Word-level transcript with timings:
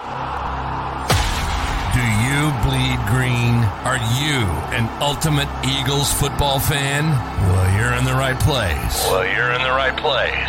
Do 0.00 0.06
you 2.00 2.50
bleed 2.64 2.98
green? 3.06 3.60
Are 3.84 3.98
you 4.16 4.40
an 4.72 4.88
ultimate 5.02 5.48
Eagles 5.62 6.10
football 6.12 6.58
fan? 6.58 7.04
Well, 7.04 7.78
you're 7.78 7.92
in 7.98 8.06
the 8.06 8.14
right 8.14 8.38
place. 8.40 9.06
Well, 9.10 9.26
you're 9.26 9.52
in 9.52 9.62
the 9.62 9.70
right 9.70 9.94
place. 9.98 10.48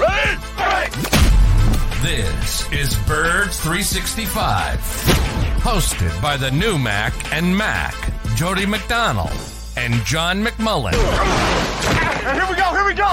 Ready? 0.00 0.38
This 2.00 2.72
is 2.72 2.96
Birds 3.06 3.60
365, 3.60 4.78
hosted 5.60 6.22
by 6.22 6.38
the 6.38 6.50
new 6.50 6.78
Mac 6.78 7.12
and 7.32 7.54
Mac, 7.56 7.94
Jody 8.34 8.64
McDonald 8.64 9.36
and 9.76 9.94
John 10.06 10.42
McMullen. 10.42 10.94
Here 10.94 12.46
we 12.48 12.56
go, 12.56 12.72
here 12.72 12.86
we 12.86 12.94
go. 12.94 13.12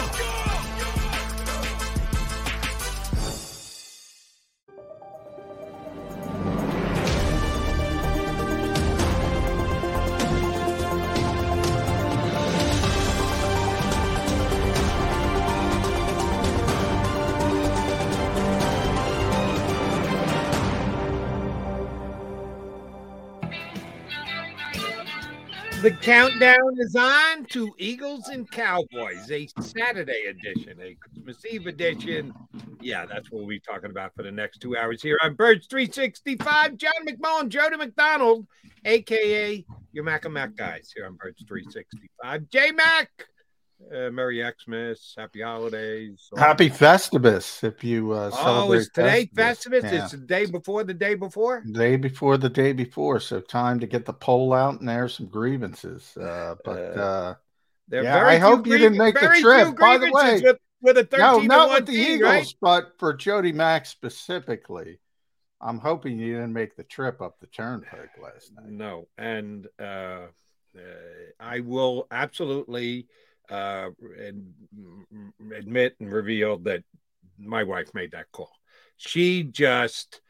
The 25.81 25.89
countdown 25.89 26.77
is 26.77 26.95
on 26.95 27.45
to 27.45 27.73
Eagles 27.79 28.27
and 28.27 28.49
Cowboys, 28.51 29.31
a 29.31 29.47
Saturday 29.59 30.25
edition, 30.29 30.77
a 30.79 30.93
Christmas 30.93 31.43
Eve 31.43 31.65
edition. 31.65 32.35
Yeah, 32.79 33.07
that's 33.07 33.31
what 33.31 33.39
we'll 33.39 33.47
be 33.47 33.59
talking 33.59 33.89
about 33.89 34.13
for 34.15 34.21
the 34.21 34.31
next 34.31 34.59
two 34.59 34.77
hours 34.77 35.01
here 35.01 35.17
on 35.23 35.33
Birds 35.33 35.65
365. 35.65 36.77
John 36.77 36.91
McMullen, 37.03 37.49
Jody 37.49 37.77
McDonald, 37.77 38.45
aka 38.85 39.65
your 39.91 40.03
Mac 40.03 40.25
and 40.25 40.35
Mac 40.35 40.55
guys 40.55 40.93
here 40.95 41.07
on 41.07 41.15
Birds 41.15 41.43
365. 41.47 42.47
J 42.49 42.71
Mac, 42.71 43.09
uh, 43.93 44.09
Merry 44.11 44.43
Xmas, 44.43 45.13
Happy 45.17 45.41
Holidays. 45.41 46.29
Happy 46.37 46.69
Festivus 46.69 47.63
if 47.63 47.83
you 47.83 48.11
uh, 48.11 48.31
Oh, 48.31 48.71
celebrate. 48.71 48.81
is 48.81 48.89
today 48.89 49.29
Festivus? 49.35 49.83
Yeah. 49.83 49.97
It's 49.97 50.11
the 50.11 50.17
day 50.17 50.45
before 50.45 50.83
the 50.83 50.93
day 50.93 51.15
before? 51.15 51.63
Day 51.71 51.95
before 51.95 52.37
the 52.37 52.49
day 52.49 52.73
before, 52.73 53.19
so 53.19 53.39
time 53.39 53.79
to 53.81 53.87
get 53.87 54.05
the 54.05 54.13
poll 54.13 54.53
out 54.53 54.79
and 54.79 54.89
air 54.89 55.07
some 55.07 55.27
grievances. 55.27 56.15
Uh, 56.17 56.55
but 56.63 56.97
uh, 56.97 57.35
There 57.87 58.03
Yeah, 58.03 58.13
very 58.13 58.35
I 58.35 58.39
hope 58.39 58.65
you 58.65 58.77
didn't 58.77 58.97
make 58.97 59.15
the 59.19 59.27
trip, 59.29 59.77
by 59.77 59.97
the 59.97 60.11
way. 60.11 60.41
With, 60.41 60.57
with 60.81 60.97
a 60.97 61.03
13 61.03 61.21
no, 61.21 61.39
not 61.41 61.69
with 61.69 61.85
the 61.85 61.93
team, 61.93 62.15
Eagles, 62.15 62.23
right? 62.23 62.55
but 62.61 62.93
for 62.97 63.13
Jody 63.13 63.51
Mack 63.51 63.85
specifically. 63.85 64.99
I'm 65.63 65.77
hoping 65.77 66.17
you 66.17 66.33
didn't 66.33 66.53
make 66.53 66.75
the 66.75 66.83
trip 66.83 67.21
up 67.21 67.39
the 67.39 67.47
turnpike 67.47 68.09
last 68.21 68.51
night. 68.55 68.71
No, 68.71 69.07
and 69.17 69.67
uh, 69.79 69.83
uh, 69.83 70.29
I 71.39 71.59
will 71.59 72.07
absolutely 72.09 73.05
uh, 73.51 73.89
admit 75.55 75.95
and 75.99 76.11
reveal 76.11 76.57
that 76.59 76.83
my 77.37 77.63
wife 77.63 77.93
made 77.93 78.11
that 78.11 78.31
call. 78.31 78.51
She 78.97 79.43
just 79.43 80.21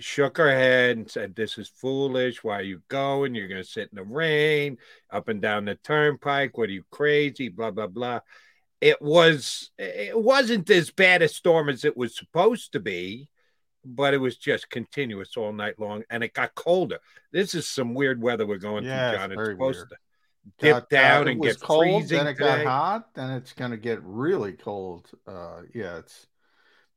shook 0.00 0.38
her 0.38 0.50
head 0.50 0.96
and 0.96 1.10
said, 1.10 1.34
"This 1.34 1.56
is 1.58 1.68
foolish. 1.68 2.42
Why 2.42 2.58
are 2.60 2.62
you 2.62 2.82
going? 2.88 3.34
You're 3.34 3.48
going 3.48 3.62
to 3.62 3.68
sit 3.68 3.90
in 3.92 3.96
the 3.96 4.02
rain 4.04 4.78
up 5.10 5.28
and 5.28 5.40
down 5.40 5.66
the 5.66 5.76
turnpike. 5.76 6.58
What 6.58 6.68
are 6.68 6.72
you 6.72 6.84
crazy? 6.90 7.48
Blah 7.48 7.70
blah 7.70 7.86
blah." 7.86 8.20
It 8.80 9.00
was. 9.00 9.70
It 9.78 10.18
wasn't 10.18 10.68
as 10.70 10.90
bad 10.90 11.22
a 11.22 11.28
storm 11.28 11.68
as 11.68 11.84
it 11.84 11.96
was 11.96 12.16
supposed 12.16 12.72
to 12.72 12.80
be 12.80 13.28
but 13.84 14.14
it 14.14 14.18
was 14.18 14.36
just 14.36 14.70
continuous 14.70 15.36
all 15.36 15.52
night 15.52 15.78
long 15.78 16.02
and 16.10 16.24
it 16.24 16.32
got 16.32 16.54
colder. 16.54 16.98
This 17.32 17.54
is 17.54 17.68
some 17.68 17.94
weird 17.94 18.20
weather 18.20 18.46
we're 18.46 18.56
going 18.56 18.84
Yeah, 18.84 19.10
through, 19.10 19.18
John. 19.18 19.32
It's 19.32 19.36
very 19.36 19.54
supposed 19.54 19.78
weird. 19.78 19.88
to 19.90 19.96
dip 20.58 20.78
uh, 20.78 20.80
down 20.90 21.28
and 21.28 21.42
get 21.42 21.60
cold, 21.60 22.04
freezing. 22.04 22.10
then 22.10 22.26
it 22.26 22.34
got 22.34 22.60
hot, 22.60 23.14
then 23.14 23.30
it's 23.32 23.52
going 23.52 23.70
to 23.70 23.76
get 23.76 24.02
really 24.02 24.52
cold. 24.52 25.10
Uh, 25.26 25.62
yeah, 25.74 25.98
it's 25.98 26.26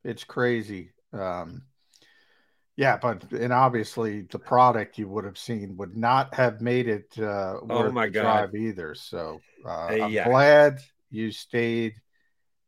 it's 0.04 0.24
crazy. 0.24 0.92
Um, 1.12 1.62
yeah, 2.76 2.96
but 2.96 3.32
and 3.32 3.52
obviously 3.52 4.22
the 4.22 4.38
product 4.38 4.98
you 4.98 5.08
would 5.08 5.24
have 5.24 5.38
seen 5.38 5.76
would 5.78 5.96
not 5.96 6.34
have 6.34 6.60
made 6.60 6.86
it 6.88 7.18
uh, 7.18 7.56
worth 7.62 7.68
Oh 7.68 7.90
my 7.92 8.06
the 8.06 8.08
God. 8.08 8.48
drive 8.48 8.54
either. 8.54 8.94
So 8.94 9.42
uh, 9.66 9.90
Uh, 9.90 9.94
I'm 10.00 10.14
yeah. 10.14 10.20
glad 10.20 10.78
you 11.10 11.32
stayed 11.32 11.94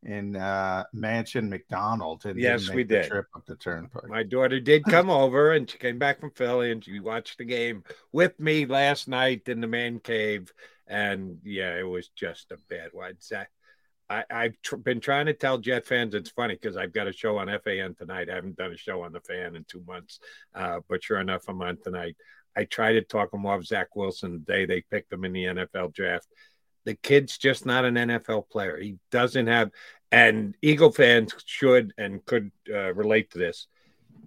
in 0.03 0.35
uh, 0.35 0.83
Mansion 0.93 1.49
McDonald 1.49 2.25
and 2.25 2.39
Yes, 2.39 2.69
we 2.69 2.83
did. 2.83 3.07
trip 3.07 3.27
up 3.35 3.45
the 3.45 3.55
turnpike. 3.55 4.07
My 4.07 4.23
daughter 4.23 4.59
did 4.59 4.83
come 4.83 5.09
over 5.11 5.51
and 5.51 5.69
she 5.69 5.77
came 5.77 5.99
back 5.99 6.19
from 6.19 6.31
Philly 6.31 6.71
and 6.71 6.83
she 6.83 6.99
watched 6.99 7.37
the 7.37 7.45
game 7.45 7.83
with 8.11 8.39
me 8.39 8.65
last 8.65 9.07
night 9.07 9.43
in 9.47 9.61
the 9.61 9.67
man 9.67 9.99
cave. 9.99 10.51
And 10.87 11.37
yeah, 11.43 11.75
it 11.77 11.87
was 11.87 12.09
just 12.09 12.51
a 12.51 12.57
bad 12.69 12.89
one. 12.93 13.13
Zach, 13.21 13.51
I, 14.09 14.23
I've 14.29 14.61
tr- 14.61 14.75
been 14.77 14.99
trying 14.99 15.27
to 15.27 15.33
tell 15.33 15.57
Jet 15.57 15.85
fans 15.85 16.15
it's 16.15 16.31
funny 16.31 16.55
because 16.55 16.75
I've 16.75 16.93
got 16.93 17.07
a 17.07 17.13
show 17.13 17.37
on 17.37 17.47
FAN 17.63 17.95
tonight. 17.95 18.29
I 18.29 18.35
haven't 18.35 18.57
done 18.57 18.73
a 18.73 18.77
show 18.77 19.03
on 19.03 19.13
the 19.13 19.21
fan 19.21 19.55
in 19.55 19.63
two 19.65 19.83
months, 19.87 20.19
uh, 20.55 20.79
but 20.89 21.03
sure 21.03 21.19
enough, 21.19 21.43
I'm 21.47 21.61
on 21.61 21.77
tonight. 21.81 22.17
I 22.57 22.65
tried 22.65 22.93
to 22.93 23.01
talk 23.01 23.33
him 23.33 23.45
off 23.45 23.63
Zach 23.63 23.95
Wilson 23.95 24.33
the 24.33 24.39
day 24.39 24.65
they 24.65 24.81
picked 24.81 25.13
him 25.13 25.23
in 25.23 25.31
the 25.31 25.45
NFL 25.45 25.93
draft. 25.93 26.27
The 26.85 26.95
kid's 26.95 27.37
just 27.37 27.65
not 27.65 27.85
an 27.85 27.95
NFL 27.95 28.49
player. 28.49 28.77
He 28.77 28.97
doesn't 29.11 29.47
have, 29.47 29.71
and 30.11 30.55
Eagle 30.61 30.91
fans 30.91 31.33
should 31.45 31.93
and 31.97 32.25
could 32.25 32.51
uh, 32.71 32.93
relate 32.93 33.31
to 33.31 33.37
this. 33.37 33.67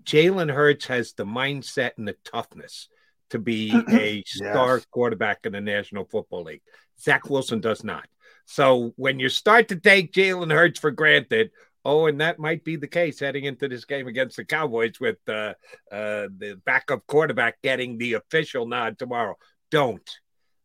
Jalen 0.04 0.52
Hurts 0.52 0.86
has 0.86 1.12
the 1.14 1.24
mindset 1.24 1.92
and 1.98 2.06
the 2.06 2.16
toughness 2.24 2.88
to 3.30 3.38
be 3.38 3.72
a 3.90 4.22
star 4.26 4.76
Yes. 4.76 4.86
quarterback 4.90 5.46
in 5.46 5.52
the 5.52 5.60
National 5.60 6.04
Football 6.04 6.44
League. 6.44 6.62
Zach 7.00 7.28
Wilson 7.28 7.60
does 7.60 7.82
not. 7.82 8.06
So 8.46 8.92
when 8.96 9.18
you 9.18 9.28
start 9.28 9.68
to 9.68 9.76
take 9.76 10.12
Jalen 10.12 10.52
Hurts 10.52 10.78
for 10.78 10.90
granted, 10.90 11.50
oh, 11.84 12.06
and 12.06 12.20
that 12.20 12.38
might 12.38 12.62
be 12.64 12.76
the 12.76 12.86
case 12.86 13.18
heading 13.20 13.44
into 13.44 13.68
this 13.68 13.84
game 13.84 14.06
against 14.06 14.36
the 14.36 14.44
Cowboys 14.44 15.00
with 15.00 15.16
uh, 15.28 15.54
uh, 15.90 16.28
the 16.38 16.60
backup 16.64 17.06
quarterback 17.06 17.60
getting 17.62 17.98
the 17.98 18.14
official 18.14 18.66
nod 18.66 18.98
tomorrow. 18.98 19.36
Don't. 19.70 20.08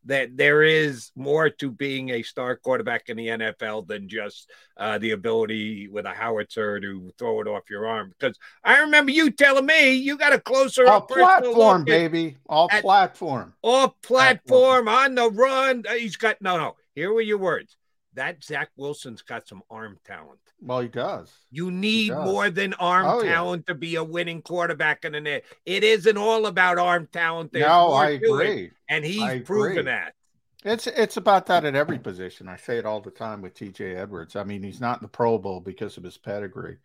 That 0.06 0.36
there 0.36 0.62
is 0.62 1.12
more 1.14 1.50
to 1.50 1.70
being 1.70 2.10
a 2.10 2.22
star 2.22 2.56
quarterback 2.56 3.08
in 3.08 3.16
the 3.18 3.26
NFL 3.28 3.86
than 3.86 4.08
just 4.08 4.50
uh, 4.76 4.98
the 4.98 5.10
ability 5.10 5.88
with 5.88 6.06
a 6.06 6.10
howitzer 6.10 6.80
to 6.80 7.12
throw 7.18 7.40
it 7.42 7.46
off 7.46 7.68
your 7.68 7.86
arm. 7.86 8.14
Because 8.18 8.38
I 8.64 8.80
remember 8.80 9.12
you 9.12 9.30
telling 9.30 9.66
me 9.66 9.92
you 9.92 10.16
got 10.16 10.32
a 10.32 10.40
closer 10.40 10.86
All 10.86 11.02
platform, 11.02 11.84
baby. 11.84 12.38
All 12.48 12.68
at- 12.70 12.82
platform. 12.82 13.54
off 13.62 13.92
platform 14.02 14.88
on 14.88 15.14
the 15.14 15.30
run. 15.30 15.84
He's 15.98 16.16
got 16.16 16.40
no, 16.40 16.56
no. 16.56 16.76
Here 16.94 17.12
were 17.12 17.20
your 17.20 17.38
words. 17.38 17.76
That 18.14 18.42
Zach 18.42 18.70
Wilson's 18.76 19.22
got 19.22 19.46
some 19.46 19.62
arm 19.70 19.98
talent. 20.04 20.40
Well, 20.60 20.80
he 20.80 20.88
does. 20.88 21.32
You 21.50 21.70
need 21.70 22.08
does. 22.08 22.24
more 22.24 22.50
than 22.50 22.74
arm 22.74 23.06
Oh, 23.06 23.22
yeah. 23.22 23.32
talent 23.34 23.66
to 23.68 23.74
be 23.74 23.94
a 23.96 24.04
winning 24.04 24.42
quarterback 24.42 25.04
in 25.04 25.12
the 25.12 25.20
net. 25.20 25.44
It 25.64 25.84
isn't 25.84 26.18
all 26.18 26.46
about 26.46 26.78
arm 26.78 27.08
talent. 27.12 27.52
There's 27.52 27.66
no, 27.66 27.92
I 27.94 28.16
to 28.18 28.24
it, 28.24 28.32
agree. 28.42 28.70
and 28.88 29.04
he's 29.04 29.22
I 29.22 29.38
proven 29.40 29.72
agree. 29.78 29.82
that. 29.84 30.14
It's 30.62 30.86
it's 30.86 31.16
about 31.16 31.46
that 31.46 31.64
at 31.64 31.74
every 31.74 31.98
position. 31.98 32.46
I 32.46 32.56
say 32.56 32.76
it 32.76 32.84
all 32.84 33.00
the 33.00 33.10
time 33.10 33.40
with 33.40 33.54
TJ 33.54 33.96
Edwards. 33.96 34.36
I 34.36 34.44
mean, 34.44 34.62
he's 34.62 34.80
not 34.80 34.98
in 34.98 35.02
the 35.04 35.08
Pro 35.08 35.38
Bowl 35.38 35.60
because 35.60 35.96
of 35.96 36.04
his 36.04 36.18
pedigree, 36.18 36.76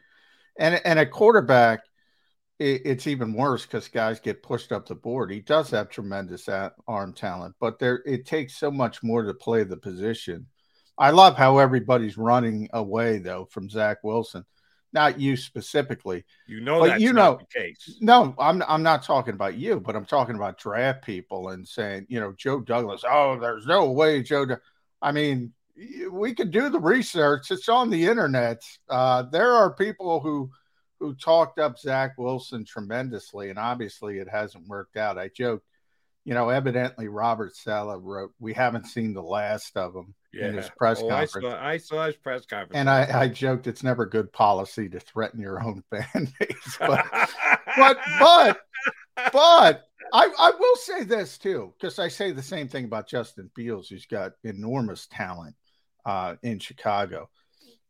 and 0.58 0.80
and 0.86 0.98
a 0.98 1.06
quarterback, 1.06 1.82
it, 2.58 2.84
it's 2.86 3.08
even 3.08 3.34
worse 3.34 3.66
because 3.66 3.90
guys 3.90 4.22
get 4.22 4.42
pushed 4.44 4.72
up 4.72 4.88
the 4.88 4.96
board. 4.96 5.30
He 5.30 5.42
does 5.42 5.72
have 5.72 5.90
tremendous 5.90 6.48
at, 6.48 6.72
arm 6.88 7.12
talent, 7.12 7.56
but 7.60 7.78
there 7.78 8.02
it 8.06 8.26
takes 8.26 8.56
so 8.58 8.72
much 8.72 9.04
more 9.04 9.24
to 9.24 9.34
play 9.34 9.64
the 9.66 9.76
position. 9.76 10.48
I 10.98 11.10
love 11.12 11.36
how 11.36 11.58
everybody's 11.58 12.18
running 12.18 12.70
away 12.74 13.18
though 13.18 13.46
from 13.46 13.70
Zach 13.70 13.98
Wilson, 14.04 14.46
not 14.94 15.20
you 15.20 15.36
specifically. 15.36 16.24
You 16.48 16.62
know 16.62 16.80
But 16.80 17.02
you 17.02 17.14
know- 17.14 17.40
the 17.40 17.60
case. 17.60 17.98
No, 18.00 18.34
I'm 18.40 18.64
I'm 18.68 18.84
not 18.84 19.04
talking 19.04 19.34
about 19.34 19.56
you, 19.58 19.80
but 19.80 19.96
I'm 19.96 20.06
talking 20.06 20.36
about 20.36 20.58
draft 20.58 21.04
people 21.06 21.50
and 21.50 21.68
saying, 21.68 22.08
you 22.10 22.20
know, 22.20 22.34
Joe 22.38 22.62
Douglas. 22.62 23.04
Oh, 23.08 23.38
there's 23.40 23.66
no 23.66 23.92
way 23.92 24.24
Joe. 24.24 24.46
Doug-" 24.46 24.62
I 25.02 25.12
mean, 25.12 25.54
we 26.10 26.34
could 26.34 26.52
do 26.52 26.70
the 26.70 26.80
research. 26.80 27.52
It's 27.52 27.68
on 27.68 27.90
the 27.90 28.06
internet. 28.06 28.62
Uh, 28.90 29.24
there 29.24 29.52
are 29.52 29.74
people 29.74 30.22
who 30.22 30.50
who 31.00 31.14
talked 31.14 31.60
up 31.60 31.78
Zach 31.78 32.14
Wilson 32.18 32.64
tremendously, 32.64 33.50
and 33.50 33.60
obviously 33.60 34.20
it 34.20 34.30
hasn't 34.30 34.66
worked 34.68 34.96
out. 34.96 35.18
I 35.18 35.28
joked, 35.28 35.66
you 36.24 36.34
know, 36.34 36.48
evidently 36.48 37.10
Robert 37.10 37.54
Saleh 37.54 38.00
wrote, 38.02 38.32
"We 38.40 38.54
haven't 38.54 38.86
seen 38.88 39.14
the 39.14 39.22
last 39.22 39.76
of 39.76 39.94
him." 39.94 40.16
Yeah. 40.36 40.50
in 40.50 40.56
his 40.56 40.70
press 40.78 41.02
oh, 41.02 41.08
I 41.08 41.26
conference. 41.26 41.48
saw, 41.48 41.66
I 41.66 41.78
saw 41.78 42.06
his 42.08 42.18
press 42.18 42.46
conference. 42.46 42.76
And 42.76 42.90
I, 42.90 43.22
I 43.22 43.28
joked 43.30 43.68
it's 43.68 43.84
never 43.84 44.06
good 44.06 44.32
policy 44.34 44.90
to 44.90 45.00
threaten 45.00 45.40
your 45.40 45.64
own 45.64 45.82
fan 45.90 46.32
base, 46.40 46.78
but 46.80 47.06
but 47.78 47.98
but 48.20 48.62
but 49.32 49.88
I, 50.14 50.30
I 50.38 50.52
will 50.60 50.76
say 50.76 51.04
this 51.04 51.38
too, 51.38 51.74
because 51.80 52.00
I 52.00 52.10
say 52.10 52.32
the 52.32 52.42
same 52.42 52.68
thing 52.68 52.86
about 52.86 53.08
Justin 53.08 53.50
Fields, 53.56 53.90
who's 53.90 54.06
got 54.06 54.34
enormous 54.44 55.08
talent 55.08 55.56
uh, 56.06 56.36
in 56.44 56.60
Chicago. 56.60 57.30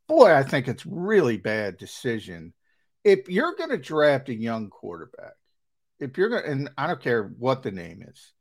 Boy, 0.07 0.33
I 0.33 0.43
think 0.43 0.67
it's 0.67 0.85
really 0.85 1.37
bad 1.37 1.77
decision. 1.77 2.53
If 3.03 3.27
you're 3.27 3.55
going 3.55 3.71
to 3.71 3.77
draft 3.77 4.29
a 4.29 4.35
young 4.35 4.69
quarterback, 4.69 5.33
if 5.99 6.17
you're 6.17 6.29
going, 6.29 6.43
to 6.43 6.49
and 6.49 6.69
I 6.77 6.87
don't 6.87 7.01
care 7.01 7.33
what 7.37 7.63
the 7.63 7.71
name 7.71 8.03
is, 8.07 8.33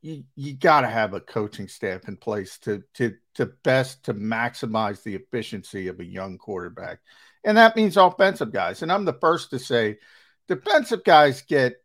you 0.00 0.24
you 0.36 0.54
got 0.54 0.82
to 0.82 0.88
have 0.88 1.14
a 1.14 1.20
coaching 1.20 1.68
staff 1.68 2.08
in 2.08 2.16
place 2.16 2.58
to 2.60 2.82
to 2.94 3.14
to 3.34 3.46
best 3.64 4.04
to 4.04 4.14
maximize 4.14 5.02
the 5.02 5.14
efficiency 5.14 5.88
of 5.88 6.00
a 6.00 6.04
young 6.04 6.38
quarterback, 6.38 7.00
and 7.44 7.56
that 7.56 7.76
means 7.76 7.96
offensive 7.96 8.52
guys. 8.52 8.82
And 8.82 8.92
I'm 8.92 9.04
the 9.04 9.18
first 9.20 9.50
to 9.50 9.58
say, 9.58 9.98
defensive 10.46 11.04
guys 11.04 11.42
get, 11.42 11.76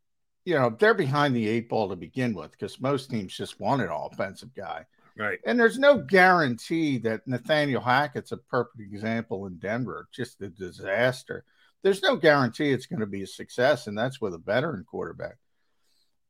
you 0.46 0.56
know, 0.56 0.76
they're 0.78 0.94
behind 0.94 1.36
the 1.36 1.48
eight 1.48 1.70
ball 1.70 1.90
to 1.90 1.96
begin 1.96 2.34
with 2.34 2.52
because 2.52 2.80
most 2.80 3.10
teams 3.10 3.36
just 3.36 3.60
want 3.60 3.82
an 3.82 3.90
offensive 3.92 4.54
guy. 4.54 4.86
right. 5.18 5.40
And 5.46 5.60
there's 5.60 5.80
no 5.80 5.98
guarantee 6.00 7.00
that 7.00 7.28
Nathaniel 7.28 7.82
Hackett's 7.82 8.32
a 8.32 8.38
perfect 8.38 8.80
example 8.80 9.48
in 9.48 9.58
Denver, 9.58 10.08
just 10.12 10.42
a 10.42 10.50
disaster. 10.50 11.46
There's 11.82 12.02
no 12.02 12.16
guarantee 12.16 12.72
it's 12.72 12.86
going 12.86 13.02
to 13.02 13.06
be 13.06 13.24
a 13.24 13.28
success, 13.28 13.88
and 13.88 13.98
that's 13.98 14.22
with 14.22 14.34
a 14.34 14.38
veteran 14.38 14.86
quarterback. 14.86 15.38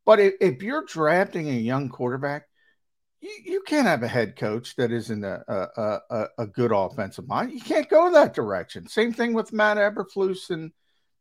But 0.06 0.20
if, 0.20 0.34
if 0.42 0.62
you're 0.62 0.86
drafting 0.86 1.50
a 1.50 1.54
young 1.54 1.90
quarterback, 1.90 2.44
you, 3.22 3.32
you 3.46 3.62
can't 3.66 3.88
have 3.88 4.04
a 4.04 4.08
head 4.08 4.36
coach 4.36 4.76
that 4.76 4.92
isn't 4.92 5.24
a, 5.24 5.42
a, 5.48 6.00
a, 6.10 6.26
a 6.40 6.48
good 6.48 6.72
offensive 6.74 7.28
mind. 7.28 7.52
You 7.54 7.62
can't 7.62 7.90
go 7.90 8.12
that 8.12 8.34
direction. 8.34 8.88
Same 8.88 9.14
thing 9.14 9.34
with 9.34 9.54
Matt 9.54 9.78
Eberflus 9.78 10.52
in, 10.52 10.72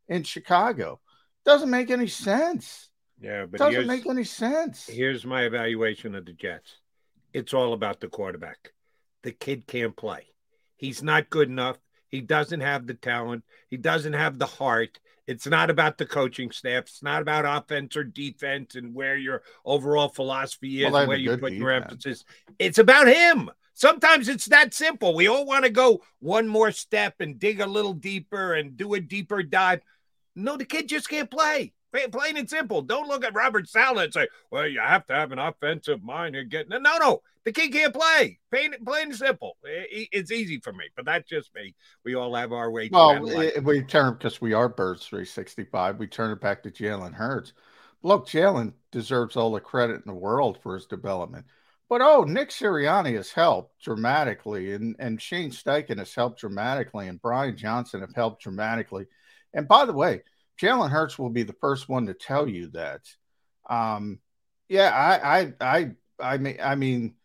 in 0.09 0.23
Chicago. 0.23 0.99
Doesn't 1.45 1.69
make 1.69 1.91
any 1.91 2.07
sense. 2.07 2.89
Yeah, 3.21 3.45
but 3.45 3.59
Doesn't 3.59 3.87
make 3.87 4.05
any 4.05 4.25
sense. 4.25 4.85
here's 4.85 5.25
my 5.25 5.43
evaluation 5.43 6.13
of 6.15 6.25
the 6.25 6.33
Jets. 6.33 6.77
It's 7.31 7.53
all 7.53 7.71
about 7.73 8.01
the 8.01 8.09
quarterback. 8.09 8.73
The 9.23 9.31
kid 9.31 9.65
can't 9.65 9.95
play. 9.95 10.27
He's 10.75 11.01
not 11.01 11.29
good 11.29 11.47
enough. 11.49 11.77
He 12.09 12.19
doesn't 12.19 12.59
have 12.59 12.85
the 12.85 12.93
talent. 12.93 13.45
He 13.69 13.77
doesn't 13.77 14.13
have 14.13 14.37
the 14.37 14.45
heart. 14.45 14.99
It's 15.25 15.47
not 15.47 15.69
about 15.69 15.97
the 15.97 16.05
coaching 16.05 16.51
staff. 16.51 16.83
It's 16.83 17.03
not 17.03 17.21
about 17.21 17.45
offense 17.45 17.95
or 17.95 18.03
defense 18.03 18.75
and 18.75 18.93
where 18.93 19.15
your 19.15 19.43
overall 19.63 20.09
philosophy 20.09 20.83
is 20.83 20.91
Well, 20.91 21.01
and 21.01 21.07
where 21.07 21.17
you 21.17 21.37
put 21.37 21.53
your 21.53 21.71
emphasis. 21.71 22.25
It's 22.59 22.77
about 22.77 23.07
him. 23.07 23.49
Sometimes 23.73 24.29
it's 24.29 24.45
that 24.47 24.73
simple. 24.73 25.15
We 25.15 25.27
all 25.27 25.45
want 25.45 25.63
to 25.63 25.71
go 25.71 26.03
one 26.19 26.47
more 26.47 26.71
step 26.71 27.15
and 27.19 27.39
dig 27.39 27.59
a 27.59 27.65
little 27.65 27.93
deeper 27.93 28.53
and 28.53 28.77
do 28.77 28.93
a 28.93 28.99
deeper 28.99 29.41
dive. 29.43 29.81
No, 30.35 30.57
the 30.57 30.65
kid 30.65 30.89
just 30.89 31.09
can't 31.09 31.31
play. 31.31 31.73
Plain 31.93 32.37
and 32.37 32.49
simple. 32.49 32.81
Don't 32.81 33.07
look 33.07 33.23
at 33.23 33.35
Robert 33.35 33.69
Saleh 33.69 34.05
and 34.05 34.13
say, 34.13 34.27
well, 34.51 34.67
you 34.67 34.79
have 34.79 35.05
to 35.07 35.13
have 35.13 35.31
an 35.31 35.39
offensive 35.39 36.03
mind 36.03 36.35
and 36.35 36.49
get 36.49 36.67
no, 36.67 36.77
no, 36.79 36.97
no. 36.97 37.21
The 37.45 37.51
kid 37.51 37.71
can't 37.73 37.93
play. 37.93 38.39
Plain, 38.51 38.73
plain 38.85 39.07
and 39.07 39.15
simple. 39.15 39.57
It's 39.63 40.31
easy 40.31 40.59
for 40.59 40.71
me, 40.73 40.85
but 40.95 41.05
that's 41.05 41.29
just 41.29 41.53
me. 41.53 41.75
We 42.05 42.15
all 42.15 42.33
have 42.35 42.51
our 42.53 42.71
way. 42.71 42.89
Well, 42.89 43.11
analyze 43.11 43.51
i- 43.55 43.59
we 43.59 43.81
turn 43.83 44.13
because 44.13 44.41
we 44.41 44.53
are 44.53 44.69
Birds 44.69 45.05
365. 45.05 45.99
We 45.99 46.07
turn 46.07 46.31
it 46.31 46.41
back 46.41 46.63
to 46.63 46.71
Jalen 46.71 47.13
Hurts. 47.13 47.53
Look, 48.01 48.27
Jalen 48.27 48.73
deserves 48.91 49.35
all 49.35 49.51
the 49.51 49.59
credit 49.61 49.95
in 49.95 50.03
the 50.05 50.13
world 50.13 50.59
for 50.61 50.75
his 50.75 50.85
development. 50.85 51.45
But 51.89 52.01
oh, 52.01 52.23
Nick 52.23 52.49
Sirianni 52.49 53.15
has 53.15 53.31
helped 53.31 53.81
dramatically, 53.83 54.73
and, 54.73 54.95
and 54.99 55.21
Shane 55.21 55.51
Steichen 55.51 55.99
has 55.99 56.13
helped 56.15 56.39
dramatically, 56.39 57.07
and 57.07 57.21
Brian 57.21 57.55
Johnson 57.55 58.01
have 58.01 58.15
helped 58.15 58.41
dramatically. 58.41 59.05
And 59.53 59.67
by 59.67 59.85
the 59.85 59.93
way, 59.93 60.23
Jalen 60.61 60.89
Hurts 60.89 61.17
will 61.17 61.29
be 61.29 61.43
the 61.43 61.53
first 61.53 61.89
one 61.89 62.07
to 62.07 62.13
tell 62.13 62.47
you 62.47 62.67
that. 62.71 63.01
Um, 63.69 64.19
yeah, 64.69 64.89
I, 64.89 65.39
I, 65.39 65.53
I, 65.61 65.91
I 66.19 66.37
mean, 66.37 66.57
I 66.61 66.75
mean, 66.75 67.15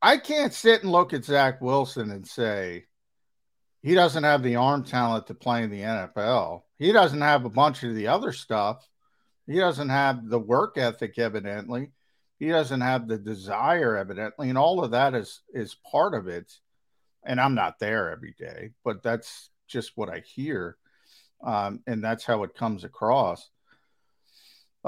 I 0.00 0.18
can't 0.18 0.52
sit 0.52 0.82
and 0.82 0.92
look 0.92 1.12
at 1.12 1.24
Zach 1.24 1.60
Wilson 1.60 2.10
and 2.10 2.26
say 2.26 2.84
he 3.82 3.94
doesn't 3.94 4.24
have 4.24 4.42
the 4.42 4.56
arm 4.56 4.84
talent 4.84 5.26
to 5.28 5.34
play 5.34 5.62
in 5.62 5.70
the 5.70 5.80
NFL. 5.80 6.62
He 6.78 6.92
doesn't 6.92 7.20
have 7.20 7.44
a 7.44 7.50
bunch 7.50 7.82
of 7.82 7.94
the 7.94 8.08
other 8.08 8.32
stuff. 8.32 8.86
He 9.46 9.58
doesn't 9.58 9.88
have 9.88 10.28
the 10.28 10.38
work 10.38 10.76
ethic, 10.76 11.18
evidently. 11.18 11.92
He 12.38 12.48
doesn't 12.48 12.80
have 12.80 13.08
the 13.08 13.16
desire, 13.16 13.96
evidently, 13.96 14.48
and 14.48 14.58
all 14.58 14.84
of 14.84 14.90
that 14.90 15.14
is 15.14 15.40
is 15.54 15.76
part 15.90 16.14
of 16.14 16.28
it. 16.28 16.52
And 17.24 17.40
I'm 17.40 17.54
not 17.54 17.78
there 17.78 18.10
every 18.10 18.34
day, 18.38 18.72
but 18.84 19.02
that's 19.02 19.50
just 19.66 19.92
what 19.96 20.08
I 20.08 20.20
hear, 20.20 20.76
um, 21.42 21.80
and 21.86 22.02
that's 22.02 22.24
how 22.24 22.42
it 22.42 22.54
comes 22.54 22.84
across. 22.84 23.48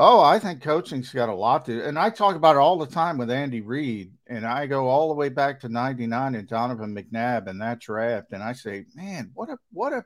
Oh, 0.00 0.20
I 0.20 0.38
think 0.38 0.62
coaching's 0.62 1.12
got 1.12 1.28
a 1.28 1.34
lot 1.34 1.64
to, 1.64 1.84
and 1.84 1.98
I 1.98 2.10
talk 2.10 2.36
about 2.36 2.54
it 2.54 2.60
all 2.60 2.78
the 2.78 2.86
time 2.86 3.18
with 3.18 3.32
Andy 3.32 3.62
Reid, 3.62 4.12
and 4.28 4.46
I 4.46 4.66
go 4.66 4.86
all 4.86 5.08
the 5.08 5.14
way 5.14 5.28
back 5.28 5.60
to 5.60 5.68
'99 5.68 6.36
and 6.36 6.48
Donovan 6.48 6.94
McNabb 6.94 7.48
and 7.48 7.60
that 7.60 7.80
draft, 7.80 8.28
and 8.32 8.40
I 8.40 8.52
say, 8.52 8.86
man, 8.94 9.32
what 9.34 9.48
if, 9.50 9.58
what 9.72 9.92
if, 9.92 10.04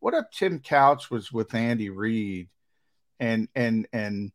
what 0.00 0.14
if 0.14 0.24
Tim 0.32 0.58
Couch 0.58 1.08
was 1.08 1.30
with 1.30 1.54
Andy 1.54 1.88
Reid, 1.88 2.48
and 3.20 3.48
and 3.54 3.86
and 3.92 4.32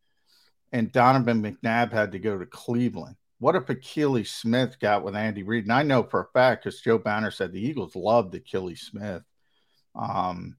and 0.72 0.92
Donovan 0.92 1.44
McNabb 1.44 1.92
had 1.92 2.14
to 2.14 2.20
go 2.20 2.38
to 2.38 2.46
Cleveland? 2.46 3.18
What 3.40 3.56
if 3.58 3.66
Akili 3.66 4.26
Smith 4.26 4.80
got 4.80 5.04
with 5.04 5.18
Andy 5.18 5.44
Reid? 5.44 5.66
And 5.66 5.74
I 5.74 5.84
know 5.84 6.04
for 6.04 6.22
a 6.22 6.32
fact 6.32 6.64
because 6.64 6.80
Joe 6.80 6.98
Banner 6.98 7.30
said 7.30 7.52
the 7.52 7.60
Eagles 7.60 7.94
loved 7.94 8.34
Akili 8.34 8.78
Smith, 8.78 9.24
um, 9.96 10.56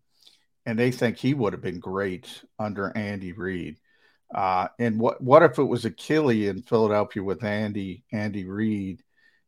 and 0.66 0.78
they 0.78 0.90
think 0.90 1.16
he 1.16 1.34
would 1.34 1.52
have 1.52 1.62
been 1.62 1.80
great 1.80 2.42
under 2.58 2.96
Andy 2.96 3.32
Reid. 3.32 3.78
Uh, 4.34 4.68
and 4.78 4.98
what 4.98 5.20
what 5.22 5.42
if 5.42 5.58
it 5.58 5.64
was 5.64 5.84
Akili 5.84 6.48
in 6.48 6.62
Philadelphia 6.62 7.22
with 7.22 7.44
Andy 7.44 8.04
Andy 8.12 8.44
Reid 8.44 9.02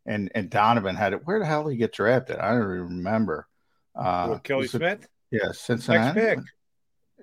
and 0.04 0.30
and 0.34 0.50
Donovan 0.50 0.96
had 0.96 1.12
it? 1.12 1.26
Where 1.26 1.38
the 1.38 1.46
hell 1.46 1.64
did 1.64 1.72
he 1.72 1.76
get 1.76 1.92
drafted? 1.92 2.38
I 2.38 2.52
don't 2.52 2.62
even 2.62 2.96
remember. 2.98 3.48
Uh, 3.94 4.28
Who, 4.28 4.38
Kelly 4.40 4.68
Smith. 4.68 5.08
yeah, 5.30 5.52
Cincinnati. 5.52 6.20
Next 6.20 6.36
pick. 6.36 6.44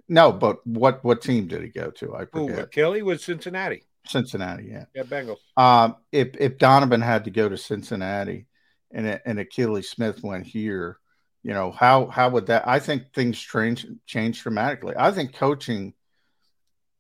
No, 0.10 0.32
but 0.32 0.66
what 0.66 1.04
what 1.04 1.22
team 1.22 1.48
did 1.48 1.62
he 1.62 1.70
go 1.70 1.92
to? 1.92 2.16
I 2.16 2.26
forget. 2.26 2.72
Kelly 2.72 3.02
was 3.02 3.24
Cincinnati. 3.24 3.84
Cincinnati. 4.08 4.66
Yeah. 4.66 4.86
Yeah, 4.94 5.04
Bengals. 5.04 5.38
Um, 5.56 5.96
if 6.12 6.36
if 6.40 6.58
Donovan 6.58 7.02
had 7.02 7.26
to 7.26 7.32
go 7.32 7.48
to 7.48 7.58
Cincinnati, 7.58 8.48
and 8.92 9.22
and 9.26 9.40
Akili 9.40 9.86
Smith 9.86 10.22
went 10.24 10.46
here, 10.46 10.98
you 11.44 11.54
know 11.54 11.72
how 11.72 12.08
how 12.08 12.30
would 12.30 12.48
that? 12.48 12.68
I 12.68 12.80
think 12.80 13.14
things 13.14 13.40
change 13.40 13.86
change 14.06 14.42
dramatically. 14.42 14.94
I 14.98 15.12
think 15.12 15.34
coaching, 15.34 15.94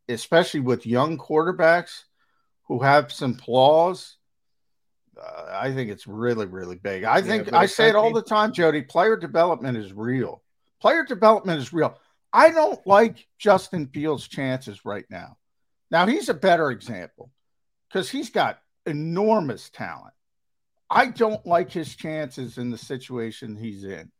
especially 0.09 0.59
with 0.59 0.85
young 0.85 1.17
quarterbacks 1.17 2.03
who 2.67 2.79
have 2.79 3.11
some 3.11 3.35
flaws, 3.35 4.17
uh, 5.17 5.45
I 5.51 5.73
think 5.73 5.89
it's 5.89 6.07
really 6.07 6.45
really 6.45 6.75
big. 6.75 7.05
I 7.05 7.21
think 7.21 7.45
but 7.45 7.55
I 7.55 7.65
say 7.67 7.89
it 7.89 7.95
all 7.95 8.13
the- 8.13 8.21
the 8.21 8.27
time, 8.27 8.51
Jody. 8.51 8.81
Player 8.81 9.15
development 9.15 9.77
is 9.77 9.93
real. 9.93 10.43
Player 10.81 11.05
development 11.05 11.61
is 11.61 11.71
real. 11.71 11.97
I 12.33 12.49
don't 12.49 12.85
like 12.85 13.27
Justin 13.37 13.87
Fields' 13.87 14.27
chances 14.27 14.83
right 14.85 15.05
now. 15.09 15.37
Now 15.91 16.07
he's 16.07 16.29
a 16.29 16.33
better 16.33 16.71
example 16.71 17.31
because 17.87 18.09
he's 18.09 18.31
got 18.31 18.59
enormous 18.85 19.69
talent. 19.69 20.13
I 20.89 21.07
don't 21.07 21.45
like 21.45 21.71
his 21.71 21.95
chances 21.95 22.57
in 22.57 22.71
the 22.71 22.77
situation 22.77 23.55
he's 23.55 23.83
in. 23.83 24.11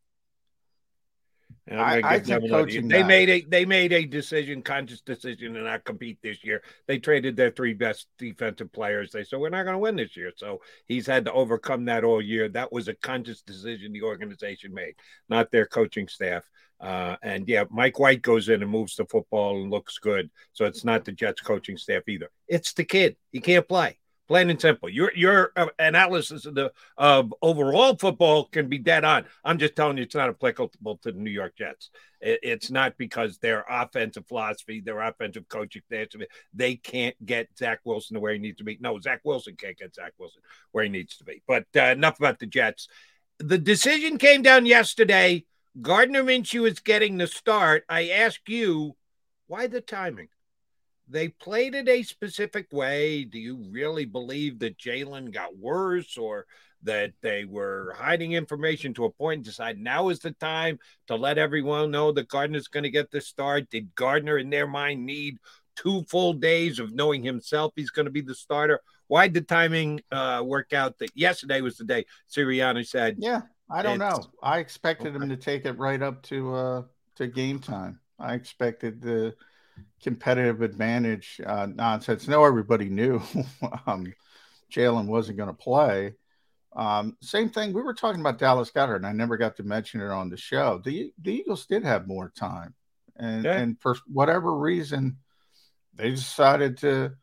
I, 1.72 2.02
I 2.04 2.20
think 2.20 2.50
coaching 2.50 2.88
they 2.88 3.04
made 3.04 3.30
a 3.30 3.42
they 3.42 3.66
made 3.66 3.94
a 3.94 4.06
decision, 4.06 4.62
conscious 4.62 5.02
decision, 5.02 5.54
to 5.54 5.62
not 5.62 5.84
compete 5.84 6.20
this 6.22 6.44
year. 6.44 6.62
They 6.88 7.00
traded 7.00 7.36
their 7.36 7.52
three 7.52 7.74
best 7.74 8.08
defensive 8.18 8.72
players. 8.72 9.12
They 9.12 9.24
said 9.24 9.40
we're 9.40 9.50
not 9.50 9.64
going 9.64 9.76
to 9.76 9.80
win 9.80 9.96
this 9.96 10.18
year, 10.18 10.32
so 10.36 10.62
he's 10.88 11.08
had 11.08 11.26
to 11.26 11.34
overcome 11.34 11.86
that 11.86 12.04
all 12.04 12.22
year. 12.22 12.50
That 12.50 12.72
was 12.72 12.88
a 12.88 12.94
conscious 12.94 13.42
decision 13.42 13.94
the 13.94 14.04
organization 14.04 14.74
made, 14.74 14.96
not 15.30 15.52
their 15.52 15.66
coaching 15.66 16.08
staff. 16.08 16.44
Uh, 16.80 17.16
and 17.24 17.48
yeah, 17.48 17.64
Mike 17.70 17.98
White 17.98 18.22
goes 18.22 18.50
in 18.50 18.62
and 18.62 18.70
moves 18.70 18.98
the 18.98 19.06
football 19.06 19.62
and 19.62 19.72
looks 19.72 19.98
good. 20.00 20.30
So 20.52 20.66
it's 20.66 20.84
not 20.84 21.06
the 21.06 21.14
Jets 21.14 21.42
coaching 21.42 21.78
staff 21.78 22.04
either. 22.10 22.30
It's 22.48 22.74
the 22.74 22.84
kid. 22.84 23.16
He 23.32 23.40
can't 23.40 23.68
play. 23.68 24.00
Plain 24.28 24.50
and 24.50 24.62
simple. 24.62 24.88
Your 24.88 25.12
your 25.16 25.52
uh, 25.58 25.68
analysis 25.80 26.46
of 26.46 26.56
the 26.56 26.72
of 26.98 27.34
overall 27.42 27.96
football 27.98 28.46
can 28.46 28.70
be 28.70 28.78
dead 28.78 29.04
on. 29.04 29.26
I'm 29.44 29.58
just 29.58 29.76
telling 29.76 29.98
you, 29.98 30.04
it's 30.04 30.16
not 30.16 30.30
applicable 30.30 30.98
to 31.04 31.12
the 31.12 31.20
New 31.20 31.30
York 31.30 31.58
Jets. 31.58 31.90
It, 32.22 32.40
it's 32.42 32.72
not 32.72 32.98
because 32.98 33.38
their 33.38 33.66
offensive 33.70 34.26
philosophy, 34.26 34.80
their 34.80 35.02
offensive 35.02 35.50
coaching, 35.50 35.82
they 36.54 36.76
can't 36.78 37.26
get 37.26 37.50
Zach 37.58 37.82
Wilson 37.84 38.16
to 38.16 38.22
where 38.22 38.32
he 38.32 38.40
needs 38.40 38.60
to 38.60 38.64
be. 38.64 38.78
No, 38.80 38.98
Zach 39.02 39.20
Wilson 39.26 39.58
can't 39.58 39.78
get 39.78 39.94
Zach 39.94 40.14
Wilson 40.18 40.42
where 40.72 40.86
he 40.86 40.90
needs 40.90 41.18
to 41.18 41.26
be. 41.26 41.44
But 41.46 41.66
uh, 41.76 41.88
enough 41.88 42.18
about 42.18 42.40
the 42.40 42.48
Jets. 42.48 42.88
The 43.40 43.58
decision 43.58 44.18
came 44.18 44.42
down 44.42 44.66
yesterday. 44.66 45.44
Gardner 45.82 46.24
Minshew 46.24 46.66
is 46.70 46.80
getting 46.80 47.18
the 47.18 47.28
start. 47.28 47.84
I 47.90 48.10
ask 48.10 48.40
you, 48.48 48.96
why 49.48 49.68
the 49.68 49.82
timing? 49.82 50.30
They 51.08 51.30
played 51.30 51.76
it 51.76 51.90
a 51.90 52.04
specific 52.04 52.68
way. 52.72 53.24
Do 53.24 53.40
you 53.40 53.58
really 53.70 54.06
believe 54.06 54.60
that 54.60 54.78
Jalen 54.78 55.34
got 55.34 55.58
worse 55.58 56.18
or 56.18 56.46
that 56.84 57.14
they 57.22 57.46
were 57.46 57.96
hiding 57.98 58.34
information 58.34 58.94
to 58.94 59.06
a 59.06 59.10
point 59.10 59.38
and 59.38 59.46
decide 59.46 59.78
now 59.78 60.10
is 60.10 60.20
the 60.20 60.32
time 60.32 60.80
to 61.08 61.16
let 61.16 61.38
everyone 61.38 61.92
know 61.92 62.12
that 62.12 62.28
Gardner's 62.28 62.68
going 62.68 62.84
to 62.84 62.90
get 62.90 63.12
the 63.12 63.22
start? 63.22 63.70
Did 63.70 63.96
Gardner, 63.96 64.38
in 64.38 64.50
their 64.50 64.68
mind, 64.68 65.06
need 65.06 65.38
two 65.76 66.04
full 66.04 66.34
days 66.34 66.80
of 66.80 66.94
knowing 66.94 67.24
himself 67.24 67.74
he's 67.76 67.92
going 67.92 68.06
to 68.06 68.12
be 68.12 68.22
the 68.22 68.36
starter? 68.36 68.82
Why 69.08 69.28
did 69.28 69.48
timing 69.48 70.02
uh, 70.12 70.42
work 70.46 70.74
out 70.74 70.98
that 71.00 71.12
yesterday 71.16 71.62
was 71.62 71.78
the 71.78 71.86
day 71.86 72.06
Sirianni 72.30 72.86
said? 72.88 73.18
Yeah, 73.20 73.42
I 73.70 73.82
don't 73.82 74.00
know. 74.00 74.24
I 74.42 74.60
expected 74.60 75.16
okay. 75.16 75.24
him 75.24 75.30
to 75.30 75.38
take 75.38 75.66
it 75.66 75.78
right 75.78 76.02
up 76.02 76.24
to 76.24 76.56
uh, 76.56 76.82
to 77.16 77.28
game 77.28 77.60
time. 77.60 78.00
I 78.20 78.34
expected 78.34 79.02
the 79.02 79.36
competitive 80.02 80.62
advantage 80.62 81.40
uh, 81.46 81.68
nonsense. 81.68 82.28
No, 82.28 82.44
everybody 82.44 82.90
knew 82.90 83.22
um, 83.88 84.14
Jalen 84.72 85.06
wasn't 85.06 85.38
going 85.38 85.50
to 85.50 85.54
play. 85.54 86.14
Um, 86.76 87.18
same 87.22 87.50
thing. 87.50 87.74
We 87.74 87.82
were 87.82 87.94
talking 87.94 88.22
about 88.22 88.40
Dallas 88.40 88.72
Goedert, 88.72 88.98
and 88.98 89.06
I 89.06 89.12
never 89.12 89.38
got 89.38 89.58
to 89.58 89.64
mention 89.64 90.02
it 90.02 90.10
on 90.10 90.30
the 90.30 90.38
show. 90.38 90.82
The, 90.84 91.14
the 91.22 91.34
Eagles 91.34 91.66
did 91.68 91.84
have 91.84 92.08
more 92.08 92.32
time, 92.36 92.74
and 93.16 93.46
yeah. 93.46 93.58
and 93.58 93.80
for 93.80 93.96
whatever 94.08 94.58
reason, 94.58 95.18
they 95.94 96.10
decided 96.10 96.78
to 96.78 97.14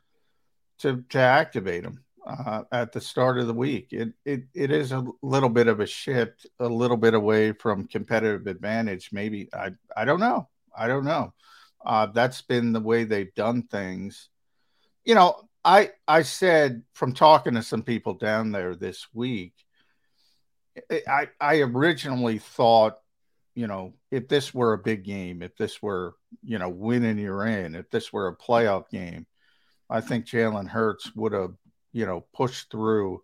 to 0.79 1.05
to 1.09 1.19
activate 1.19 1.85
him 1.85 2.05
uh, 2.25 2.63
at 2.71 2.93
the 2.93 3.01
start 3.01 3.39
of 3.39 3.49
the 3.49 3.55
week. 3.55 3.89
It 3.91 4.13
it 4.25 4.45
it 4.55 4.71
is 4.71 4.93
a 4.93 5.05
little 5.23 5.49
bit 5.49 5.67
of 5.67 5.81
a 5.81 5.87
shift, 5.87 6.47
a 6.61 6.69
little 6.69 6.97
bit 6.97 7.15
away 7.15 7.53
from 7.53 7.89
competitive 7.89 8.47
advantage. 8.47 9.11
Maybe 9.13 9.49
I 9.53 9.73
I 9.97 10.05
don't 10.05 10.21
know. 10.21 10.49
I 10.77 10.87
don't 10.87 11.05
know. 11.05 11.35
Uh, 11.85 12.07
that's 12.07 12.43
been 12.43 12.73
the 12.73 12.81
way 12.81 13.05
they've 13.05 13.35
done 13.35 13.63
things. 13.63 14.29
You 15.05 15.15
know, 15.15 15.49
I 15.65 15.91
I 16.07 16.23
said 16.23 16.83
from 16.93 17.13
talking 17.13 17.55
to 17.55 17.63
some 17.63 17.83
people 17.83 18.15
down 18.15 18.53
there 18.53 18.75
this 18.75 19.07
week, 19.13 19.55
I 21.09 21.29
I 21.41 21.61
originally 21.61 22.39
thought, 22.39 22.99
you 23.55 23.67
know, 23.67 23.95
if 24.11 24.29
this 24.29 24.55
were 24.55 24.73
a 24.73 24.79
big 24.79 25.05
game, 25.05 25.43
if 25.43 25.57
this 25.57 25.83
were 25.83 26.15
you 26.43 26.59
know 26.59 26.69
winning 26.69 27.19
you're 27.19 27.47
in, 27.47 27.75
if 27.75 27.91
this 27.91 28.13
were 28.13 28.29
a 28.29 28.37
playoff 28.37 28.89
game, 28.91 29.27
I 29.89 30.01
think 30.01 30.27
Jalen 30.27 30.69
Hurts 30.69 31.15
would 31.15 31.33
have 31.33 31.55
you 31.93 32.07
know 32.07 32.25
pushed 32.35 32.71
through 32.71 33.23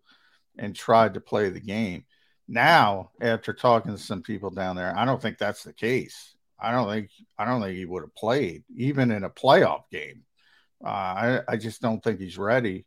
and 0.59 0.75
tried 0.75 1.15
to 1.15 1.21
play 1.21 1.51
the 1.51 1.61
game. 1.61 2.05
Now, 2.49 3.11
after 3.21 3.53
talking 3.53 3.93
to 3.93 3.99
some 3.99 4.23
people 4.23 4.51
down 4.51 4.77
there, 4.77 4.97
I 4.97 5.05
don't 5.05 5.21
think 5.21 5.39
that's 5.39 5.65
the 5.65 5.73
case. 5.73 6.36
I 6.59 6.73
don't 6.73 6.91
think 6.91 7.11
I 7.39 7.45
don't 7.45 7.61
think 7.61 7.77
he 7.77 7.85
would 7.85 8.03
have 8.03 8.15
played 8.15 8.65
even 8.75 9.11
in 9.11 9.25
a 9.25 9.31
playoff 9.31 9.83
game. 9.91 10.25
Uh, 10.85 10.89
I 10.89 11.41
I 11.49 11.57
just 11.57 11.83
don't 11.83 12.03
think 12.03 12.21
he's 12.21 12.39
ready. 12.39 12.87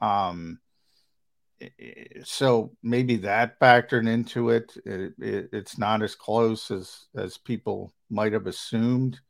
Um, 0.00 0.58
so 2.24 2.72
maybe 2.82 3.16
that 3.16 3.58
factored 3.60 4.08
into 4.08 4.50
it. 4.50 4.72
It, 4.84 5.14
it. 5.18 5.48
It's 5.52 5.78
not 5.78 6.02
as 6.02 6.14
close 6.14 6.70
as 6.70 7.06
as 7.16 7.38
people 7.38 7.92
might 8.10 8.32
have 8.32 8.46
assumed. 8.46 9.20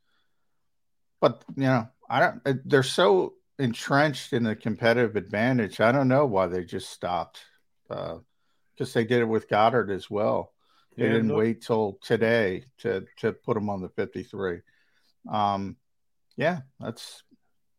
But 1.21 1.45
you 1.57 1.65
know, 1.65 1.89
I 2.09 2.21
don't. 2.21 2.69
They're 2.69 2.83
so 2.83 3.35
entrenched 3.59 4.33
in 4.33 4.45
the 4.45 4.55
competitive 4.55 5.17
advantage. 5.17 5.81
I 5.81 5.93
don't 5.93 6.09
know 6.09 6.27
why 6.27 6.47
they 6.47 6.65
just 6.65 6.91
stopped. 6.91 7.41
Because 7.89 8.21
uh, 8.81 8.95
they 8.95 9.05
did 9.05 9.21
it 9.21 9.29
with 9.29 9.49
Goedert 9.49 9.91
as 9.91 10.11
well. 10.11 10.53
They 10.99 11.05
yeah, 11.05 11.13
didn't 11.13 11.35
wait 11.37 11.63
till 11.63 11.97
today 12.03 12.65
to 12.79 13.05
to 13.19 13.33
put 13.33 13.57
him 13.57 13.71
on 13.71 13.81
the 13.81 13.89
53. 13.91 14.59
Um, 15.31 15.77
yeah, 16.37 16.63
that's 16.81 17.23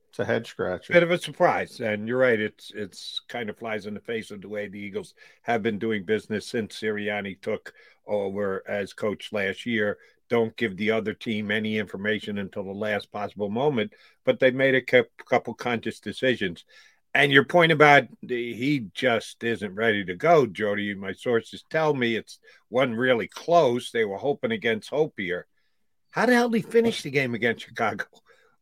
it's 0.08 0.20
a 0.20 0.26
head 0.26 0.48
scratcher. 0.48 0.94
Bit 0.94 1.04
of 1.04 1.12
a 1.12 1.18
surprise, 1.18 1.82
and 1.82 2.08
you're 2.08 2.18
right. 2.18 2.40
It's 2.40 2.72
it's 2.74 3.20
kind 3.28 3.50
of 3.50 3.58
flies 3.58 3.88
in 3.88 3.94
the 3.94 4.00
face 4.00 4.32
of 4.32 4.42
the 4.42 4.48
way 4.48 4.70
the 4.70 4.80
Eagles 4.80 5.16
have 5.42 5.62
been 5.62 5.78
doing 5.78 6.06
business 6.06 6.48
since 6.48 6.80
Sirianni 6.80 7.42
took 7.42 7.74
over 8.08 8.64
as 8.70 8.94
coach 8.94 9.34
last 9.34 9.66
year. 9.66 9.98
Don't 10.30 10.56
give 10.56 10.78
the 10.78 10.92
other 10.92 11.14
team 11.14 11.52
any 11.52 11.78
information 11.78 12.38
until 12.38 12.64
the 12.64 12.72
last 12.72 13.12
possible 13.12 13.50
moment, 13.50 13.92
but 14.24 14.40
they 14.40 14.52
made 14.52 14.76
a 14.76 15.04
couple 15.26 15.54
conscious 15.56 16.00
decisions. 16.00 16.64
And 17.14 17.32
your 17.32 17.44
point 17.44 17.72
about 17.72 18.04
the, 18.22 18.54
he 18.54 18.86
just 18.94 19.44
isn't 19.44 19.76
ready 19.76 20.06
to 20.06 20.16
go, 20.16 20.46
Jody. 20.46 20.94
My 20.94 21.14
sources 21.14 21.64
tell 21.70 21.94
me 21.94 22.16
it's 22.16 22.40
one 22.70 22.94
really 22.94 23.28
close. 23.28 23.92
They 23.92 24.06
were 24.06 24.18
hoping 24.18 24.52
against 24.52 24.90
hope 24.90 25.16
here. 25.18 25.48
How 26.12 26.26
the 26.26 26.34
hell 26.34 26.50
did 26.50 26.64
he 26.64 26.72
finish 26.72 27.02
the 27.02 27.12
game 27.12 27.34
against 27.34 27.66
Chicago? 27.66 28.06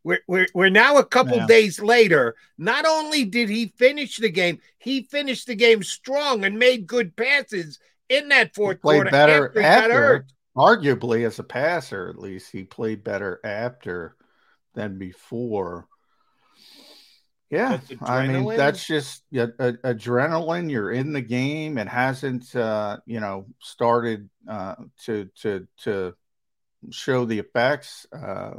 We're, 0.04 0.22
we're, 0.28 0.48
we're 0.54 0.70
now 0.70 0.98
a 0.98 1.06
couple 1.06 1.38
yeah. 1.38 1.48
days 1.48 1.82
later. 1.82 2.36
Not 2.58 2.86
only 2.86 3.26
did 3.26 3.50
he 3.50 3.74
finish 3.78 4.18
the 4.18 4.30
game, 4.30 4.60
he 4.80 5.02
finished 5.04 5.48
the 5.48 5.56
game 5.56 5.84
strong 5.84 6.46
and 6.46 6.58
made 6.58 6.88
good 6.88 7.16
passes 7.18 7.80
in 8.08 8.30
that 8.30 8.56
fourth 8.56 8.82
quarter. 8.82 9.10
Better 9.10 9.60
after 9.62 10.26
arguably 10.56 11.26
as 11.26 11.40
a 11.40 11.44
passer, 11.44 12.10
at 12.10 12.18
least 12.18 12.52
he 12.52 12.64
played 12.64 13.04
better 13.04 13.42
after 13.44 14.16
than 14.74 14.98
before. 14.98 15.88
Yeah, 17.50 17.80
I 18.02 18.28
mean 18.28 18.58
that's 18.58 18.86
just 18.86 19.24
yeah, 19.32 19.48
a, 19.60 19.74
adrenaline. 19.74 20.70
You're 20.70 20.92
in 20.92 21.14
the 21.14 21.22
game. 21.22 21.78
It 21.78 21.88
hasn't, 21.88 22.54
uh, 22.54 22.98
you 23.06 23.22
know, 23.22 23.46
started 23.60 24.30
uh, 24.48 24.76
to 25.06 25.30
to 25.42 25.68
to 25.84 26.14
show 26.92 27.24
the 27.24 27.40
effects. 27.40 28.06
Uh, 28.12 28.56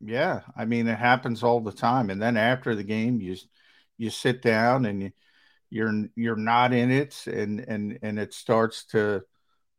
yeah, 0.00 0.40
I 0.56 0.64
mean 0.64 0.88
it 0.88 0.98
happens 0.98 1.42
all 1.42 1.60
the 1.60 1.72
time. 1.72 2.08
And 2.08 2.20
then 2.20 2.38
after 2.38 2.74
the 2.74 2.82
game, 2.82 3.20
you 3.20 3.36
you 3.98 4.08
sit 4.08 4.40
down 4.40 4.86
and 4.86 5.02
you, 5.02 5.12
you're 5.68 6.04
you're 6.16 6.36
not 6.36 6.72
in 6.72 6.90
it, 6.90 7.26
and 7.26 7.60
and 7.60 7.98
and 8.02 8.18
it 8.18 8.32
starts 8.32 8.86
to 8.86 9.22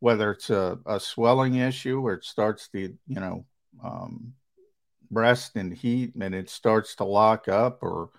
whether 0.02 0.32
it's 0.32 0.52
a, 0.52 0.78
a 0.86 1.00
swelling 1.00 1.56
issue 1.56 2.00
or 2.06 2.14
it 2.14 2.26
starts 2.26 2.68
to 2.70 2.80
you 2.80 3.20
know 3.20 3.46
um, 3.84 4.34
breast 5.14 5.56
and 5.56 5.74
heat 5.74 6.14
and 6.20 6.36
it 6.36 6.50
starts 6.50 6.96
to 6.96 7.04
lock 7.04 7.48
up 7.48 7.84
or 7.84 8.10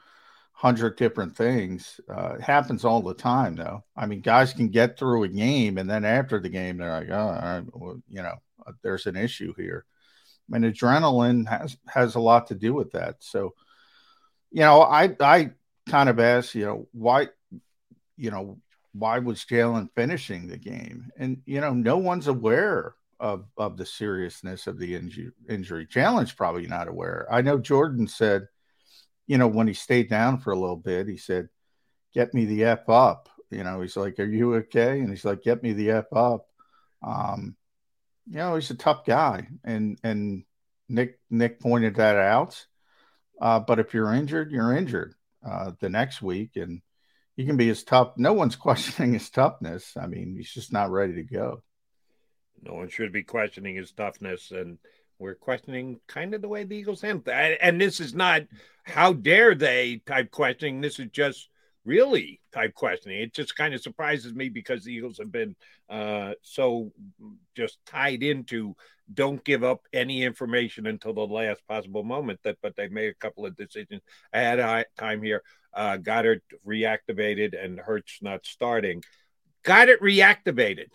hundred 0.54 0.96
different 0.96 1.36
things. 1.36 2.00
Uh, 2.08 2.36
it 2.36 2.40
happens 2.40 2.84
all 2.84 3.02
the 3.02 3.14
time, 3.14 3.54
though. 3.56 3.84
I 3.96 4.06
mean, 4.06 4.20
guys 4.20 4.52
can 4.54 4.68
get 4.68 4.98
through 4.98 5.24
a 5.24 5.28
game, 5.28 5.78
and 5.78 5.90
then 5.90 6.04
after 6.04 6.40
the 6.40 6.48
game, 6.48 6.78
they're 6.78 7.00
like, 7.00 7.10
"Oh, 7.10 7.66
well, 7.74 8.02
you 8.08 8.22
know, 8.22 8.36
uh, 8.66 8.72
there's 8.82 9.06
an 9.06 9.16
issue 9.16 9.52
here." 9.56 9.84
I 10.48 10.58
mean, 10.58 10.72
adrenaline 10.72 11.46
has 11.48 11.76
has 11.88 12.14
a 12.14 12.20
lot 12.20 12.46
to 12.48 12.54
do 12.54 12.72
with 12.72 12.92
that. 12.92 13.16
So, 13.20 13.54
you 14.50 14.60
know, 14.60 14.82
I 14.82 15.14
I 15.20 15.50
kind 15.88 16.08
of 16.08 16.18
asked, 16.20 16.54
you 16.54 16.64
know, 16.66 16.88
why, 16.92 17.28
you 18.16 18.30
know, 18.30 18.58
why 18.92 19.18
was 19.18 19.44
Jalen 19.44 19.90
finishing 19.94 20.46
the 20.46 20.58
game? 20.58 21.10
And 21.18 21.42
you 21.46 21.60
know, 21.60 21.74
no 21.74 21.98
one's 21.98 22.28
aware 22.28 22.94
of 23.20 23.46
of 23.56 23.76
the 23.76 23.86
seriousness 23.86 24.66
of 24.66 24.78
the 24.78 24.94
injury. 24.94 25.30
Injury. 25.48 25.86
Jalen's 25.86 26.32
probably 26.32 26.66
not 26.66 26.88
aware. 26.88 27.26
I 27.30 27.42
know 27.42 27.58
Jordan 27.58 28.06
said, 28.08 28.48
you 29.26 29.38
know, 29.38 29.48
when 29.48 29.66
he 29.68 29.74
stayed 29.74 30.10
down 30.10 30.38
for 30.38 30.52
a 30.52 30.58
little 30.58 30.76
bit, 30.76 31.08
he 31.08 31.16
said, 31.16 31.48
"Get 32.12 32.34
me 32.34 32.44
the 32.44 32.64
f 32.64 32.88
up." 32.88 33.28
You 33.50 33.64
know, 33.64 33.80
he's 33.80 33.96
like, 33.96 34.18
"Are 34.18 34.24
you 34.24 34.54
okay?" 34.56 35.00
And 35.00 35.10
he's 35.10 35.24
like, 35.24 35.42
"Get 35.42 35.62
me 35.62 35.72
the 35.72 35.90
f 35.90 36.12
up." 36.12 36.46
Um, 37.02 37.56
you 38.26 38.36
know, 38.36 38.54
he's 38.54 38.70
a 38.70 38.74
tough 38.74 39.04
guy, 39.04 39.48
and 39.64 39.98
and 40.02 40.44
Nick 40.88 41.18
Nick 41.30 41.60
pointed 41.60 41.96
that 41.96 42.16
out. 42.16 42.66
Uh, 43.40 43.60
but 43.60 43.78
if 43.78 43.94
you're 43.94 44.12
injured, 44.12 44.50
you're 44.50 44.76
injured 44.76 45.14
uh, 45.46 45.72
the 45.80 45.88
next 45.88 46.22
week, 46.22 46.52
and 46.56 46.82
he 47.36 47.46
can 47.46 47.56
be 47.56 47.68
as 47.68 47.84
tough. 47.84 48.12
No 48.16 48.32
one's 48.32 48.56
questioning 48.66 49.14
his 49.14 49.30
toughness. 49.30 49.96
I 49.96 50.06
mean, 50.06 50.34
he's 50.36 50.52
just 50.52 50.72
not 50.72 50.90
ready 50.90 51.14
to 51.14 51.22
go. 51.22 51.62
No 52.64 52.74
one 52.74 52.88
should 52.88 53.12
be 53.12 53.22
questioning 53.22 53.76
his 53.76 53.92
toughness, 53.92 54.50
and 54.50 54.78
we're 55.18 55.34
questioning 55.34 56.00
kind 56.06 56.34
of 56.34 56.42
the 56.42 56.48
way 56.48 56.64
the 56.64 56.76
Eagles 56.76 57.02
handle. 57.02 57.22
That. 57.26 57.58
And 57.60 57.80
this 57.80 58.00
is 58.00 58.14
not 58.14 58.42
how 58.84 59.12
dare 59.12 59.54
they 59.54 60.02
type 60.06 60.30
questioning. 60.30 60.80
This 60.80 60.98
is 60.98 61.08
just 61.12 61.48
really 61.84 62.40
type 62.52 62.74
questioning. 62.74 63.20
It 63.20 63.34
just 63.34 63.56
kind 63.56 63.74
of 63.74 63.82
surprises 63.82 64.34
me 64.34 64.48
because 64.48 64.84
the 64.84 64.92
Eagles 64.92 65.18
have 65.18 65.30
been 65.30 65.54
uh, 65.88 66.32
so 66.42 66.92
just 67.54 67.78
tied 67.86 68.22
into 68.22 68.74
don't 69.12 69.44
give 69.44 69.62
up 69.62 69.82
any 69.92 70.22
information 70.22 70.86
until 70.86 71.12
the 71.12 71.26
last 71.26 71.66
possible 71.68 72.02
moment. 72.02 72.40
That, 72.44 72.56
but 72.62 72.74
they 72.76 72.88
made 72.88 73.10
a 73.10 73.14
couple 73.14 73.44
of 73.44 73.56
decisions 73.56 74.02
ahead 74.32 74.60
of 74.60 74.84
time 74.98 75.22
here. 75.22 75.42
Uh, 75.74 75.98
Goedert 75.98 76.40
reactivated 76.66 77.62
and 77.62 77.78
Hurts 77.78 78.20
not 78.22 78.46
starting. 78.46 79.02
Got 79.62 79.88
it 79.88 80.00
reactivated. 80.00 80.88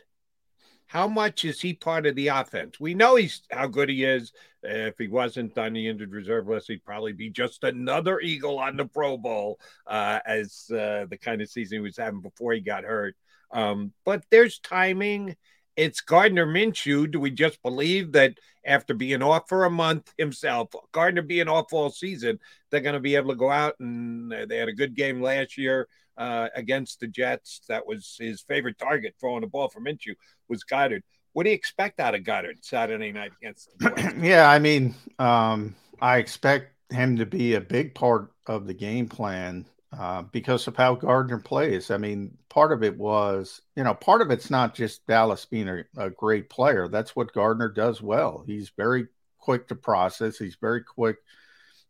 How 0.89 1.08
much 1.08 1.46
is 1.46 1.62
he 1.62 1.75
part 1.75 2.08
of 2.08 2.15
the 2.15 2.29
offense? 2.29 2.79
We 2.79 2.96
know 2.96 3.15
he's 3.15 3.43
how 3.51 3.67
good 3.67 3.89
he 3.89 4.03
is. 4.03 4.34
if 4.63 4.98
he 4.98 5.08
wasn't 5.08 5.55
on 5.55 5.74
the 5.74 5.88
injured 5.88 6.12
reserve 6.12 6.48
list, 6.48 6.67
he'd 6.67 6.84
probably 6.84 7.13
be 7.13 7.29
just 7.29 7.63
another 7.63 8.19
Eagle 8.19 8.58
on 8.58 8.75
the 8.75 8.86
Pro 8.86 9.15
Bowl, 9.15 9.60
uh, 9.86 10.17
as 10.25 10.65
uh, 10.72 11.05
the 11.08 11.17
kind 11.22 11.43
of 11.43 11.50
season 11.50 11.75
he 11.75 11.81
was 11.81 11.98
having 11.98 12.22
before 12.22 12.53
he 12.53 12.60
got 12.60 12.86
hurt. 12.86 13.15
Um, 13.51 13.93
but 14.03 14.24
there's 14.31 14.58
timing. 14.58 15.36
It's 15.75 16.01
Gardner 16.01 16.48
Minshew. 16.48 17.12
Do 17.12 17.19
we 17.19 17.29
just 17.29 17.62
believe 17.62 18.13
that 18.13 18.39
after 18.65 18.96
being 18.96 19.22
off 19.22 19.48
for 19.48 19.65
a 19.65 19.69
month 19.69 20.12
himself, 20.17 20.69
Gardner 20.91 21.22
being 21.22 21.48
off 21.48 21.72
all 21.72 21.91
season, 21.91 22.39
they're 22.72 22.81
going 22.81 22.93
to 22.93 23.00
be 23.00 23.15
able 23.15 23.29
to 23.29 23.36
go 23.36 23.51
out 23.51 23.75
and 23.79 24.31
they 24.31 24.58
had 24.58 24.69
a 24.69 24.74
good 24.74 24.96
game 24.96 25.22
last 25.22 25.55
year 25.55 25.88
uh, 26.19 26.49
against 26.53 26.99
the 26.99 27.07
Jets. 27.07 27.61
That 27.69 27.88
was 27.88 28.17
his 28.19 28.41
favorite 28.41 28.77
target 28.77 29.15
throwing 29.19 29.41
the 29.41 29.47
ball 29.47 29.69
for 29.69 29.79
Minshew 29.79 30.15
was 30.47 30.63
Goedert. 30.63 31.01
What 31.33 31.43
do 31.43 31.49
you 31.49 31.55
expect 31.55 31.99
out 31.99 32.13
of 32.13 32.21
Goedert 32.21 32.57
Saturday 32.61 33.11
night 33.11 33.31
against 33.41 33.69
the 33.79 34.13
yeah, 34.21 34.49
I 34.49 34.59
mean, 34.59 34.93
um, 35.17 35.75
I 36.01 36.17
expect 36.17 36.73
him 36.91 37.17
to 37.17 37.25
be 37.25 37.53
a 37.53 37.61
big 37.61 37.95
part 37.95 38.31
of 38.47 38.67
the 38.67 38.73
game 38.73 39.07
plan 39.07 39.65
uh, 39.97 40.23
because 40.23 40.67
of 40.67 40.75
how 40.75 40.95
Gardner 40.95 41.39
plays. 41.39 41.91
I 41.91 41.97
mean, 41.97 42.38
part 42.49 42.71
of 42.71 42.83
it 42.83 42.97
was, 42.97 43.61
you 43.75 43.83
know, 43.83 43.93
part 43.93 44.21
of 44.21 44.31
it's 44.31 44.49
not 44.49 44.75
just 44.75 45.05
Dallas 45.07 45.45
being 45.45 45.69
a, 45.69 45.83
a 45.97 46.09
great 46.09 46.49
player. 46.49 46.88
That's 46.88 47.15
what 47.15 47.33
Gardner 47.33 47.69
does 47.69 48.01
well. 48.01 48.43
He's 48.45 48.71
very 48.75 49.07
quick 49.38 49.67
to 49.69 49.75
process. 49.75 50.38
He's 50.38 50.57
very 50.59 50.83
quick 50.83 51.17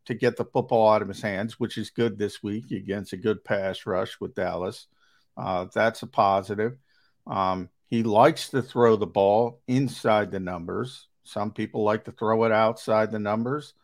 to 0.09 0.15
get 0.15 0.37
the 0.37 0.45
football 0.45 0.89
out 0.89 1.03
of 1.03 1.07
his 1.07 1.21
hands, 1.21 1.59
which 1.59 1.77
is 1.77 1.91
good 1.91 2.17
this 2.17 2.41
week 2.41 2.71
against 2.71 3.13
a 3.13 3.17
good 3.17 3.43
pass 3.43 3.85
rush 3.85 4.19
with 4.19 4.33
Dallas. 4.33 4.87
Uh, 5.37 5.67
that's 5.71 6.01
a 6.01 6.07
positive. 6.07 6.79
Um, 7.27 7.69
he 7.91 8.01
likes 8.01 8.49
to 8.49 8.63
throw 8.63 8.95
the 8.95 9.05
ball 9.05 9.61
inside 9.67 10.31
the 10.31 10.39
numbers. 10.39 11.07
Some 11.25 11.51
people 11.51 11.83
like 11.83 12.05
to 12.05 12.11
throw 12.11 12.43
it 12.45 12.51
outside 12.51 13.11
the 13.11 13.19
numbers. 13.19 13.75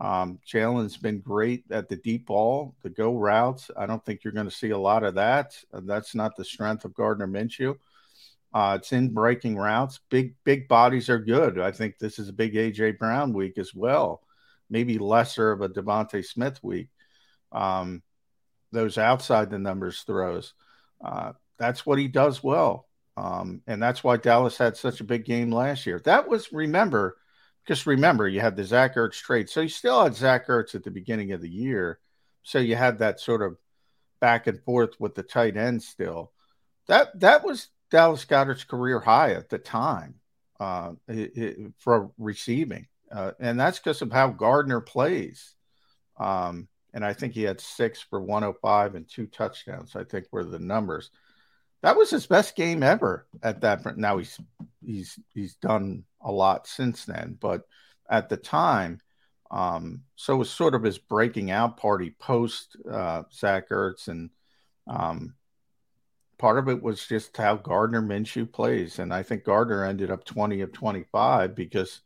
Um, 0.00 0.40
Jalen's 0.44 0.96
been 0.96 1.20
great 1.20 1.62
at 1.70 1.88
the 1.88 1.96
deep 1.96 2.26
ball, 2.26 2.74
the 2.82 2.90
go 2.90 3.16
routes. 3.16 3.70
I 3.76 3.86
don't 3.86 4.04
think 4.04 4.24
you're 4.24 4.32
going 4.32 4.50
to 4.50 4.54
see 4.54 4.70
a 4.70 4.78
lot 4.78 5.04
of 5.04 5.14
that. 5.14 5.56
That's 5.72 6.12
not 6.12 6.34
the 6.34 6.44
strength 6.44 6.84
of 6.84 6.94
Gardner 6.94 7.28
Minshew. 7.28 7.76
Uh, 8.52 8.78
it's 8.80 8.92
in 8.92 9.14
breaking 9.14 9.56
routes. 9.56 10.00
Big, 10.10 10.34
big 10.42 10.66
bodies 10.66 11.08
are 11.08 11.20
good. 11.20 11.60
I 11.60 11.70
think 11.70 11.98
this 11.98 12.18
is 12.18 12.28
a 12.28 12.32
big 12.32 12.54
AJ 12.54 12.98
Brown 12.98 13.32
week 13.32 13.58
as 13.58 13.72
well 13.72 14.22
maybe 14.70 14.98
lesser 14.98 15.52
of 15.52 15.60
a 15.60 15.68
DeVonta 15.68 16.24
Smith 16.24 16.62
week. 16.62 16.88
Um, 17.52 18.02
those 18.72 18.98
outside 18.98 19.50
the 19.50 19.58
numbers 19.58 20.02
throws, 20.02 20.54
uh, 21.02 21.32
that's 21.58 21.86
what 21.86 21.98
he 21.98 22.08
does 22.08 22.42
well. 22.42 22.86
Um, 23.16 23.62
and 23.66 23.82
that's 23.82 24.04
why 24.04 24.16
Dallas 24.16 24.56
had 24.56 24.76
such 24.76 25.00
a 25.00 25.04
big 25.04 25.24
game 25.24 25.50
last 25.50 25.86
year. 25.86 26.00
That 26.04 26.28
was, 26.28 26.52
remember, 26.52 27.16
just 27.66 27.86
remember, 27.86 28.28
you 28.28 28.40
had 28.40 28.56
the 28.56 28.64
Zach 28.64 28.94
Ertz 28.94 29.20
trade. 29.20 29.50
So 29.50 29.62
you 29.62 29.68
still 29.68 30.02
had 30.02 30.14
Zach 30.14 30.46
Ertz 30.46 30.74
at 30.74 30.84
the 30.84 30.90
beginning 30.90 31.32
of 31.32 31.40
the 31.40 31.48
year. 31.48 31.98
So 32.42 32.58
you 32.58 32.76
had 32.76 32.98
that 32.98 33.20
sort 33.20 33.42
of 33.42 33.56
back 34.20 34.46
and 34.46 34.62
forth 34.62 35.00
with 35.00 35.14
the 35.14 35.22
tight 35.22 35.56
end 35.56 35.82
still. 35.82 36.32
That 36.86 37.18
that 37.20 37.44
was 37.44 37.68
Dallas 37.90 38.24
Goedert's 38.24 38.64
career 38.64 39.00
high 39.00 39.32
at 39.32 39.48
the 39.48 39.58
time 39.58 40.14
uh, 40.60 40.92
it, 41.08 41.36
it, 41.36 41.72
for 41.78 42.10
receiving 42.18 42.86
uh, 43.10 43.32
and 43.40 43.58
that's 43.58 43.78
because 43.78 44.02
of 44.02 44.12
how 44.12 44.28
Gardner 44.28 44.80
plays. 44.80 45.54
Um, 46.18 46.68
and 46.94 47.04
I 47.04 47.12
think 47.12 47.34
he 47.34 47.42
had 47.42 47.60
six 47.60 48.00
for 48.00 48.20
105 48.20 48.94
and 48.94 49.08
two 49.08 49.26
touchdowns. 49.26 49.94
I 49.94 50.04
think 50.04 50.26
were 50.30 50.44
the 50.44 50.58
numbers. 50.58 51.10
That 51.82 51.96
was 51.96 52.10
his 52.10 52.26
best 52.26 52.56
game 52.56 52.82
ever 52.82 53.26
at 53.42 53.60
that. 53.60 53.84
point. 53.84 53.98
Now 53.98 54.18
he's 54.18 54.40
he's 54.84 55.18
he's 55.32 55.54
done 55.56 56.04
a 56.20 56.32
lot 56.32 56.66
since 56.66 57.04
then, 57.04 57.36
but 57.38 57.62
at 58.10 58.28
the 58.28 58.36
time, 58.36 59.00
um, 59.50 60.02
so 60.16 60.34
it 60.34 60.38
was 60.38 60.50
sort 60.50 60.74
of 60.74 60.82
his 60.82 60.98
breaking 60.98 61.50
out 61.50 61.76
party 61.76 62.14
post 62.18 62.76
uh, 62.90 63.22
Zach 63.32 63.68
Ertz, 63.68 64.08
and 64.08 64.30
um, 64.88 65.34
part 66.36 66.58
of 66.58 66.68
it 66.68 66.82
was 66.82 67.06
just 67.06 67.36
how 67.36 67.56
Gardner 67.56 68.02
Minshew 68.02 68.50
plays, 68.50 68.98
and 68.98 69.14
I 69.14 69.22
think 69.22 69.44
Gardner 69.44 69.84
ended 69.84 70.10
up 70.10 70.24
20 70.24 70.62
of 70.62 70.72
25 70.72 71.54
because 71.54 72.00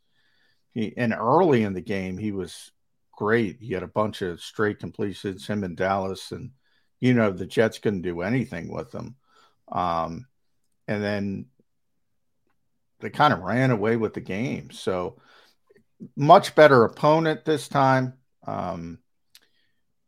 he 0.73 0.93
and 0.97 1.13
early 1.13 1.63
in 1.63 1.73
the 1.73 1.81
game 1.81 2.17
he 2.17 2.31
was 2.31 2.71
great. 3.11 3.57
He 3.59 3.73
had 3.73 3.83
a 3.83 3.87
bunch 3.87 4.21
of 4.21 4.41
straight 4.41 4.79
completions, 4.79 5.47
him 5.47 5.63
and 5.63 5.77
Dallas, 5.77 6.31
and 6.31 6.51
you 6.99 7.13
know 7.13 7.31
the 7.31 7.45
Jets 7.45 7.79
couldn't 7.79 8.01
do 8.01 8.21
anything 8.21 8.71
with 8.71 8.91
them. 8.91 9.15
Um, 9.71 10.27
and 10.87 11.03
then 11.03 11.45
they 12.99 13.09
kind 13.09 13.33
of 13.33 13.39
ran 13.39 13.71
away 13.71 13.97
with 13.97 14.13
the 14.13 14.21
game. 14.21 14.71
So 14.71 15.17
much 16.15 16.55
better 16.55 16.83
opponent 16.83 17.45
this 17.45 17.67
time. 17.67 18.13
Um, 18.45 18.99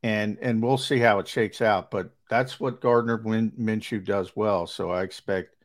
and 0.03 0.37
and 0.41 0.61
we'll 0.61 0.77
see 0.77 0.99
how 0.99 1.19
it 1.19 1.27
shakes 1.27 1.61
out. 1.61 1.89
But 1.89 2.11
that's 2.29 2.59
what 2.59 2.81
Gardner 2.81 3.17
Min- 3.17 3.53
Minshew 3.59 4.03
does 4.05 4.35
well. 4.35 4.67
So 4.67 4.91
I 4.91 5.03
expect 5.03 5.55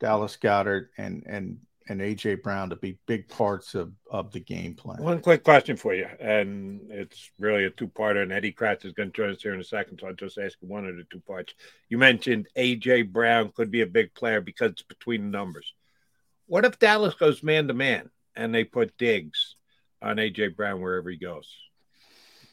Dallas 0.00 0.36
Goedert 0.36 0.88
and 0.96 1.24
and 1.26 1.58
and 1.88 2.00
AJ 2.00 2.42
Brown 2.42 2.70
to 2.70 2.76
be 2.76 2.98
big 3.06 3.28
parts 3.28 3.74
of, 3.74 3.92
of 4.10 4.32
the 4.32 4.40
game 4.40 4.74
plan. 4.74 5.02
One 5.02 5.20
quick 5.20 5.44
question 5.44 5.76
for 5.76 5.94
you, 5.94 6.06
and 6.20 6.80
it's 6.90 7.30
really 7.38 7.64
a 7.64 7.70
two 7.70 7.88
parter, 7.88 8.22
and 8.22 8.32
Eddie 8.32 8.52
Kratz 8.52 8.84
is 8.84 8.92
going 8.92 9.12
to 9.12 9.16
join 9.16 9.30
us 9.30 9.42
here 9.42 9.54
in 9.54 9.60
a 9.60 9.64
second, 9.64 10.00
so 10.00 10.08
I'll 10.08 10.14
just 10.14 10.38
ask 10.38 10.56
you 10.60 10.68
one 10.68 10.86
of 10.86 10.96
the 10.96 11.04
two 11.10 11.20
parts. 11.20 11.54
You 11.88 11.98
mentioned 11.98 12.48
AJ 12.56 13.12
Brown 13.12 13.52
could 13.54 13.70
be 13.70 13.82
a 13.82 13.86
big 13.86 14.14
player 14.14 14.40
because 14.40 14.72
it's 14.72 14.82
between 14.82 15.22
the 15.22 15.38
numbers. 15.38 15.72
What 16.46 16.64
if 16.64 16.78
Dallas 16.78 17.14
goes 17.14 17.42
man 17.42 17.68
to 17.68 17.74
man 17.74 18.10
and 18.34 18.54
they 18.54 18.64
put 18.64 18.96
Diggs 18.98 19.56
on 20.02 20.16
AJ 20.16 20.56
Brown 20.56 20.80
wherever 20.80 21.10
he 21.10 21.16
goes? 21.16 21.52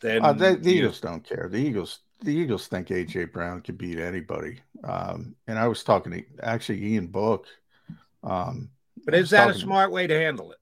Then 0.02 0.24
uh, 0.24 0.34
the, 0.34 0.56
the 0.56 0.72
Eagles 0.72 1.00
don't 1.00 1.24
care. 1.24 1.48
The 1.50 1.58
Eagles 1.58 2.00
the 2.22 2.34
Eagles 2.34 2.68
think 2.68 2.88
AJ 2.88 3.32
Brown 3.32 3.62
can 3.62 3.76
beat 3.76 4.00
anybody. 4.00 4.60
Um, 4.84 5.36
and 5.48 5.60
I 5.60 5.68
was 5.68 5.84
talking 5.84 6.12
to 6.14 6.24
actually 6.42 6.86
Ian 6.94 7.08
Book 7.08 7.48
um, 8.24 8.70
but 9.06 9.16
is 9.16 9.32
that 9.32 9.50
a 9.50 9.54
smart 9.54 9.92
way 9.92 10.08
to 10.08 10.14
handle 10.14 10.52
it? 10.52 10.58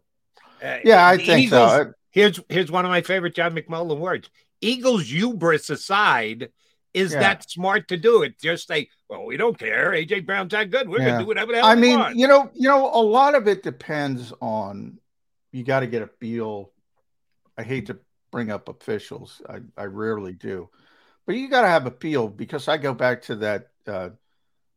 Uh, 0.63 0.77
yeah, 0.83 1.07
I 1.07 1.17
think 1.17 1.45
Eagles, 1.45 1.71
so. 1.71 1.93
Here's 2.11 2.39
here's 2.49 2.71
one 2.71 2.85
of 2.85 2.89
my 2.89 3.01
favorite 3.01 3.35
John 3.35 3.55
McMullen 3.55 3.97
words. 3.97 4.29
Eagles 4.59 5.09
hubris 5.09 5.69
aside, 5.69 6.49
is 6.93 7.13
yeah. 7.13 7.19
that 7.19 7.49
smart 7.49 7.87
to 7.87 7.97
do 7.97 8.21
it? 8.21 8.39
Just 8.39 8.67
say, 8.67 8.89
well, 9.09 9.25
we 9.25 9.37
don't 9.37 9.57
care. 9.57 9.91
AJ 9.91 10.25
Brown's 10.25 10.51
that 10.51 10.69
good. 10.69 10.87
We're 10.87 10.99
yeah. 10.99 11.11
gonna 11.11 11.19
do 11.23 11.27
whatever. 11.27 11.55
I 11.55 11.75
mean, 11.75 11.99
want. 11.99 12.17
you 12.17 12.27
know, 12.27 12.51
you 12.53 12.67
know, 12.67 12.91
a 12.93 13.01
lot 13.01 13.35
of 13.35 13.47
it 13.47 13.63
depends 13.63 14.33
on. 14.41 14.99
You 15.51 15.63
got 15.63 15.81
to 15.81 15.87
get 15.87 16.01
a 16.01 16.07
feel. 16.07 16.71
I 17.57 17.63
hate 17.63 17.87
to 17.87 17.97
bring 18.31 18.51
up 18.51 18.69
officials. 18.69 19.41
I, 19.49 19.59
I 19.75 19.85
rarely 19.85 20.33
do, 20.33 20.69
but 21.25 21.35
you 21.35 21.49
got 21.49 21.61
to 21.61 21.67
have 21.67 21.87
a 21.87 21.91
feel 21.91 22.27
because 22.27 22.67
I 22.67 22.77
go 22.77 22.93
back 22.93 23.23
to 23.23 23.35
that 23.37 23.69
uh, 23.87 24.09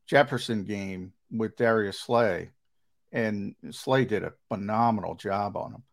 Jefferson 0.07 0.64
game 0.64 1.12
with 1.31 1.57
Darius 1.57 2.00
Slay 2.00 2.50
and 3.14 3.55
Slay 3.70 4.05
did 4.05 4.24
a 4.24 4.35
phenomenal 4.48 5.14
job 5.14 5.57
on 5.57 5.72
him. 5.72 5.85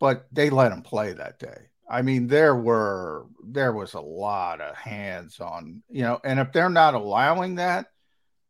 But 0.00 0.26
they 0.32 0.50
let 0.50 0.72
him 0.72 0.82
play 0.82 1.12
that 1.12 1.38
day. 1.38 1.68
I 1.88 2.02
mean, 2.02 2.26
there 2.26 2.56
were 2.56 3.26
there 3.46 3.72
was 3.72 3.94
a 3.94 4.00
lot 4.00 4.60
of 4.60 4.74
hands 4.74 5.38
on, 5.38 5.82
you 5.90 6.02
know, 6.02 6.18
and 6.24 6.40
if 6.40 6.50
they're 6.52 6.70
not 6.70 6.94
allowing 6.94 7.56
that, 7.56 7.86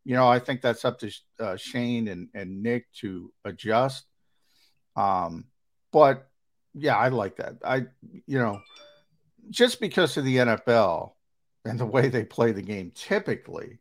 you 0.04 0.14
know, 0.14 0.28
I 0.28 0.38
think 0.38 0.62
that's 0.62 0.84
up 0.84 1.00
to 1.00 1.10
uh, 1.40 1.56
Shane 1.56 2.08
and, 2.08 2.28
and 2.32 2.62
Nick 2.62 2.86
to 3.00 3.32
adjust. 3.44 4.04
Um, 4.96 5.46
but 5.92 6.28
yeah, 6.74 6.96
I 6.96 7.08
like 7.08 7.36
that. 7.36 7.56
I, 7.64 7.86
you 8.26 8.38
know, 8.38 8.60
just 9.50 9.80
because 9.80 10.16
of 10.16 10.24
the 10.24 10.36
NFL 10.36 11.12
and 11.64 11.78
the 11.78 11.86
way 11.86 12.08
they 12.08 12.24
play 12.24 12.52
the 12.52 12.62
game, 12.62 12.92
typically, 12.94 13.80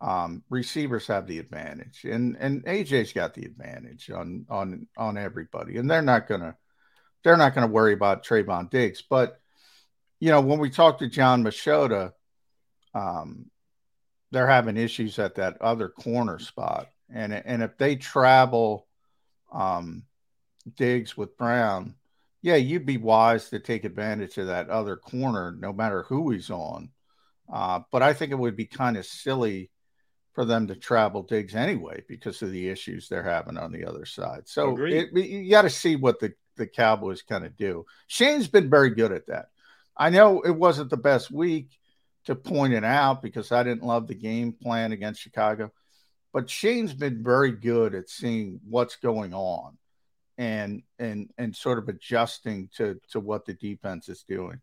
um, 0.00 0.42
receivers 0.48 1.06
have 1.08 1.26
the 1.26 1.38
advantage, 1.38 2.04
and 2.04 2.36
and 2.38 2.64
AJ's 2.64 3.12
got 3.12 3.34
the 3.34 3.44
advantage 3.44 4.10
on 4.10 4.46
on 4.48 4.86
on 4.96 5.18
everybody, 5.18 5.76
and 5.76 5.90
they're 5.90 6.02
not 6.02 6.28
gonna 6.28 6.56
they're 7.24 7.36
not 7.36 7.54
gonna 7.54 7.66
worry 7.66 7.94
about 7.94 8.24
Trevon 8.24 8.70
Diggs. 8.70 9.02
But 9.02 9.40
you 10.20 10.30
know, 10.30 10.40
when 10.40 10.60
we 10.60 10.70
talk 10.70 10.98
to 10.98 11.08
Jon 11.08 11.42
Machota, 11.42 12.12
um, 12.94 13.46
they're 14.30 14.46
having 14.46 14.76
issues 14.76 15.18
at 15.18 15.36
that 15.36 15.60
other 15.60 15.88
corner 15.88 16.38
spot, 16.38 16.88
and 17.12 17.32
and 17.32 17.62
if 17.62 17.76
they 17.76 17.96
travel, 17.96 18.86
um, 19.52 20.04
Diggs 20.76 21.16
with 21.16 21.36
Brown, 21.36 21.96
yeah, 22.40 22.56
you'd 22.56 22.86
be 22.86 22.98
wise 22.98 23.50
to 23.50 23.58
take 23.58 23.84
advantage 23.84 24.38
of 24.38 24.46
that 24.46 24.70
other 24.70 24.96
corner, 24.96 25.56
no 25.58 25.72
matter 25.72 26.04
who 26.04 26.30
he's 26.30 26.50
on. 26.50 26.90
Uh, 27.52 27.80
but 27.90 28.02
I 28.02 28.12
think 28.12 28.30
it 28.30 28.38
would 28.38 28.56
be 28.56 28.66
kind 28.66 28.96
of 28.96 29.04
silly 29.06 29.70
for 30.38 30.44
them 30.44 30.68
to 30.68 30.76
travel 30.76 31.24
Diggs 31.24 31.56
anyway 31.56 32.00
because 32.06 32.42
of 32.42 32.52
the 32.52 32.68
issues 32.68 33.08
they're 33.08 33.24
having 33.24 33.58
on 33.58 33.72
the 33.72 33.84
other 33.84 34.06
side. 34.06 34.42
So 34.44 34.76
it, 34.78 35.12
you 35.12 35.50
got 35.50 35.62
to 35.62 35.70
see 35.70 35.96
what 35.96 36.20
the 36.20 36.32
the 36.54 36.68
Cowboys 36.68 37.22
kind 37.22 37.44
of 37.44 37.56
do. 37.56 37.84
Shane's 38.06 38.46
been 38.46 38.70
very 38.70 38.90
good 38.90 39.10
at 39.10 39.26
that. 39.26 39.48
I 39.96 40.10
know 40.10 40.42
it 40.42 40.52
wasn't 40.52 40.90
the 40.90 40.96
best 40.96 41.32
week 41.32 41.70
to 42.26 42.36
point 42.36 42.72
it 42.72 42.84
out 42.84 43.20
because 43.20 43.50
I 43.50 43.64
didn't 43.64 43.82
love 43.82 44.06
the 44.06 44.14
game 44.14 44.52
plan 44.52 44.92
against 44.92 45.22
Chicago, 45.22 45.72
but 46.32 46.48
Shane's 46.48 46.94
been 46.94 47.24
very 47.24 47.50
good 47.50 47.96
at 47.96 48.08
seeing 48.08 48.60
what's 48.64 48.94
going 48.94 49.34
on 49.34 49.76
and 50.36 50.84
and 51.00 51.30
and 51.36 51.56
sort 51.56 51.78
of 51.78 51.88
adjusting 51.88 52.68
to 52.76 53.00
to 53.10 53.18
what 53.18 53.44
the 53.44 53.54
defense 53.54 54.08
is 54.08 54.22
doing. 54.22 54.60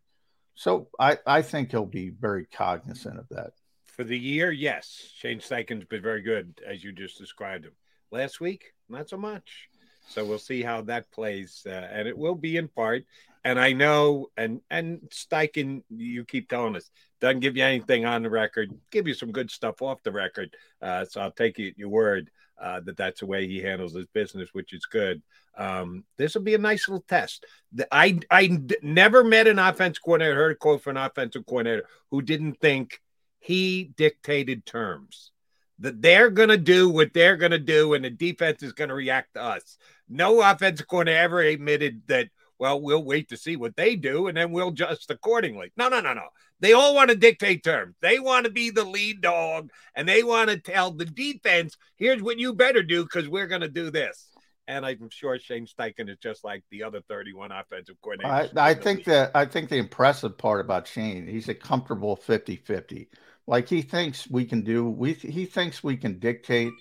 So 0.54 0.88
I 0.98 1.18
I 1.26 1.42
think 1.42 1.72
he'll 1.72 1.84
be 1.84 2.08
very 2.08 2.46
cognizant 2.46 3.18
of 3.18 3.28
that. 3.28 3.52
For 3.96 4.04
the 4.04 4.18
year, 4.18 4.52
yes, 4.52 5.10
Shane 5.16 5.40
Steichen's 5.40 5.86
been 5.86 6.02
very 6.02 6.20
good 6.20 6.60
as 6.66 6.84
you 6.84 6.92
just 6.92 7.18
described 7.18 7.64
him. 7.64 7.72
Last 8.10 8.40
week, 8.40 8.72
not 8.90 9.08
so 9.08 9.16
much. 9.16 9.70
So 10.08 10.22
we'll 10.24 10.38
see 10.38 10.62
how 10.62 10.82
that 10.82 11.10
plays, 11.10 11.62
uh, 11.66 11.70
and 11.70 12.06
it 12.06 12.16
will 12.16 12.34
be 12.34 12.58
in 12.58 12.68
part. 12.68 13.04
And 13.42 13.58
I 13.58 13.72
know, 13.72 14.26
and 14.36 14.60
and 14.70 15.00
Steichen, 15.10 15.82
you 15.88 16.24
keep 16.26 16.48
telling 16.48 16.76
us 16.76 16.90
doesn't 17.20 17.40
give 17.40 17.56
you 17.56 17.64
anything 17.64 18.04
on 18.04 18.22
the 18.22 18.28
record, 18.28 18.70
give 18.90 19.08
you 19.08 19.14
some 19.14 19.32
good 19.32 19.50
stuff 19.50 19.80
off 19.80 20.02
the 20.02 20.12
record. 20.12 20.54
Uh, 20.82 21.06
so 21.06 21.22
I'll 21.22 21.30
take 21.30 21.58
you 21.58 21.68
at 21.68 21.78
your 21.78 21.88
word 21.88 22.30
uh, 22.60 22.80
that 22.80 22.98
that's 22.98 23.20
the 23.20 23.26
way 23.26 23.46
he 23.46 23.60
handles 23.62 23.94
his 23.94 24.06
business, 24.06 24.50
which 24.52 24.74
is 24.74 24.84
good. 24.84 25.22
Um, 25.56 26.04
this 26.18 26.34
will 26.34 26.42
be 26.42 26.54
a 26.54 26.58
nice 26.58 26.86
little 26.86 27.04
test. 27.08 27.46
I 27.90 28.20
I 28.30 28.60
never 28.82 29.24
met 29.24 29.46
an 29.46 29.58
offense 29.58 29.98
coordinator, 29.98 30.34
heard 30.34 30.52
a 30.52 30.56
quote 30.56 30.82
from 30.82 30.98
an 30.98 31.04
offensive 31.04 31.46
coordinator 31.46 31.86
who 32.10 32.20
didn't 32.20 32.60
think 32.60 33.00
he 33.46 33.92
dictated 33.96 34.66
terms 34.66 35.30
that 35.78 36.02
they're 36.02 36.30
going 36.30 36.48
to 36.48 36.56
do 36.56 36.88
what 36.88 37.12
they're 37.14 37.36
going 37.36 37.52
to 37.52 37.60
do 37.60 37.94
and 37.94 38.04
the 38.04 38.10
defense 38.10 38.60
is 38.60 38.72
going 38.72 38.88
to 38.88 38.94
react 38.94 39.34
to 39.34 39.40
us. 39.40 39.78
No 40.08 40.42
offensive 40.42 40.88
coordinator 40.88 41.20
ever 41.20 41.40
admitted 41.42 42.02
that, 42.08 42.28
well, 42.58 42.80
we'll 42.80 43.04
wait 43.04 43.28
to 43.28 43.36
see 43.36 43.54
what 43.54 43.76
they 43.76 43.94
do 43.94 44.26
and 44.26 44.36
then 44.36 44.50
we'll 44.50 44.70
adjust 44.70 45.12
accordingly. 45.12 45.70
No, 45.76 45.88
no, 45.88 46.00
no, 46.00 46.12
no. 46.12 46.26
They 46.58 46.72
all 46.72 46.92
want 46.92 47.10
to 47.10 47.16
dictate 47.16 47.62
terms. 47.62 47.94
They 48.02 48.18
want 48.18 48.46
to 48.46 48.50
be 48.50 48.70
the 48.70 48.84
lead 48.84 49.20
dog 49.20 49.70
and 49.94 50.08
they 50.08 50.24
want 50.24 50.50
to 50.50 50.58
tell 50.58 50.90
the 50.90 51.04
defense, 51.04 51.76
here's 51.94 52.22
what 52.22 52.40
you 52.40 52.52
better 52.52 52.82
do 52.82 53.04
because 53.04 53.28
we're 53.28 53.46
going 53.46 53.60
to 53.60 53.68
do 53.68 53.92
this. 53.92 54.26
And 54.68 54.84
I'm 54.84 55.10
sure 55.10 55.38
Shane 55.38 55.66
Steichen 55.66 56.08
is 56.08 56.18
just 56.18 56.42
like 56.42 56.64
the 56.70 56.82
other 56.82 57.00
31 57.08 57.52
offensive 57.52 57.96
coordinators. 58.04 58.56
I, 58.56 58.70
I 58.70 58.74
think 58.74 59.04
that 59.04 59.30
I 59.34 59.44
think 59.44 59.68
the 59.68 59.76
impressive 59.76 60.36
part 60.36 60.60
about 60.60 60.88
Shane, 60.88 61.28
he's 61.28 61.48
a 61.48 61.54
comfortable 61.54 62.16
50 62.16 62.56
50. 62.56 63.08
Like 63.46 63.68
he 63.68 63.82
thinks 63.82 64.28
we 64.28 64.44
can 64.44 64.62
do, 64.62 64.88
we 64.88 65.12
he 65.12 65.46
thinks 65.46 65.84
we 65.84 65.96
can 65.96 66.18
dictate, 66.18 66.72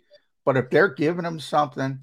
but 0.46 0.58
if 0.58 0.70
they're 0.70 0.94
giving 0.94 1.26
him 1.26 1.40
something, 1.40 2.00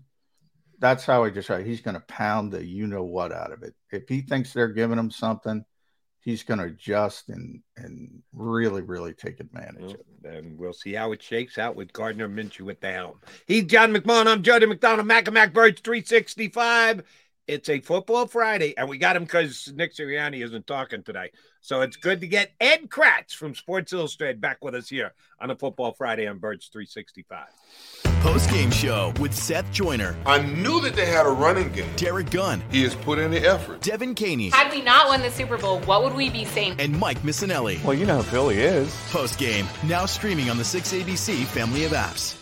that's 0.79 1.05
how 1.05 1.25
he 1.25 1.31
just 1.33 1.51
he's 1.64 1.81
going 1.81 1.94
to 1.94 2.01
pound 2.07 2.53
the 2.53 2.64
you 2.64 2.87
know 2.87 3.05
what 3.05 3.33
out 3.33 3.53
of 3.53 3.62
it. 3.62 3.75
If 3.90 4.09
he 4.09 4.20
thinks 4.20 4.53
they're 4.53 4.68
giving 4.68 4.98
him 4.98 5.11
something, 5.11 5.64
he's 6.20 6.44
going 6.44 6.59
to 6.59 6.66
adjust 6.66 7.29
and 7.29 7.61
and 7.77 8.22
really 8.33 8.83
really 8.83 9.14
take 9.14 9.40
advantage. 9.40 9.96
Well, 10.22 10.33
and 10.35 10.59
we'll 10.59 10.72
see 10.72 10.92
how 10.92 11.12
it 11.12 11.22
shakes 11.22 11.59
out 11.59 11.75
with 11.75 11.92
Gardner 11.92 12.29
Minshew 12.29 12.70
at 12.70 12.81
the 12.81 12.92
helm. 12.92 13.18
He's 13.46 13.64
John 13.64 13.92
McMullen. 13.92 14.27
I'm 14.27 14.42
Jody 14.42 14.66
McDonald. 14.66 15.07
Mac 15.07 15.27
and 15.27 15.35
Mac 15.35 15.53
Birds 15.53 15.81
365. 15.81 17.03
It's 17.48 17.68
a 17.68 17.81
football 17.81 18.26
Friday, 18.28 18.72
and 18.76 18.88
we 18.88 18.98
got 18.98 19.16
him 19.16 19.24
because 19.24 19.72
Nick 19.74 19.94
Sirianni 19.94 20.44
isn't 20.44 20.64
talking 20.66 21.02
today. 21.02 21.33
So 21.61 21.81
it's 21.81 21.96
good 21.96 22.20
to 22.20 22.28
get 22.28 22.52
Ed 22.61 22.88
Kratz 22.88 23.35
from 23.35 23.57
Sports 23.57 23.92
Illustrated 23.92 24.40
back 24.40 24.64
with 24.64 24.76
us 24.76 24.88
here 24.88 25.12
on 25.40 25.50
a 25.50 25.57
Football 25.57 25.92
Friday 25.92 26.28
on 26.28 26.38
Birds 26.38 26.68
365. 26.68 27.46
Post 28.22 28.50
game 28.50 28.70
show 28.70 29.12
with 29.18 29.35
Seth 29.35 29.70
Joyner. 29.72 30.16
I 30.24 30.40
knew 30.40 30.81
that 30.83 30.94
they 30.94 31.07
had 31.07 31.26
a 31.26 31.31
running 31.31 31.72
game. 31.72 31.90
Derrick 31.96 32.31
Gunn. 32.31 32.62
He 32.70 32.85
has 32.85 32.94
put 32.94 33.18
in 33.18 33.33
the 33.33 33.40
effort. 33.40 33.81
Devin 33.81 34.14
Caney. 34.14 34.50
Had 34.50 34.70
we 34.70 34.81
not 34.81 35.09
won 35.09 35.22
the 35.22 35.31
Super 35.31 35.59
Bowl, 35.59 35.81
what 35.81 36.05
would 36.05 36.14
we 36.14 36.31
be 36.31 36.44
saying? 36.44 36.76
And 36.78 36.98
Mike 36.98 37.18
Missanelli. 37.22 37.83
Well, 37.83 37.94
you 37.94 38.07
know 38.07 38.18
who 38.18 38.22
Philly 38.22 38.59
is. 38.59 38.96
Post 39.11 39.38
game, 39.38 39.66
now 39.85 40.07
streaming 40.07 40.48
on 40.48 40.59
the 40.59 40.64
6ABC 40.64 41.44
family 41.46 41.85
of 41.85 41.92
apps. 41.92 42.41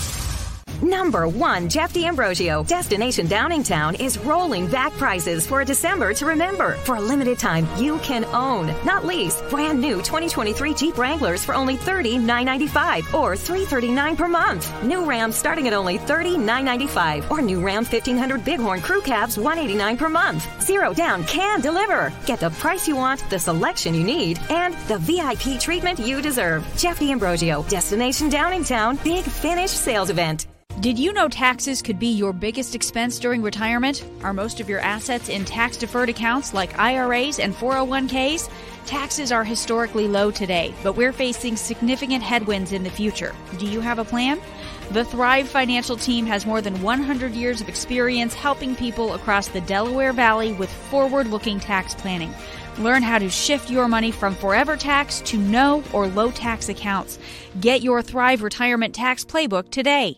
Number 1.01 1.27
one, 1.27 1.67
Jeff 1.67 1.93
D'Ambrosio. 1.93 2.63
Destination 2.63 3.25
Downingtown 3.25 3.99
is 3.99 4.19
rolling 4.19 4.67
back 4.67 4.93
prices 4.93 5.47
for 5.47 5.61
a 5.61 5.65
December 5.65 6.13
to 6.13 6.27
remember. 6.27 6.73
For 6.85 6.97
a 6.97 7.01
limited 7.01 7.39
time, 7.39 7.67
you 7.75 7.97
can 8.03 8.23
own, 8.25 8.67
not 8.85 9.03
lease, 9.03 9.41
brand 9.49 9.81
new 9.81 9.95
2023 9.95 10.75
Jeep 10.75 10.99
Wranglers 10.99 11.43
for 11.43 11.55
only 11.55 11.75
$30,995 11.75 13.15
or 13.15 13.35
339 13.35 14.15
per 14.15 14.27
month. 14.27 14.71
New 14.83 15.03
Ram 15.03 15.31
starting 15.31 15.67
at 15.67 15.73
only 15.73 15.97
$30,995 15.97 17.31
or 17.31 17.41
new 17.41 17.59
Ram 17.61 17.83
1500 17.83 18.45
Bighorn 18.45 18.79
Crew 18.79 19.01
Cabs 19.01 19.39
189 19.39 19.97
per 19.97 20.07
month. 20.07 20.47
Zero 20.61 20.93
down 20.93 21.23
can 21.23 21.61
deliver. 21.61 22.13
Get 22.27 22.39
the 22.39 22.51
price 22.51 22.87
you 22.87 22.95
want, 22.95 23.27
the 23.31 23.39
selection 23.39 23.95
you 23.95 24.03
need, 24.03 24.39
and 24.51 24.75
the 24.87 24.99
VIP 24.99 25.59
treatment 25.59 25.97
you 25.97 26.21
deserve. 26.21 26.63
Jeff 26.77 26.99
D'Ambrosio, 26.99 27.63
Destination 27.63 28.29
Downingtown, 28.29 29.03
Big 29.03 29.23
Finish 29.23 29.71
Sales 29.71 30.11
Event. 30.11 30.45
Did 30.81 30.97
you 30.97 31.13
know 31.13 31.29
taxes 31.29 31.79
could 31.79 31.99
be 31.99 32.07
your 32.07 32.33
biggest 32.33 32.73
expense 32.73 33.19
during 33.19 33.43
retirement? 33.43 34.03
Are 34.23 34.33
most 34.33 34.59
of 34.59 34.67
your 34.67 34.79
assets 34.79 35.29
in 35.29 35.45
tax 35.45 35.77
deferred 35.77 36.09
accounts 36.09 36.55
like 36.55 36.79
IRAs 36.79 37.37
and 37.37 37.53
401ks? 37.53 38.49
Taxes 38.87 39.31
are 39.31 39.43
historically 39.43 40.07
low 40.07 40.31
today, 40.31 40.73
but 40.81 40.93
we're 40.93 41.13
facing 41.13 41.55
significant 41.55 42.23
headwinds 42.23 42.73
in 42.73 42.81
the 42.81 42.89
future. 42.89 43.35
Do 43.59 43.67
you 43.67 43.79
have 43.79 43.99
a 43.99 44.03
plan? 44.03 44.41
The 44.89 45.05
Thrive 45.05 45.47
Financial 45.47 45.95
Team 45.95 46.25
has 46.25 46.47
more 46.47 46.61
than 46.61 46.81
100 46.81 47.33
years 47.33 47.61
of 47.61 47.69
experience 47.69 48.33
helping 48.33 48.75
people 48.75 49.13
across 49.13 49.49
the 49.49 49.61
Delaware 49.61 50.13
Valley 50.13 50.53
with 50.53 50.71
forward 50.71 51.27
looking 51.27 51.59
tax 51.59 51.93
planning. 51.93 52.33
Learn 52.79 53.03
how 53.03 53.19
to 53.19 53.29
shift 53.29 53.69
your 53.69 53.87
money 53.87 54.09
from 54.09 54.33
forever 54.33 54.75
tax 54.75 55.21
to 55.25 55.37
no 55.37 55.83
or 55.93 56.07
low 56.07 56.31
tax 56.31 56.69
accounts. 56.69 57.19
Get 57.59 57.83
your 57.83 58.01
Thrive 58.01 58.41
Retirement 58.41 58.95
Tax 58.95 59.23
Playbook 59.23 59.69
today. 59.69 60.17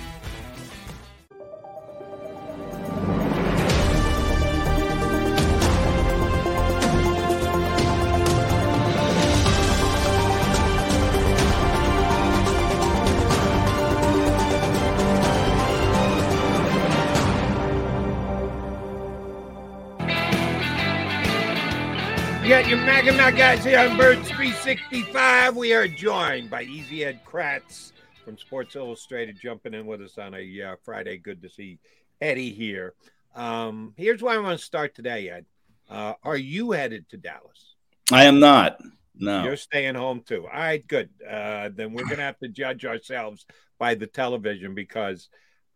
Got 22.71 22.77
and 22.77 22.85
Mac 22.85 23.05
and 23.05 23.17
Mac 23.17 23.35
guys 23.35 23.65
here 23.65 23.79
on 23.79 23.97
Birds 23.97 24.29
365. 24.29 25.57
We 25.57 25.73
are 25.73 25.89
joined 25.89 26.49
by 26.49 26.63
Easy 26.63 27.03
Ed 27.03 27.19
Kratz 27.25 27.91
from 28.23 28.37
Sports 28.37 28.77
Illustrated 28.77 29.37
jumping 29.37 29.73
in 29.73 29.85
with 29.85 30.01
us 30.01 30.17
on 30.17 30.33
a 30.33 30.61
uh, 30.61 30.75
Friday. 30.81 31.17
Good 31.17 31.41
to 31.41 31.49
see 31.49 31.79
Eddie 32.21 32.53
here. 32.53 32.93
Um, 33.35 33.93
here's 33.97 34.21
why 34.21 34.35
I 34.35 34.37
want 34.37 34.57
to 34.57 34.65
start 34.65 34.95
today, 34.95 35.29
Ed. 35.29 35.45
Uh, 35.89 36.13
are 36.23 36.37
you 36.37 36.71
headed 36.71 37.09
to 37.09 37.17
Dallas? 37.17 37.75
I 38.09 38.23
am 38.23 38.39
not. 38.39 38.79
No. 39.15 39.43
You're 39.43 39.57
staying 39.57 39.95
home 39.95 40.21
too. 40.25 40.43
All 40.43 40.57
right, 40.57 40.87
good. 40.87 41.09
Uh, 41.29 41.71
then 41.75 41.91
we're 41.91 42.05
going 42.05 42.17
to 42.17 42.23
have 42.23 42.39
to 42.39 42.47
judge 42.47 42.85
ourselves 42.85 43.45
by 43.79 43.95
the 43.95 44.07
television 44.07 44.75
because 44.75 45.27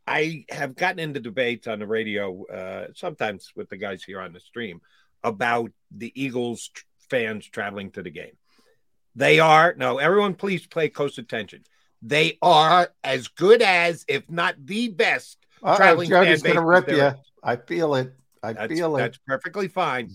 I 0.08 0.45
have 0.47 0.77
gotten 0.77 0.99
into 0.99 1.19
debates 1.19 1.67
on 1.67 1.79
the 1.79 1.88
radio, 1.88 2.45
uh, 2.45 2.88
sometimes 2.95 3.51
with 3.53 3.67
the 3.67 3.75
guys 3.75 4.01
here 4.01 4.21
on 4.21 4.31
the 4.31 4.39
stream, 4.39 4.79
about 5.25 5.71
the 5.95 6.12
Eagles 6.21 6.69
fans 7.10 7.45
traveling 7.47 7.91
to 7.91 8.03
the 8.03 8.10
game. 8.10 8.38
They 9.15 9.39
are, 9.39 9.73
no, 9.77 9.97
everyone 9.97 10.36
please 10.36 10.67
pay 10.67 10.89
close 10.89 11.17
attention. 11.17 11.63
They 12.01 12.38
are 12.41 12.89
as 13.03 13.29
good 13.29 13.62
as, 13.62 14.05
if 14.08 14.29
not 14.29 14.55
the 14.63 14.89
best, 14.89 15.38
Uh-oh, 15.63 15.77
traveling 15.77 16.10
Jody's 16.10 16.41
fan 16.41 16.55
going 16.55 16.63
to 16.63 16.69
rip 16.69 16.89
you. 16.89 17.12
I 17.41 17.55
feel 17.55 17.95
it. 17.95 18.13
I 18.43 18.53
That's, 18.53 18.73
feel 18.73 18.95
it. 18.97 18.99
that's 18.99 19.17
perfectly 19.25 19.67
fine. 19.67 20.12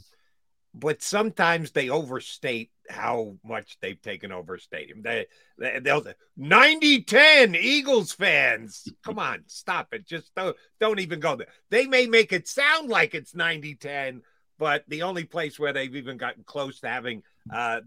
But 0.73 1.03
sometimes 1.03 1.73
they 1.73 1.89
overstate 1.89 2.71
how 2.89 3.37
much 3.45 3.77
they've 3.81 4.01
taken 4.01 4.31
over 4.31 4.55
a 4.55 4.61
stadium. 4.61 5.03
They, 5.03 5.27
they 5.59 5.81
they'll 5.81 6.05
say 6.05 6.15
90-10 6.39 7.57
Eagles 7.57 8.13
fans. 8.13 8.87
Come 9.05 9.19
on, 9.19 9.43
stop 9.49 9.89
it. 9.93 10.07
Just 10.07 10.33
don't 10.37 10.57
don't 10.79 11.01
even 11.01 11.19
go 11.19 11.35
there. 11.35 11.49
They 11.71 11.87
may 11.87 12.07
make 12.07 12.33
it 12.33 12.47
sound 12.47 12.89
like 12.89 13.15
it's 13.15 13.33
90-10, 13.33 14.21
but 14.61 14.85
the 14.89 15.03
only 15.03 15.25
place 15.25 15.59
where 15.59 15.73
they've 15.73 15.97
even 15.97 16.19
gotten 16.19 16.45
close 16.45 16.81
to 16.81 16.89
having 16.89 17.23
uh, 17.51 17.81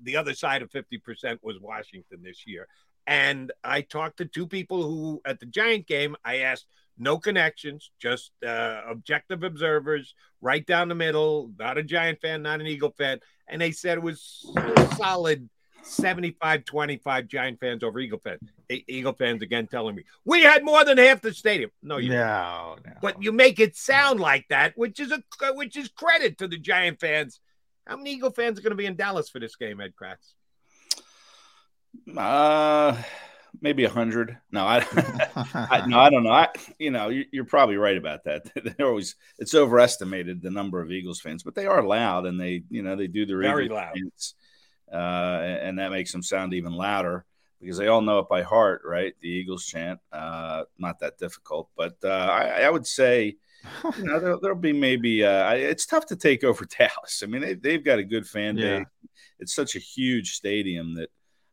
the 0.00 0.16
other 0.16 0.32
side 0.32 0.62
of 0.62 0.70
50% 0.70 1.40
was 1.42 1.58
Washington 1.60 2.22
this 2.22 2.46
year. 2.46 2.68
And 3.08 3.50
I 3.64 3.80
talked 3.80 4.18
to 4.18 4.24
two 4.26 4.46
people 4.46 4.84
who 4.84 5.20
at 5.26 5.40
the 5.40 5.46
Giant 5.46 5.88
game, 5.88 6.14
I 6.24 6.36
asked 6.36 6.66
no 6.96 7.18
connections, 7.18 7.90
just 8.00 8.30
uh, 8.46 8.82
objective 8.88 9.42
observers, 9.42 10.14
right 10.40 10.64
down 10.64 10.88
the 10.88 10.94
middle, 10.94 11.50
not 11.58 11.78
a 11.78 11.82
Giant 11.82 12.20
fan, 12.20 12.42
not 12.42 12.60
an 12.60 12.68
Eagle 12.68 12.94
fan. 12.96 13.18
And 13.48 13.60
they 13.60 13.72
said 13.72 13.98
it 13.98 14.04
was 14.04 14.48
solid 14.96 15.50
75 15.82 16.64
25 16.64 17.26
Giant 17.26 17.58
fans 17.58 17.82
over 17.82 17.98
Eagle 17.98 18.20
fans. 18.20 18.40
E- 18.70 18.84
Eagle 18.86 19.12
fans 19.12 19.42
again 19.42 19.66
telling 19.66 19.96
me 19.96 20.04
we 20.24 20.42
had 20.42 20.64
more 20.64 20.84
than 20.84 20.96
half 20.96 21.20
the 21.20 21.34
stadium. 21.34 21.70
No, 21.82 21.96
you 21.96 22.08
didn't. 22.10 22.26
no, 22.26 22.76
no. 22.86 22.92
but 23.02 23.22
you 23.22 23.32
make 23.32 23.58
it 23.58 23.76
sound 23.76 24.20
like 24.20 24.46
that, 24.48 24.72
which 24.76 25.00
is 25.00 25.12
a 25.12 25.22
which 25.54 25.76
is 25.76 25.88
credit 25.88 26.38
to 26.38 26.48
the 26.48 26.58
Giant 26.58 27.00
fans. 27.00 27.40
How 27.86 27.96
many 27.96 28.12
Eagle 28.12 28.30
fans 28.30 28.58
are 28.58 28.62
going 28.62 28.70
to 28.70 28.76
be 28.76 28.86
in 28.86 28.94
Dallas 28.96 29.28
for 29.28 29.40
this 29.40 29.56
game, 29.56 29.80
Ed 29.80 29.94
Kratz? 30.00 30.34
Uh, 32.16 32.96
maybe 33.60 33.84
a 33.84 33.90
hundred. 33.90 34.38
No, 34.52 34.64
I, 34.64 34.86
I, 35.54 35.86
no, 35.86 35.98
I 35.98 36.10
don't 36.10 36.22
know. 36.22 36.30
I, 36.30 36.48
you 36.78 36.90
know, 36.90 37.08
you, 37.08 37.24
you're 37.32 37.44
probably 37.44 37.76
right 37.76 37.96
about 37.96 38.24
that. 38.24 38.44
They're 38.76 38.86
always 38.86 39.16
it's 39.38 39.54
overestimated 39.54 40.42
the 40.42 40.50
number 40.50 40.80
of 40.80 40.92
Eagles 40.92 41.20
fans, 41.20 41.42
but 41.42 41.54
they 41.54 41.66
are 41.66 41.82
loud 41.82 42.26
and 42.26 42.40
they, 42.40 42.62
you 42.70 42.82
know, 42.82 42.94
they 42.94 43.08
do 43.08 43.26
their 43.26 43.40
Very 43.40 43.64
Eagles 43.64 43.76
loud. 43.76 43.94
chants, 43.96 44.34
uh, 44.92 44.96
and 44.96 45.78
that 45.78 45.90
makes 45.90 46.12
them 46.12 46.22
sound 46.22 46.54
even 46.54 46.72
louder 46.72 47.24
because 47.60 47.76
they 47.78 47.88
all 47.88 48.00
know 48.00 48.18
it 48.20 48.28
by 48.28 48.42
heart, 48.42 48.82
right? 48.84 49.14
The 49.20 49.28
Eagles 49.28 49.66
chant. 49.66 50.00
Uh, 50.12 50.64
not 50.78 50.98
that 51.00 51.18
difficult, 51.18 51.68
but 51.76 51.96
uh, 52.04 52.08
I, 52.08 52.62
I 52.62 52.70
would 52.70 52.86
say. 52.86 53.36
You 53.98 54.04
know, 54.04 54.20
there'll, 54.20 54.40
there'll 54.40 54.58
be 54.58 54.72
maybe. 54.72 55.24
Uh, 55.24 55.42
I- 55.44 55.54
it's 55.56 55.86
tough 55.86 56.06
to 56.06 56.16
take 56.16 56.44
over 56.44 56.64
Dallas. 56.78 57.22
I 57.22 57.26
mean, 57.26 57.42
they, 57.42 57.54
they've 57.54 57.84
got 57.84 57.98
a 57.98 58.04
good 58.04 58.26
fan 58.26 58.56
Yeah. 58.56 58.78
base. 58.80 58.86
It's 59.38 59.54
such 59.54 59.76
a 59.76 59.80
huge 59.80 60.32
stadium 60.34 60.94
that. 60.94 61.10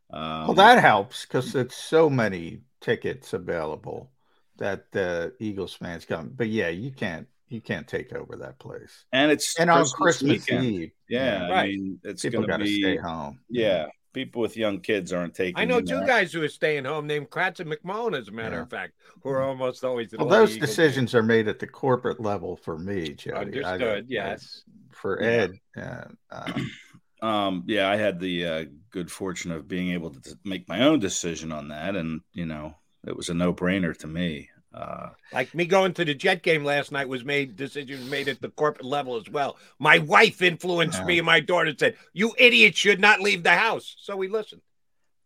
Um, 0.10 0.48
well, 0.48 0.56
that 0.56 0.80
helps 0.80 1.26
because 1.26 1.54
it's 1.56 1.76
so 1.76 2.10
many 2.10 2.62
tickets 2.80 3.34
available 3.34 4.12
that 4.58 4.92
the 4.92 5.34
Eagles 5.40 5.74
fans 5.74 6.06
come. 6.06 6.32
But 6.36 6.48
yeah, 6.50 6.70
you 6.70 6.92
can't 6.92 7.28
you 7.50 7.62
can't 7.62 7.88
take 7.88 8.14
over 8.14 8.36
that 8.38 8.60
place. 8.60 9.06
and 9.12 9.32
it's 9.32 9.58
And 9.60 9.70
on 9.70 9.86
Christmas 9.90 10.48
weekend. 10.48 10.66
Eve, 10.66 10.92
Yeah, 11.10 11.46
I 11.46 11.52
Right. 11.52 11.70
mean, 11.70 12.00
it's 12.04 12.24
people 12.24 12.40
going 12.40 12.48
got 12.48 12.58
to 12.58 12.64
to 12.64 12.66
be. 12.66 12.80
stay 12.82 12.98
home. 12.98 13.40
Yeah, 13.50 13.88
people 14.14 14.42
with 14.42 14.58
young 14.58 14.80
kids 14.80 15.14
aren't 15.14 15.34
taking. 15.36 15.58
I 15.58 15.66
know 15.66 15.78
you 15.78 15.86
two 15.86 16.06
guys 16.06 16.32
who 16.34 16.42
are 16.44 16.48
staying 16.48 16.86
home 16.86 17.08
named 17.08 17.30
Kratz 17.30 17.60
and 17.60 17.72
McMahon, 17.72 18.18
as 18.18 18.28
a 18.28 18.32
matter 18.32 18.56
Yeah. 18.58 18.62
of 18.64 18.70
fact, 18.70 18.94
who 19.22 19.30
are 19.30 19.42
almost 19.42 19.84
always. 19.84 20.14
Well, 20.18 20.28
those 20.28 20.56
Eagle 20.56 20.68
decisions 20.68 21.14
are 21.16 21.24
made 21.24 21.48
at 21.48 21.60
the 21.60 21.68
corporate 21.68 22.20
level 22.20 22.56
for 22.56 22.78
me, 22.78 23.14
Jody. 23.14 23.36
I- 23.38 23.42
Understood, 23.42 24.04
I- 24.04 24.08
yes. 24.08 24.64
For 24.92 25.22
Yeah. 25.22 25.28
Ed, 25.30 25.60
uh, 25.78 26.06
uh, 26.32 26.54
Um, 27.20 27.64
yeah, 27.66 27.90
I 27.90 27.96
had 27.96 28.20
the 28.20 28.46
uh, 28.46 28.66
good 28.92 29.10
fortune 29.12 29.52
of 29.52 29.68
being 29.68 29.90
able 29.92 30.12
to 30.12 30.38
make 30.46 30.70
my 30.70 30.82
own 30.84 31.00
decision 31.00 31.52
on 31.52 31.70
that, 31.70 31.96
and 31.96 32.22
you 32.34 32.46
know, 32.46 32.76
it 33.08 33.18
was 33.18 33.30
a 33.30 33.34
no-brainer 33.34 33.98
to 33.98 34.08
me. 34.08 34.52
Uh, 34.78 35.10
Like 35.34 35.56
me 35.56 35.66
going 35.66 35.94
to 35.96 36.06
the 36.06 36.14
Jet 36.14 36.44
game 36.44 36.64
last 36.64 36.92
night 36.92 37.10
was 37.10 37.24
made 37.26 37.56
decisions 37.56 38.10
made 38.10 38.28
at 38.28 38.40
the 38.42 38.50
corporate 38.50 38.86
level 38.86 39.16
as 39.16 39.28
well. 39.30 39.58
My 39.80 39.98
wife 39.98 40.42
influenced 40.42 41.04
me, 41.06 41.18
and 41.18 41.26
my 41.26 41.40
daughter 41.40 41.74
said, 41.78 41.96
"You 42.14 42.34
idiot 42.38 42.76
should 42.76 43.00
not 43.00 43.20
leave 43.20 43.42
the 43.44 43.56
house." 43.56 43.96
So 44.00 44.16
we 44.16 44.28
listened. 44.28 44.62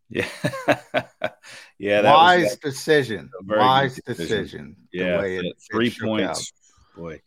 yeah, 0.09 0.27
yeah, 1.77 2.01
that 2.01 2.13
wise 2.13 2.43
was 2.43 2.57
decision. 2.57 3.29
a 3.39 3.43
very 3.43 3.59
good 3.59 3.65
Wise 3.65 3.95
decision. 3.95 4.17
decision. 4.27 4.75
the 4.91 4.97
Yeah, 4.99 5.19
way 5.19 5.37
it- 5.37 5.41
th- 5.41 5.53
it 5.53 5.61
three 5.71 5.89
shook 5.89 6.07
points, 6.07 6.53
boy. 6.95 7.21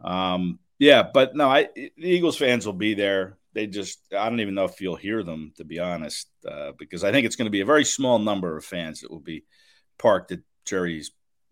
Um, 0.00 0.58
yeah, 0.78 1.02
but 1.02 1.34
no, 1.34 1.48
I 1.48 1.68
the 1.74 1.90
Eagles 1.96 2.36
fans 2.36 2.66
will 2.66 2.72
be 2.74 2.94
there. 2.94 3.38
They 3.54 3.66
just 3.66 3.98
I 4.12 4.28
don't 4.28 4.40
even 4.40 4.54
know 4.54 4.64
if 4.66 4.80
you'll 4.80 4.96
hear 4.96 5.22
them 5.22 5.52
to 5.56 5.64
be 5.64 5.78
honest, 5.80 6.28
uh, 6.46 6.72
because 6.78 7.02
I 7.04 7.10
think 7.12 7.26
it's 7.26 7.36
going 7.36 7.46
to 7.46 7.50
be 7.58 7.60
a 7.62 7.72
very 7.74 7.84
small 7.84 8.18
number 8.18 8.56
of 8.56 8.64
fans 8.64 9.00
that 9.00 9.10
will 9.10 9.20
be 9.20 9.44
parked 9.98 10.32
at 10.32 10.40
Jerry's 10.64 11.10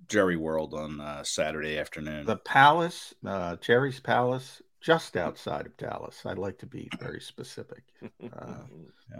Jerry 0.08 0.36
World 0.36 0.74
on 0.74 1.00
uh, 1.00 1.22
Saturday 1.24 1.78
afternoon. 1.78 2.26
The 2.26 2.36
Palace, 2.36 3.14
uh, 3.26 3.56
Jerry's 3.56 4.00
Palace, 4.00 4.62
just 4.80 5.16
outside 5.16 5.66
of 5.66 5.76
Dallas. 5.76 6.24
I'd 6.26 6.38
like 6.38 6.58
to 6.58 6.66
be 6.66 6.88
very 7.00 7.20
specific. 7.20 7.82
Uh, 8.22 8.56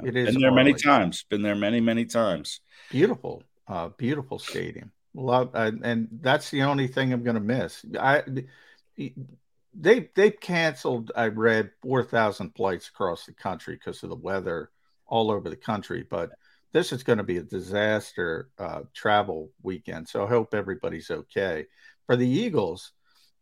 Yeah. 0.03 0.09
it 0.09 0.17
is 0.17 0.33
been 0.33 0.41
there 0.41 0.51
many 0.53 0.73
times. 0.73 1.25
Been 1.29 1.43
there 1.43 1.55
many 1.55 1.79
many 1.79 2.07
times. 2.07 2.61
beautiful, 2.91 3.43
uh, 3.69 3.91
beautiful 3.99 4.39
stadium. 4.39 4.91
Love, 5.13 5.51
uh, 5.55 5.71
and 5.83 6.09
that's 6.23 6.51
the 6.51 6.63
only 6.63 6.89
thing 6.89 7.13
I'm 7.13 7.23
going 7.23 7.35
to 7.35 7.41
miss. 7.41 7.85
I 8.01 8.23
they 9.75 10.09
they 10.15 10.31
canceled. 10.31 11.13
I 11.15 11.27
read 11.29 11.71
four 11.83 12.03
thousand 12.03 12.53
flights 12.57 12.89
across 12.89 13.27
the 13.27 13.35
country 13.35 13.75
because 13.75 14.03
of 14.03 14.09
the 14.09 14.17
weather 14.17 14.71
all 15.07 15.31
over 15.31 15.49
the 15.51 15.57
country, 15.57 16.05
but. 16.09 16.31
This 16.75 16.93
is 16.93 17.05
going 17.05 17.19
to 17.19 17.25
be 17.25 17.39
a 17.39 17.43
disaster 17.43 18.49
uh, 18.59 18.81
travel 18.93 19.51
weekend, 19.63 20.09
so 20.09 20.25
I 20.25 20.29
hope 20.29 20.55
everybody's 20.55 21.09
okay. 21.09 21.67
For 22.05 22.17
the 22.17 22.29
Eagles, 22.29 22.91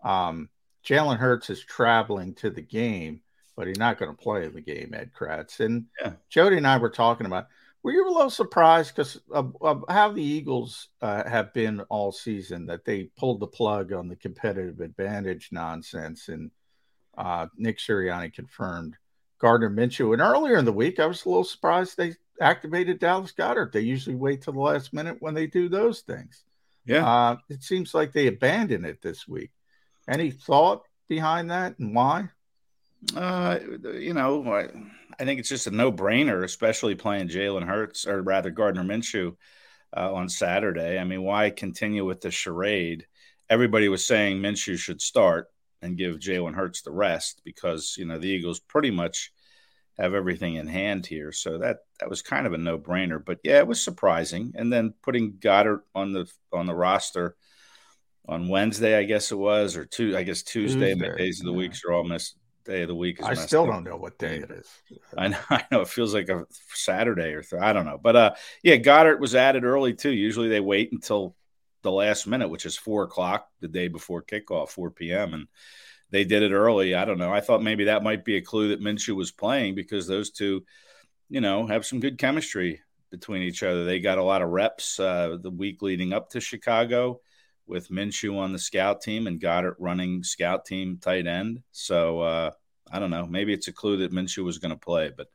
um, 0.05 0.51
Jalen 0.85 1.16
Hurts 1.16 1.49
is 1.49 1.64
traveling 1.64 2.35
to 2.35 2.51
the 2.51 2.61
game, 2.61 3.23
but 3.57 3.66
he's 3.66 3.79
not 3.79 3.99
going 3.99 4.14
to 4.14 4.23
play 4.23 4.45
in 4.45 4.53
the 4.53 4.61
game. 4.61 4.92
Ed 4.92 5.12
Kratz 5.18 5.61
and 5.61 5.87
Yeah. 5.99 6.12
Jody 6.29 6.59
and 6.59 6.66
I 6.66 6.77
were 6.77 6.90
talking 6.90 7.27
about. 7.27 7.47
Were 7.83 7.92
you 7.92 8.07
a 8.07 8.12
little 8.12 8.29
surprised 8.29 8.95
because 8.95 9.18
of, 9.31 9.57
of 9.62 9.83
how 9.88 10.12
the 10.12 10.23
Eagles 10.23 10.90
uh, 11.01 11.27
have 11.27 11.55
been 11.55 11.81
all 11.88 12.12
season 12.12 12.66
that 12.66 12.85
they 12.85 13.05
pulled 13.16 13.40
the 13.40 13.47
plug 13.47 13.95
on 13.95 14.09
the 14.09 14.16
competitive 14.16 14.81
advantage 14.81 15.49
nonsense 15.53 16.29
and 16.29 16.51
uh, 17.16 17.47
Nick 17.57 17.79
Sirianni 17.79 18.33
confirmed 18.33 18.97
Gardner 19.38 19.71
Minshew. 19.71 20.12
And 20.12 20.21
earlier 20.21 20.59
in 20.59 20.66
the 20.66 20.73
week, 20.73 21.01
I 21.01 21.07
was 21.07 21.25
a 21.25 21.29
little 21.29 21.45
surprised 21.45 21.97
they 21.97 22.14
activated 22.42 22.98
Dallas 22.98 23.33
Goedert. 23.33 23.72
They 23.72 23.81
usually 23.81 24.16
wait 24.16 24.42
till 24.42 24.52
the 24.52 24.61
last 24.61 24.92
minute 24.92 25.16
when 25.20 25.35
they 25.35 25.46
do 25.46 25.68
those 25.68 26.00
things. 26.00 26.44
Yeah. 26.85 27.07
Uh, 27.07 27.37
it 27.48 27.62
seems 27.62 27.94
like 27.94 28.12
they 28.12 28.26
abandoned 28.26 28.85
it 28.85 29.00
this 29.00 29.26
week. 29.28 29.50
Any 30.09 30.31
thought 30.31 30.83
behind 31.09 31.50
that 31.50 31.78
and 31.78 31.94
why? 31.94 32.28
Uh, 33.16 33.59
you 33.94 34.14
know, 34.14 34.52
I, 34.52 34.68
I 35.20 35.24
think 35.24 35.40
it's 35.40 35.48
just 35.48 35.66
a 35.66 35.70
no-brainer, 35.70 36.44
especially 36.44 36.94
playing 36.94 37.28
Jalen 37.28 37.66
Hurts 37.66 38.07
or 38.07 38.22
rather 38.22 38.50
Gardner 38.50 38.85
Minshew 38.85 39.37
uh, 39.96 40.12
on 40.12 40.28
Saturday. 40.28 40.98
I 40.98 41.05
mean, 41.05 41.22
why 41.22 41.50
continue 41.50 42.05
with 42.05 42.20
the 42.20 42.31
charade? 42.31 43.07
Everybody 43.48 43.88
was 43.88 44.07
saying 44.07 44.38
Minshew 44.38 44.78
should 44.78 45.00
start 45.00 45.48
and 45.83 45.98
give 45.98 46.18
Jalen 46.18 46.55
Hurts 46.55 46.83
the 46.83 46.92
rest 46.92 47.42
because 47.44 47.96
you 47.98 48.07
know 48.07 48.18
the 48.18 48.28
Eagles 48.28 48.61
pretty 48.61 48.90
much 48.90 49.33
have 49.98 50.14
everything 50.14 50.55
in 50.55 50.66
hand 50.66 51.07
here. 51.07 51.33
So 51.33 51.59
that 51.59 51.78
that 52.00 52.09
was 52.09 52.22
kind 52.22 52.46
of 52.46 52.52
a 52.52 52.59
no-brainer. 52.59 53.24
But 53.24 53.40
yeah, 53.44 53.59
it 53.59 53.66
was 53.66 53.83
surprising. 53.83 54.52
And 54.57 54.72
then 54.72 54.94
putting 55.02 55.35
Goedert 55.35 55.83
on 55.94 56.12
the 56.12 56.31
on 56.52 56.66
the 56.66 56.74
roster 56.74 57.37
on 58.26 58.48
Wednesday, 58.48 58.96
I 58.96 59.05
guess 59.05 59.33
it 59.33 59.37
was, 59.37 59.76
or 59.76 59.85
two, 59.85 60.16
I 60.16 60.22
guess 60.22 60.42
Tuesday. 60.42 60.94
Tuesday, 60.94 61.16
days 61.16 61.40
of 61.40 61.46
the 61.46 61.52
weeks 61.52 61.83
are 61.85 61.92
all 61.92 62.05
missed. 62.05 62.37
Day 62.64 62.83
of 62.83 62.88
the 62.88 62.94
week 62.94 63.18
is 63.18 63.26
I 63.26 63.35
still 63.35 63.64
up. 63.64 63.70
don't 63.70 63.83
know 63.83 63.96
what 63.96 64.20
day 64.20 64.37
it 64.37 64.50
is. 64.52 64.68
I 65.18 65.26
know, 65.28 65.38
I 65.50 65.64
know. 65.72 65.81
It 65.81 65.88
feels 65.88 66.14
like 66.14 66.28
a 66.28 66.46
Saturday 66.72 67.33
or 67.33 67.42
th- 67.42 67.61
I 67.61 67.72
don't 67.72 67.87
know, 67.87 67.98
but 68.00 68.14
uh, 68.14 68.35
yeah, 68.62 68.76
Goedert 68.76 69.18
was 69.18 69.35
added 69.35 69.64
early 69.64 69.94
too. 69.94 70.12
Usually 70.12 70.48
they 70.48 70.61
wait 70.61 70.92
until 70.92 71.35
the 71.83 71.90
last 71.90 72.28
minute, 72.28 72.48
which 72.48 72.64
is 72.64 72.76
four 72.76 73.02
o'clock 73.02 73.48
the 73.61 73.66
day 73.66 73.88
before 73.88 74.22
kickoff, 74.22 74.68
four 74.68 74.92
p.m. 74.92 75.35
And 75.35 75.48
they 76.12 76.25
did 76.25 76.42
it 76.42 76.53
early. 76.53 76.94
I 76.94 77.05
don't 77.07 77.18
know. 77.18 77.33
I 77.33 77.40
thought 77.40 77.62
maybe 77.62 77.85
that 77.85 78.05
might 78.05 78.25
be 78.25 78.37
a 78.37 78.42
clue 78.42 78.68
that 78.68 78.83
Minshew 78.83 79.16
was 79.16 79.33
playing 79.33 79.75
because 79.75 80.07
those 80.07 80.31
two, 80.31 80.64
you 81.31 81.40
know, 81.40 81.66
have 81.66 81.87
some 81.87 82.01
good 82.01 82.18
chemistry 82.18 82.83
between 83.11 83.42
each 83.42 83.62
other. 83.62 83.85
They 83.85 83.98
got 83.98 84.18
a 84.18 84.22
lot 84.22 84.42
of 84.42 84.51
reps 84.51 85.01
uh, 85.01 85.38
the 85.40 85.51
week 85.51 85.81
leading 85.81 86.12
up 86.12 86.31
to 86.31 86.40
Chicago 86.40 87.20
with 87.66 87.88
Minshew 87.88 88.38
on 88.38 88.53
the 88.53 88.59
scout 88.59 89.01
team 89.01 89.27
and 89.27 89.40
Goedert 89.40 89.77
running 89.79 90.22
scout 90.22 90.66
team 90.66 90.98
tight 91.01 91.27
end. 91.27 91.62
So 91.72 92.20
uh, 92.20 92.51
I 92.92 92.98
don't 92.98 93.11
know. 93.11 93.27
Maybe 93.27 93.55
it's 93.55 93.68
a 93.68 93.72
clue 93.72 93.96
that 93.98 94.12
Minshew 94.12 94.44
was 94.44 94.59
going 94.59 94.72
to 94.72 94.77
play, 94.77 95.11
but 95.16 95.29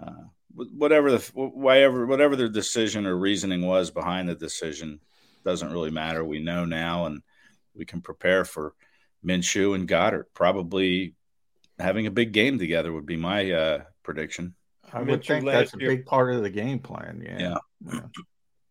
uh, 0.00 0.24
whatever 0.54 1.12
the 1.12 1.30
whatever 1.34 2.04
whatever 2.06 2.34
the 2.34 2.48
decision 2.48 3.06
or 3.06 3.16
reasoning 3.16 3.64
was 3.64 3.92
behind 3.92 4.28
the 4.28 4.34
decision 4.34 4.98
doesn't 5.44 5.72
really 5.72 5.92
matter. 5.92 6.24
We 6.24 6.40
know 6.40 6.64
now, 6.64 7.06
and 7.06 7.22
we 7.74 7.84
can 7.84 8.00
prepare 8.00 8.44
for 8.44 8.74
Minshew 9.24 9.74
and 9.74 9.88
Goedert 9.88 10.26
probably 10.34 11.14
having 11.78 12.06
a 12.06 12.10
big 12.10 12.32
game 12.32 12.58
together. 12.58 12.92
Would 12.92 13.06
be 13.06 13.16
my 13.16 13.50
uh, 13.50 13.82
prediction. 14.02 14.54
I 14.92 15.00
would 15.00 15.22
Minshew 15.22 15.26
think 15.26 15.44
that's 15.46 15.74
a 15.74 15.78
big 15.78 16.06
part 16.06 16.32
of 16.34 16.42
the 16.42 16.50
game 16.50 16.78
plan. 16.78 17.22
Yeah. 17.26 17.38
yeah. 17.38 17.56
yeah. 17.92 18.00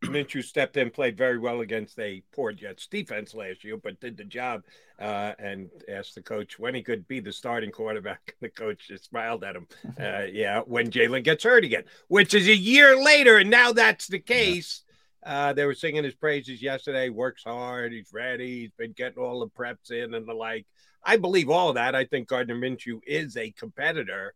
Minshew 0.04 0.44
stepped 0.44 0.78
in, 0.78 0.90
played 0.90 1.18
very 1.18 1.38
well 1.40 1.62
against 1.62 1.98
a 2.00 2.22
poor 2.34 2.52
Jets 2.52 2.88
defense 2.88 3.34
last 3.34 3.64
year, 3.64 3.78
but 3.78 4.00
did 4.00 4.18
the 4.18 4.26
job. 4.26 4.64
Uh, 5.00 5.34
and 5.40 5.70
asked 5.90 6.16
the 6.16 6.22
coach 6.22 6.60
when 6.60 6.76
he 6.76 6.84
could 6.84 7.08
be 7.08 7.20
the 7.20 7.32
starting 7.32 7.72
quarterback. 7.72 8.36
The 8.42 8.50
coach 8.50 8.88
just 8.90 9.06
smiled 9.06 9.44
at 9.44 9.56
him. 9.56 9.68
Uh, 10.00 10.26
yeah, 10.32 10.60
when 10.62 10.90
Jalen 10.90 11.24
gets 11.24 11.44
hurt 11.44 11.64
again, 11.64 11.84
which 12.08 12.34
is 12.34 12.48
a 12.48 12.56
year 12.56 13.02
later, 13.02 13.38
and 13.38 13.50
now 13.50 13.72
that's 13.72 14.08
the 14.08 14.20
case. 14.20 14.84
Uh, 15.26 15.54
they 15.54 15.66
were 15.66 15.74
singing 15.74 16.04
his 16.04 16.16
praises 16.16 16.62
yesterday. 16.62 17.10
Works 17.10 17.44
hard. 17.44 17.94
He's 17.94 18.12
ready. 18.14 18.62
He's 18.62 18.72
been 18.78 18.92
getting 18.92 19.24
all 19.24 19.40
the 19.40 19.48
preps 19.48 19.92
in 19.92 20.14
and 20.14 20.28
the 20.28 20.34
like. 20.34 20.66
I 21.04 21.18
believe 21.18 21.50
all 21.50 21.70
of 21.70 21.76
that. 21.76 21.96
I 21.96 22.06
think 22.06 22.28
Gardner 22.28 22.56
Minshew 22.56 23.00
is 23.06 23.38
a 23.38 23.52
competitor. 23.52 24.34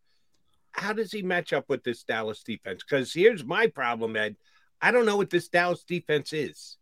How 0.72 0.94
does 0.94 1.12
he 1.12 1.22
match 1.22 1.54
up 1.54 1.70
with 1.70 1.84
this 1.84 2.04
Dallas 2.04 2.44
defense? 2.44 2.84
Because 2.88 3.14
here's 3.14 3.44
my 3.44 3.68
problem, 3.68 4.16
Ed. 4.16 4.36
I 4.82 4.92
don't 4.92 5.06
know 5.06 5.18
what 5.18 5.30
this 5.30 5.48
Dallas 5.48 5.84
defense 5.84 6.34
is. 6.34 6.78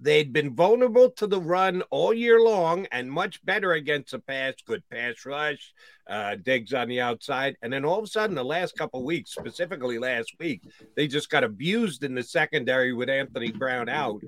They'd 0.00 0.32
been 0.32 0.54
vulnerable 0.54 1.10
to 1.12 1.26
the 1.26 1.40
run 1.40 1.82
all 1.90 2.12
year 2.12 2.40
long 2.40 2.86
and 2.92 3.10
much 3.10 3.44
better 3.44 3.72
against 3.72 4.10
the 4.10 4.18
pass. 4.18 4.54
Good 4.66 4.82
pass 4.90 5.24
rush, 5.24 5.72
uh, 6.08 6.36
Diggs 6.36 6.74
on 6.74 6.88
the 6.88 7.00
outside. 7.00 7.56
And 7.62 7.72
then 7.72 7.84
all 7.84 7.98
of 7.98 8.04
a 8.04 8.08
sudden, 8.08 8.36
the 8.36 8.44
last 8.44 8.76
couple 8.76 9.04
weeks, 9.04 9.32
specifically 9.32 9.98
last 9.98 10.34
week, 10.38 10.62
they 10.96 11.06
just 11.06 11.30
got 11.30 11.44
abused 11.44 12.04
in 12.04 12.14
the 12.14 12.22
secondary 12.22 12.92
with 12.92 13.08
Anthony 13.08 13.52
Brown 13.52 13.88
out 13.88 14.20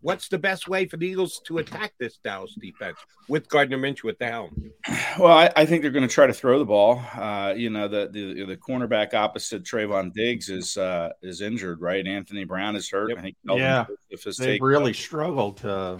what's 0.00 0.28
the 0.28 0.38
best 0.38 0.68
way 0.68 0.86
for 0.86 0.96
the 0.96 1.06
Eagles 1.06 1.40
to 1.46 1.58
attack 1.58 1.92
this 1.98 2.18
Dallas 2.18 2.54
defense 2.54 2.98
with 3.28 3.48
Gardner 3.48 3.78
Minshew 3.78 4.08
at 4.08 4.18
the 4.18 4.26
helm? 4.26 4.70
Well, 5.18 5.36
I, 5.36 5.50
I 5.56 5.66
think 5.66 5.82
they're 5.82 5.90
going 5.90 6.06
to 6.06 6.12
try 6.12 6.26
to 6.26 6.32
throw 6.32 6.58
the 6.58 6.64
ball. 6.64 7.02
Uh, 7.14 7.54
you 7.56 7.70
know, 7.70 7.88
the, 7.88 8.08
the 8.10 8.44
the 8.44 8.56
cornerback 8.56 9.14
opposite 9.14 9.64
Trevon 9.64 10.12
Diggs 10.12 10.48
is 10.48 10.76
uh, 10.76 11.10
is 11.22 11.40
injured, 11.40 11.80
right? 11.80 12.06
Anthony 12.06 12.44
Brown 12.44 12.76
is 12.76 12.90
hurt. 12.90 13.10
Yep. 13.10 13.18
I 13.18 13.22
think 13.22 13.36
yeah, 13.44 13.86
they 14.38 14.58
really 14.60 14.92
struggled 14.92 15.64
uh, 15.64 15.98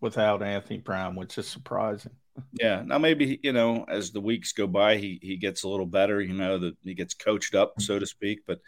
without 0.00 0.42
Anthony 0.42 0.78
Brown, 0.78 1.16
which 1.16 1.38
is 1.38 1.48
surprising. 1.48 2.12
Yeah, 2.54 2.82
now 2.84 2.98
maybe 2.98 3.40
you 3.42 3.52
know 3.52 3.84
as 3.88 4.10
the 4.10 4.20
weeks 4.20 4.52
go 4.52 4.66
by, 4.66 4.96
he 4.96 5.18
he 5.22 5.36
gets 5.36 5.64
a 5.64 5.68
little 5.68 5.86
better. 5.86 6.20
You 6.20 6.34
know 6.34 6.58
that 6.58 6.76
he 6.82 6.94
gets 6.94 7.14
coached 7.14 7.54
up, 7.54 7.80
so 7.80 7.98
to 7.98 8.06
speak, 8.06 8.40
but. 8.46 8.60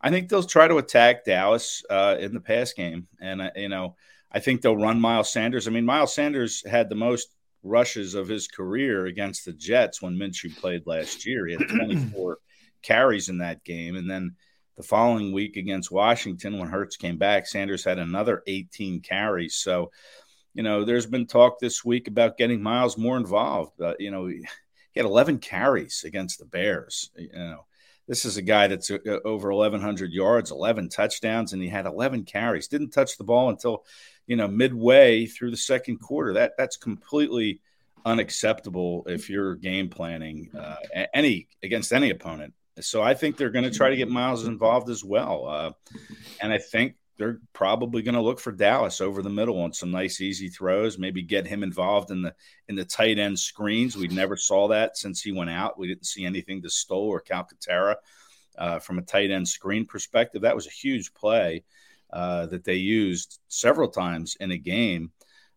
I 0.00 0.10
think 0.10 0.28
they'll 0.28 0.42
try 0.42 0.68
to 0.68 0.78
attack 0.78 1.24
Dallas 1.24 1.82
uh, 1.90 2.16
in 2.20 2.32
the 2.32 2.40
pass 2.40 2.72
game, 2.72 3.08
and 3.20 3.42
uh, 3.42 3.50
you 3.56 3.68
know, 3.68 3.96
I 4.30 4.40
think 4.40 4.60
they'll 4.60 4.76
run 4.76 5.00
Miles 5.00 5.32
Sanders. 5.32 5.66
I 5.66 5.70
mean, 5.70 5.84
Miles 5.84 6.14
Sanders 6.14 6.64
had 6.66 6.88
the 6.88 6.94
most 6.94 7.28
rushes 7.64 8.14
of 8.14 8.28
his 8.28 8.46
career 8.46 9.06
against 9.06 9.44
the 9.44 9.52
Jets 9.52 10.00
when 10.00 10.16
Minshew 10.16 10.56
played 10.56 10.86
last 10.86 11.26
year. 11.26 11.46
He 11.46 11.54
had 11.54 11.68
24 11.76 12.38
carries 12.82 13.28
in 13.28 13.38
that 13.38 13.64
game, 13.64 13.96
and 13.96 14.08
then 14.08 14.36
the 14.78 14.84
following 14.84 15.32
week 15.32 15.56
against 15.56 15.90
Washington, 15.90 16.58
when 16.58 16.68
Hurts 16.68 16.96
came 16.96 17.18
back, 17.18 17.46
Sanders 17.46 17.84
had 17.84 17.98
another 17.98 18.44
18 18.46 19.00
carries. 19.00 19.56
So, 19.56 19.90
you 20.54 20.62
know, 20.62 20.84
there's 20.84 21.06
been 21.06 21.26
talk 21.26 21.58
this 21.58 21.84
week 21.84 22.06
about 22.06 22.38
getting 22.38 22.62
Miles 22.62 22.96
more 22.96 23.16
involved. 23.16 23.80
Uh, 23.80 23.94
you 23.98 24.12
know, 24.12 24.26
he 24.28 24.46
had 24.94 25.04
11 25.04 25.38
carries 25.38 26.04
against 26.06 26.38
the 26.38 26.44
Bears. 26.44 27.10
You 27.16 27.28
know, 27.32 27.66
this 28.08 28.24
is 28.24 28.38
a 28.38 28.42
guy 28.42 28.66
that's 28.66 28.90
uh, 28.90 28.98
over 29.24 29.52
1,100 29.52 30.12
yards, 30.12 30.50
11 30.50 30.88
touchdowns, 30.88 31.52
and 31.52 31.62
he 31.62 31.68
had 31.68 31.86
11 31.86 32.24
carries. 32.24 32.66
Didn't 32.66 32.90
touch 32.90 33.18
the 33.18 33.24
ball 33.24 33.50
until, 33.50 33.84
you 34.26 34.34
know, 34.34 34.48
midway 34.48 35.26
through 35.26 35.50
the 35.50 35.56
second 35.56 35.98
quarter. 35.98 36.32
That 36.32 36.52
that's 36.56 36.78
completely 36.78 37.60
unacceptable 38.04 39.04
if 39.06 39.28
you're 39.28 39.54
game 39.54 39.90
planning 39.90 40.50
uh, 40.58 40.76
any 41.12 41.48
against 41.62 41.92
any 41.92 42.10
opponent. 42.10 42.54
So 42.80 43.02
I 43.02 43.14
think 43.14 43.36
they're 43.36 43.50
going 43.50 43.64
to 43.64 43.76
try 43.76 43.90
to 43.90 43.96
get 43.96 44.08
Miles 44.08 44.46
involved 44.46 44.88
as 44.88 45.04
well, 45.04 45.46
uh, 45.46 45.72
and 46.40 46.52
I 46.52 46.58
think 46.58 46.94
they're 47.18 47.40
probably 47.52 48.02
going 48.02 48.14
to 48.14 48.22
look 48.22 48.38
for 48.38 48.52
Dallas 48.52 49.00
over 49.00 49.22
the 49.22 49.28
middle 49.28 49.60
on 49.60 49.72
some 49.72 49.90
nice 49.90 50.20
easy 50.20 50.48
throws. 50.48 50.98
Maybe 50.98 51.22
get 51.22 51.46
him 51.46 51.62
involved 51.62 52.10
in 52.10 52.22
the 52.22 52.34
in 52.68 52.76
the 52.76 52.84
tight 52.84 53.18
end 53.18 53.38
screens. 53.38 53.96
We 53.96 54.08
never 54.08 54.36
saw 54.36 54.68
that 54.68 54.96
since 54.96 55.20
he 55.20 55.32
went 55.32 55.50
out. 55.50 55.78
We 55.78 55.88
didn't 55.88 56.06
see 56.06 56.24
anything 56.24 56.62
to 56.62 56.70
Stoll 56.70 57.08
or 57.08 57.20
Calcaterra 57.20 57.96
uh, 58.56 58.78
from 58.78 58.98
a 58.98 59.02
tight 59.02 59.30
end 59.30 59.48
screen 59.48 59.84
perspective. 59.84 60.42
That 60.42 60.54
was 60.54 60.68
a 60.68 60.70
huge 60.70 61.12
play 61.12 61.64
uh, 62.12 62.46
that 62.46 62.64
they 62.64 62.76
used 62.76 63.40
several 63.48 63.88
times 63.88 64.36
in 64.38 64.52
a 64.52 64.58
game. 64.58 65.10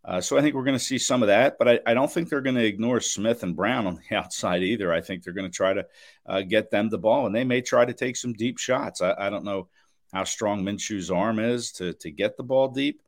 Uh, 0.04 0.20
so 0.20 0.36
I 0.36 0.42
think 0.42 0.56
we're 0.56 0.64
going 0.64 0.78
to 0.78 0.84
see 0.84 0.98
some 0.98 1.22
of 1.22 1.28
that, 1.28 1.58
but 1.60 1.70
I, 1.70 1.80
I 1.86 1.94
don't 1.94 2.12
think 2.12 2.28
they're 2.28 2.42
going 2.42 2.56
to 2.56 2.66
ignore 2.66 3.00
Smith 3.00 3.44
and 3.44 3.56
Brown 3.56 3.86
on 3.86 4.00
the 4.10 4.16
outside 4.18 4.64
either. 4.64 4.92
I 4.92 5.00
think 5.00 5.24
they're 5.24 5.34
going 5.34 5.50
to 5.50 5.56
try 5.56 5.74
to 5.74 5.86
uh, 6.26 6.42
get 6.42 6.72
them 6.72 6.90
the 6.90 6.98
ball, 6.98 7.28
and 7.28 7.36
they 7.36 7.44
may 7.44 7.62
try 7.62 7.86
to 7.86 7.94
take 7.94 8.16
some 8.16 8.34
deep 8.34 8.58
shots. 8.58 9.02
I, 9.02 9.14
I 9.16 9.30
don't 9.30 9.46
know 9.46 9.70
how 10.14 10.24
strong 10.24 10.64
Minshew's 10.64 11.12
arm 11.12 11.40
is 11.40 11.72
to 11.74 11.94
to 11.94 12.12
get 12.12 12.38
the 12.38 12.44
ball 12.44 12.68
deep. 12.68 13.02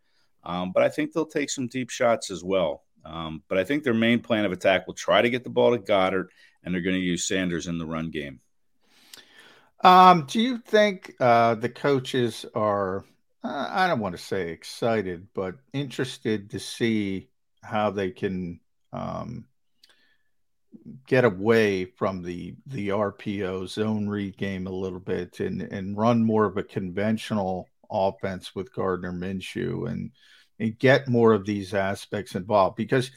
Um, 0.43 0.71
but 0.71 0.83
I 0.83 0.89
think 0.89 1.13
they'll 1.13 1.25
take 1.25 1.49
some 1.49 1.67
deep 1.67 1.89
shots 1.89 2.29
as 2.29 2.43
well. 2.43 2.83
Um, 3.05 3.43
but 3.47 3.57
I 3.57 3.63
think 3.63 3.83
their 3.83 3.93
main 3.93 4.19
plan 4.19 4.45
of 4.45 4.51
attack 4.51 4.87
will 4.87 4.93
try 4.93 5.21
to 5.21 5.29
get 5.29 5.43
the 5.43 5.49
ball 5.49 5.71
to 5.71 5.77
Goedert, 5.77 6.27
and 6.63 6.73
they're 6.73 6.81
going 6.81 6.95
to 6.95 7.01
use 7.01 7.27
Sanders 7.27 7.67
in 7.67 7.77
the 7.77 7.85
run 7.85 8.11
game. 8.11 8.39
Um, 9.83 10.25
do 10.25 10.41
you 10.41 10.57
think 10.59 11.13
uh, 11.19 11.55
the 11.55 11.69
coaches 11.69 12.45
are, 12.55 13.03
uh, 13.43 13.67
I 13.69 13.87
don't 13.87 13.99
want 13.99 14.15
to 14.15 14.21
say 14.21 14.51
excited, 14.51 15.27
but 15.33 15.55
interested 15.73 16.51
to 16.51 16.59
see 16.59 17.29
how 17.61 17.89
they 17.89 18.11
can 18.11 18.61
um, 18.93 19.45
get 21.07 21.25
away 21.25 21.85
from 21.85 22.23
the 22.23 22.55
the 22.67 22.89
RPO 22.89 23.67
zone 23.67 24.07
read 24.07 24.37
game 24.37 24.67
a 24.67 24.71
little 24.71 24.99
bit 24.99 25.39
and 25.39 25.61
and 25.61 25.97
run 25.97 26.23
more 26.23 26.45
of 26.45 26.57
a 26.57 26.63
conventional 26.63 27.69
offense 27.89 28.55
with 28.55 28.73
Gardner 28.73 29.13
Minshew 29.13 29.89
and 29.89 30.11
and 30.59 30.77
get 30.77 31.07
more 31.07 31.33
of 31.33 31.45
these 31.45 31.73
aspects 31.73 32.35
involved 32.35 32.75
because 32.75 33.11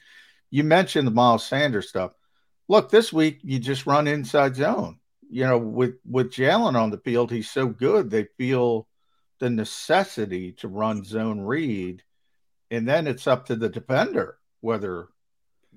you 0.50 0.64
mentioned 0.64 1.07
the 1.07 1.12
Miles 1.12 1.46
Sanders 1.46 1.88
stuff. 1.88 2.12
Look, 2.68 2.90
this 2.90 3.12
week 3.12 3.40
you 3.42 3.59
just 3.59 3.87
run 3.87 4.07
inside 4.07 4.57
zone. 4.57 4.98
You 5.29 5.44
know, 5.44 5.59
with 5.59 5.96
with 6.09 6.33
Jalen 6.33 6.76
on 6.76 6.90
the 6.90 6.98
field, 6.98 7.31
he's 7.31 7.50
so 7.50 7.66
good 7.66 8.11
they 8.11 8.29
feel 8.38 8.87
the 9.38 9.50
necessity 9.50 10.52
to 10.52 10.68
run 10.68 11.05
zone 11.05 11.40
read, 11.40 12.02
and 12.70 12.88
then 12.88 13.07
it's 13.07 13.26
up 13.26 13.46
to 13.46 13.57
the 13.57 13.68
defender 13.68 14.38
whether 14.61 15.09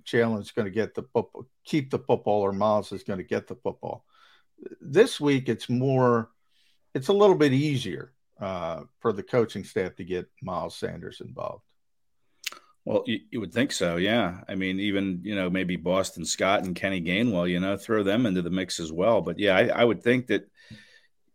Jalen's 0.05 0.51
going 0.51 0.65
to 0.65 0.71
get 0.71 0.95
the 0.95 1.03
football, 1.03 1.47
keep 1.63 1.89
the 1.89 1.99
football, 1.99 2.41
or 2.41 2.51
Miles 2.51 2.91
is 2.91 3.03
going 3.03 3.19
to 3.19 3.23
get 3.23 3.47
the 3.47 3.55
football. 3.55 4.05
This 4.81 5.19
week, 5.19 5.49
it's 5.49 5.69
more, 5.69 6.29
it's 6.93 7.07
a 7.07 7.13
little 7.13 7.35
bit 7.35 7.53
easier 7.53 8.13
uh, 8.39 8.83
for 8.99 9.13
the 9.13 9.23
coaching 9.23 9.63
staff 9.63 9.95
to 9.95 10.03
get 10.03 10.29
Miles 10.41 10.75
Sanders 10.75 11.21
involved. 11.21 11.63
Well, 12.85 13.03
you, 13.05 13.19
you, 13.29 13.39
would 13.39 13.53
think 13.53 13.71
so, 13.71 13.97
yeah. 13.97 14.41
I 14.47 14.55
mean, 14.55 14.79
even 14.79 15.19
you 15.23 15.35
know 15.35 15.49
maybe 15.49 15.75
Boston 15.75 16.25
Scott 16.25 16.63
and 16.63 16.75
Kenny 16.75 17.01
Gainwell, 17.01 17.49
you 17.49 17.59
know, 17.59 17.77
throw 17.77 18.03
them 18.03 18.25
into 18.25 18.41
the 18.41 18.49
mix 18.49 18.79
as 18.79 18.91
well. 18.91 19.21
But 19.21 19.37
yeah, 19.37 19.55
I, 19.55 19.67
I 19.67 19.83
would 19.83 20.01
think 20.01 20.27
that 20.27 20.49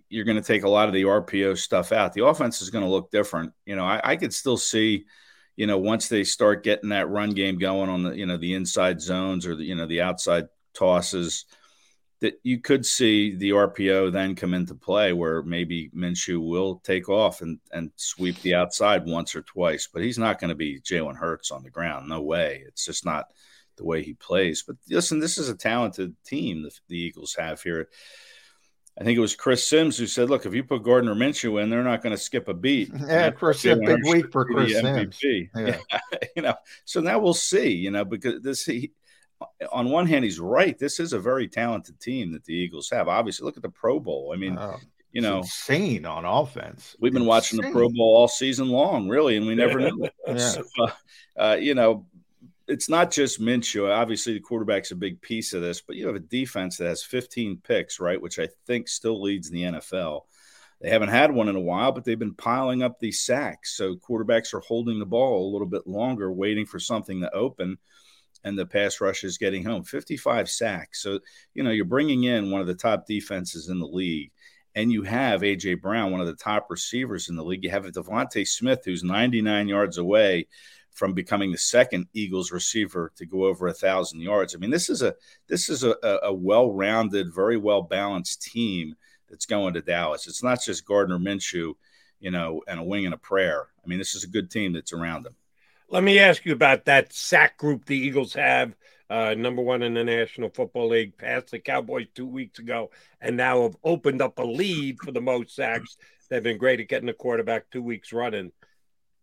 you're 0.09 0.25
going 0.25 0.37
to 0.37 0.43
take 0.43 0.65
a 0.65 0.69
lot 0.69 0.89
of 0.89 0.95
the 0.95 1.03
RPO 1.03 1.59
stuff 1.59 1.93
out. 1.93 2.13
The 2.13 2.25
offense 2.25 2.63
is 2.63 2.71
going 2.71 2.85
to 2.85 2.91
look 2.91 3.11
different. 3.11 3.53
You 3.67 3.77
know, 3.77 3.85
I, 3.85 4.01
I 4.03 4.17
could 4.17 4.33
still 4.35 4.57
see 4.57 5.05
you 5.57 5.67
know, 5.67 5.79
once 5.79 6.09
they 6.09 6.25
start 6.25 6.65
getting 6.65 6.91
that 6.91 7.09
run 7.09 7.31
game 7.31 7.59
going 7.59 7.89
on 7.89 8.03
the, 8.03 8.17
you 8.17 8.27
know, 8.27 8.37
the 8.37 8.55
inside 8.55 9.01
zones 9.01 9.47
or 9.47 9.55
the, 9.55 9.65
you 9.65 9.75
know, 9.75 9.87
the 9.87 10.01
outside 10.01 10.49
tosses, 10.75 11.45
that 12.21 12.41
you 12.43 12.59
could 12.59 12.87
see 12.87 13.35
the 13.35 13.51
RPO 13.51 14.11
then 14.11 14.35
come 14.35 14.55
into 14.55 14.75
play 14.75 15.13
where 15.13 15.43
maybe 15.43 15.91
Minshew 15.95 16.41
will 16.41 16.77
take 16.77 17.09
off 17.09 17.43
and, 17.43 17.59
and 17.73 17.91
sweep 17.97 18.41
the 18.41 18.55
outside 18.55 19.05
once 19.05 19.35
or 19.35 19.43
twice, 19.43 19.89
but 19.93 20.03
he's 20.03 20.19
not 20.19 20.41
going 20.41 20.49
to 20.49 20.55
be 20.55 20.81
Jalen 20.81 21.17
Hurts 21.17 21.51
on 21.51 21.63
the 21.63 21.71
ground. 21.71 22.09
No 22.09 22.23
way. 22.23 22.65
It's 22.67 22.85
just 22.85 23.05
not 23.05 23.27
the 23.77 23.85
way 23.85 24.03
he 24.03 24.15
plays. 24.15 24.63
But 24.67 24.77
listen, 24.89 25.19
this 25.19 25.39
is 25.39 25.49
a 25.49 25.57
talented 25.57 26.15
team 26.25 26.63
the, 26.63 26.71
the 26.89 26.99
Eagles 26.99 27.35
have 27.39 27.61
here. 27.63 27.89
I 28.99 29.03
think 29.03 29.17
it 29.17 29.21
was 29.21 29.35
Chris 29.35 29.67
Sims 29.67 29.99
who 29.99 30.07
said, 30.07 30.31
"Look, 30.31 30.47
if 30.47 30.55
you 30.55 30.63
put 30.63 30.85
Gardner 30.85 31.15
Minshew 31.15 31.61
in, 31.63 31.69
they're 31.69 31.83
not 31.83 32.03
going 32.03 32.15
to 32.15 32.23
skip 32.23 32.47
a 32.49 32.55
beat." 32.55 32.91
Yeah, 32.95 33.31
Chris, 33.31 33.63
big 33.63 34.05
week 34.07 34.31
for 34.31 34.45
Chris 34.45 34.73
Sims. 34.73 35.21
Yeah. 35.57 35.79
you 36.37 36.43
know, 36.43 36.55
so 36.85 37.01
now 37.01 37.19
we'll 37.19 37.35
see. 37.35 37.71
You 37.73 37.91
know, 37.91 38.05
because 38.05 38.41
this 38.43 38.65
he, 38.65 38.93
on 39.73 39.91
one 39.91 40.07
hand, 40.07 40.25
he's 40.25 40.39
right. 40.39 40.79
This 40.79 41.01
is 41.01 41.13
a 41.13 41.19
very 41.19 41.49
talented 41.49 41.99
team 41.99 42.33
that 42.33 42.45
the 42.45 42.55
Eagles 42.55 42.89
have. 42.91 43.09
Obviously, 43.09 43.45
look 43.45 43.57
at 43.57 43.63
the 43.65 43.69
Pro 43.69 43.99
Bowl. 43.99 44.31
I 44.33 44.37
mean, 44.37 44.57
Oh, 44.59 44.77
you 45.11 45.21
know, 45.23 45.39
insane 45.39 46.07
on 46.07 46.25
offense. 46.25 46.97
We've 47.01 47.13
been 47.13 47.27
watching 47.27 47.61
the 47.61 47.71
Pro 47.71 47.89
Bowl 47.89 48.17
all 48.17 48.29
season 48.29 48.69
long, 48.69 49.09
really, 49.09 49.37
and 49.37 49.47
we 49.47 49.55
never 49.55 49.79
knew. 49.81 50.09
Yeah. 50.27 50.37
So, 50.39 50.65
uh, 50.81 50.91
uh, 51.37 51.57
you 51.61 51.75
know, 51.75 52.07
it's 52.67 52.89
not 52.89 53.11
just 53.11 53.41
Minshew. 53.41 53.91
Obviously, 53.91 54.35
the 54.35 54.41
quarterback's 54.41 54.91
a 54.91 54.97
big 54.97 55.21
piece 55.21 55.53
of 55.53 55.63
this, 55.63 55.81
but 55.81 55.97
you 55.97 56.07
have 56.07 56.17
a 56.17 56.21
defense 56.21 56.77
that 56.79 56.87
has 56.87 57.03
15 57.03 57.61
picks, 57.63 58.01
right, 58.01 58.21
which 58.21 58.39
I 58.39 58.49
think 58.67 58.89
still 58.89 59.21
leads 59.21 59.49
in 59.51 59.55
the 59.55 59.79
NFL. 59.79 60.23
They 60.81 60.91
haven't 60.91 61.11
had 61.11 61.31
one 61.31 61.49
in 61.49 61.57
a 61.57 61.61
while, 61.61 61.93
but 61.93 62.05
they've 62.05 62.19
been 62.19 62.35
piling 62.35 62.83
up 62.83 62.99
these 62.99 63.21
sacks. 63.21 63.77
So 63.77 63.97
quarterbacks 63.97 64.55
are 64.55 64.61
holding 64.61 64.99
the 64.99 65.07
ball 65.07 65.49
a 65.49 65.53
little 65.53 65.67
bit 65.67 65.87
longer, 65.87 66.33
waiting 66.33 66.67
for 66.67 66.79
something 66.79 67.21
to 67.21 67.33
open, 67.35 67.79
and 68.45 68.59
the 68.59 68.67
pass 68.67 69.01
rush 69.01 69.25
is 69.25 69.39
getting 69.39 69.65
home. 69.65 69.85
55 69.85 70.51
sacks. 70.51 71.03
So, 71.03 71.21
you 71.55 71.63
know, 71.63 71.71
you're 71.71 71.85
bringing 71.85 72.25
in 72.25 72.51
one 72.51 72.61
of 72.61 72.67
the 72.67 72.75
top 72.75 73.07
defenses 73.07 73.69
in 73.69 73.79
the 73.79 73.87
league 73.87 74.31
and 74.75 74.91
you 74.91 75.03
have 75.03 75.43
AJ 75.43 75.81
Brown, 75.81 76.11
one 76.11 76.21
of 76.21 76.27
the 76.27 76.35
top 76.35 76.67
receivers 76.69 77.29
in 77.29 77.37
the 77.37 77.45
league. 77.45 77.65
You 77.65 77.71
have 77.71 77.85
DeVonta 77.85 78.47
Smith, 78.47 78.81
who's 78.85 79.05
99 79.05 79.69
yards 79.69 79.99
away 79.99 80.49
from 80.95 81.13
becoming 81.13 81.51
the 81.51 81.59
second 81.59 82.07
Eagles 82.15 82.53
receiver 82.53 83.13
to 83.17 83.27
go 83.27 83.45
over 83.45 83.67
a 83.67 83.75
thousand 83.75 84.21
yards. 84.21 84.55
I 84.55 84.59
mean, 84.59 84.71
this 84.71 84.89
is 84.89 85.03
a 85.03 85.15
this 85.49 85.69
is 85.69 85.83
a, 85.83 85.97
a, 86.23 86.33
well-rounded, 86.33 87.35
very 87.35 87.57
well-balanced 87.57 88.43
team 88.43 88.95
that's 89.29 89.45
going 89.45 89.75
to 89.75 89.83
Dallas. 89.83 90.27
It's 90.27 90.43
not 90.43 90.63
just 90.65 90.87
Gardner 90.87 91.19
Minshew, 91.19 91.75
you 92.21 92.31
know, 92.31 92.63
and 92.69 92.79
a 92.81 92.85
wing 92.85 93.05
and 93.05 93.15
a 93.15 93.19
prayer. 93.19 93.67
I 93.85 93.89
mean, 93.89 93.99
this 93.99 94.15
is 94.15 94.25
a 94.25 94.29
good 94.29 94.51
team 94.51 94.73
that's 94.73 94.93
around 94.93 95.25
them. 95.25 95.35
Let 95.91 96.05
me 96.05 96.19
ask 96.19 96.45
you 96.47 96.53
about 96.53 96.87
that 96.87 97.13
sack 97.13 97.59
group 97.59 97.85
the 97.85 97.97
Eagles 97.97 98.33
have. 98.35 98.75
Uh, 99.11 99.35
number 99.35 99.61
one 99.61 99.83
in 99.83 99.95
the 99.95 100.03
National 100.03 100.49
Football 100.49 100.89
League, 100.89 101.19
passed 101.19 101.51
the 101.51 101.59
Cowboys 101.59 102.07
two 102.15 102.27
weeks 102.27 102.59
ago, 102.59 102.91
and 103.21 103.37
now 103.37 103.63
have 103.63 103.77
opened 103.85 104.23
up 104.23 104.39
a 104.39 104.43
lead 104.43 104.99
for 104.99 105.13
the 105.13 105.21
most 105.21 105.55
sacks. 105.55 105.99
They've 106.31 106.43
been 106.43 106.57
great 106.57 106.81
at 106.81 106.89
getting 106.89 107.07
the 107.07 107.13
quarterback 107.13 107.71
two 107.71 107.83
weeks 107.83 108.13
running. 108.13 108.51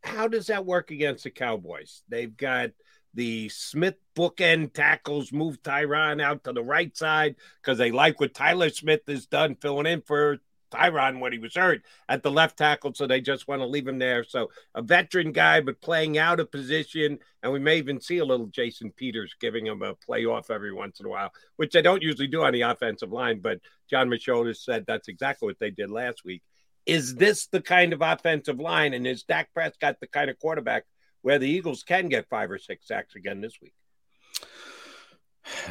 How 0.03 0.27
does 0.27 0.47
that 0.47 0.65
work 0.65 0.91
against 0.91 1.23
the 1.23 1.31
Cowboys? 1.31 2.03
They've 2.09 2.35
got 2.35 2.71
the 3.13 3.49
Smith 3.49 3.95
bookend 4.15 4.73
tackles 4.73 5.31
move 5.31 5.61
Tyron 5.61 6.21
out 6.21 6.43
to 6.45 6.53
the 6.53 6.63
right 6.63 6.95
side 6.95 7.35
because 7.61 7.77
they 7.77 7.91
like 7.91 8.19
what 8.19 8.33
Tyler 8.33 8.69
Smith 8.69 9.01
has 9.07 9.25
done 9.25 9.55
filling 9.55 9.85
in 9.85 10.01
for 10.01 10.39
Tyron 10.71 11.19
when 11.19 11.33
he 11.33 11.37
was 11.37 11.55
hurt 11.55 11.83
at 12.07 12.23
the 12.23 12.31
left 12.31 12.57
tackle, 12.57 12.93
so 12.93 13.05
they 13.05 13.21
just 13.21 13.47
want 13.47 13.61
to 13.61 13.65
leave 13.65 13.87
him 13.87 13.99
there. 13.99 14.23
So 14.23 14.49
a 14.73 14.81
veteran 14.81 15.33
guy, 15.33 15.61
but 15.61 15.81
playing 15.81 16.17
out 16.17 16.39
of 16.39 16.51
position, 16.51 17.19
and 17.43 17.51
we 17.51 17.59
may 17.59 17.77
even 17.77 17.99
see 17.99 18.19
a 18.19 18.25
little 18.25 18.47
Jason 18.47 18.91
Peters 18.91 19.35
giving 19.39 19.67
him 19.67 19.81
a 19.81 19.95
playoff 19.95 20.49
every 20.49 20.71
once 20.71 20.99
in 20.99 21.05
a 21.05 21.09
while, 21.09 21.33
which 21.57 21.73
they 21.73 21.81
don't 21.81 22.01
usually 22.01 22.27
do 22.27 22.43
on 22.43 22.53
the 22.53 22.61
offensive 22.61 23.11
line. 23.11 23.39
But 23.39 23.59
John 23.89 24.09
Machota 24.09 24.55
said 24.55 24.85
that's 24.87 25.09
exactly 25.09 25.47
what 25.47 25.59
they 25.59 25.71
did 25.71 25.91
last 25.91 26.23
week. 26.23 26.41
Is 26.85 27.15
this 27.15 27.47
the 27.47 27.61
kind 27.61 27.93
of 27.93 28.01
offensive 28.01 28.59
line, 28.59 28.93
and 28.93 29.05
is 29.05 29.23
Dak 29.23 29.53
Prescott 29.53 29.97
the 29.99 30.07
kind 30.07 30.29
of 30.29 30.39
quarterback 30.39 30.83
where 31.21 31.39
the 31.39 31.49
Eagles 31.49 31.83
can 31.83 32.09
get 32.09 32.29
five 32.29 32.49
or 32.49 32.57
six 32.57 32.87
sacks 32.87 33.15
again 33.15 33.41
this 33.41 33.59
week? 33.61 33.73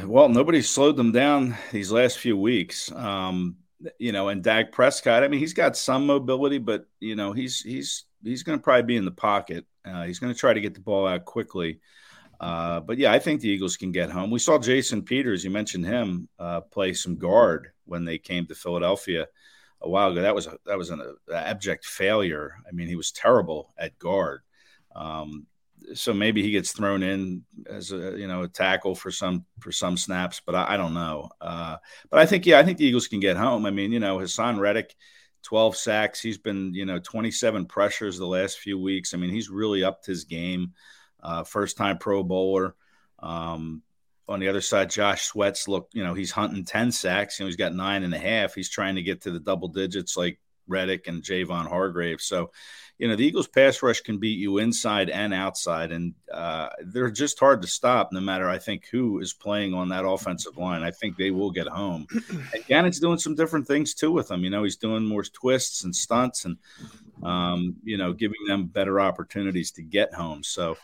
Well, 0.05 0.29
nobody 0.29 0.61
slowed 0.61 0.97
them 0.97 1.11
down 1.11 1.55
these 1.71 1.91
last 1.91 2.19
few 2.19 2.37
weeks. 2.37 2.91
Um, 2.91 3.57
you 3.97 4.11
know, 4.11 4.29
and 4.29 4.43
Dak 4.43 4.71
Prescott, 4.71 5.23
I 5.23 5.27
mean, 5.27 5.39
he's 5.39 5.53
got 5.53 5.75
some 5.75 6.05
mobility, 6.05 6.57
but 6.57 6.85
you 6.99 7.15
know, 7.15 7.33
he's 7.33 7.61
he's 7.61 8.05
he's 8.23 8.43
going 8.43 8.59
to 8.59 8.63
probably 8.63 8.83
be 8.83 8.97
in 8.97 9.05
the 9.05 9.11
pocket. 9.11 9.65
Uh, 9.83 10.03
he's 10.03 10.19
going 10.19 10.33
to 10.33 10.39
try 10.39 10.53
to 10.53 10.61
get 10.61 10.73
the 10.73 10.81
ball 10.81 11.07
out 11.07 11.25
quickly. 11.25 11.79
Uh, 12.39 12.79
but 12.79 12.97
yeah, 12.97 13.11
I 13.11 13.19
think 13.19 13.41
the 13.41 13.49
Eagles 13.49 13.77
can 13.77 13.91
get 13.91 14.09
home. 14.09 14.31
We 14.31 14.39
saw 14.39 14.57
Jason 14.57 15.03
Peters, 15.03 15.43
you 15.43 15.51
mentioned 15.51 15.85
him, 15.85 16.27
uh, 16.39 16.61
play 16.61 16.93
some 16.93 17.15
guard 17.15 17.71
when 17.85 18.03
they 18.03 18.17
came 18.17 18.47
to 18.47 18.55
Philadelphia 18.55 19.27
a 19.81 19.89
while 19.89 20.11
ago. 20.11 20.21
That 20.21 20.35
was 20.35 20.47
a, 20.47 20.57
that 20.65 20.77
was 20.77 20.89
an 20.89 21.01
abject 21.33 21.85
failure. 21.85 22.55
I 22.67 22.71
mean, 22.71 22.87
he 22.87 22.95
was 22.95 23.11
terrible 23.11 23.73
at 23.77 23.97
guard. 23.97 24.41
Um, 24.95 25.47
so 25.93 26.13
maybe 26.13 26.43
he 26.43 26.51
gets 26.51 26.71
thrown 26.71 27.03
in 27.03 27.43
as 27.67 27.91
a 27.91 28.17
you 28.17 28.27
know 28.27 28.43
a 28.43 28.47
tackle 28.47 28.95
for 28.95 29.11
some 29.11 29.45
for 29.59 29.71
some 29.71 29.97
snaps, 29.97 30.41
but 30.45 30.55
I, 30.55 30.73
I 30.73 30.77
don't 30.77 30.93
know. 30.93 31.29
Uh, 31.39 31.77
but 32.09 32.19
I 32.19 32.25
think 32.25 32.45
yeah, 32.45 32.59
I 32.59 32.63
think 32.63 32.77
the 32.77 32.85
Eagles 32.85 33.07
can 33.07 33.19
get 33.19 33.37
home. 33.37 33.65
I 33.65 33.71
mean, 33.71 33.91
you 33.91 33.99
know, 33.99 34.17
Haason 34.17 34.59
Reddick, 34.59 34.95
twelve 35.41 35.75
sacks. 35.75 36.21
He's 36.21 36.37
been 36.37 36.73
you 36.73 36.85
know 36.85 36.99
twenty 36.99 37.31
seven 37.31 37.65
pressures 37.65 38.17
the 38.17 38.27
last 38.27 38.59
few 38.59 38.79
weeks. 38.79 39.13
I 39.13 39.17
mean, 39.17 39.31
he's 39.31 39.49
really 39.49 39.83
upped 39.83 40.05
his 40.05 40.23
game. 40.25 40.73
Uh, 41.21 41.43
first 41.43 41.77
time 41.77 41.97
Pro 41.97 42.23
Bowler. 42.23 42.75
Um, 43.19 43.83
on 44.31 44.39
the 44.39 44.47
other 44.47 44.61
side, 44.61 44.89
Josh 44.89 45.23
Sweats 45.23 45.67
look, 45.67 45.89
you 45.93 46.03
know, 46.03 46.13
he's 46.13 46.31
hunting 46.31 46.63
10 46.63 46.91
sacks. 46.91 47.39
You 47.39 47.43
know, 47.43 47.47
he's 47.47 47.55
got 47.55 47.73
nine 47.75 48.03
and 48.03 48.13
a 48.13 48.19
half. 48.19 48.55
He's 48.55 48.69
trying 48.69 48.95
to 48.95 49.01
get 49.01 49.21
to 49.21 49.31
the 49.31 49.39
double 49.39 49.67
digits 49.67 50.17
like 50.17 50.39
Reddick 50.67 51.07
and 51.07 51.21
Javon 51.21 51.67
Hargrave. 51.67 52.21
So, 52.21 52.51
you 52.97 53.07
know, 53.07 53.15
the 53.15 53.25
Eagles 53.25 53.47
pass 53.47 53.81
rush 53.81 54.01
can 54.01 54.19
beat 54.19 54.37
you 54.37 54.59
inside 54.59 55.09
and 55.09 55.33
outside, 55.33 55.91
and 55.91 56.13
uh, 56.31 56.69
they're 56.83 57.09
just 57.09 57.39
hard 57.39 57.63
to 57.63 57.67
stop 57.67 58.09
no 58.11 58.19
matter, 58.19 58.47
I 58.47 58.59
think, 58.59 58.87
who 58.91 59.19
is 59.19 59.33
playing 59.33 59.73
on 59.73 59.89
that 59.89 60.05
offensive 60.05 60.55
line. 60.55 60.83
I 60.83 60.91
think 60.91 61.17
they 61.17 61.31
will 61.31 61.51
get 61.51 61.67
home. 61.67 62.07
And 62.53 62.65
Gannon's 62.67 62.99
doing 62.99 63.17
some 63.17 63.35
different 63.35 63.65
things 63.65 63.93
too 63.93 64.11
with 64.11 64.27
them. 64.27 64.43
You 64.43 64.49
know, 64.49 64.63
he's 64.63 64.75
doing 64.75 65.05
more 65.05 65.23
twists 65.23 65.83
and 65.83 65.95
stunts 65.95 66.45
and, 66.45 66.57
um, 67.23 67.75
you 67.83 67.97
know, 67.97 68.13
giving 68.13 68.45
them 68.47 68.67
better 68.67 68.99
opportunities 68.99 69.71
to 69.71 69.81
get 69.81 70.13
home. 70.13 70.43
So, 70.43 70.77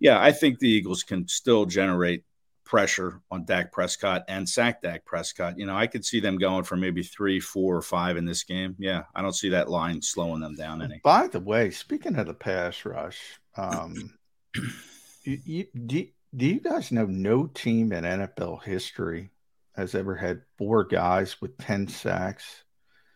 yeah, 0.00 0.20
I 0.20 0.32
think 0.32 0.58
the 0.58 0.68
Eagles 0.68 1.04
can 1.04 1.28
still 1.28 1.64
generate 1.64 2.24
pressure 2.72 3.20
on 3.30 3.44
Dak 3.44 3.70
Prescott 3.70 4.24
and 4.28 4.48
sack 4.48 4.80
Dak 4.80 5.04
Prescott. 5.04 5.58
You 5.58 5.66
know, 5.66 5.76
I 5.76 5.86
could 5.86 6.06
see 6.06 6.20
them 6.20 6.38
going 6.38 6.64
for 6.64 6.74
maybe 6.74 7.02
three, 7.02 7.38
four, 7.38 7.76
or 7.76 7.82
five 7.82 8.16
in 8.16 8.24
this 8.24 8.44
game. 8.44 8.74
Yeah, 8.78 9.02
I 9.14 9.20
don't 9.20 9.36
see 9.36 9.50
that 9.50 9.68
line 9.68 10.00
slowing 10.00 10.40
them 10.40 10.56
down 10.56 10.80
any. 10.80 10.98
By 11.04 11.26
the 11.26 11.38
way, 11.38 11.70
speaking 11.70 12.16
of 12.16 12.26
the 12.26 12.32
pass 12.32 12.86
rush, 12.86 13.20
um, 13.58 14.14
you, 15.22 15.38
you, 15.44 15.66
do, 15.84 16.06
do 16.34 16.46
you 16.46 16.60
guys 16.60 16.90
know 16.90 17.04
no 17.04 17.46
team 17.46 17.92
in 17.92 18.04
NFL 18.04 18.62
history 18.62 19.32
has 19.76 19.94
ever 19.94 20.16
had 20.16 20.40
four 20.56 20.84
guys 20.84 21.42
with 21.42 21.58
10 21.58 21.88
sacks? 21.88 22.64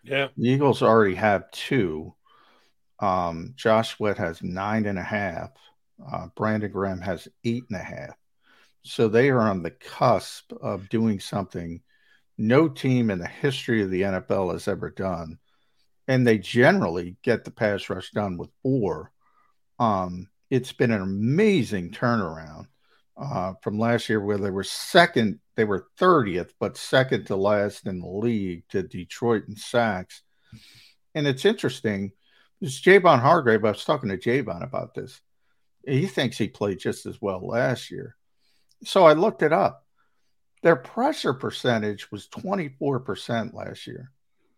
Yeah. 0.05 0.29
The 0.37 0.51
Eagles 0.51 0.83
already 0.83 1.15
have 1.15 1.51
two. 1.51 2.15
Um, 3.01 3.55
Josh 3.57 3.97
Sweat 3.97 4.19
has 4.19 4.43
nine 4.43 4.85
and 4.85 4.99
a 4.99 5.03
half. 5.03 5.53
Uh, 6.13 6.27
Brandon 6.37 6.71
Graham 6.71 7.01
has 7.01 7.27
eight 7.43 7.65
and 7.71 7.81
a 7.81 7.83
half. 7.83 8.17
So 8.87 9.09
they 9.09 9.31
are 9.31 9.41
on 9.41 9.63
the 9.63 9.73
cusp 9.73 10.53
of 10.53 10.89
doing 10.89 11.19
something 11.19 11.83
no 12.39 12.69
team 12.69 13.11
in 13.11 13.19
the 13.19 13.27
history 13.27 13.83
of 13.83 13.91
the 13.91 14.03
NFL 14.03 14.53
has 14.53 14.69
ever 14.69 14.91
done. 14.91 15.39
And 16.07 16.25
they 16.25 16.39
generally 16.39 17.17
get 17.23 17.45
the 17.45 17.51
pass 17.51 17.91
rush 17.91 18.11
done 18.13 18.37
with 18.37 18.51
four. 18.63 19.11
Um, 19.81 20.29
it's 20.51 20.73
been 20.73 20.93
an 20.93 21.03
amazing 21.03 21.91
turnaround 21.91 22.67
uh, 23.17 23.55
from 23.61 23.79
last 23.79 24.09
year, 24.09 24.21
where 24.21 24.39
they 24.39 24.51
were 24.51 24.63
second, 24.63 25.41
they 25.57 25.65
were 25.65 25.89
30th, 25.99 26.51
but 26.61 26.77
second 26.77 27.27
to 27.27 27.37
last 27.37 27.87
in 27.87 28.01
the 28.01 28.09
league 28.09 28.63
to 28.69 28.83
Detroit 28.85 29.49
and 29.49 29.59
sacks. 29.59 30.23
And 31.15 31.27
it's 31.27 31.45
interesting. 31.45 32.13
This 32.61 32.81
Javon 32.81 33.21
Hargrave, 33.21 33.65
I 33.65 33.71
was 33.71 33.85
talking 33.85 34.11
to 34.11 34.17
Javon 34.17 34.63
about 34.63 34.95
this. 34.95 35.21
He 35.85 36.07
thinks 36.07 36.39
he 36.39 36.49
played 36.49 36.79
just 36.79 37.07
as 37.07 37.21
well 37.21 37.45
last 37.45 37.91
year. 37.91 38.17
So 38.85 39.05
I 39.05 39.15
looked 39.15 39.43
it 39.43 39.53
up. 39.53 39.85
Their 40.63 40.77
pressure 40.77 41.35
percentage 41.35 42.11
was 42.11 42.29
24% 42.29 43.55
last 43.55 43.87
year. 43.87 44.11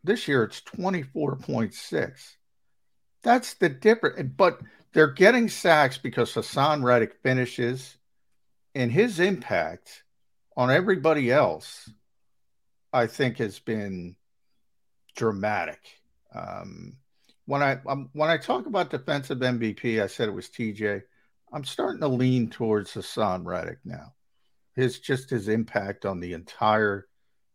This 0.05 0.29
year 0.29 0.45
it's 0.45 0.61
24.6. 0.62 2.37
That's 3.23 3.55
the 3.55 3.69
difference. 3.69 4.31
But 4.37 4.61
they're 4.93 5.12
getting 5.12 5.49
sacks 5.49 5.99
because 5.99 6.33
Haason 6.33 6.83
Reddick 6.83 7.16
finishes, 7.23 7.97
and 8.75 8.91
his 8.91 9.21
impact 9.21 10.03
on 10.57 10.71
everybody 10.71 11.31
else, 11.31 11.91
I 12.93 13.07
think, 13.07 13.39
has 13.39 13.59
been 13.59 14.16
dramatic. 15.14 15.81
Um, 16.35 16.97
when 17.47 17.62
I 17.62 17.79
um, 17.87 18.11
when 18.12 18.31
I 18.31 18.37
talk 18.37 18.66
about 18.66 18.91
defensive 18.91 19.39
MVP, 19.39 20.03
I 20.03 20.07
said 20.07 20.29
it 20.29 20.33
was 20.33 20.49
TJ. 20.49 21.03
I'm 21.53 21.64
starting 21.64 22.01
to 22.01 22.09
lean 22.09 22.51
towards 22.51 22.94
Haason 22.94 23.44
Reddick 23.44 23.78
now. 23.84 24.14
His 24.74 25.01
just 25.01 25.30
his 25.30 25.49
impact 25.49 26.05
on 26.05 26.20
the 26.20 26.34
entire 26.34 27.07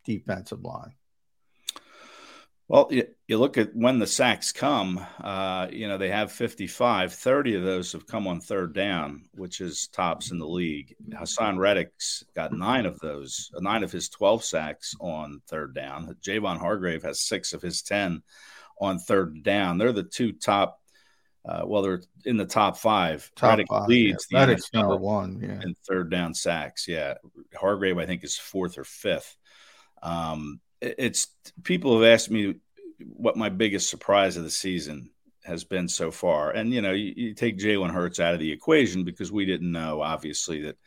defensive 0.06 0.62
line. 0.64 0.94
Well, 2.70 2.88
you, 2.90 3.08
you 3.28 3.38
look 3.38 3.58
at 3.58 3.76
when 3.76 4.00
the 4.00 4.08
sacks 4.08 4.52
come, 4.52 5.06
uh, 5.22 5.68
you 5.72 5.88
know, 5.88 5.98
they 5.98 6.10
have 6.10 6.32
55. 6.32 7.14
30 7.14 7.56
of 7.56 7.64
those 7.64 7.92
have 7.92 8.08
come 8.08 8.26
on 8.26 8.40
third 8.40 8.74
down, 8.74 9.26
which 9.34 9.62
is 9.62 9.88
tops 9.90 10.32
in 10.32 10.40
the 10.40 10.48
league. 10.48 10.96
Haason 11.12 11.58
Reddick's 11.58 12.24
got 12.36 12.54
nine 12.54 12.86
of 12.86 13.00
those, 13.00 13.52
nine 13.60 13.84
of 13.84 13.92
his 13.92 14.10
12 14.10 14.44
sacks 14.44 14.96
on 15.00 15.42
third 15.48 15.76
down. 15.76 16.16
Javon 16.26 16.58
Hargrave 16.58 17.04
has 17.04 17.20
six 17.20 17.54
of 17.54 17.62
his 17.62 17.82
10 17.82 18.24
on 18.80 18.98
third 18.98 19.44
down. 19.44 19.78
They're 19.78 19.92
the 19.92 20.04
two 20.04 20.32
top 20.32 20.80
uh, 21.46 21.64
well, 21.66 21.82
they're 21.82 22.02
in 22.26 22.38
the 22.38 22.46
top 22.46 22.78
five. 22.78 23.30
Top 23.36 23.52
Reddick 23.52 23.68
five, 23.68 23.88
leads 23.88 24.28
yeah. 24.32 24.46
the 24.46 24.56
NFL 24.56 24.74
number 24.74 24.96
one, 24.96 25.40
yeah. 25.42 25.62
in 25.62 25.76
third 25.88 26.10
down 26.10 26.34
sacks. 26.34 26.88
Yeah, 26.88 27.16
Hargrave, 27.56 27.98
I 27.98 28.06
think, 28.06 28.24
is 28.24 28.38
fourth 28.38 28.78
or 28.78 28.86
fifth. 28.86 29.36
Um, 30.02 30.62
it's 30.82 31.28
people 31.64 32.00
have 32.00 32.10
asked 32.10 32.32
me 32.32 32.56
what 33.00 33.38
my 33.38 33.50
biggest 33.50 33.90
surprise 33.90 34.38
of 34.38 34.44
the 34.44 34.50
season 34.50 35.10
has 35.44 35.64
been 35.64 35.88
so 35.88 36.12
far. 36.12 36.52
And, 36.52 36.74
you 36.74 36.82
know, 36.82 36.92
you, 36.92 37.14
you 37.16 37.34
take 37.34 37.58
Jalen 37.58 37.92
Hurts 37.92 38.20
out 38.20 38.34
of 38.34 38.40
the 38.40 38.52
equation 38.52 39.04
because 39.04 39.32
we 39.32 39.46
didn't 39.46 39.72
know, 39.72 40.02
obviously, 40.02 40.62
that, 40.64 40.78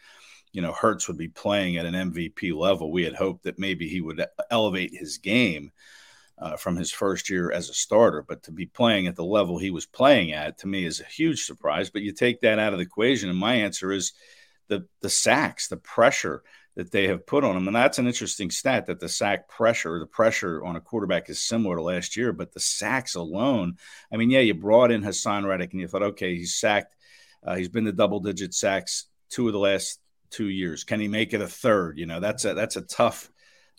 you 0.53 0.63
know, 0.63 0.73
Hurts 0.73 1.09
would 1.09 1.19
be 1.19 1.29
playing 1.29 1.77
at 1.77 1.87
an 1.87 2.13
MVP 2.13 2.55
level. 2.55 2.91
We 2.91 3.05
had 3.05 3.15
hoped 3.15 3.45
that 3.45 3.59
maybe 3.59 3.89
he 3.89 4.01
would 4.01 4.25
elevate 4.51 4.95
his 4.95 5.19
game 5.19 5.73
uh, 6.39 6.57
from 6.57 6.77
his 6.77 6.91
first 6.91 7.31
year 7.31 7.51
as 7.51 7.69
a 7.69 7.75
starter. 7.75 8.23
But 8.23 8.43
to 8.45 8.53
be 8.53 8.67
playing 8.67 9.07
at 9.07 9.17
the 9.17 9.25
level 9.25 9.59
he 9.59 9.71
was 9.71 9.87
playing 9.87 10.33
at, 10.33 10.59
to 10.59 10.67
me, 10.67 10.85
is 10.85 11.01
a 11.01 11.05
huge 11.05 11.45
surprise. 11.45 11.91
But 11.91 12.03
you 12.03 12.13
take 12.13 12.41
that 12.41 12.59
out 12.59 12.73
of 12.73 12.79
the 12.79 12.85
equation, 12.85 13.29
and 13.29 13.39
my 13.39 13.55
answer 13.55 13.93
is 13.93 14.13
the 14.69 14.87
the 15.01 15.11
sacks, 15.11 15.69
the 15.69 15.77
pressure 15.77 16.43
that 16.77 16.93
they 16.93 17.09
have 17.09 17.27
put 17.27 17.43
on 17.43 17.57
him. 17.57 17.67
And 17.67 17.75
that's 17.75 17.99
an 17.99 18.07
interesting 18.07 18.51
stat 18.51 18.87
that 18.87 19.01
the 19.01 19.09
sack 19.09 19.49
pressure, 19.49 19.99
the 19.99 20.07
pressure 20.07 20.63
on 20.63 20.77
a 20.77 20.81
quarterback 20.81 21.31
is 21.31 21.43
similar 21.43 21.77
to 21.77 21.83
last 21.83 22.17
year, 22.17 22.33
but 22.33 22.53
the 22.53 22.61
sacks 22.61 23.15
alone, 23.15 23.79
I 24.13 24.19
mean, 24.19 24.31
yeah, 24.31 24.41
you 24.41 24.53
brought 24.53 24.91
in 24.91 25.03
Haason 25.03 25.47
Reddick 25.47 25.73
and 25.73 25.81
you 25.81 25.89
thought, 25.89 26.03
okay, 26.03 26.37
he's 26.37 26.55
sacked. 26.55 26.95
Uh, 27.43 27.55
he's 27.55 27.71
been 27.71 27.85
the 27.85 27.93
double 27.93 28.21
digit 28.21 28.53
sacks 28.53 29.07
two 29.31 29.47
of 29.47 29.55
the 29.55 29.59
last 29.59 30.01
two 30.31 30.49
years. 30.49 30.85
Can 30.85 31.01
he 31.01 31.09
make 31.09 31.33
it 31.33 31.41
a 31.41 31.49
third? 31.49 31.99
You 31.99 32.07
know, 32.07 32.21
that's 32.21 32.45
a, 32.45 32.53
that's 32.53 32.77
a 32.77 32.83
tough 32.83 33.31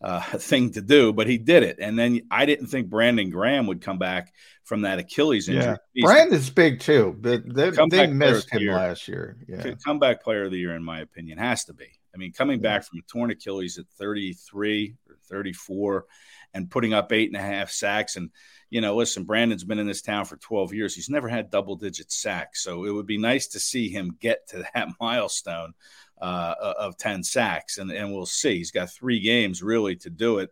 uh, 0.02 0.22
thing 0.38 0.72
to 0.72 0.82
do, 0.82 1.14
but 1.14 1.28
he 1.28 1.38
did 1.38 1.64
it. 1.64 1.78
And 1.80 1.98
then 1.98 2.22
I 2.32 2.46
didn't 2.46 2.68
think 2.68 2.90
Brandon 2.90 3.30
Graham 3.30 3.68
would 3.68 3.82
come 3.82 3.98
back 3.98 4.34
from 4.64 4.82
that 4.82 5.00
Achilles 5.00 5.50
injury. 5.50 5.78
Yeah. 5.94 6.06
Brandon's 6.06 6.50
big 6.50 6.80
too, 6.80 7.16
but 7.20 7.42
they, 7.46 7.72
they 7.90 8.08
missed 8.08 8.52
him 8.52 8.66
last 8.68 9.08
year. 9.08 9.38
Yeah. 9.48 9.74
Comeback 9.86 10.24
player 10.24 10.46
of 10.46 10.52
the 10.52 10.60
year, 10.60 10.76
in 10.76 10.84
my 10.84 11.00
opinion, 11.00 11.38
has 11.38 11.66
to 11.66 11.74
be. 11.74 11.88
I 12.14 12.18
mean, 12.18 12.34
coming 12.34 12.60
back 12.60 12.84
from 12.84 13.00
a 13.00 13.02
torn 13.04 13.30
Achilles 13.32 13.78
at 13.78 13.86
33 14.00 14.96
or 15.08 15.18
34 15.30 16.06
and 16.54 16.70
putting 16.70 16.94
up 16.94 17.12
eight 17.12 17.30
and 17.30 17.38
a 17.38 17.42
half 17.42 17.70
sacks. 17.70 18.16
And, 18.16 18.32
you 18.70 18.82
know, 18.82 18.96
listen, 18.96 19.24
Brandon's 19.24 19.64
been 19.64 19.80
in 19.80 19.88
this 19.88 20.02
town 20.02 20.26
for 20.26 20.38
12 20.38 20.74
years. 20.74 20.96
He's 20.96 21.10
never 21.10 21.30
had 21.30 21.50
double 21.50 21.76
digit 21.76 22.12
sacks. 22.12 22.64
So 22.64 22.84
it 22.84 22.92
would 22.92 23.08
be 23.08 23.18
nice 23.18 23.48
to 23.48 23.60
see 23.60 23.90
him 23.90 24.18
get 24.20 24.48
to 24.50 24.64
that 24.74 24.90
milestone 25.00 25.74
uh, 26.22 26.56
of 26.60 26.98
10 26.98 27.24
sacks. 27.24 27.78
And, 27.78 27.92
and 27.92 28.12
we'll 28.12 28.26
see. 28.26 28.58
He's 28.58 28.72
got 28.72 28.92
three 28.92 29.20
games 29.20 29.64
really 29.64 29.96
to 29.98 30.10
do 30.10 30.40
it. 30.40 30.50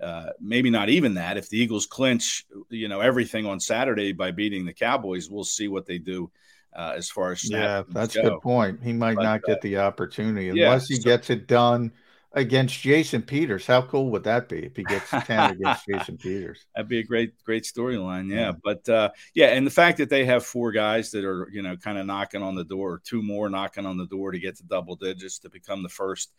Uh, 0.00 0.30
maybe 0.40 0.68
not 0.68 0.88
even 0.88 1.14
that. 1.14 1.36
If 1.36 1.48
the 1.48 1.58
Eagles 1.58 1.86
clinch, 1.86 2.44
you 2.70 2.88
know, 2.88 3.00
everything 3.00 3.46
on 3.46 3.60
Saturday 3.60 4.12
by 4.12 4.32
beating 4.32 4.66
the 4.66 4.72
Cowboys, 4.72 5.30
we'll 5.30 5.44
see 5.44 5.68
what 5.68 5.86
they 5.86 5.98
do 5.98 6.30
uh, 6.74 6.94
as 6.96 7.08
far 7.08 7.32
as 7.32 7.48
yeah, 7.48 7.82
that's 7.88 8.16
a 8.16 8.22
good 8.22 8.40
point. 8.40 8.82
He 8.82 8.92
might 8.92 9.14
but, 9.14 9.22
not 9.22 9.42
get 9.42 9.58
uh, 9.58 9.60
the 9.62 9.78
opportunity 9.78 10.48
unless 10.48 10.90
yeah, 10.90 10.96
he 10.96 11.00
so, 11.00 11.04
gets 11.04 11.30
it 11.30 11.46
done 11.46 11.92
against 12.34 12.80
Jason 12.80 13.22
Peters. 13.22 13.66
How 13.66 13.82
cool 13.82 14.10
would 14.10 14.24
that 14.24 14.48
be 14.48 14.64
if 14.64 14.76
he 14.76 14.84
gets 14.84 15.10
ten 15.10 15.52
against 15.52 15.86
Jason 15.90 16.16
Peters? 16.16 16.64
That'd 16.74 16.88
be 16.88 17.00
a 17.00 17.04
great, 17.04 17.42
great 17.44 17.64
storyline. 17.64 18.30
Yeah. 18.30 18.36
yeah. 18.36 18.52
But 18.62 18.88
uh, 18.88 19.10
yeah, 19.34 19.48
and 19.48 19.66
the 19.66 19.70
fact 19.70 19.98
that 19.98 20.08
they 20.08 20.24
have 20.24 20.44
four 20.44 20.72
guys 20.72 21.10
that 21.12 21.24
are, 21.24 21.48
you 21.52 21.62
know, 21.62 21.76
kind 21.76 21.98
of 21.98 22.06
knocking 22.06 22.42
on 22.42 22.54
the 22.54 22.64
door, 22.64 23.00
two 23.04 23.22
more 23.22 23.48
knocking 23.48 23.86
on 23.86 23.96
the 23.96 24.06
door 24.06 24.32
to 24.32 24.38
get 24.38 24.56
to 24.56 24.64
double 24.64 24.96
digits 24.96 25.38
to 25.40 25.50
become 25.50 25.82
the 25.82 25.88
first 25.88 26.32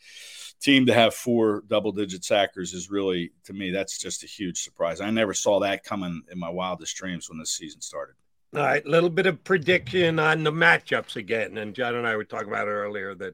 team 0.62 0.86
to 0.86 0.94
have 0.94 1.14
four 1.14 1.64
double 1.68 1.92
digit 1.92 2.24
sackers 2.24 2.74
is 2.74 2.90
really, 2.90 3.32
to 3.46 3.54
me, 3.54 3.72
that's 3.72 3.98
just 3.98 4.24
a 4.24 4.28
huge 4.28 4.64
surprise. 4.64 5.02
I 5.02 5.12
never 5.12 5.34
saw 5.34 5.60
that 5.60 5.84
coming 5.84 6.24
in 6.32 6.40
my 6.40 6.50
wildest 6.50 6.96
dreams 6.96 7.30
when 7.30 7.40
this 7.40 7.52
season 7.52 7.82
started. 7.82 8.16
All 8.56 8.62
right, 8.62 8.86
little 8.86 9.10
bit 9.10 9.26
of 9.26 9.44
prediction 9.44 10.20
on 10.20 10.44
the 10.44 10.52
matchups 10.52 11.16
again. 11.16 11.58
And 11.58 11.74
John 11.74 11.96
and 11.96 12.06
I 12.08 12.16
were 12.16 12.24
talking 12.24 12.50
about 12.50 12.68
it 12.68 12.72
earlier 12.72 13.16
that 13.16 13.34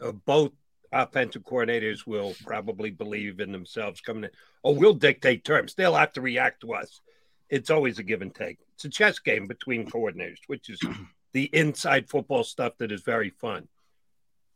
uh, 0.00 0.12
both 0.12 0.52
offensive 0.92 1.42
coordinators 1.42 2.06
will 2.06 2.34
probably 2.44 2.90
believe 2.90 3.40
in 3.40 3.52
themselves 3.52 4.00
coming 4.00 4.24
in. 4.24 4.30
Oh, 4.64 4.72
we'll 4.72 4.94
dictate 4.94 5.44
terms. 5.44 5.74
They'll 5.74 5.94
have 5.94 6.12
to 6.12 6.20
react 6.20 6.60
to 6.60 6.74
us. 6.74 7.00
It's 7.48 7.70
always 7.70 7.98
a 7.98 8.02
give 8.02 8.22
and 8.22 8.34
take. 8.34 8.58
It's 8.74 8.84
a 8.84 8.88
chess 8.88 9.18
game 9.18 9.46
between 9.46 9.90
coordinators, 9.90 10.40
which 10.46 10.70
is 10.70 10.80
the 11.32 11.44
inside 11.52 12.08
football 12.08 12.44
stuff 12.44 12.74
that 12.78 12.92
is 12.92 13.02
very 13.02 13.30
fun. 13.30 13.68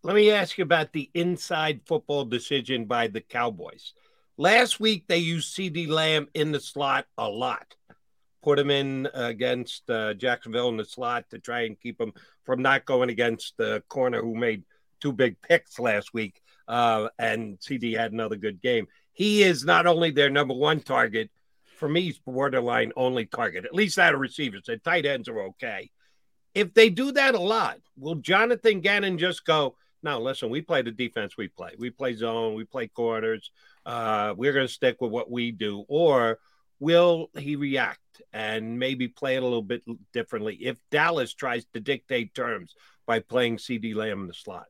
Let 0.03 0.15
me 0.15 0.31
ask 0.31 0.57
you 0.57 0.63
about 0.63 0.93
the 0.93 1.11
inside 1.15 1.81
football 1.87 2.25
decision 2.25 2.85
by 2.85 3.09
the 3.09 3.21
Cowboys. 3.21 3.93
Last 4.37 4.79
week, 4.79 5.05
they 5.09 5.19
used 5.19 5.57
CeeDee 5.57 5.89
Lamb 5.89 6.29
in 6.35 6.53
the 6.53 6.61
slot 6.61 7.07
a 7.19 7.29
lot 7.29 7.75
put 8.47 8.61
him 8.61 8.71
in 8.71 9.09
against 9.13 9.91
uh, 9.91 10.15
Jacksonville 10.15 10.69
in 10.69 10.77
the 10.77 10.85
slot 10.85 11.29
to 11.29 11.39
try 11.41 11.63
and 11.63 11.81
keep 11.81 12.01
him 12.01 12.13
from 12.45 12.63
not 12.63 12.85
going 12.85 13.11
against 13.11 13.57
the 13.57 13.83
corner 13.89 14.23
who 14.23 14.37
made 14.37 14.63
two 15.01 15.13
big 15.13 15.41
picks 15.41 15.79
last 15.79 16.13
week. 16.15 16.41
Uh, 16.69 17.09
and 17.19 17.59
CeeDee 17.59 17.97
had 17.97 18.13
another 18.13 18.37
good 18.37 18.61
game. 18.61 18.87
He 19.13 19.43
is 19.43 19.65
not 19.65 19.87
only 19.87 20.11
their 20.11 20.31
number 20.31 20.55
one 20.55 20.81
target, 20.81 21.31
for 21.77 21.89
me, 21.89 22.03
he's 22.03 22.19
borderline 22.19 22.93
only 22.97 23.27
target, 23.27 23.65
at 23.65 23.75
least 23.75 23.99
out 23.99 24.15
of 24.15 24.21
receivers. 24.21 24.65
The 24.67 24.79
tight 24.79 25.07
ends 25.07 25.29
are 25.29 25.41
okay. 25.43 25.91
If 26.55 26.75
they 26.75 26.91
do 26.91 27.13
that 27.13 27.35
a 27.35 27.41
lot, 27.41 27.79
will 27.99 28.17
Jonathan 28.17 28.81
Gannon 28.81 29.19
just 29.19 29.45
go, 29.45 29.77
no, 30.03 30.21
listen, 30.21 30.51
we 30.51 30.63
play 30.63 30.83
the 30.83 30.91
defense 30.91 31.37
we 31.37 31.49
play. 31.49 31.73
We 31.79 31.91
play 31.91 32.15
zone, 32.15 32.55
we 32.55 32.65
play 32.65 32.89
corners. 32.89 33.51
Uh, 33.85 34.35
we're 34.37 34.53
going 34.53 34.67
to 34.67 34.73
stick 34.73 35.01
with 35.01 35.11
what 35.11 35.31
we 35.31 35.53
do. 35.53 35.85
Or 35.89 36.39
will 36.81 37.31
he 37.37 37.57
react 37.57 38.01
and 38.33 38.79
maybe 38.79 39.09
play 39.09 39.37
it 39.37 39.43
a 39.43 39.47
little 39.47 39.63
bit 39.63 39.83
differently 40.13 40.57
if 40.61 40.79
Dallas 40.91 41.35
tries 41.35 41.65
to 41.75 41.81
dictate 41.81 42.35
terms 42.35 42.75
by 43.07 43.21
playing 43.21 43.59
CeeDee 43.59 43.95
Lamb 43.95 44.23
in 44.23 44.27
the 44.29 44.35
slot? 44.35 44.67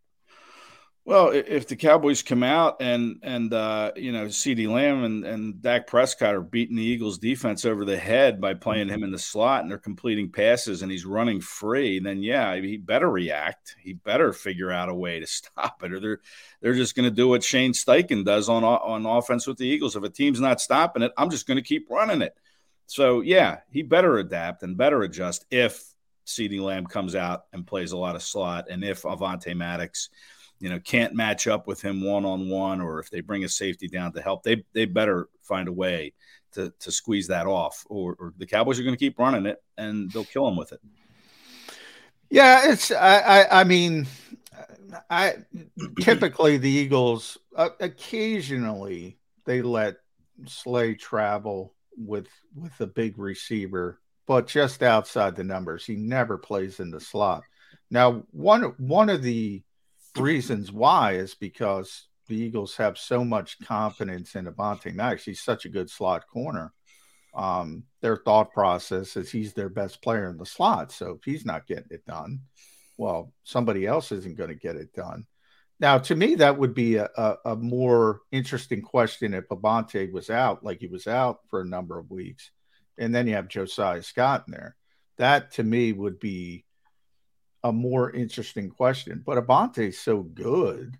Well, 1.07 1.29
if 1.31 1.69
the 1.69 1.77
Cowboys 1.77 2.25
come 2.25 2.43
out 2.43 2.79
and 2.83 3.21
and 3.23 3.55
uh, 3.55 3.93
you 3.95 4.11
know 4.11 4.25
CeeDee 4.25 4.69
Lamb 4.69 5.05
and, 5.05 5.25
and 5.25 5.63
Dak 5.63 5.87
Prescott 5.87 6.35
are 6.35 6.41
beating 6.41 6.75
the 6.75 6.83
Eagles 6.83 7.19
defense 7.19 7.65
over 7.65 7.85
the 7.85 7.97
head 7.97 8.41
by 8.41 8.55
playing 8.55 8.89
him 8.89 9.05
in 9.05 9.13
the 9.13 9.19
slot 9.19 9.63
and 9.63 9.71
they're 9.71 9.79
completing 9.79 10.33
passes 10.33 10.83
and 10.83 10.91
he's 10.91 11.07
running 11.07 11.41
free, 11.41 12.01
then 12.01 12.25
yeah, 12.25 12.57
he 12.57 12.77
better 12.77 13.09
react. 13.09 13.77
He 13.81 13.93
better 13.93 14.33
figure 14.33 14.73
out 14.73 14.89
a 14.89 14.95
way 14.95 15.21
to 15.21 15.27
stop 15.29 15.85
it, 15.85 15.93
or 15.93 16.01
they're 16.01 16.21
they're 16.61 16.75
just 16.75 16.97
going 16.97 17.09
to 17.09 17.15
do 17.15 17.29
what 17.29 17.45
Shane 17.45 17.73
Steichen 17.73 18.25
does 18.25 18.49
on 18.49 18.65
on 18.65 19.07
offense 19.07 19.47
with 19.47 19.59
the 19.59 19.67
Eagles. 19.67 19.95
If 19.95 20.03
a 20.03 20.09
team's 20.09 20.41
not 20.41 20.61
stopping 20.61 21.05
it, 21.05 21.13
I'm 21.17 21.31
just 21.31 21.47
going 21.47 21.59
to 21.59 21.63
keep 21.63 21.89
running 21.89 22.21
it. 22.21 22.35
So 22.87 23.21
yeah, 23.21 23.59
he 23.71 23.83
better 23.83 24.19
adapt 24.19 24.65
and 24.65 24.77
better 24.77 25.03
adjust 25.03 25.47
if 25.53 25.85
CeeDee 26.27 26.61
Lamb 26.61 26.87
comes 26.87 27.15
out 27.15 27.45
and 27.53 27.65
plays 27.65 27.93
a 27.93 27.97
lot 27.97 28.17
of 28.17 28.25
slot, 28.25 28.67
and 28.69 28.83
if 28.83 29.03
Avonte 29.03 29.57
Maddox– 29.57 30.09
you 30.59 30.69
know 30.69 30.79
can't 30.81 31.15
match 31.15 31.47
up 31.47 31.67
with 31.67 31.83
him 31.83 32.03
one 32.03 32.25
on 32.25 32.49
one, 32.49 32.81
or 32.81 32.99
if 32.99 33.11
they 33.11 33.21
bring 33.21 33.45
a 33.45 33.49
safety 33.49 33.89
down 33.89 34.13
to 34.13 34.23
help, 34.23 34.43
they 34.43 34.65
they 34.73 34.85
better 34.85 35.29
find 35.43 35.69
a 35.69 35.73
way 35.73 36.13
to 36.53 36.73
to 36.81 36.91
squeeze 36.91 37.29
that 37.29 37.47
off, 37.47 37.85
or, 37.89 38.17
or 38.19 38.35
the 38.39 38.47
Cowboys 38.47 38.79
are 38.79 38.83
going 38.83 38.95
to 38.95 38.99
keep 38.99 39.19
running 39.19 39.47
it 39.47 39.63
and 39.77 40.11
they'll 40.13 40.25
kill 40.25 40.49
him 40.49 40.57
with 40.57 40.73
it. 40.73 40.81
Yeah, 42.31 42.71
it's 42.71 42.91
I 42.91 43.19
I, 43.19 43.61
I 43.61 43.65
mean, 43.65 44.07
I 45.11 45.37
typically 46.01 46.57
the 46.57 46.71
Eagles 46.71 47.39
uh, 47.55 47.71
occasionally 47.81 49.19
they 49.45 49.63
let 49.63 49.97
Slay 50.47 50.95
travel 50.95 51.75
with 51.97 52.29
with 52.55 52.79
a 52.81 52.87
big 52.87 53.19
receiver, 53.19 54.01
but 54.27 54.47
just 54.47 54.83
outside 54.83 55.35
the 55.35 55.45
numbers. 55.45 55.85
He 55.87 55.97
never 55.97 56.37
plays 56.37 56.81
in 56.81 56.91
the 56.91 57.01
slot. 57.01 57.43
Now, 57.91 58.23
one 58.33 58.75
one 58.79 59.09
of 59.09 59.23
the 59.23 59.63
reasons 60.19 60.73
why 60.73 61.13
is 61.13 61.35
because 61.35 62.09
the 62.29 62.37
Eagles 62.37 62.77
have 62.77 62.99
so 62.99 63.25
much 63.25 63.59
confidence 63.61 64.35
in 64.35 64.47
Avonte 64.47 64.95
Maddox. 64.95 65.25
He's 65.25 65.41
such 65.41 65.65
a 65.65 65.71
good 65.71 65.89
slot 65.91 66.27
corner. 66.27 66.73
Um, 67.35 67.85
their 68.01 68.17
thought 68.17 68.53
process 68.53 69.17
is 69.17 69.31
he's 69.31 69.53
their 69.53 69.69
best 69.69 70.03
player 70.03 70.29
in 70.31 70.39
the 70.39 70.47
slot. 70.47 70.91
So 70.91 71.13
if 71.13 71.25
he's 71.25 71.45
not 71.45 71.67
getting 71.67 71.91
it 71.91 72.07
done, 72.07 72.41
well, 72.97 73.33
somebody 73.45 73.87
else 73.87 74.11
isn't 74.13 74.39
going 74.39 74.49
to 74.49 74.55
get 74.55 74.77
it 74.77 74.93
done. 74.95 75.27
Now, 75.79 75.99
to 75.99 76.17
me, 76.17 76.37
that 76.37 76.57
would 76.57 76.73
be 76.73 76.97
a, 76.97 77.11
a, 77.17 77.37
a 77.45 77.57
more 77.57 78.21
interesting 78.33 78.81
question 78.81 79.35
if 79.35 79.49
Avonte 79.49 80.11
was 80.11 80.31
out, 80.31 80.65
like 80.65 80.81
he 80.81 80.87
was 80.87 81.07
out 81.07 81.41
for 81.49 81.61
a 81.61 81.67
number 81.67 81.99
of 81.99 82.11
weeks, 82.11 82.51
and 82.97 83.15
then 83.15 83.27
you 83.27 83.35
have 83.35 83.49
Josiah 83.49 84.03
Scott 84.03 84.45
in 84.47 84.53
there. 84.53 84.75
That 85.19 85.53
to 85.53 85.63
me 85.63 85.93
would 85.93 86.19
be 86.19 86.65
a 87.63 87.73
more 87.73 88.11
interesting 88.11 88.71
question. 88.71 89.23
But 89.25 89.39
Avonte's 89.39 89.99
so 89.99 90.23
good. 90.23 90.97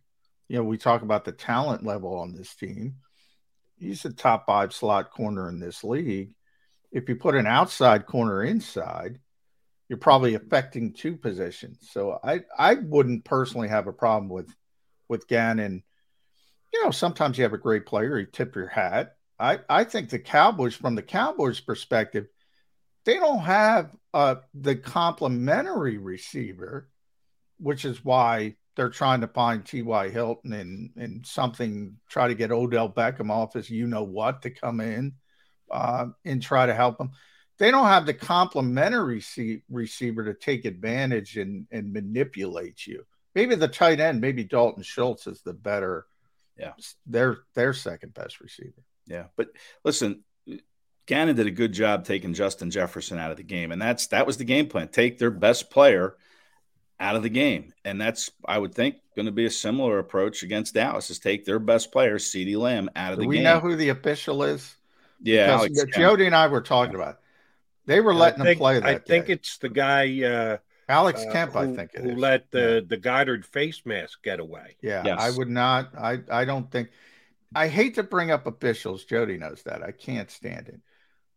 You 0.49 0.59
know, 0.59 0.65
we 0.65 0.79
talk 0.79 1.03
about 1.03 1.25
the 1.25 1.33
talent 1.33 1.85
level 1.85 2.17
on 2.17 2.35
this 2.35 2.55
team. 2.55 2.97
He's 3.79 4.05
a 4.05 4.13
top 4.13 4.47
five 4.47 4.73
slot 4.73 5.11
corner 5.11 5.49
in 5.49 5.59
this 5.59 5.85
league. 5.85 6.35
If 6.93 7.09
you 7.09 7.17
put 7.17 7.35
an 7.35 7.47
outside 7.47 8.07
corner 8.07 8.43
inside, 8.43 9.19
you're 9.89 9.99
probably 9.99 10.35
affecting 10.35 10.93
two 10.93 11.17
positions. 11.17 11.89
So 11.91 12.19
I 12.23 12.41
I 12.57 12.75
wouldn't 12.75 13.25
personally 13.25 13.69
have 13.69 13.87
a 13.87 13.93
problem 13.93 14.29
with 14.29 14.53
with 15.09 15.29
Gannon. 15.29 15.83
You 16.73 16.85
know, 16.85 16.91
sometimes 16.91 17.39
you 17.39 17.45
have 17.45 17.53
a 17.53 17.59
great 17.59 17.87
player, 17.87 18.19
you 18.19 18.27
tip 18.27 18.55
your 18.55 18.69
hat. 18.69 19.17
I, 19.39 19.61
I 19.69 19.85
think 19.85 20.09
the 20.09 20.19
Cowboys, 20.19 20.75
from 20.75 20.95
the 20.95 21.03
Cowboys' 21.03 21.61
perspective, 21.61 22.27
they 23.07 23.15
don't 23.15 23.41
have 23.41 23.91
uh, 24.13 24.35
the 24.53 24.77
complementary 24.77 25.97
receiver, 25.97 26.91
which 27.59 27.85
is 27.85 28.05
why 28.05 28.57
they're 28.75 28.91
trying 28.91 29.23
to 29.23 29.29
find 29.29 29.65
T.Y. 29.65 30.11
Hilton 30.11 30.53
and 30.53 30.91
and 30.97 31.27
something, 31.27 31.97
try 32.11 32.29
to 32.29 32.35
get 32.35 32.53
Odell 32.53 32.93
Beckham 32.93 33.31
off 33.31 33.57
as 33.57 33.71
you 33.71 33.87
know 33.87 34.03
what 34.03 34.43
to 34.43 34.51
come 34.51 34.81
in 34.81 35.15
uh, 35.71 36.07
and 36.25 36.43
try 36.43 36.67
to 36.67 36.75
help 36.75 36.99
them. 36.99 37.13
They 37.59 37.71
don't 37.71 37.87
have 37.87 38.05
the 38.05 38.13
complementary 38.13 39.23
receiver 39.71 40.25
to 40.25 40.35
take 40.35 40.67
advantage 40.67 41.39
and, 41.39 41.67
and 41.71 41.93
manipulate 41.93 42.87
you. 42.87 43.07
Maybe 43.35 43.55
the 43.55 43.69
tight 43.69 43.99
end, 43.99 44.21
maybe 44.21 44.45
Dalton 44.45 44.83
Schultz 44.83 45.27
is 45.27 45.41
the 45.43 45.55
better. 45.55 46.07
Yeah, 46.59 46.73
their 47.07 47.39
their 47.55 47.73
second 47.73 48.15
best 48.15 48.41
receiver. 48.41 48.83
Yeah, 49.07 49.27
but 49.37 49.49
listen, 49.85 50.25
Gannon 51.07 51.37
did 51.37 51.47
a 51.47 51.53
good 51.53 51.73
job 51.73 52.05
taking 52.05 52.35
Justin 52.35 52.71
Jefferson 52.71 53.19
out 53.19 53.31
of 53.31 53.37
the 53.37 53.45
game, 53.45 53.71
and 53.73 53.81
that's 53.81 54.09
that 54.09 54.27
was 54.27 54.37
the 54.37 54.45
game 54.45 54.67
plan. 54.67 54.89
Take 54.89 55.19
their 55.19 55.31
best 55.31 55.71
player 55.71 56.17
out 56.99 57.15
of 57.15 57.23
the 57.23 57.29
game, 57.29 57.73
and 57.85 58.01
that's 58.01 58.31
I 58.45 58.59
would 58.59 58.75
think 58.75 58.97
going 59.15 59.27
to 59.27 59.33
be 59.33 59.47
a 59.47 59.51
similar 59.51 59.99
approach 59.99 60.43
against 60.43 60.75
Dallas. 60.75 61.11
Is 61.11 61.21
take 61.21 61.45
their 61.45 61.61
best 61.61 61.93
player, 61.93 62.19
CeeDee 62.19 62.57
Lamb, 62.57 62.91
out 62.97 63.13
of 63.13 63.19
Do 63.19 63.23
the 63.23 63.29
we 63.29 63.37
game. 63.37 63.45
We 63.45 63.51
know 63.51 63.61
who 63.61 63.77
the 63.77 63.91
official 63.91 64.43
is. 64.43 64.77
Yeah, 65.23 65.67
Jody 65.95 66.27
and 66.27 66.35
I 66.35 66.49
were 66.49 66.61
talking 66.61 66.95
about. 66.95 67.15
It. 67.15 67.17
They 67.87 68.01
were 68.01 68.13
letting 68.13 68.43
think, 68.43 68.57
him 68.57 68.59
play 68.59 68.81
that. 68.81 68.85
I 68.89 68.99
think 68.99 69.27
day. 69.27 69.35
it's 69.35 69.59
the 69.59 69.69
guy. 69.69 70.23
Uh, 70.23 70.57
Alex 70.89 71.25
uh, 71.25 71.33
Kemp, 71.33 71.53
who, 71.53 71.59
I 71.59 71.75
think, 71.75 71.97
who 71.97 72.11
is. 72.11 72.19
let 72.19 72.51
the 72.51 72.85
the 72.87 72.97
Goedert 72.97 73.45
face 73.45 73.83
mask 73.85 74.23
get 74.23 74.41
away. 74.41 74.77
Yeah, 74.83 75.03
Yes. 75.07 75.21
I 75.21 75.31
would 75.31 75.49
not. 75.49 75.97
I 75.97 76.19
I 76.31 76.45
don't 76.45 76.71
think. 76.71 76.91
I 77.55 77.69
hate 77.69 77.95
to 77.95 78.03
bring 78.03 78.33
up 78.33 78.47
officials. 78.47 79.05
Jody 79.05 79.39
knows 79.39 79.63
that. 79.63 79.83
I 79.83 79.93
can't 79.93 80.31
stand 80.31 80.69
it. 80.69 80.81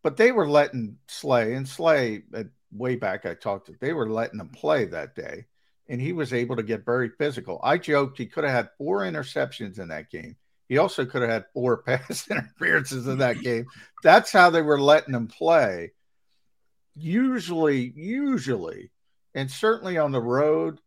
But 0.01 0.17
they 0.17 0.31
were 0.31 0.47
letting 0.47 0.97
Slay 1.07 1.53
and 1.53 1.67
Slay 1.67 2.23
uh, 2.33 2.43
way 2.71 2.95
back. 2.95 3.25
I 3.25 3.33
talked 3.33 3.67
to. 3.67 3.75
They 3.79 3.93
were 3.93 4.09
letting 4.09 4.39
him 4.39 4.49
play 4.49 4.85
that 4.85 5.15
day, 5.15 5.45
and 5.87 5.99
he 5.99 6.13
was 6.13 6.33
able 6.33 6.55
to 6.55 6.63
get 6.63 6.85
very 6.85 7.09
physical. 7.09 7.59
I 7.63 7.77
joked 7.77 8.17
he 8.17 8.25
could 8.25 8.43
have 8.43 8.53
had 8.53 8.69
four 8.77 8.99
interceptions 8.99 9.79
in 9.79 9.89
that 9.89 10.09
game. 10.09 10.37
He 10.69 10.77
also 10.77 11.03
could 11.05 11.21
have 11.21 11.31
had 11.31 11.45
four 11.53 11.77
pass 11.83 12.29
interferences 12.29 13.07
in 13.07 13.17
that 13.17 13.41
game. 13.41 13.65
That's 14.03 14.31
how 14.31 14.49
they 14.49 14.61
were 14.61 14.79
letting 14.79 15.15
him 15.15 15.27
play. 15.27 15.91
Usually, 16.95 17.91
usually, 17.95 18.91
and 19.33 19.49
certainly 19.49 19.97
on 19.97 20.11
the 20.11 20.21
road, 20.21 20.79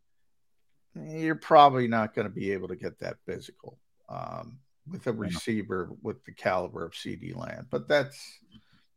you're 0.95 1.35
probably 1.35 1.87
not 1.87 2.13
going 2.13 2.27
to 2.27 2.33
be 2.33 2.51
able 2.51 2.67
to 2.67 2.75
get 2.75 2.99
that 2.99 3.17
physical 3.25 3.79
um, 4.09 4.59
with 4.89 5.07
a 5.07 5.13
receiver 5.13 5.89
with 6.01 6.23
the 6.25 6.31
caliber 6.31 6.85
of 6.85 6.93
CeeDee 6.93 7.35
Lamb. 7.35 7.67
But 7.69 7.87
that's, 7.87 8.39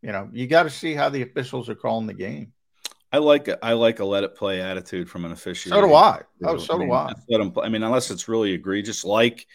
you 0.03 0.13
know, 0.13 0.29
you 0.33 0.47
got 0.47 0.65
to 0.65 0.71
see 0.71 0.95
how 0.95 1.09
the 1.09 1.23
officials 1.23 1.69
are 1.69 1.75
calling 1.75 2.07
the 2.07 2.15
game. 2.15 2.53
I 3.13 3.19
like 3.19 3.49
a, 3.49 3.65
I 3.65 3.73
like 3.75 4.01
a 4.01 4.05
let 4.05 4.25
it 4.25 4.35
play 4.35 4.61
attitude 4.61 5.09
from 5.09 5.25
an 5.25 5.33
official. 5.33 5.71
So 5.71 5.81
do 5.81 5.95
I. 5.95 6.23
Oh, 6.45 6.59
so 6.59 6.79
do 6.79 6.91
I. 6.93 7.13
Let 7.29 7.39
them 7.39 7.53
play. 7.53 7.67
I 7.67 7.69
mean, 7.69 7.83
unless 7.83 8.11
it's 8.11 8.29
really 8.29 8.53
egregious, 8.53 9.05
like 9.05 9.47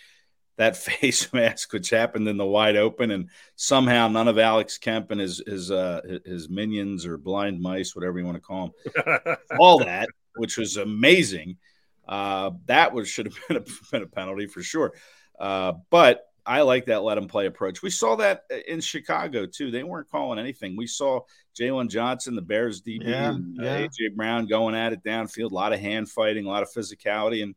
that 0.58 0.78
face 0.78 1.32
mask 1.34 1.74
which 1.74 1.90
happened 1.90 2.28
in 2.28 2.38
the 2.38 2.46
wide 2.46 2.76
open, 2.76 3.12
and 3.12 3.30
somehow 3.56 4.08
none 4.08 4.28
of 4.28 4.40
Alex 4.40 4.78
Kemp 4.78 5.12
and 5.12 5.20
his 5.20 5.44
his 5.46 5.70
uh, 5.70 6.02
his 6.26 6.50
minions 6.50 7.06
or 7.06 7.18
blind 7.18 7.62
mice, 7.62 7.96
whatever 7.96 8.20
you 8.20 8.26
want 8.26 8.38
to 8.38 8.42
call 8.42 8.74
them, 8.96 9.38
all 9.60 9.80
that, 9.80 10.08
which 10.36 10.58
was 10.58 10.78
amazing. 10.78 11.58
Uh, 12.08 12.52
that 12.66 12.94
was 12.94 13.10
should 13.10 13.28
have 13.28 13.38
been 13.48 13.58
a, 13.58 13.64
been 13.92 14.04
a 14.04 14.08
penalty 14.08 14.48
for 14.48 14.64
sure. 14.64 14.94
Uh, 15.40 15.74
but 15.90 16.31
I 16.46 16.62
like 16.62 16.86
that 16.86 17.04
let 17.04 17.16
them 17.16 17.28
play 17.28 17.46
approach. 17.46 17.82
We 17.82 17.92
saw 17.92 18.16
that 18.16 18.44
in 18.68 18.82
Chicago 18.82 19.46
too. 19.46 19.70
They 19.70 19.84
weren't 19.84 20.10
calling 20.10 20.40
anything. 20.40 20.76
We 20.76 20.88
saw 20.88 21.22
Jaylon 21.60 21.90
Johnson, 21.90 22.36
the 22.36 22.42
Bears 22.42 22.82
DB, 22.82 23.04
Yeah, 23.06 23.30
and 23.30 23.60
uh, 23.60 23.64
yeah. 23.64 23.88
AJ 23.88 24.16
Brown 24.16 24.48
going 24.48 24.76
at 24.76 24.94
it 24.94 25.04
downfield. 25.04 25.52
A 25.52 25.56
lot 25.56 25.74
of 25.74 25.80
hand 25.80 26.10
fighting, 26.10 26.46
a 26.46 26.50
lot 26.50 26.64
of 26.64 26.72
physicality, 26.72 27.44
and 27.44 27.54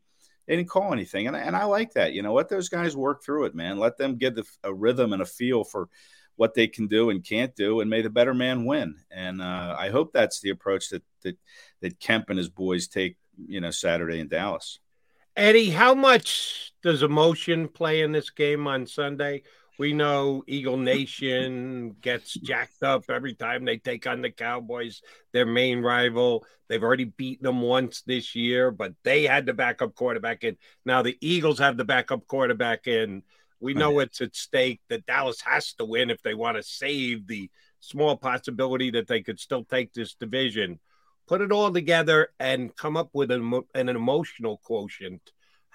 they 0.47 0.55
didn't 0.55 0.69
call 0.69 0.93
anything. 0.93 1.27
And, 1.27 1.35
and 1.35 1.55
I 1.55 1.65
like 1.65 1.93
that. 1.93 2.13
You 2.13 2.21
know, 2.21 2.33
let 2.33 2.49
those 2.49 2.69
guys 2.69 2.95
work 2.95 3.23
through 3.23 3.45
it, 3.45 3.55
man. 3.55 3.79
Let 3.79 3.97
them 3.97 4.17
get 4.17 4.35
the, 4.35 4.43
a 4.63 4.73
rhythm 4.73 5.13
and 5.13 5.21
a 5.21 5.25
feel 5.25 5.63
for 5.63 5.89
what 6.35 6.53
they 6.53 6.67
can 6.67 6.87
do 6.87 7.09
and 7.09 7.23
can't 7.23 7.55
do, 7.55 7.79
and 7.79 7.89
may 7.89 8.01
the 8.01 8.09
better 8.09 8.33
man 8.33 8.65
win. 8.65 8.97
And 9.09 9.41
uh, 9.41 9.75
I 9.77 9.89
hope 9.89 10.11
that's 10.13 10.41
the 10.41 10.49
approach 10.49 10.89
that 10.89 11.03
that 11.23 11.37
that 11.81 11.99
Kemp 11.99 12.29
and 12.29 12.37
his 12.37 12.49
boys 12.49 12.87
take. 12.87 13.17
You 13.47 13.59
know, 13.59 13.69
Saturday 13.71 14.21
in 14.21 14.29
Dallas. 14.29 14.79
Eddie, 15.35 15.69
how 15.69 15.93
much 15.93 16.71
does 16.81 17.03
emotion 17.03 17.67
play 17.67 18.01
in 18.01 18.13
this 18.13 18.29
game 18.29 18.67
on 18.67 18.87
Sunday? 18.87 19.43
We 19.77 19.91
know 19.91 20.43
Eagle 20.47 20.77
Nation 20.77 21.97
gets 21.99 22.33
jacked 22.35 22.81
up 22.81 23.03
every 23.09 23.33
time 23.33 23.65
they 23.65 23.77
take 23.77 24.07
on 24.07 24.21
the 24.21 24.31
Cowboys, 24.31 25.01
their 25.33 25.45
main 25.45 25.81
rival. 25.81 26.45
They've 26.69 26.81
already 26.81 27.03
beaten 27.03 27.43
them 27.43 27.61
once 27.61 28.01
this 28.03 28.33
year, 28.33 28.71
but 28.71 28.93
they 29.03 29.23
had 29.23 29.45
the 29.45 29.53
backup 29.53 29.93
quarterback 29.93 30.45
in. 30.45 30.55
Now 30.85 31.01
the 31.01 31.17
Eagles 31.19 31.59
have 31.59 31.75
the 31.75 31.83
backup 31.83 32.25
quarterback 32.27 32.87
in. 32.87 33.23
We 33.59 33.73
know 33.73 33.99
it's 33.99 34.21
at 34.21 34.35
stake 34.37 34.79
that 34.87 35.05
Dallas 35.05 35.41
has 35.41 35.73
to 35.73 35.85
win 35.85 36.09
if 36.09 36.21
they 36.21 36.33
want 36.33 36.55
to 36.55 36.63
save 36.63 37.27
the 37.27 37.49
small 37.81 38.15
possibility 38.15 38.91
that 38.91 39.07
they 39.07 39.21
could 39.21 39.41
still 39.41 39.65
take 39.65 39.91
this 39.91 40.15
division. 40.15 40.79
Put 41.27 41.41
it 41.41 41.51
all 41.51 41.71
together 41.71 42.29
and 42.39 42.75
come 42.75 42.97
up 42.97 43.09
with 43.13 43.31
an, 43.31 43.63
an 43.73 43.89
emotional 43.89 44.57
quotient 44.63 45.21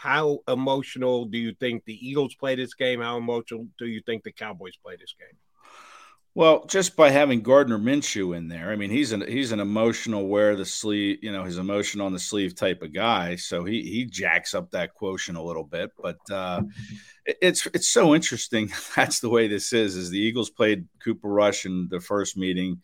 how 0.01 0.39
emotional 0.49 1.27
do 1.27 1.37
you 1.37 1.53
think 1.53 1.85
the 1.85 2.09
Eagles 2.09 2.35
play 2.35 2.55
this 2.55 2.73
game? 2.73 3.03
How 3.03 3.19
emotional 3.19 3.67
do 3.79 3.85
you 3.85 4.01
think 4.01 4.23
the 4.23 4.33
Cowboys 4.33 4.73
play 4.83 4.97
this 4.99 5.15
game? 5.19 5.37
Well, 6.35 6.65
just 6.65 6.97
by 6.97 7.11
having 7.11 7.43
Gardner 7.43 7.79
Minshew 7.79 8.35
in 8.35 8.49
there, 8.49 8.71
I 8.71 8.77
mean, 8.77 8.89
he's 8.89 9.13
an 9.13 9.21
he's 9.21 9.53
an 9.53 9.61
emotional 9.61 10.27
wear 10.27 10.57
the 10.57 10.65
sleeve, 10.65 11.19
you 11.21 11.31
know, 11.31 11.45
his 11.45 11.59
emotion 11.59 12.01
on 12.01 12.15
the 12.15 12.19
sleeve 12.19 12.55
type 12.55 12.81
of 12.81 12.95
guy. 12.95 13.37
So 13.37 13.63
he 13.65 13.83
he 13.83 14.07
jacks 14.07 14.55
up 14.55 14.71
that 14.71 14.95
quotient 14.95 15.37
a 15.37 15.43
little 15.43 15.65
bit. 15.65 15.91
But 16.03 16.19
uh, 16.33 16.63
it's 17.27 17.67
it's 17.75 17.89
so 17.89 18.15
interesting. 18.15 18.73
That's 18.97 19.21
the 19.21 19.29
way 19.29 19.49
this 19.49 19.75
is. 19.75 19.97
Is 19.97 20.09
the 20.09 20.19
Eagles 20.19 20.49
played 20.49 20.89
Cooper 21.05 21.29
Rush 21.29 21.67
in 21.67 21.89
the 21.91 22.01
first 22.01 22.39
meeting 22.39 22.81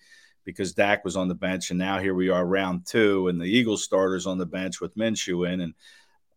because 0.46 0.72
Dak 0.72 1.04
was 1.04 1.16
on 1.16 1.28
the 1.28 1.34
bench, 1.34 1.70
and 1.70 1.78
now 1.78 1.98
here 1.98 2.14
we 2.14 2.30
are, 2.30 2.46
round 2.46 2.86
two, 2.86 3.28
and 3.28 3.38
the 3.38 3.44
Eagles 3.44 3.84
starters 3.84 4.26
on 4.26 4.38
the 4.38 4.46
bench 4.46 4.80
with 4.80 4.96
Minshew 4.96 5.52
in, 5.52 5.60
and 5.60 5.74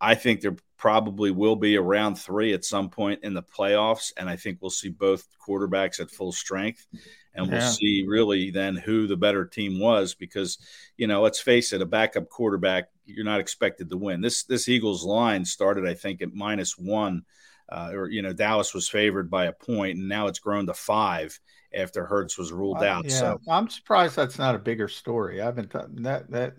I 0.02 0.16
think 0.16 0.42
there 0.42 0.56
probably 0.78 1.30
will 1.32 1.56
be 1.56 1.76
a 1.76 1.82
round 1.82 2.18
three 2.18 2.54
at 2.54 2.66
some 2.66 2.90
point 2.90 3.22
in 3.24 3.34
the 3.34 3.44
playoffs, 3.44 4.12
and 4.18 4.30
I 4.30 4.36
think 4.36 4.58
we'll 4.60 4.72
see 4.72 4.90
both 4.90 5.28
quarterbacks 5.46 6.00
at 6.00 6.10
full 6.10 6.32
strength, 6.32 6.88
and 7.36 7.50
we'll 7.50 7.62
see 7.62 8.06
really 8.08 8.50
then 8.50 8.76
who 8.76 9.06
the 9.08 9.16
better 9.16 9.46
team 9.46 9.80
was 9.80 10.16
because 10.16 10.58
you 10.98 11.08
know 11.08 11.22
let's 11.22 11.40
face 11.40 11.72
it, 11.72 11.82
a 11.82 11.86
backup 11.86 12.30
quarterback 12.30 12.90
you're 13.06 13.26
not 13.26 13.40
expected 13.40 13.90
to 13.90 13.98
win. 13.98 14.22
This 14.22 14.44
this 14.44 14.68
Eagles 14.68 15.04
line 15.04 15.46
started 15.46 15.86
I 15.88 15.94
think 15.94 16.22
at 16.22 16.34
minus 16.34 16.78
one, 16.78 17.24
uh, 17.70 17.92
or 17.94 18.10
you 18.10 18.22
know 18.22 18.34
Dallas 18.34 18.74
was 18.74 18.90
favored 18.90 19.30
by 19.30 19.46
a 19.46 19.54
point, 19.54 19.98
and 19.98 20.10
now 20.10 20.28
it's 20.28 20.40
grown 20.40 20.66
to 20.66 20.74
five 20.74 21.40
after 21.74 22.06
Hurts 22.06 22.38
was 22.38 22.52
ruled 22.52 22.78
Uh, 22.82 22.86
out. 22.86 23.06
yeah, 23.06 23.10
So 23.20 23.42
I'm 23.48 23.70
surprised 23.70 24.16
that's 24.16 24.38
not 24.40 24.56
a 24.56 24.60
bigger 24.60 24.88
story. 24.88 25.42
I 25.42 25.46
haven't 25.46 25.72
done 25.72 26.04
that. 26.04 26.30
That 26.32 26.56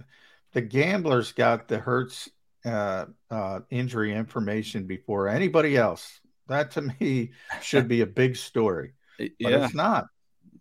the 0.53 0.61
gamblers 0.61 1.33
got 1.33 1.69
the 1.69 1.79
Hurts 1.79 2.29
uh, 2.65 3.07
uh, 3.31 3.61
injury 3.71 4.15
information 4.15 4.87
before 4.87 5.29
anybody 5.29 5.77
else. 5.77 6.21
That 6.49 6.73
to 6.73 6.83
me 6.83 7.33
should 7.63 7.89
be 7.89 8.01
a 8.01 8.07
big 8.07 8.37
story, 8.37 8.95
but 9.19 9.31
yeah, 9.39 9.65
it's 9.65 9.75
not. 9.75 10.07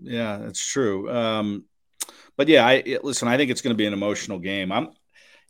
Yeah, 0.01 0.37
that's 0.37 0.65
true. 0.65 1.11
Um, 1.11 1.65
but 2.37 2.47
yeah, 2.47 2.65
I 2.65 2.73
it- 2.85 3.03
listen. 3.03 3.27
I 3.27 3.37
think 3.37 3.51
it's 3.51 3.61
going 3.61 3.73
to 3.73 3.77
be 3.77 3.85
an 3.85 3.93
emotional 3.93 4.39
game. 4.39 4.71
I'm. 4.71 4.89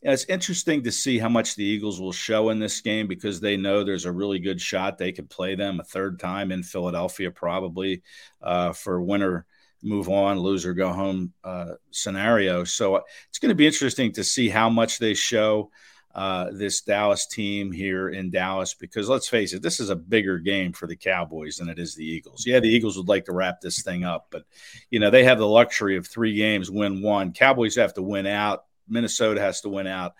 It's 0.02 0.26
interesting 0.26 0.84
to 0.84 0.92
see 0.92 1.20
how 1.20 1.28
much 1.28 1.56
the 1.56 1.64
Eagles 1.64 2.00
will 2.00 2.14
show 2.14 2.50
in 2.50 2.60
this 2.60 2.80
game 2.80 3.08
because 3.08 3.42
they 3.42 3.58
know 3.58 3.84
there's 3.84 4.06
a 4.06 4.12
really 4.12 4.40
good 4.40 4.62
shot 4.62 4.98
they 4.98 5.12
could 5.12 5.30
play 5.30 5.56
them 5.56 5.80
a 5.80 5.84
third 5.84 6.20
time 6.20 6.52
in 6.52 6.64
Philadelphia, 6.64 7.32
probably 7.32 8.02
uh, 8.42 8.72
for 8.72 9.02
winner 9.02 9.46
move 9.84 10.10
on, 10.10 10.40
loser 10.40 10.74
go 10.74 10.92
home 10.92 11.34
uh, 11.44 11.74
scenario. 11.92 12.64
So 12.64 12.96
uh, 12.96 13.02
it's 13.30 13.40
going 13.40 13.50
to 13.50 13.56
be 13.56 13.68
interesting 13.68 14.12
to 14.14 14.24
see 14.24 14.50
how 14.50 14.70
much 14.70 15.00
they 15.00 15.14
show 15.14 15.72
uh, 16.16 16.50
this 16.52 16.82
Dallas 16.82 17.28
team 17.28 17.72
here 17.72 18.10
in 18.10 18.32
Dallas 18.32 18.74
because 18.74 19.08
let's 19.08 19.28
face 19.28 19.54
it, 19.54 19.62
this 19.62 19.80
is 19.80 19.90
a 19.90 19.96
bigger 19.96 20.40
game 20.40 20.74
for 20.74 20.88
the 20.88 20.96
Cowboys 20.96 21.58
than 21.58 21.70
it 21.70 21.78
is 21.78 21.94
the 21.96 22.06
Eagles. 22.06 22.46
Yeah, 22.46 22.60
the 22.60 22.70
Eagles 22.70 22.98
would 22.98 23.08
like 23.08 23.26
to 23.26 23.34
wrap 23.34 23.62
this 23.62 23.84
thing 23.84 24.04
up, 24.04 24.28
but 24.32 24.44
you 24.90 25.00
know 25.00 25.12
they 25.12 25.24
have 25.24 25.38
the 25.38 25.48
luxury 25.48 25.98
of 25.98 26.08
three 26.08 26.36
games, 26.36 26.72
win 26.72 27.02
one. 27.02 27.32
Cowboys 27.32 27.76
have 27.76 27.94
to 27.94 28.02
win 28.02 28.26
out. 28.26 28.66
Minnesota 28.90 29.40
has 29.40 29.62
to 29.62 29.70
win 29.70 29.88
out. 29.88 30.16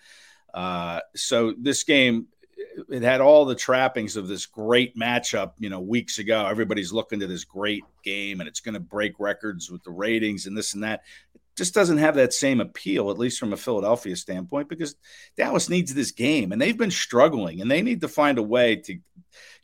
Uh, 0.52 1.00
so 1.14 1.54
this 1.58 1.84
game, 1.84 2.26
it 2.88 3.02
had 3.02 3.20
all 3.20 3.44
the 3.44 3.54
trappings 3.54 4.16
of 4.16 4.28
this 4.28 4.46
great 4.46 4.96
matchup. 4.96 5.52
You 5.58 5.70
know, 5.70 5.80
weeks 5.80 6.18
ago, 6.18 6.46
everybody's 6.46 6.92
looking 6.92 7.20
to 7.20 7.26
this 7.26 7.44
great 7.44 7.84
game, 8.04 8.40
and 8.40 8.48
it's 8.48 8.60
going 8.60 8.74
to 8.74 8.80
break 8.80 9.18
records 9.18 9.70
with 9.70 9.82
the 9.84 9.90
ratings 9.90 10.46
and 10.46 10.56
this 10.56 10.74
and 10.74 10.82
that. 10.82 11.02
It 11.34 11.40
just 11.56 11.74
doesn't 11.74 11.98
have 11.98 12.14
that 12.16 12.32
same 12.32 12.60
appeal, 12.60 13.10
at 13.10 13.18
least 13.18 13.38
from 13.38 13.52
a 13.52 13.56
Philadelphia 13.56 14.16
standpoint, 14.16 14.68
because 14.68 14.96
Dallas 15.36 15.68
needs 15.68 15.94
this 15.94 16.10
game, 16.10 16.52
and 16.52 16.60
they've 16.60 16.78
been 16.78 16.90
struggling, 16.90 17.60
and 17.60 17.70
they 17.70 17.82
need 17.82 18.00
to 18.00 18.08
find 18.08 18.38
a 18.38 18.42
way 18.42 18.76
to 18.76 18.98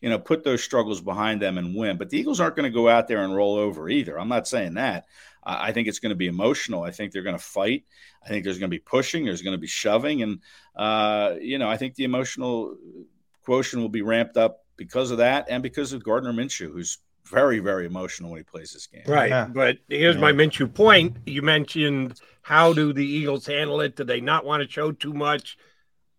you 0.00 0.10
know, 0.10 0.18
put 0.18 0.44
those 0.44 0.62
struggles 0.62 1.00
behind 1.00 1.40
them 1.40 1.58
and 1.58 1.74
win. 1.74 1.96
But 1.96 2.10
the 2.10 2.18
Eagles 2.18 2.40
aren't 2.40 2.56
going 2.56 2.70
to 2.70 2.74
go 2.74 2.88
out 2.88 3.08
there 3.08 3.24
and 3.24 3.34
roll 3.34 3.56
over 3.56 3.88
either. 3.88 4.18
I'm 4.18 4.28
not 4.28 4.46
saying 4.46 4.74
that. 4.74 5.06
I 5.46 5.72
think 5.72 5.86
it's 5.86 6.00
going 6.00 6.10
to 6.10 6.16
be 6.16 6.26
emotional. 6.26 6.82
I 6.82 6.90
think 6.90 7.12
they're 7.12 7.22
going 7.22 7.38
to 7.38 7.42
fight. 7.42 7.84
I 8.24 8.28
think 8.28 8.44
there's 8.44 8.58
going 8.58 8.70
to 8.70 8.74
be 8.74 8.80
pushing. 8.80 9.24
There's 9.24 9.42
going 9.42 9.54
to 9.54 9.60
be 9.60 9.68
shoving, 9.68 10.22
and 10.22 10.40
uh, 10.74 11.34
you 11.40 11.58
know, 11.58 11.68
I 11.68 11.76
think 11.76 11.94
the 11.94 12.04
emotional 12.04 12.76
quotient 13.44 13.80
will 13.80 13.88
be 13.88 14.02
ramped 14.02 14.36
up 14.36 14.64
because 14.76 15.12
of 15.12 15.18
that, 15.18 15.46
and 15.48 15.62
because 15.62 15.92
of 15.92 16.02
Gardner 16.02 16.32
Minshew, 16.32 16.72
who's 16.72 16.98
very, 17.24 17.60
very 17.60 17.86
emotional 17.86 18.30
when 18.30 18.38
he 18.38 18.44
plays 18.44 18.72
this 18.72 18.86
game. 18.86 19.02
Right. 19.06 19.30
Yeah. 19.30 19.46
But 19.46 19.78
here's 19.88 20.16
yeah. 20.16 20.20
my 20.20 20.32
Minshew 20.32 20.72
point. 20.72 21.16
You 21.26 21.42
mentioned 21.42 22.20
how 22.42 22.72
do 22.72 22.92
the 22.92 23.04
Eagles 23.04 23.46
handle 23.46 23.80
it? 23.80 23.96
Do 23.96 24.04
they 24.04 24.20
not 24.20 24.44
want 24.44 24.62
to 24.62 24.70
show 24.70 24.92
too 24.92 25.12
much? 25.12 25.58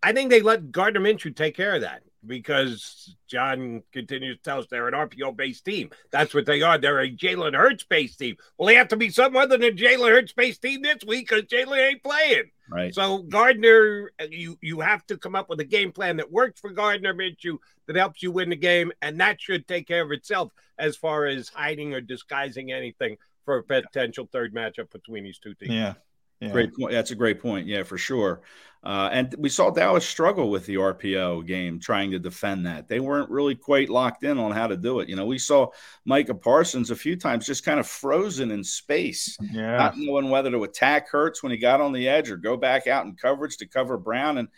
I 0.02 0.12
think 0.12 0.30
they 0.30 0.42
let 0.42 0.70
Gardner 0.70 1.00
Minshew 1.00 1.34
take 1.34 1.56
care 1.56 1.74
of 1.74 1.80
that 1.80 2.02
because 2.26 3.16
John 3.28 3.82
continues 3.92 4.36
to 4.38 4.42
tell 4.42 4.58
us 4.58 4.66
they're 4.70 4.88
an 4.88 4.94
RPO 4.94 5.36
based 5.36 5.64
team. 5.64 5.90
That's 6.10 6.34
what 6.34 6.46
they 6.46 6.62
are. 6.62 6.78
They're 6.78 7.00
a 7.00 7.10
Jalen 7.10 7.54
Hurts 7.54 7.84
based 7.84 8.18
team. 8.18 8.36
Well, 8.56 8.66
they 8.66 8.74
have 8.74 8.88
to 8.88 8.96
be 8.96 9.10
some 9.10 9.36
other 9.36 9.56
than 9.56 9.68
a 9.68 9.72
Jalen 9.72 10.10
Hurts 10.10 10.32
based 10.32 10.62
team 10.62 10.82
this 10.82 10.98
week 11.06 11.28
because 11.28 11.44
Jalen 11.44 11.90
ain't 11.90 12.02
playing. 12.02 12.50
Right. 12.70 12.94
So 12.94 13.18
Gardner, 13.18 14.12
you 14.30 14.58
you 14.60 14.80
have 14.80 15.06
to 15.06 15.16
come 15.16 15.34
up 15.34 15.48
with 15.48 15.60
a 15.60 15.64
game 15.64 15.92
plan 15.92 16.16
that 16.18 16.30
works 16.30 16.60
for 16.60 16.70
Gardner 16.70 17.14
Minshew 17.14 17.58
that 17.86 17.96
helps 17.96 18.22
you 18.22 18.30
win 18.30 18.50
the 18.50 18.56
game, 18.56 18.92
and 19.00 19.20
that 19.20 19.40
should 19.40 19.66
take 19.66 19.86
care 19.86 20.02
of 20.02 20.12
itself 20.12 20.52
as 20.78 20.96
far 20.96 21.26
as 21.26 21.48
hiding 21.48 21.94
or 21.94 22.00
disguising 22.00 22.72
anything 22.72 23.16
for 23.44 23.58
a 23.58 23.62
potential 23.62 24.28
third 24.30 24.54
matchup 24.54 24.90
between 24.90 25.24
these 25.24 25.38
two 25.38 25.54
teams. 25.54 25.72
Yeah. 25.72 25.94
Yeah. 26.40 26.50
Great 26.50 26.74
point. 26.74 26.92
That's 26.92 27.10
a 27.10 27.16
great 27.16 27.40
point. 27.40 27.66
Yeah, 27.66 27.82
for 27.82 27.98
sure. 27.98 28.42
Uh, 28.84 29.08
and 29.12 29.34
we 29.38 29.48
saw 29.48 29.70
Dallas 29.70 30.06
struggle 30.06 30.50
with 30.50 30.64
the 30.66 30.76
RPO 30.76 31.46
game, 31.46 31.80
trying 31.80 32.12
to 32.12 32.18
defend 32.18 32.64
that. 32.66 32.86
They 32.86 33.00
weren't 33.00 33.28
really 33.28 33.56
quite 33.56 33.88
locked 33.88 34.22
in 34.22 34.38
on 34.38 34.52
how 34.52 34.68
to 34.68 34.76
do 34.76 35.00
it. 35.00 35.08
You 35.08 35.16
know, 35.16 35.26
we 35.26 35.38
saw 35.38 35.68
Micah 36.04 36.34
Parsons 36.34 36.92
a 36.92 36.96
few 36.96 37.16
times 37.16 37.44
just 37.44 37.64
kind 37.64 37.80
of 37.80 37.88
frozen 37.88 38.52
in 38.52 38.62
space, 38.62 39.36
yeah. 39.52 39.76
not 39.76 39.98
knowing 39.98 40.30
whether 40.30 40.50
to 40.52 40.62
attack 40.62 41.08
Hurts 41.08 41.42
when 41.42 41.50
he 41.50 41.58
got 41.58 41.80
on 41.80 41.92
the 41.92 42.08
edge 42.08 42.30
or 42.30 42.36
go 42.36 42.56
back 42.56 42.86
out 42.86 43.04
in 43.04 43.16
coverage 43.16 43.56
to 43.56 43.66
cover 43.66 43.98
Brown. 43.98 44.38
And 44.38 44.48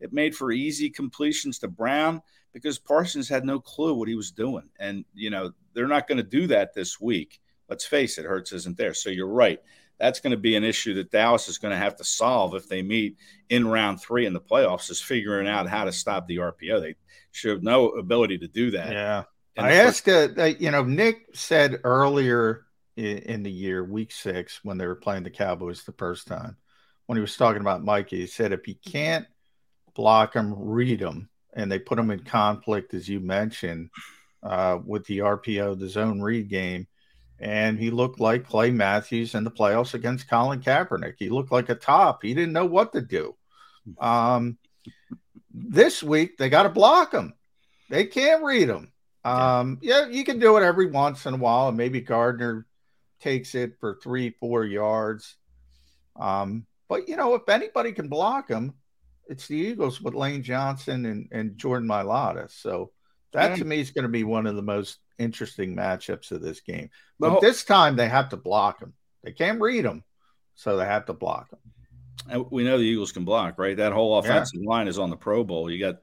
it 0.00 0.12
made 0.12 0.34
for 0.34 0.52
easy 0.52 0.88
completions 0.88 1.58
to 1.58 1.68
Brown 1.68 2.22
because 2.54 2.78
Parsons 2.78 3.28
had 3.28 3.44
no 3.44 3.60
clue 3.60 3.92
what 3.92 4.08
he 4.08 4.14
was 4.14 4.30
doing. 4.30 4.70
And, 4.80 5.04
you 5.14 5.28
know, 5.28 5.52
they're 5.74 5.86
not 5.86 6.08
going 6.08 6.18
to 6.18 6.24
do 6.24 6.46
that 6.46 6.72
this 6.72 6.98
week. 6.98 7.40
Let's 7.68 7.84
face 7.84 8.16
it, 8.16 8.24
Hurts 8.24 8.52
isn't 8.52 8.78
there. 8.78 8.94
So 8.94 9.10
you're 9.10 9.26
right 9.26 9.60
that's 9.98 10.20
going 10.20 10.32
to 10.32 10.36
be 10.36 10.56
an 10.56 10.64
issue 10.64 10.94
that 10.94 11.10
Dallas 11.10 11.48
is 11.48 11.58
going 11.58 11.72
to 11.72 11.78
have 11.78 11.96
to 11.96 12.04
solve 12.04 12.54
if 12.54 12.68
they 12.68 12.82
meet 12.82 13.16
in 13.48 13.66
round 13.66 14.00
three 14.00 14.26
in 14.26 14.32
the 14.32 14.40
playoffs 14.40 14.90
is 14.90 15.00
figuring 15.00 15.48
out 15.48 15.68
how 15.68 15.84
to 15.84 15.92
stop 15.92 16.26
the 16.26 16.36
RPO. 16.36 16.80
They 16.80 16.94
should 17.32 17.52
have 17.52 17.62
no 17.62 17.90
ability 17.90 18.38
to 18.38 18.48
do 18.48 18.72
that. 18.72 18.92
Yeah. 18.92 19.24
I 19.58 19.72
asked, 19.72 20.08
uh, 20.08 20.28
you 20.58 20.70
know, 20.70 20.84
Nick 20.84 21.28
said 21.32 21.80
earlier 21.82 22.66
in, 22.96 23.18
in, 23.18 23.42
the 23.42 23.50
year, 23.50 23.82
week 23.82 24.12
six, 24.12 24.60
when 24.62 24.76
they 24.76 24.86
were 24.86 24.94
playing 24.94 25.22
the 25.22 25.30
Cowboys 25.30 25.84
the 25.84 25.92
first 25.92 26.26
time, 26.26 26.56
when 27.06 27.16
he 27.16 27.22
was 27.22 27.36
talking 27.36 27.62
about 27.62 27.82
Mikey, 27.82 28.20
he 28.20 28.26
said, 28.26 28.52
if 28.52 28.68
you 28.68 28.74
can't 28.86 29.26
block 29.94 30.34
him, 30.34 30.52
read 30.54 31.00
him, 31.00 31.30
and 31.54 31.72
they 31.72 31.78
put 31.78 31.98
him 31.98 32.10
in 32.10 32.20
conflict, 32.20 32.92
as 32.92 33.08
you 33.08 33.18
mentioned, 33.18 33.88
uh, 34.42 34.78
with 34.84 35.06
the 35.06 35.18
RPO, 35.18 35.78
the 35.78 35.88
zone 35.88 36.20
read 36.20 36.50
game 36.50 36.86
and 37.38 37.78
he 37.78 37.90
looked 37.90 38.20
like 38.20 38.48
Clay 38.48 38.70
Matthews 38.70 39.34
in 39.34 39.44
the 39.44 39.50
playoffs 39.50 39.94
against 39.94 40.28
Colin 40.28 40.60
Kaepernick. 40.60 41.14
He 41.18 41.28
looked 41.28 41.52
like 41.52 41.68
a 41.68 41.74
top. 41.74 42.22
He 42.22 42.34
didn't 42.34 42.52
know 42.52 42.66
what 42.66 42.92
to 42.92 43.00
do. 43.00 43.36
Um, 43.98 44.58
this 45.52 46.02
week 46.02 46.38
they 46.38 46.48
got 46.48 46.64
to 46.64 46.68
block 46.68 47.12
him. 47.12 47.34
They 47.88 48.04
can't 48.04 48.42
read 48.42 48.68
him. 48.68 48.92
Um, 49.24 49.78
yeah, 49.82 50.06
you 50.06 50.24
can 50.24 50.38
do 50.38 50.56
it 50.56 50.62
every 50.62 50.86
once 50.86 51.26
in 51.26 51.34
a 51.34 51.38
while, 51.38 51.68
and 51.68 51.76
maybe 51.76 52.00
Gardner 52.00 52.66
takes 53.20 53.54
it 53.54 53.72
for 53.80 53.98
three, 54.02 54.30
four 54.30 54.64
yards. 54.64 55.36
Um, 56.18 56.66
but 56.88 57.08
you 57.08 57.16
know, 57.16 57.34
if 57.34 57.48
anybody 57.48 57.92
can 57.92 58.08
block 58.08 58.48
him, 58.48 58.74
it's 59.28 59.48
the 59.48 59.56
Eagles 59.56 60.00
with 60.00 60.14
Lane 60.14 60.42
Johnson 60.42 61.04
and, 61.06 61.28
and 61.32 61.58
Jordan 61.58 61.88
Mailata. 61.88 62.50
So 62.50 62.92
that 63.32 63.50
yeah. 63.50 63.56
to 63.56 63.64
me 63.64 63.80
is 63.80 63.90
going 63.90 64.04
to 64.04 64.08
be 64.08 64.24
one 64.24 64.46
of 64.46 64.56
the 64.56 64.62
most 64.62 64.98
interesting 65.18 65.76
matchups 65.76 66.30
of 66.32 66.42
this 66.42 66.60
game. 66.60 66.90
But 67.18 67.40
this 67.40 67.64
time 67.64 67.96
they 67.96 68.08
have 68.08 68.30
to 68.30 68.36
block 68.36 68.80
them. 68.80 68.94
They 69.22 69.32
can't 69.32 69.60
read 69.60 69.84
them, 69.84 70.04
so 70.54 70.76
they 70.76 70.84
have 70.84 71.06
to 71.06 71.12
block 71.12 71.50
them. 71.50 71.60
And 72.28 72.46
we 72.50 72.64
know 72.64 72.78
the 72.78 72.84
Eagles 72.84 73.12
can 73.12 73.24
block, 73.24 73.58
right? 73.58 73.76
That 73.76 73.92
whole 73.92 74.18
offensive 74.18 74.60
yeah. 74.62 74.68
line 74.68 74.88
is 74.88 74.98
on 74.98 75.10
the 75.10 75.16
Pro 75.16 75.44
Bowl. 75.44 75.70
You 75.70 75.78
got 75.78 75.96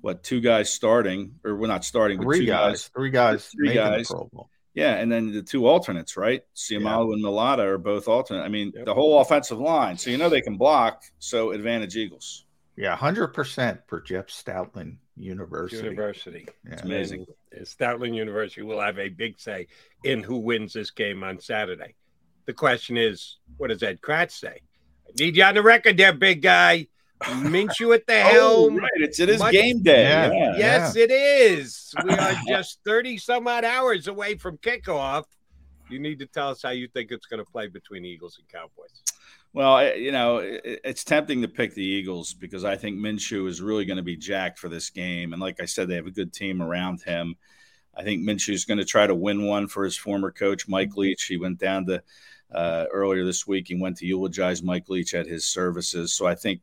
what 0.00 0.22
two 0.22 0.40
guys 0.40 0.72
starting, 0.72 1.34
or 1.44 1.56
we're 1.56 1.66
not 1.66 1.84
starting, 1.84 2.20
three 2.20 2.46
guys, 2.46 2.72
guys, 2.72 2.88
three 2.88 3.10
guys, 3.10 3.46
three 3.46 3.74
guys. 3.74 4.08
Pro 4.08 4.28
Bowl. 4.32 4.50
Yeah, 4.72 4.94
and 4.94 5.10
then 5.10 5.32
the 5.32 5.42
two 5.42 5.66
alternates, 5.66 6.16
right? 6.16 6.42
Seumalo 6.54 7.08
yeah. 7.08 7.14
and 7.14 7.24
Mailata 7.24 7.58
are 7.58 7.78
both 7.78 8.06
alternate. 8.06 8.42
I 8.42 8.48
mean, 8.48 8.72
yep. 8.74 8.84
the 8.86 8.94
whole 8.94 9.20
offensive 9.20 9.58
line. 9.58 9.96
So 9.98 10.10
you 10.10 10.16
know 10.16 10.28
they 10.28 10.40
can 10.40 10.56
block. 10.56 11.02
So 11.18 11.50
advantage 11.50 11.96
Eagles. 11.96 12.44
Yeah, 12.76 12.96
hundred 12.96 13.28
percent 13.28 13.80
for 13.88 14.00
Jeff 14.00 14.28
Stoutland 14.28 14.96
University. 15.20 15.82
University. 15.84 16.46
Yeah. 16.66 16.72
It's 16.74 16.82
amazing. 16.82 17.26
And 17.52 17.66
Stoutland 17.66 18.14
University 18.14 18.62
will 18.62 18.80
have 18.80 18.98
a 18.98 19.08
big 19.08 19.38
say 19.38 19.66
in 20.04 20.22
who 20.22 20.38
wins 20.38 20.72
this 20.72 20.90
game 20.90 21.22
on 21.22 21.40
Saturday. 21.40 21.94
The 22.46 22.52
question 22.52 22.96
is, 22.96 23.38
what 23.58 23.68
does 23.68 23.82
Ed 23.82 24.00
Kracz 24.00 24.32
say? 24.32 24.60
I 25.08 25.12
need 25.18 25.36
you 25.36 25.44
on 25.44 25.54
the 25.54 25.62
record 25.62 25.96
there, 25.96 26.12
big 26.12 26.42
guy. 26.42 26.86
Minshew 27.22 27.94
at 27.94 28.06
the 28.06 28.14
helm. 28.20 28.74
oh. 28.74 28.78
Right. 28.78 28.90
It's 28.96 29.20
it 29.20 29.28
is 29.28 29.40
Much- 29.40 29.52
game 29.52 29.82
day. 29.82 30.02
Yeah. 30.04 30.32
Yeah. 30.32 30.56
Yes, 30.56 30.96
yeah. 30.96 31.04
it 31.04 31.10
is. 31.10 31.94
We 32.04 32.14
are 32.14 32.34
just 32.48 32.78
30 32.84 33.18
some 33.18 33.46
odd 33.46 33.64
hours 33.64 34.08
away 34.08 34.36
from 34.36 34.56
kickoff. 34.58 35.24
You 35.90 35.98
need 35.98 36.18
to 36.20 36.26
tell 36.26 36.48
us 36.50 36.62
how 36.62 36.70
you 36.70 36.88
think 36.88 37.10
it's 37.10 37.26
going 37.26 37.44
to 37.44 37.50
play 37.50 37.66
between 37.66 38.04
Eagles 38.04 38.38
and 38.38 38.48
Cowboys. 38.48 39.02
Well, 39.52 39.96
you 39.96 40.12
know, 40.12 40.40
it's 40.42 41.02
tempting 41.02 41.42
to 41.42 41.48
pick 41.48 41.74
the 41.74 41.84
Eagles 41.84 42.34
because 42.34 42.64
I 42.64 42.76
think 42.76 42.98
Minshew 42.98 43.48
is 43.48 43.60
really 43.60 43.84
going 43.84 43.96
to 43.96 44.02
be 44.02 44.16
jacked 44.16 44.60
for 44.60 44.68
this 44.68 44.90
game. 44.90 45.32
And 45.32 45.42
like 45.42 45.60
I 45.60 45.64
said, 45.64 45.88
they 45.88 45.96
have 45.96 46.06
a 46.06 46.12
good 46.12 46.32
team 46.32 46.62
around 46.62 47.02
him. 47.02 47.34
I 47.96 48.04
think 48.04 48.22
Minshew 48.22 48.54
is 48.54 48.64
going 48.64 48.78
to 48.78 48.84
try 48.84 49.06
to 49.06 49.14
win 49.14 49.46
one 49.46 49.66
for 49.66 49.84
his 49.84 49.96
former 49.96 50.30
coach, 50.30 50.68
Mike 50.68 50.90
mm-hmm. 50.90 51.00
Leach. 51.00 51.24
He 51.24 51.36
went 51.36 51.58
down 51.58 51.86
to 51.86 52.02
uh, 52.52 52.86
earlier 52.92 53.24
this 53.24 53.46
week. 53.46 53.66
He 53.66 53.74
went 53.74 53.96
to 53.98 54.06
eulogize 54.06 54.62
Mike 54.62 54.88
Leach 54.88 55.14
at 55.14 55.26
his 55.26 55.44
services. 55.44 56.12
So 56.12 56.26
I 56.26 56.36
think 56.36 56.60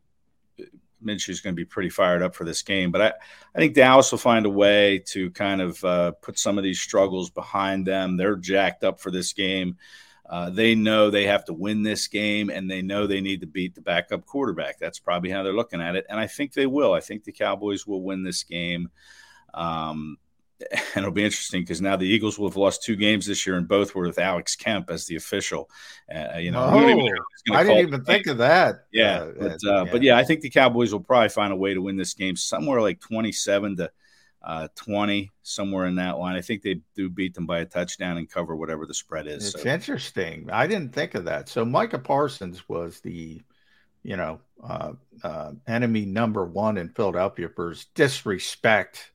Minshew 1.04 1.30
is 1.30 1.42
going 1.42 1.54
to 1.54 1.60
be 1.60 1.66
pretty 1.66 1.90
fired 1.90 2.24
up 2.24 2.36
for 2.36 2.46
this 2.46 2.62
game. 2.62 2.92
But 2.92 3.02
I, 3.02 3.14
I 3.54 3.60
think 3.60 3.76
Dallas 3.76 4.12
will 4.12 4.18
find 4.18 4.46
a 4.46 4.50
way 4.50 5.00
to 5.08 5.30
kind 5.32 5.62
of 5.62 5.84
uh, 5.84 6.12
put 6.22 6.40
some 6.40 6.58
of 6.58 6.64
these 6.64 6.80
struggles 6.80 7.30
behind 7.30 7.86
them. 7.86 8.18
They're 8.18 8.38
jacked 8.38 8.84
up 8.84 9.00
for 9.00 9.12
this 9.12 9.34
game. 9.34 9.78
Uh, 10.30 10.50
they 10.50 10.76
know 10.76 11.10
they 11.10 11.26
have 11.26 11.46
to 11.46 11.54
win 11.54 11.84
this 11.84 12.08
game 12.08 12.50
and 12.50 12.70
they 12.70 12.82
know 12.82 13.08
they 13.08 13.22
need 13.22 13.42
to 13.42 13.48
beat 13.48 13.76
the 13.76 13.82
backup 13.82 14.26
quarterback. 14.26 14.78
That's 14.78 15.00
probably 15.00 15.30
how 15.30 15.44
they're 15.44 15.54
looking 15.54 15.82
at 15.82 15.96
it. 15.96 16.06
And 16.10 16.20
I 16.20 16.28
think 16.28 16.54
they 16.54 16.66
will. 16.66 16.94
I 16.94 17.00
think 17.00 17.24
the 17.24 17.32
Cowboys 17.32 17.88
will 17.88 18.02
win 18.02 18.24
this 18.24 18.44
game. 18.44 18.90
Um, 19.54 20.18
and 20.72 20.82
it'll 20.98 21.12
be 21.12 21.24
interesting 21.24 21.62
because 21.62 21.82
now 21.82 21.96
the 21.96 22.08
Eagles 22.08 22.38
will 22.38 22.50
have 22.50 22.58
lost 22.58 22.84
two 22.84 22.96
games 22.96 23.28
this 23.28 23.46
year, 23.46 23.58
and 23.58 23.68
both 23.68 23.94
were 23.94 24.08
with 24.08 24.18
Alex 24.18 24.56
Kemp 24.56 24.90
as 24.90 25.06
the 25.06 25.16
official. 25.16 25.70
Uh, 26.14 26.38
you 26.40 26.50
know, 26.50 26.64
oh, 26.64 27.54
I 27.54 27.64
didn't 27.64 27.88
even 27.88 28.04
think 28.04 28.26
of 28.26 28.40
that. 28.40 28.86
Yeah, 28.92 29.20
uh, 29.20 29.32
but, 29.38 29.52
uh, 29.52 29.84
yeah. 29.84 29.92
but 29.92 30.02
yeah, 30.02 30.18
I 30.18 30.24
think 30.24 30.42
the 30.42 30.50
Cowboys 30.50 30.92
will 30.92 31.00
probably 31.00 31.30
find 31.30 31.54
a 31.54 31.56
way 31.56 31.76
to 31.76 31.82
win 31.82 31.96
this 31.96 32.16
game 32.16 32.36
somewhere 32.36 32.82
like 32.82 33.00
twenty-seven 33.00 33.78
to 33.78 33.92
uh, 34.48 34.70
20, 34.76 35.30
somewhere 35.44 35.88
in 35.88 35.96
that 35.96 36.18
line. 36.18 36.38
I 36.38 36.42
think 36.42 36.62
they 36.62 36.80
do 36.96 37.10
beat 37.10 37.34
them 37.34 37.46
by 37.46 37.60
a 37.60 37.66
touchdown 37.66 38.18
and 38.18 38.30
cover 38.30 38.56
whatever 38.56 38.86
the 38.86 38.94
spread 38.94 39.28
is. 39.28 39.54
It's 39.54 39.62
so. 39.62 39.70
interesting. 39.70 40.50
I 40.50 40.68
didn't 40.68 40.94
think 40.94 41.16
of 41.16 41.26
that. 41.26 41.50
So 41.50 41.66
Micah 41.66 42.00
Parsons 42.00 42.68
was 42.70 43.02
the, 43.02 43.42
you 44.04 44.16
know, 44.16 44.40
uh, 44.64 44.94
uh, 45.22 45.52
enemy 45.68 46.06
number 46.06 46.46
one 46.46 46.78
in 46.78 46.88
Philadelphia 46.88 47.50
for 47.50 47.72
his 47.72 47.88
disrespect 47.94 49.12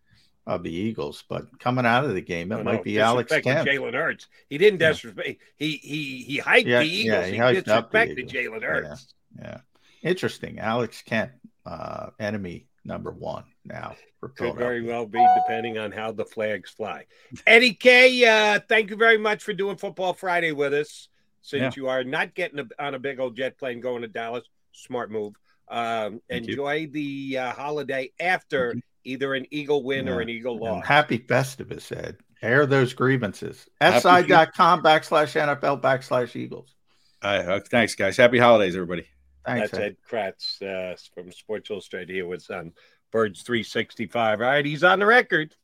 of 0.46 0.62
the 0.64 0.70
Eagles. 0.70 1.24
But 1.26 1.58
coming 1.58 1.86
out 1.86 2.04
of 2.04 2.12
the 2.12 2.20
game, 2.20 2.52
it 2.52 2.56
no, 2.56 2.64
might 2.64 2.76
no, 2.76 2.82
be 2.82 3.00
Alex 3.00 3.32
Kemp. 3.32 3.66
Jalen 3.66 3.94
Hurts. 3.94 4.26
He 4.50 4.58
didn't 4.58 4.80
disrespect. 4.80 5.28
Yeah. 5.28 5.34
He 5.56 5.76
he 5.78 6.22
he 6.24 6.40
hyped 6.40 6.66
yeah, 6.66 6.80
the 6.80 6.84
Eagles. 6.84 7.30
Yeah, 7.30 7.50
he, 7.50 7.54
he 7.54 7.62
disrespected 7.62 8.28
Jalen 8.30 8.62
Hurts. 8.62 9.14
Yeah, 9.38 9.44
yeah, 9.46 9.60
interesting. 10.02 10.58
Alex 10.58 11.00
Kemp, 11.00 11.32
uh, 11.64 12.10
enemy 12.20 12.66
number 12.84 13.10
one 13.10 13.44
now. 13.64 13.94
Could 14.36 14.56
very 14.56 14.82
well 14.82 15.06
be, 15.06 15.24
depending 15.36 15.78
on 15.78 15.90
how 15.90 16.12
the 16.12 16.24
flags 16.24 16.70
fly. 16.70 17.06
Eddie 17.46 17.74
K, 17.74 18.24
uh, 18.24 18.60
thank 18.68 18.90
you 18.90 18.96
very 18.96 19.18
much 19.18 19.42
for 19.42 19.52
doing 19.52 19.76
Football 19.76 20.12
Friday 20.14 20.52
with 20.52 20.72
us. 20.74 21.08
Since 21.44 21.76
yeah. 21.76 21.82
you 21.82 21.88
are 21.88 22.04
not 22.04 22.34
getting 22.34 22.60
a, 22.60 22.66
on 22.78 22.94
a 22.94 23.00
big 23.00 23.18
old 23.18 23.36
jet 23.36 23.58
plane 23.58 23.80
going 23.80 24.02
to 24.02 24.08
Dallas, 24.08 24.44
smart 24.70 25.10
move. 25.10 25.34
Um, 25.68 26.20
enjoy 26.28 26.74
you. 26.74 26.88
the 26.88 27.38
uh, 27.38 27.52
holiday 27.52 28.12
after 28.20 28.76
either 29.04 29.34
an 29.34 29.46
Eagle 29.50 29.82
win 29.82 30.06
yeah. 30.06 30.12
or 30.12 30.20
an 30.20 30.28
Eagle 30.28 30.58
loss. 30.58 30.76
And 30.76 30.84
happy 30.84 31.18
Festivus, 31.18 31.90
Ed. 31.90 32.18
Air 32.42 32.66
those 32.66 32.92
grievances. 32.92 33.66
SI.com 33.80 34.82
backslash 34.82 35.34
NFL 35.34 35.80
backslash 35.80 36.36
Eagles. 36.36 36.74
All 37.22 37.30
right. 37.30 37.48
Uh, 37.48 37.60
thanks, 37.70 37.94
guys. 37.94 38.16
Happy 38.16 38.38
holidays, 38.38 38.74
everybody. 38.74 39.06
Thanks, 39.44 39.70
That's 39.70 39.82
Ed, 39.82 39.84
Ed 39.84 39.96
Kracz 40.08 40.62
uh, 40.62 40.96
from 41.14 41.32
Sports 41.32 41.70
Illustrated 41.70 42.10
here 42.10 42.26
with 42.26 42.48
um, 42.50 42.72
Birds 43.10 43.42
365. 43.42 44.40
All 44.40 44.46
right, 44.46 44.64
he's 44.64 44.84
on 44.84 45.00
the 45.00 45.06
record. 45.06 45.54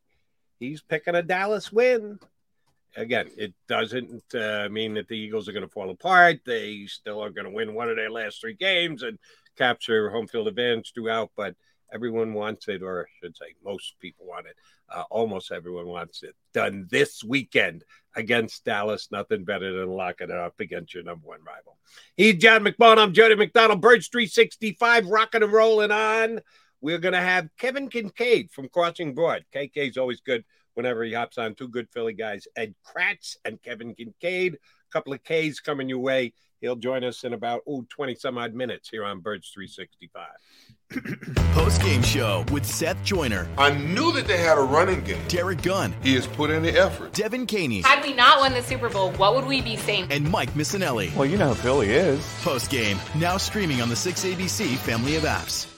he's 0.58 0.82
picking 0.82 1.14
a 1.14 1.22
Dallas 1.22 1.72
win. 1.72 2.18
Again, 2.96 3.30
it 3.36 3.54
doesn't 3.68 4.34
uh, 4.34 4.68
mean 4.70 4.94
that 4.94 5.08
the 5.08 5.16
Eagles 5.16 5.48
are 5.48 5.52
going 5.52 5.64
to 5.64 5.72
fall 5.72 5.90
apart. 5.90 6.40
They 6.44 6.86
still 6.86 7.22
are 7.22 7.30
going 7.30 7.44
to 7.44 7.52
win 7.52 7.74
one 7.74 7.88
of 7.88 7.96
their 7.96 8.10
last 8.10 8.40
three 8.40 8.54
games 8.54 9.02
and 9.02 9.18
capture 9.56 10.10
home 10.10 10.26
field 10.26 10.48
advantage 10.48 10.92
throughout. 10.94 11.30
But 11.36 11.54
everyone 11.92 12.34
wants 12.34 12.66
it, 12.68 12.82
or 12.82 13.02
I 13.02 13.10
should 13.20 13.36
say, 13.36 13.54
most 13.64 13.94
people 14.00 14.26
want 14.26 14.46
it. 14.46 14.56
Uh, 14.90 15.04
almost 15.10 15.52
everyone 15.52 15.86
wants 15.86 16.22
it 16.22 16.34
done 16.54 16.88
this 16.90 17.22
weekend 17.22 17.84
against 18.18 18.64
Dallas. 18.64 19.08
Nothing 19.10 19.44
better 19.44 19.72
than 19.72 19.88
locking 19.88 20.28
it 20.28 20.36
up 20.36 20.60
against 20.60 20.92
your 20.92 21.04
number 21.04 21.26
one 21.26 21.38
rival. 21.46 21.78
He's 22.16 22.34
John 22.34 22.64
McMullen. 22.64 22.98
I'm 22.98 23.14
Jody 23.14 23.36
McDonald. 23.36 23.80
Birds 23.80 24.08
365, 24.08 25.06
rocking 25.06 25.42
and 25.42 25.52
rolling 25.52 25.92
on. 25.92 26.40
We're 26.80 26.98
going 26.98 27.14
to 27.14 27.20
have 27.20 27.48
Kevin 27.58 27.88
Kincaid 27.88 28.50
from 28.50 28.68
Crossing 28.68 29.14
Broad. 29.14 29.44
KK 29.54 29.90
is 29.90 29.96
always 29.96 30.20
good 30.20 30.44
whenever 30.74 31.04
he 31.04 31.12
hops 31.12 31.38
on. 31.38 31.54
Two 31.54 31.68
good 31.68 31.88
Philly 31.90 32.12
guys, 32.12 32.46
Ed 32.56 32.74
Kracz 32.84 33.36
and 33.44 33.62
Kevin 33.62 33.94
Kincaid. 33.94 34.54
A 34.54 34.92
couple 34.92 35.12
of 35.12 35.22
Ks 35.22 35.60
coming 35.60 35.88
your 35.88 35.98
way. 35.98 36.34
He'll 36.60 36.76
join 36.76 37.04
us 37.04 37.24
in 37.24 37.32
about 37.32 37.62
ooh, 37.68 37.86
20 37.88 38.14
some 38.16 38.38
odd 38.38 38.54
minutes 38.54 38.88
here 38.88 39.04
on 39.04 39.20
Birds 39.20 39.50
365. 39.54 40.26
Post 41.54 41.82
game 41.82 42.02
show 42.02 42.44
with 42.50 42.64
Seth 42.64 43.02
Joyner. 43.04 43.48
I 43.56 43.70
knew 43.70 44.10
that 44.12 44.26
they 44.26 44.38
had 44.38 44.58
a 44.58 44.62
running 44.62 45.02
game. 45.04 45.20
Derrick 45.28 45.62
Gunn. 45.62 45.94
He 46.02 46.14
has 46.14 46.26
put 46.26 46.50
in 46.50 46.62
the 46.62 46.72
effort. 46.72 47.12
Devin 47.12 47.46
Caney. 47.46 47.82
Had 47.82 48.02
we 48.02 48.14
not 48.14 48.40
won 48.40 48.54
the 48.54 48.62
Super 48.62 48.88
Bowl, 48.88 49.12
what 49.12 49.34
would 49.34 49.46
we 49.46 49.60
be 49.60 49.76
saying? 49.76 50.08
And 50.10 50.30
Mike 50.30 50.50
Missanelli. 50.54 51.14
Well, 51.14 51.26
you 51.26 51.36
know 51.36 51.48
who 51.48 51.54
Philly 51.54 51.90
is. 51.90 52.26
Post 52.42 52.70
game, 52.70 52.98
now 53.14 53.36
streaming 53.36 53.80
on 53.80 53.88
the 53.88 53.94
6ABC 53.94 54.76
family 54.78 55.16
of 55.16 55.24
apps. 55.24 55.77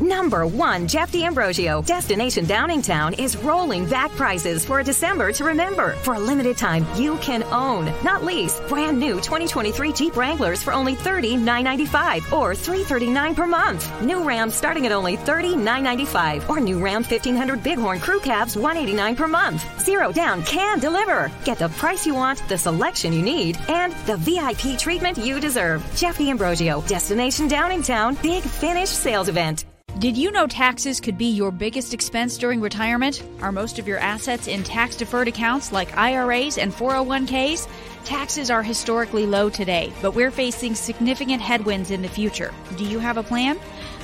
Number 0.00 0.46
one, 0.46 0.88
Jeff 0.88 1.12
D'Ambrosio. 1.12 1.82
Destination 1.82 2.46
Downingtown 2.46 3.18
is 3.18 3.36
rolling 3.36 3.86
back 3.88 4.10
prices 4.12 4.64
for 4.64 4.80
a 4.80 4.84
December 4.84 5.32
to 5.32 5.44
remember. 5.44 5.92
For 6.02 6.14
a 6.14 6.18
limited 6.18 6.56
time, 6.56 6.86
you 6.96 7.16
can 7.18 7.42
own, 7.44 7.86
not 8.02 8.24
lease, 8.24 8.60
brand 8.68 8.98
new 8.98 9.14
2023 9.14 9.92
Jeep 9.92 10.16
Wranglers 10.16 10.62
for 10.62 10.72
only 10.72 10.96
$30,995 10.96 12.32
or 12.32 12.54
339 12.54 13.34
per 13.34 13.46
month. 13.46 14.02
New 14.02 14.24
Ram 14.24 14.50
starting 14.50 14.86
at 14.86 14.92
only 14.92 15.16
$30,995 15.16 16.48
or 16.48 16.60
new 16.60 16.78
Ram 16.78 17.02
1500 17.02 17.62
Bighorn 17.62 18.00
Crew 18.00 18.20
Cabs 18.20 18.56
189 18.56 19.16
per 19.16 19.28
month. 19.28 19.64
Zero 19.80 20.10
down 20.12 20.42
can 20.44 20.80
deliver. 20.80 21.30
Get 21.44 21.58
the 21.58 21.68
price 21.68 22.06
you 22.06 22.14
want, 22.14 22.46
the 22.48 22.58
selection 22.58 23.12
you 23.12 23.22
need, 23.22 23.58
and 23.68 23.92
the 24.06 24.16
VIP 24.16 24.78
treatment 24.78 25.18
you 25.18 25.40
deserve. 25.40 25.84
Jeff 25.94 26.18
D'Ambrosio, 26.18 26.80
Destination 26.82 27.48
Downingtown, 27.48 28.20
Big 28.22 28.42
Finish 28.42 28.88
Sales 28.88 29.28
Event. 29.28 29.64
Did 30.00 30.18
you 30.18 30.32
know 30.32 30.48
taxes 30.48 31.00
could 31.00 31.16
be 31.16 31.30
your 31.30 31.52
biggest 31.52 31.94
expense 31.94 32.36
during 32.36 32.60
retirement? 32.60 33.22
Are 33.40 33.52
most 33.52 33.78
of 33.78 33.86
your 33.86 33.98
assets 33.98 34.48
in 34.48 34.64
tax 34.64 34.96
deferred 34.96 35.28
accounts 35.28 35.70
like 35.70 35.96
IRAs 35.96 36.58
and 36.58 36.72
401ks? 36.72 37.68
Taxes 38.04 38.50
are 38.50 38.62
historically 38.62 39.24
low 39.24 39.48
today, 39.48 39.92
but 40.02 40.16
we're 40.16 40.32
facing 40.32 40.74
significant 40.74 41.40
headwinds 41.40 41.92
in 41.92 42.02
the 42.02 42.08
future. 42.08 42.52
Do 42.76 42.84
you 42.84 42.98
have 42.98 43.18
a 43.18 43.22
plan? 43.22 43.56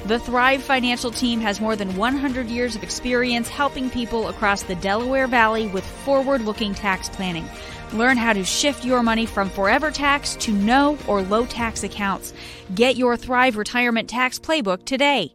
The 0.07 0.21
Thrive 0.21 0.63
Financial 0.63 1.11
Team 1.11 1.41
has 1.41 1.61
more 1.61 1.75
than 1.75 1.97
100 1.97 2.47
years 2.47 2.77
of 2.77 2.85
experience 2.85 3.49
helping 3.49 3.91
people 3.91 4.29
across 4.29 4.63
the 4.63 4.77
Delaware 4.77 5.27
Valley 5.27 5.67
with 5.67 5.85
forward 5.85 6.43
looking 6.43 6.73
tax 6.73 7.09
planning. 7.09 7.49
Learn 7.93 8.17
how 8.17 8.33
to 8.33 8.45
shift 8.45 8.85
your 8.85 9.03
money 9.03 9.27
from 9.27 9.51
forever 9.51 9.91
tax 9.91 10.37
to 10.37 10.53
no 10.53 10.97
or 11.09 11.21
low 11.21 11.47
tax 11.47 11.83
accounts. 11.83 12.33
Get 12.77 12.97
your 12.97 13.17
Thrive 13.17 13.57
Retirement 13.57 14.09
Tax 14.09 14.39
Playbook 14.39 14.85
today. 14.85 15.35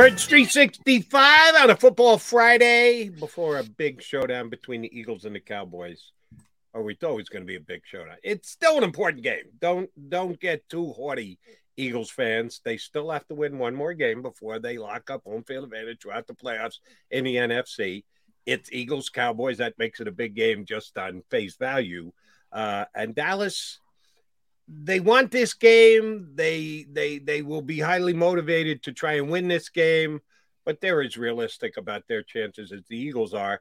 Birds 0.00 0.24
365 0.24 1.56
on 1.56 1.68
a 1.68 1.76
football 1.76 2.16
Friday 2.16 3.10
before 3.10 3.58
a 3.58 3.62
big 3.62 4.00
showdown 4.00 4.48
between 4.48 4.80
the 4.80 4.98
Eagles 4.98 5.26
and 5.26 5.36
the 5.36 5.40
Cowboys. 5.40 6.12
Or 6.72 6.82
we 6.82 6.94
thought 6.94 7.12
it 7.12 7.16
was 7.16 7.28
going 7.28 7.42
to 7.42 7.46
be 7.46 7.56
a 7.56 7.60
big 7.60 7.82
showdown. 7.84 8.16
It's 8.22 8.48
still 8.48 8.78
an 8.78 8.82
important 8.82 9.22
game. 9.22 9.44
Don't 9.60 9.90
don't 10.08 10.40
get 10.40 10.66
too 10.70 10.92
haughty, 10.92 11.38
Eagles 11.76 12.10
fans. 12.10 12.62
They 12.64 12.78
still 12.78 13.10
have 13.10 13.28
to 13.28 13.34
win 13.34 13.58
one 13.58 13.74
more 13.74 13.92
game 13.92 14.22
before 14.22 14.58
they 14.58 14.78
lock 14.78 15.10
up 15.10 15.24
home 15.24 15.44
field 15.44 15.64
advantage 15.64 16.00
throughout 16.00 16.26
the 16.26 16.32
playoffs 16.32 16.78
in 17.10 17.24
the 17.24 17.36
NFC. 17.36 18.04
It's 18.46 18.72
Eagles 18.72 19.10
Cowboys. 19.10 19.58
That 19.58 19.78
makes 19.78 20.00
it 20.00 20.08
a 20.08 20.12
big 20.12 20.34
game 20.34 20.64
just 20.64 20.96
on 20.96 21.24
face 21.28 21.56
value. 21.56 22.10
Uh, 22.50 22.86
and 22.94 23.14
Dallas 23.14 23.80
they 24.72 25.00
want 25.00 25.30
this 25.30 25.54
game. 25.54 26.30
They 26.34 26.86
they 26.90 27.18
they 27.18 27.42
will 27.42 27.62
be 27.62 27.80
highly 27.80 28.14
motivated 28.14 28.82
to 28.84 28.92
try 28.92 29.14
and 29.14 29.28
win 29.28 29.48
this 29.48 29.68
game, 29.68 30.20
but 30.64 30.80
they're 30.80 31.02
as 31.02 31.16
realistic 31.16 31.76
about 31.76 32.06
their 32.08 32.22
chances 32.22 32.70
as 32.72 32.82
the 32.88 32.96
Eagles 32.96 33.34
are. 33.34 33.60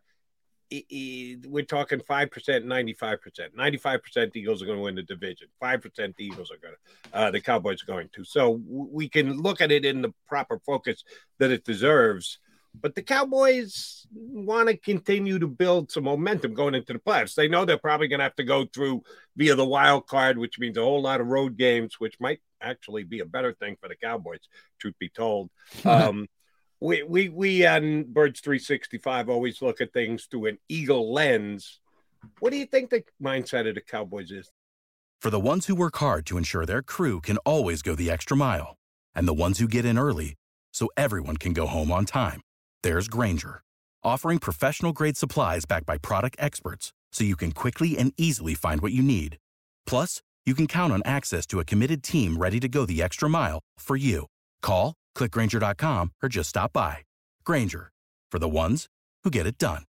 We're 0.72 1.66
talking 1.68 2.00
five 2.08 2.30
percent, 2.30 2.66
ninety-five 2.66 3.22
percent. 3.22 3.56
Ninety-five 3.56 4.04
percent, 4.04 4.34
the 4.34 4.42
Eagles 4.42 4.62
are 4.62 4.68
going 4.68 4.78
to 4.78 4.84
win 4.84 4.94
the 4.94 5.02
division. 5.02 5.48
Five 5.60 5.82
percent, 5.82 6.16
the 6.16 6.26
Eagles 6.26 6.52
are 6.52 6.58
going 6.58 6.76
to, 6.76 7.18
uh, 7.18 7.32
the 7.32 7.42
Cowboys 7.42 7.82
are 7.82 7.92
going 7.92 8.10
to. 8.14 8.24
So 8.24 8.62
we 8.70 9.10
can 9.10 9.42
look 9.42 9.62
at 9.62 9.72
it 9.72 9.84
in 9.84 10.04
the 10.04 10.14
proper 10.28 10.60
focus 10.60 11.04
that 11.40 11.50
it 11.50 11.66
deserves. 11.66 12.38
But 12.80 12.96
the 12.96 13.02
Cowboys 13.02 14.08
want 14.14 14.70
to 14.70 14.78
continue 14.78 15.40
to 15.40 15.48
build 15.48 15.92
some 15.92 16.06
momentum 16.06 16.54
going 16.54 16.76
into 16.76 16.94
the 16.94 17.00
playoffs. 17.00 17.36
They 17.36 17.48
know 17.48 17.66
they're 17.66 17.78
probably 17.78 18.08
going 18.08 18.20
to 18.20 18.24
have 18.24 18.36
to 18.36 18.44
go 18.44 18.66
through 18.66 19.04
via 19.36 19.56
the 19.56 19.66
wild 19.66 20.08
card, 20.08 20.38
which 20.38 20.60
means 20.60 20.78
a 20.78 20.82
whole 20.82 21.02
lot 21.02 21.20
of 21.20 21.28
road 21.28 21.58
games, 21.58 22.00
which 22.00 22.20
might 22.20 22.40
actually 22.62 23.04
be 23.04 23.20
a 23.20 23.26
better 23.26 23.54
thing 23.54 23.76
for 23.82 23.90
the 23.90 23.96
Cowboys, 23.96 24.40
truth 24.80 24.96
be 25.00 25.10
told. 25.10 25.50
Um, 25.86 26.28
we 26.82 27.04
we 27.04 27.30
we 27.30 27.66
on 27.66 28.04
Birds 28.04 28.40
365 28.40 29.30
always 29.30 29.62
look 29.62 29.82
at 29.82 29.94
things 29.94 30.26
through 30.26 30.48
an 30.48 30.58
eagle 30.70 31.14
lens. 31.14 31.80
What 32.40 32.52
do 32.52 32.58
you 32.58 32.66
think 32.66 32.90
the 32.90 33.04
mindset 33.22 33.68
of 33.68 33.76
the 33.76 33.82
Cowboys 33.82 34.32
is? 34.32 34.50
For 35.20 35.30
the 35.30 35.40
ones 35.40 35.66
who 35.66 35.76
work 35.76 35.98
hard 35.98 36.26
to 36.28 36.38
ensure 36.38 36.66
their 36.66 36.82
crew 36.82 37.20
can 37.20 37.38
always 37.40 37.82
go 37.82 37.96
the 37.96 38.10
extra 38.10 38.38
mile, 38.38 38.78
and 39.14 39.28
the 39.28 39.34
ones 39.34 39.60
who 39.60 39.68
get 39.68 39.84
in 39.84 39.98
early 39.98 40.36
so 40.72 40.90
everyone 40.96 41.36
can 41.38 41.52
go 41.52 41.68
home 41.68 41.92
on 41.92 42.06
time, 42.06 42.42
there's 42.84 43.08
Grainger, 43.08 43.62
offering 44.04 44.40
professional 44.40 44.94
grade 44.94 45.18
supplies 45.18 45.66
backed 45.66 45.86
by 45.86 45.98
product 45.98 46.36
experts 46.40 46.94
so 47.12 47.24
you 47.24 47.36
can 47.36 47.52
quickly 47.52 47.98
and 47.98 48.14
easily 48.18 48.54
find 48.54 48.82
what 48.82 48.94
you 48.94 49.04
need. 49.04 49.38
Plus, 49.86 50.22
you 50.46 50.56
can 50.56 50.68
count 50.68 50.94
on 50.94 51.02
access 51.06 51.46
to 51.48 51.60
a 51.60 51.66
committed 51.66 52.04
team 52.04 52.38
ready 52.38 52.60
to 52.60 52.68
go 52.70 52.86
the 52.86 53.02
extra 53.02 53.30
mile 53.30 53.60
for 53.78 53.98
you. 53.98 54.26
Call, 54.62 54.94
clickgrainger.com, 55.16 56.14
or 56.24 56.30
just 56.30 56.50
stop 56.50 56.74
by. 56.74 57.00
Grainger, 57.44 57.92
for 58.32 58.40
the 58.40 58.50
ones 58.50 58.88
who 59.24 59.30
get 59.30 59.46
it 59.46 59.58
done. 59.58 59.84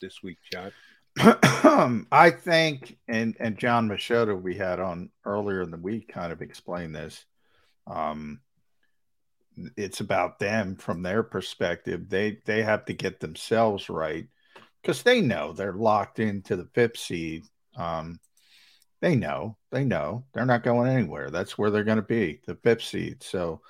This 0.00 0.22
week, 0.22 0.38
John. 0.50 0.72
I 2.10 2.30
think, 2.30 2.98
and 3.06 3.36
and 3.38 3.56
John 3.56 3.88
Machota 3.88 4.40
we 4.40 4.56
had 4.56 4.80
on 4.80 5.10
earlier 5.24 5.62
in 5.62 5.70
the 5.70 5.76
week 5.76 6.08
kind 6.08 6.32
of 6.32 6.42
explained 6.42 6.94
this. 6.94 7.24
Um, 7.86 8.40
it's 9.76 10.00
about 10.00 10.38
them 10.38 10.76
from 10.76 11.02
their 11.02 11.22
perspective. 11.22 12.08
They 12.08 12.38
they 12.44 12.62
have 12.62 12.86
to 12.86 12.94
get 12.94 13.20
themselves 13.20 13.88
right 13.88 14.26
because 14.80 15.02
they 15.02 15.20
know 15.20 15.52
they're 15.52 15.74
locked 15.74 16.18
into 16.18 16.56
the 16.56 16.68
fifth 16.74 16.98
seed. 16.98 17.44
Um, 17.76 18.18
they 19.00 19.16
know, 19.16 19.56
they 19.70 19.84
know 19.84 20.24
they're 20.32 20.46
not 20.46 20.62
going 20.62 20.90
anywhere. 20.90 21.30
That's 21.30 21.58
where 21.58 21.70
they're 21.70 21.84
going 21.84 21.96
to 21.96 22.02
be, 22.02 22.40
the 22.46 22.54
fifth 22.54 22.84
seed. 22.84 23.22
So 23.22 23.60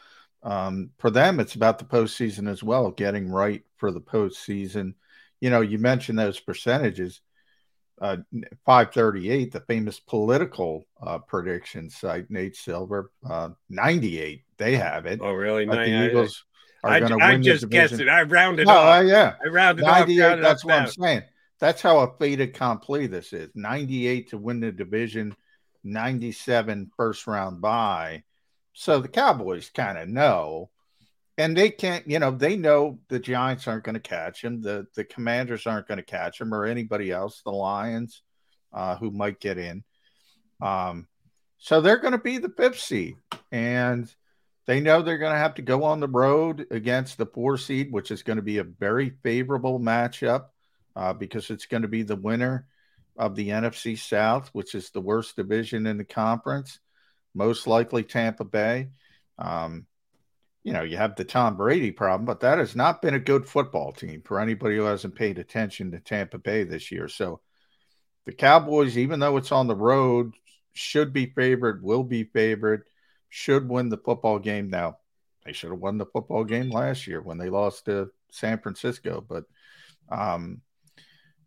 um, 0.42 0.90
for 0.98 1.10
them, 1.10 1.40
it's 1.40 1.54
about 1.54 1.78
the 1.78 1.84
postseason 1.84 2.48
as 2.48 2.62
well, 2.62 2.90
getting 2.90 3.30
right 3.30 3.62
for 3.78 3.90
the 3.90 4.00
postseason. 4.00 4.94
You 5.40 5.50
know, 5.50 5.60
you 5.60 5.78
mentioned 5.78 6.18
those 6.18 6.38
percentages. 6.38 7.20
Uh, 8.01 8.16
538, 8.66 9.53
the 9.53 9.61
famous 9.61 10.01
political 10.01 10.86
uh, 11.07 11.18
prediction 11.18 11.88
site, 11.88 12.28
Nate 12.30 12.57
Silver, 12.57 13.12
uh, 13.28 13.51
98. 13.70 14.43
They 14.57 14.76
have 14.76 15.07
it. 15.07 15.20
Oh, 15.22 15.32
really? 15.32 15.66
Like 15.66 15.86
the 15.86 16.07
Eagles 16.07 16.45
I, 16.84 16.99
I, 16.99 17.32
I 17.32 17.36
just 17.36 17.68
guessed 17.68 18.01
it. 18.01 18.09
I 18.09 18.22
rounded 18.22 18.66
no, 18.66 18.74
off. 18.74 19.01
Uh, 19.01 19.05
yeah. 19.05 19.34
I 19.45 19.49
rounded 19.49 19.84
98, 19.84 20.24
off. 20.24 20.40
that's 20.40 20.64
what 20.64 20.74
I'm 20.74 20.88
saying. 20.88 21.22
That's 21.61 21.80
how 21.80 22.01
a 22.01 22.16
fait 22.18 22.40
accompli 22.40 23.07
this 23.07 23.32
is. 23.32 23.51
98 23.55 24.30
to 24.30 24.38
win 24.38 24.61
the 24.61 24.72
division, 24.72 25.36
97 25.84 26.90
first 26.97 27.26
round 27.26 27.61
bye. 27.61 28.24
So 28.72 29.01
the 29.01 29.09
Cowboys 29.09 29.70
kind 29.70 29.97
of 29.97 30.09
know 30.09 30.70
and 31.39 31.57
they 31.57 31.70
can't, 31.70 32.07
you 32.09 32.18
know, 32.18 32.30
they 32.30 32.57
know 32.57 32.99
the 33.09 33.18
Giants 33.18 33.66
aren't 33.66 33.85
going 33.85 33.95
to 33.95 34.01
catch 34.01 34.43
him. 34.43 34.61
The 34.61 34.87
the 34.95 35.05
Commanders 35.05 35.66
aren't 35.66 35.89
going 35.89 35.99
to 35.99 36.05
catch 36.05 36.41
him, 36.41 36.53
or 36.55 36.64
anybody 36.64 37.11
else. 37.11 37.43
The 37.43 37.51
Lions, 37.53 38.22
uh, 38.72 38.97
who 38.97 39.11
might 39.11 39.41
get 39.41 39.59
in. 39.59 39.85
Um, 40.61 41.07
so 41.59 41.80
they're 41.80 41.99
going 41.99 42.12
to 42.12 42.18
be 42.18 42.39
the 42.39 42.51
fifth 42.51 42.80
seed, 42.80 43.16
and 43.51 44.12
they 44.66 44.80
know 44.80 45.03
they're 45.03 45.18
going 45.18 45.33
to 45.33 45.39
have 45.39 45.55
to 45.55 45.62
go 45.62 45.85
on 45.85 46.01
the 46.01 46.09
road 46.09 46.66
against 46.70 47.18
the 47.18 47.26
four 47.26 47.57
seed, 47.57 47.91
which 47.91 48.11
is 48.11 48.22
going 48.22 48.37
to 48.37 48.43
be 48.43 48.59
a 48.59 48.64
very 48.64 49.11
favorable 49.22 49.80
matchup 49.80 50.47
uh, 50.95 51.12
because 51.12 51.51
it's 51.51 51.66
going 51.66 51.83
to 51.83 51.89
be 51.89 52.03
the 52.03 52.16
winner 52.16 52.66
of 53.16 53.35
the 53.35 53.49
NFC 53.49 53.99
South, 53.99 54.49
which 54.53 54.74
is 54.74 54.91
the 54.91 55.01
worst 55.01 55.37
division 55.37 55.87
in 55.87 55.99
the 55.99 56.05
conference, 56.05 56.78
most 57.35 57.66
likely 57.66 58.03
Tampa 58.03 58.45
Bay. 58.45 58.89
Um, 59.39 59.87
you 60.64 60.72
know, 60.72 60.82
you 60.82 60.96
have 60.96 61.16
the 61.16 61.24
Tom 61.24 61.56
Brady 61.56 61.90
problem, 61.90 62.24
but 62.24 62.40
that 62.40 62.58
has 62.58 62.76
not 62.76 63.02
been 63.02 63.14
a 63.14 63.20
good 63.20 63.46
football 63.46 63.92
team 63.92 64.22
for 64.24 64.38
anybody 64.38 64.76
who 64.76 64.84
hasn't 64.84 65.16
paid 65.16 65.38
attention 65.38 65.90
to 65.90 66.00
Tampa 66.00 66.38
Bay 66.38 66.64
this 66.64 66.92
year. 66.92 67.08
So 67.08 67.40
the 68.26 68.32
Cowboys, 68.32 68.96
even 68.96 69.18
though 69.18 69.36
it's 69.36 69.50
on 69.50 69.66
the 69.66 69.74
road, 69.74 70.34
should 70.72 71.12
be 71.12 71.26
favored, 71.26 71.82
will 71.82 72.04
be 72.04 72.24
favored, 72.24 72.84
should 73.28 73.68
win 73.68 73.88
the 73.88 73.98
football 73.98 74.38
game. 74.38 74.70
Now, 74.70 74.98
they 75.44 75.52
should 75.52 75.70
have 75.70 75.80
won 75.80 75.98
the 75.98 76.06
football 76.06 76.44
game 76.44 76.70
last 76.70 77.08
year 77.08 77.20
when 77.20 77.38
they 77.38 77.50
lost 77.50 77.86
to 77.86 78.10
San 78.30 78.60
Francisco, 78.60 79.24
but 79.28 79.44
um, 80.08 80.60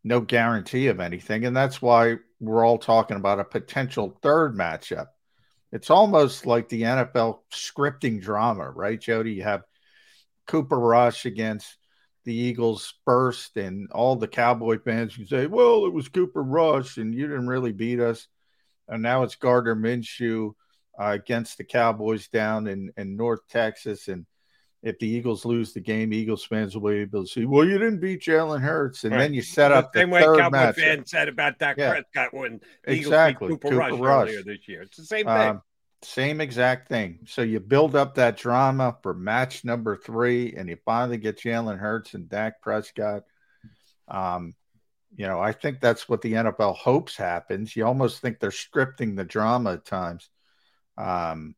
no 0.04 0.20
guarantee 0.20 0.88
of 0.88 1.00
anything. 1.00 1.46
And 1.46 1.56
that's 1.56 1.82
why 1.82 2.18
we're 2.42 2.66
all 2.66 2.78
talking 2.78 3.16
about 3.16 3.40
a 3.40 3.46
potential 3.46 4.20
third 4.22 4.56
matchup 4.56 5.08
it's 5.72 5.90
almost 5.90 6.46
like 6.46 6.70
the 6.70 6.84
NFL 6.84 7.40
scripting 7.52 8.22
drama, 8.22 8.70
right, 8.70 9.00
Jody? 9.00 9.34
You 9.34 9.44
have 9.44 9.64
Cooper 10.48 10.80
Rush 10.80 11.26
against 11.26 11.78
the 12.24 12.34
Eagles 12.34 12.94
first, 13.06 13.58
and 13.58 13.92
all 13.92 14.16
the 14.16 14.28
Cowboy 14.28 14.80
fans 14.80 15.14
who 15.14 15.26
say, 15.26 15.48
"Well, 15.48 15.86
it 15.86 15.94
was 15.94 16.10
Cooper 16.10 16.44
Rush, 16.44 16.98
and 16.98 17.14
you 17.14 17.28
didn't 17.28 17.48
really 17.48 17.74
beat 17.74 18.00
us." 18.00 18.28
And 18.88 19.02
now 19.02 19.24
it's 19.24 19.36
Gardner 19.36 19.76
Minshew 19.76 20.54
uh, 21.00 21.12
against 21.12 21.58
the 21.58 21.64
Cowboys 21.64 22.28
down 22.28 22.68
in, 22.68 22.92
in 22.98 23.16
North 23.16 23.48
Texas, 23.50 24.08
and 24.08 24.26
if 24.86 25.00
the 25.00 25.08
Eagles 25.08 25.46
lose 25.46 25.74
the 25.74 25.80
game, 25.80 26.14
Eagles 26.14 26.46
fans 26.46 26.78
will 26.78 26.92
be 26.92 27.00
able 27.00 27.24
to 27.24 27.28
say, 27.28 27.44
"Well, 27.44 27.66
you 27.66 27.80
didn't 27.80 28.00
beat 28.00 28.22
Jalen 28.22 28.62
Hurts," 28.62 29.04
and 29.04 29.14
right. 29.14 29.22
then 29.22 29.34
you 29.34 29.42
set 29.42 29.72
up 29.72 29.92
the, 29.92 30.02
same 30.02 30.12
way 30.12 30.22
Cowboy 30.22 30.56
matchup. 30.56 30.76
fans 30.76 31.10
said 31.10 31.28
about 31.28 31.58
Dak 31.58 31.76
yeah. 31.78 31.90
Prescott 31.90 32.34
when 32.36 32.62
the 32.86 32.94
exactly. 32.94 33.50
Cooper, 33.50 33.70
Cooper 33.70 33.80
Rush, 33.80 34.00
Rush, 34.00 34.30
earlier 34.30 34.44
this 34.44 34.68
year. 34.68 34.84
It's 34.84 34.98
the 34.98 35.04
same 35.04 35.26
thing. 35.26 35.50
Um, 35.50 35.62
same 36.04 36.40
exact 36.40 36.88
thing. 36.88 37.22
So 37.26 37.42
you 37.42 37.60
build 37.60 37.96
up 37.96 38.14
that 38.16 38.38
drama 38.38 38.96
for 39.02 39.16
match 39.16 39.66
number 39.66 39.98
three, 39.98 40.54
and 40.56 40.70
you 40.70 40.78
finally 40.86 41.18
get 41.18 41.42
Jalen 41.42 41.80
Hurts 41.80 42.14
and 42.14 42.30
Dak 42.30 42.62
Prescott. 42.62 43.24
Um, 44.08 44.54
you 45.16 45.26
know, 45.26 45.40
I 45.40 45.52
think 45.52 45.82
that's 45.82 46.08
what 46.08 46.22
the 46.22 46.34
NFL 46.34 46.76
hopes 46.76 47.18
happens. 47.18 47.76
You 47.76 47.88
almost 47.88 48.22
think 48.22 48.40
they're 48.40 48.52
scripting 48.52 49.16
the 49.16 49.24
drama 49.24 49.74
at 49.74 49.86
times. 49.86 50.30
Um, 50.96 51.56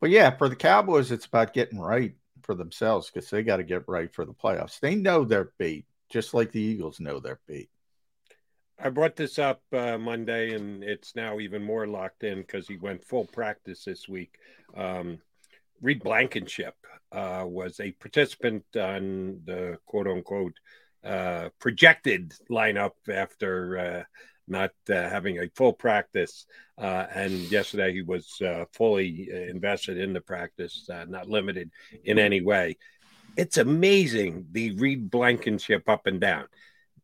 but 0.00 0.08
yeah, 0.08 0.34
for 0.34 0.48
the 0.48 0.56
Cowboys, 0.56 1.12
it's 1.12 1.26
about 1.26 1.52
getting 1.52 1.78
right 1.78 2.14
for 2.46 2.54
themselves 2.54 3.10
because 3.10 3.28
they 3.28 3.42
got 3.42 3.58
to 3.58 3.64
get 3.64 3.88
right 3.88 4.14
for 4.14 4.24
the 4.24 4.32
playoffs. 4.32 4.80
They 4.80 4.94
know 4.94 5.24
their 5.24 5.50
beat, 5.58 5.84
just 6.08 6.32
like 6.32 6.52
the 6.52 6.60
Eagles 6.60 7.00
know 7.00 7.20
their 7.20 7.40
beat. 7.46 7.68
I 8.78 8.90
brought 8.90 9.16
this 9.16 9.38
up 9.38 9.62
uh, 9.72 9.98
Monday, 9.98 10.54
and 10.54 10.84
it's 10.84 11.16
now 11.16 11.40
even 11.40 11.62
more 11.62 11.86
locked 11.86 12.24
in 12.24 12.38
because 12.38 12.68
he 12.68 12.76
went 12.76 13.04
full 13.04 13.24
practice 13.24 13.84
this 13.84 14.08
week. 14.08 14.38
Um, 14.76 15.18
Reed 15.80 16.02
Blankenship 16.02 16.74
uh, 17.12 17.44
was 17.46 17.80
a 17.80 17.92
participant 17.92 18.64
on 18.76 19.40
the 19.44 19.78
quote 19.86 20.06
unquote 20.06 20.54
uh, 21.04 21.48
projected 21.58 22.34
lineup 22.50 22.92
after 23.08 23.78
uh, 23.78 24.02
not 24.48 24.70
uh, 24.88 24.94
having 24.94 25.38
a 25.38 25.48
full 25.54 25.72
practice. 25.72 26.46
Uh, 26.78 27.06
and 27.14 27.32
yesterday 27.50 27.92
he 27.92 28.02
was 28.02 28.40
fully 28.72 29.30
invested 29.30 29.98
in 29.98 30.12
the 30.12 30.20
practice, 30.20 30.88
not 31.08 31.28
limited 31.28 31.70
in 32.04 32.18
any 32.18 32.40
way. 32.40 32.76
It's 33.36 33.58
amazing 33.58 34.46
the 34.52 34.72
Reed 34.76 35.10
Blankenship 35.10 35.88
up 35.88 36.06
and 36.06 36.20
down 36.20 36.46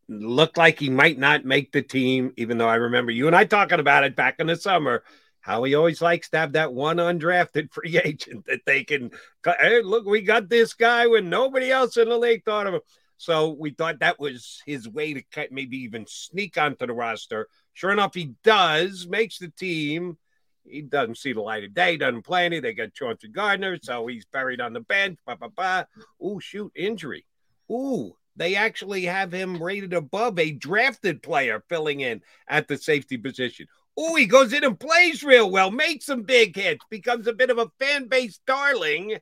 looked 0.08 0.56
like 0.56 0.78
he 0.78 0.90
might 0.90 1.18
not 1.18 1.44
make 1.44 1.72
the 1.72 1.82
team, 1.82 2.32
even 2.36 2.58
though 2.58 2.68
I 2.68 2.76
remember 2.76 3.12
you 3.12 3.26
and 3.26 3.36
I 3.36 3.44
talking 3.44 3.80
about 3.80 4.04
it 4.04 4.16
back 4.16 4.36
in 4.38 4.46
the 4.46 4.56
summer. 4.56 5.02
How 5.40 5.64
he 5.64 5.74
always 5.74 6.00
likes 6.00 6.30
to 6.30 6.38
have 6.38 6.52
that 6.52 6.72
one 6.72 6.98
undrafted 6.98 7.72
free 7.72 7.98
agent 8.02 8.46
that 8.46 8.60
they 8.64 8.84
can, 8.84 9.10
hey, 9.44 9.82
look, 9.82 10.06
we 10.06 10.22
got 10.22 10.48
this 10.48 10.72
guy 10.74 11.08
when 11.08 11.30
nobody 11.30 11.70
else 11.70 11.96
in 11.96 12.08
the 12.08 12.16
league 12.16 12.44
thought 12.44 12.68
of 12.68 12.74
him. 12.74 12.80
So 13.22 13.50
we 13.50 13.70
thought 13.70 14.00
that 14.00 14.18
was 14.18 14.60
his 14.66 14.88
way 14.88 15.14
to 15.14 15.22
cut, 15.22 15.52
maybe 15.52 15.76
even 15.76 16.06
sneak 16.08 16.58
onto 16.58 16.88
the 16.88 16.92
roster. 16.92 17.46
Sure 17.72 17.92
enough, 17.92 18.14
he 18.14 18.32
does, 18.42 19.06
makes 19.06 19.38
the 19.38 19.46
team. 19.46 20.18
He 20.64 20.82
doesn't 20.82 21.18
see 21.18 21.32
the 21.32 21.40
light 21.40 21.62
of 21.62 21.72
day, 21.72 21.96
doesn't 21.96 22.22
play 22.22 22.46
any. 22.46 22.58
They 22.58 22.72
got 22.74 22.94
Chauncey 22.94 23.28
Gardner, 23.28 23.78
so 23.80 24.08
he's 24.08 24.24
buried 24.24 24.60
on 24.60 24.72
the 24.72 24.80
bench. 24.80 25.20
Bah, 25.24 25.36
bah, 25.38 25.50
bah. 25.56 25.84
Ooh, 26.20 26.40
shoot, 26.40 26.72
injury. 26.74 27.24
Ooh, 27.70 28.16
they 28.34 28.56
actually 28.56 29.04
have 29.04 29.30
him 29.30 29.62
rated 29.62 29.92
above 29.92 30.36
a 30.40 30.50
drafted 30.50 31.22
player 31.22 31.62
filling 31.68 32.00
in 32.00 32.22
at 32.48 32.66
the 32.66 32.76
safety 32.76 33.18
position. 33.18 33.68
Ooh, 34.00 34.16
he 34.16 34.26
goes 34.26 34.52
in 34.52 34.64
and 34.64 34.80
plays 34.80 35.22
real 35.22 35.48
well, 35.48 35.70
makes 35.70 36.06
some 36.06 36.22
big 36.22 36.56
hits, 36.56 36.84
becomes 36.90 37.28
a 37.28 37.32
bit 37.32 37.50
of 37.50 37.58
a 37.58 37.70
fan 37.78 38.08
base 38.08 38.40
darling, 38.48 39.18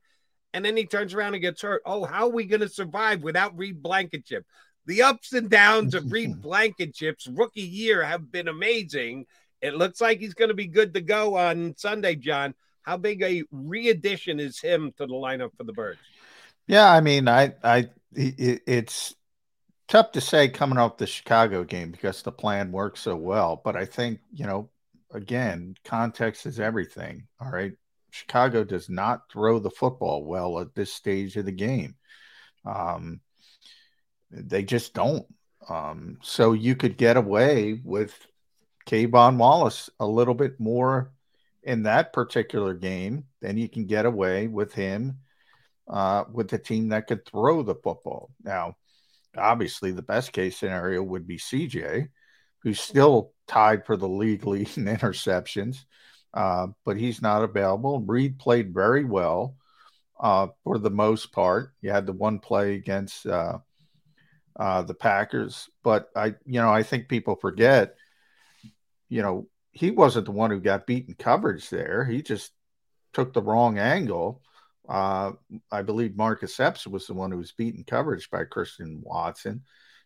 and 0.53 0.65
then 0.65 0.77
he 0.77 0.85
turns 0.85 1.15
around 1.15 1.35
and 1.35 1.43
gets 1.43 1.63
hurt. 1.63 1.83
Oh, 1.85 2.05
how 2.05 2.27
are 2.27 2.33
we 2.33 2.45
going 2.45 2.61
to 2.61 2.69
survive 2.69 3.23
without 3.23 3.57
Reed 3.57 3.83
Blankenship? 3.83 4.45
The 4.87 5.03
ups 5.03 5.33
and 5.33 5.49
downs 5.49 5.95
of 5.95 6.11
Reed 6.11 6.41
Blankenship's 6.43 7.27
rookie 7.29 7.61
year 7.61 8.03
have 8.03 8.31
been 8.31 8.49
amazing. 8.49 9.27
It 9.61 9.75
looks 9.75 10.01
like 10.01 10.21
he's 10.21 10.35
going 10.35 10.49
to 10.49 10.55
be 10.55 10.67
good 10.67 10.95
to 10.95 11.01
go 11.01 11.37
on 11.37 11.75
Sunday, 11.77 12.17
John. 12.17 12.55
How 12.83 12.97
big 12.97 13.23
a 13.23 13.45
re-addition 13.53 14.41
is 14.41 14.59
him 14.59 14.93
to 14.97 15.07
the 15.07 15.13
lineup 15.13 15.51
for 15.57 15.65
the 15.65 15.73
Birds? 15.73 16.01
Yeah, 16.67 16.91
I 16.91 17.01
mean, 17.01 17.29
I, 17.29 17.55
I, 17.63 17.91
it, 18.13 18.63
it's 18.67 19.15
tough 19.91 20.13
to 20.13 20.21
say 20.21 20.49
coming 20.49 20.79
off 20.79 20.97
the 20.97 21.07
Chicago 21.07 21.65
game 21.65 21.91
because 21.91 22.23
the 22.23 22.33
plan 22.33 22.73
worked 22.73 22.99
so 22.99 23.17
well. 23.17 23.61
But 23.63 23.77
I 23.77 23.85
think 23.85 24.21
you 24.33 24.47
know, 24.47 24.71
again, 25.13 25.75
context 25.85 26.47
is 26.47 26.59
everything. 26.59 27.27
All 27.41 27.51
right, 27.51 27.73
Chicago 28.11 28.65
does 28.65 28.89
not 28.89 29.31
throw 29.31 29.59
the 29.59 29.71
football 29.71 30.25
well 30.25 30.61
at 30.61 30.75
this 30.75 30.93
stage 30.93 31.37
of 31.37 31.47
the 31.47 31.53
game. 31.53 31.97
Um, 32.65 33.21
they 34.31 34.63
just 34.63 34.95
don't. 34.95 35.27
Um, 35.69 36.19
so 36.23 36.53
you 36.53 36.75
could 36.75 36.97
get 36.97 37.17
away 37.17 37.81
with 37.85 38.15
K'Von 38.87 39.37
Wallace 39.37 39.91
a 40.01 40.07
little 40.07 40.35
bit 40.35 40.59
more 40.59 41.13
in 41.63 41.85
that 41.85 42.13
particular 42.13 42.75
game 42.75 43.25
than 43.41 43.59
you 43.59 43.69
can 43.69 43.87
get 43.87 44.07
away 44.07 44.47
with 44.47 44.73
him 44.73 45.19
uh, 45.89 46.25
with 46.33 46.53
a 46.53 46.59
team 46.59 46.89
that 46.89 47.07
could 47.07 47.27
throw 47.27 47.63
the 47.63 47.75
football. 47.75 48.31
Now, 48.43 48.77
obviously, 49.37 49.91
the 49.93 50.03
best 50.03 50.33
case 50.33 50.57
scenario 50.57 51.03
would 51.03 51.27
be 51.27 51.37
CJ, 51.37 52.09
who's 52.63 52.81
still 52.81 53.33
tied 53.47 53.85
for 53.85 53.97
the 53.97 54.09
league 54.09 54.47
lead 54.47 54.77
in 54.77 54.85
interceptions, 54.97 55.85
uh, 56.35 56.69
but 56.85 56.97
he's 56.97 57.23
not 57.23 57.43
available. 57.43 58.01
Reed 58.01 58.39
played 58.39 58.73
very 58.73 59.05
well 59.05 59.57
uh, 60.19 60.49
for 60.65 60.79
the 60.79 60.91
most 60.91 61.33
part. 61.33 61.73
You 61.81 61.91
had 61.91 62.07
the 62.07 62.13
one 62.13 62.39
play 62.39 62.75
against 62.75 63.27
uh, 63.27 63.59
uh, 64.59 64.83
the 64.83 64.95
Packers, 64.95 65.69
but 65.83 66.09
I, 66.15 66.35
you 66.45 66.61
know, 66.61 66.71
I 66.71 66.83
think 66.83 67.09
people 67.09 67.37
forget, 67.37 67.95
you 69.09 69.23
know, 69.23 69.49
he 69.73 69.91
wasn't 69.91 70.27
the 70.27 70.33
one 70.33 70.51
who 70.51 70.61
got 70.61 70.87
beaten 70.87 71.15
coverage 71.19 71.71
there. 71.71 72.05
He 72.05 72.23
just 72.23 72.53
took 73.13 73.33
the 73.33 73.43
wrong 73.43 73.79
angle. 73.79 74.43
Uh, 74.89 75.33
I 75.71 75.83
believe 75.83 76.17
Marcus 76.17 76.59
Epps 76.59 76.87
was 76.87 77.07
the 77.07 77.15
one 77.15 77.31
who 77.31 77.39
was 77.39 77.53
beaten 77.53 77.85
coverage 77.85 78.29
by 78.31 78.45
Christian 78.45 79.01
Watson. 79.03 79.63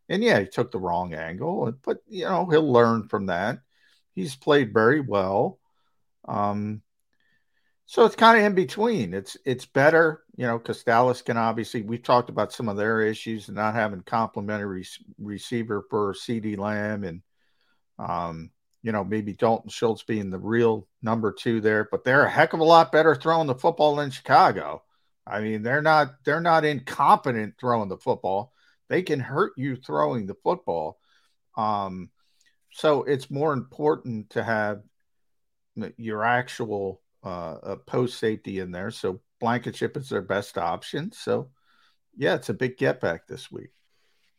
And 0.08 0.22
yeah, 0.22 0.40
he 0.40 0.46
took 0.46 0.70
the 0.70 0.78
wrong 0.78 1.14
angle, 1.14 1.72
but 1.82 1.98
you 2.06 2.24
know, 2.24 2.46
he'll 2.46 2.70
learn 2.70 3.08
from 3.08 3.26
that. 3.26 3.60
He's 4.14 4.36
played 4.36 4.74
very 4.74 5.00
well. 5.00 5.58
Um, 6.26 6.82
so 7.86 8.04
it's 8.04 8.16
kind 8.16 8.38
of 8.38 8.44
in 8.44 8.54
between. 8.54 9.12
It's 9.12 9.36
it's 9.44 9.66
better, 9.66 10.24
you 10.36 10.46
know, 10.46 10.58
because 10.58 10.82
Dallas 10.82 11.22
can 11.22 11.36
obviously. 11.36 11.82
We've 11.82 12.02
talked 12.02 12.30
about 12.30 12.52
some 12.52 12.68
of 12.68 12.76
their 12.76 13.02
issues 13.02 13.48
and 13.48 13.56
not 13.56 13.74
having 13.74 14.00
complimentary 14.00 14.86
receiver 15.18 15.84
for 15.90 16.14
CeeDee 16.14 16.58
Lamb 16.58 17.04
and, 17.04 17.22
um, 17.98 18.50
you 18.82 18.92
know, 18.92 19.04
maybe 19.04 19.34
Dalton 19.34 19.68
Schultz 19.68 20.02
being 20.02 20.30
the 20.30 20.38
real 20.38 20.88
number 21.02 21.30
two 21.32 21.60
there. 21.60 21.86
But 21.90 22.04
they're 22.04 22.24
a 22.24 22.30
heck 22.30 22.54
of 22.54 22.60
a 22.60 22.64
lot 22.64 22.90
better 22.90 23.14
throwing 23.14 23.46
the 23.46 23.54
football 23.54 23.96
than 23.96 24.10
Chicago. 24.10 24.82
I 25.26 25.40
mean, 25.40 25.62
they're 25.62 25.82
not 25.82 26.14
they're 26.24 26.40
not 26.40 26.64
incompetent 26.64 27.54
throwing 27.60 27.88
the 27.88 27.98
football. 27.98 28.52
They 28.88 29.02
can 29.02 29.20
hurt 29.20 29.52
you 29.56 29.76
throwing 29.76 30.26
the 30.26 30.36
football. 30.42 30.98
Um, 31.56 32.10
so 32.72 33.04
it's 33.04 33.30
more 33.30 33.52
important 33.52 34.30
to 34.30 34.42
have 34.42 34.82
your 35.96 36.24
actual 36.24 37.00
uh, 37.22 37.76
post 37.86 38.18
safety 38.18 38.58
in 38.60 38.70
there. 38.70 38.90
So 38.90 39.20
Blankenship 39.40 39.96
is 39.96 40.08
their 40.08 40.22
best 40.22 40.58
option. 40.58 41.12
So 41.12 41.50
yeah, 42.16 42.34
it's 42.34 42.48
a 42.48 42.54
big 42.54 42.76
get 42.76 43.00
back 43.00 43.26
this 43.26 43.50
week. 43.50 43.70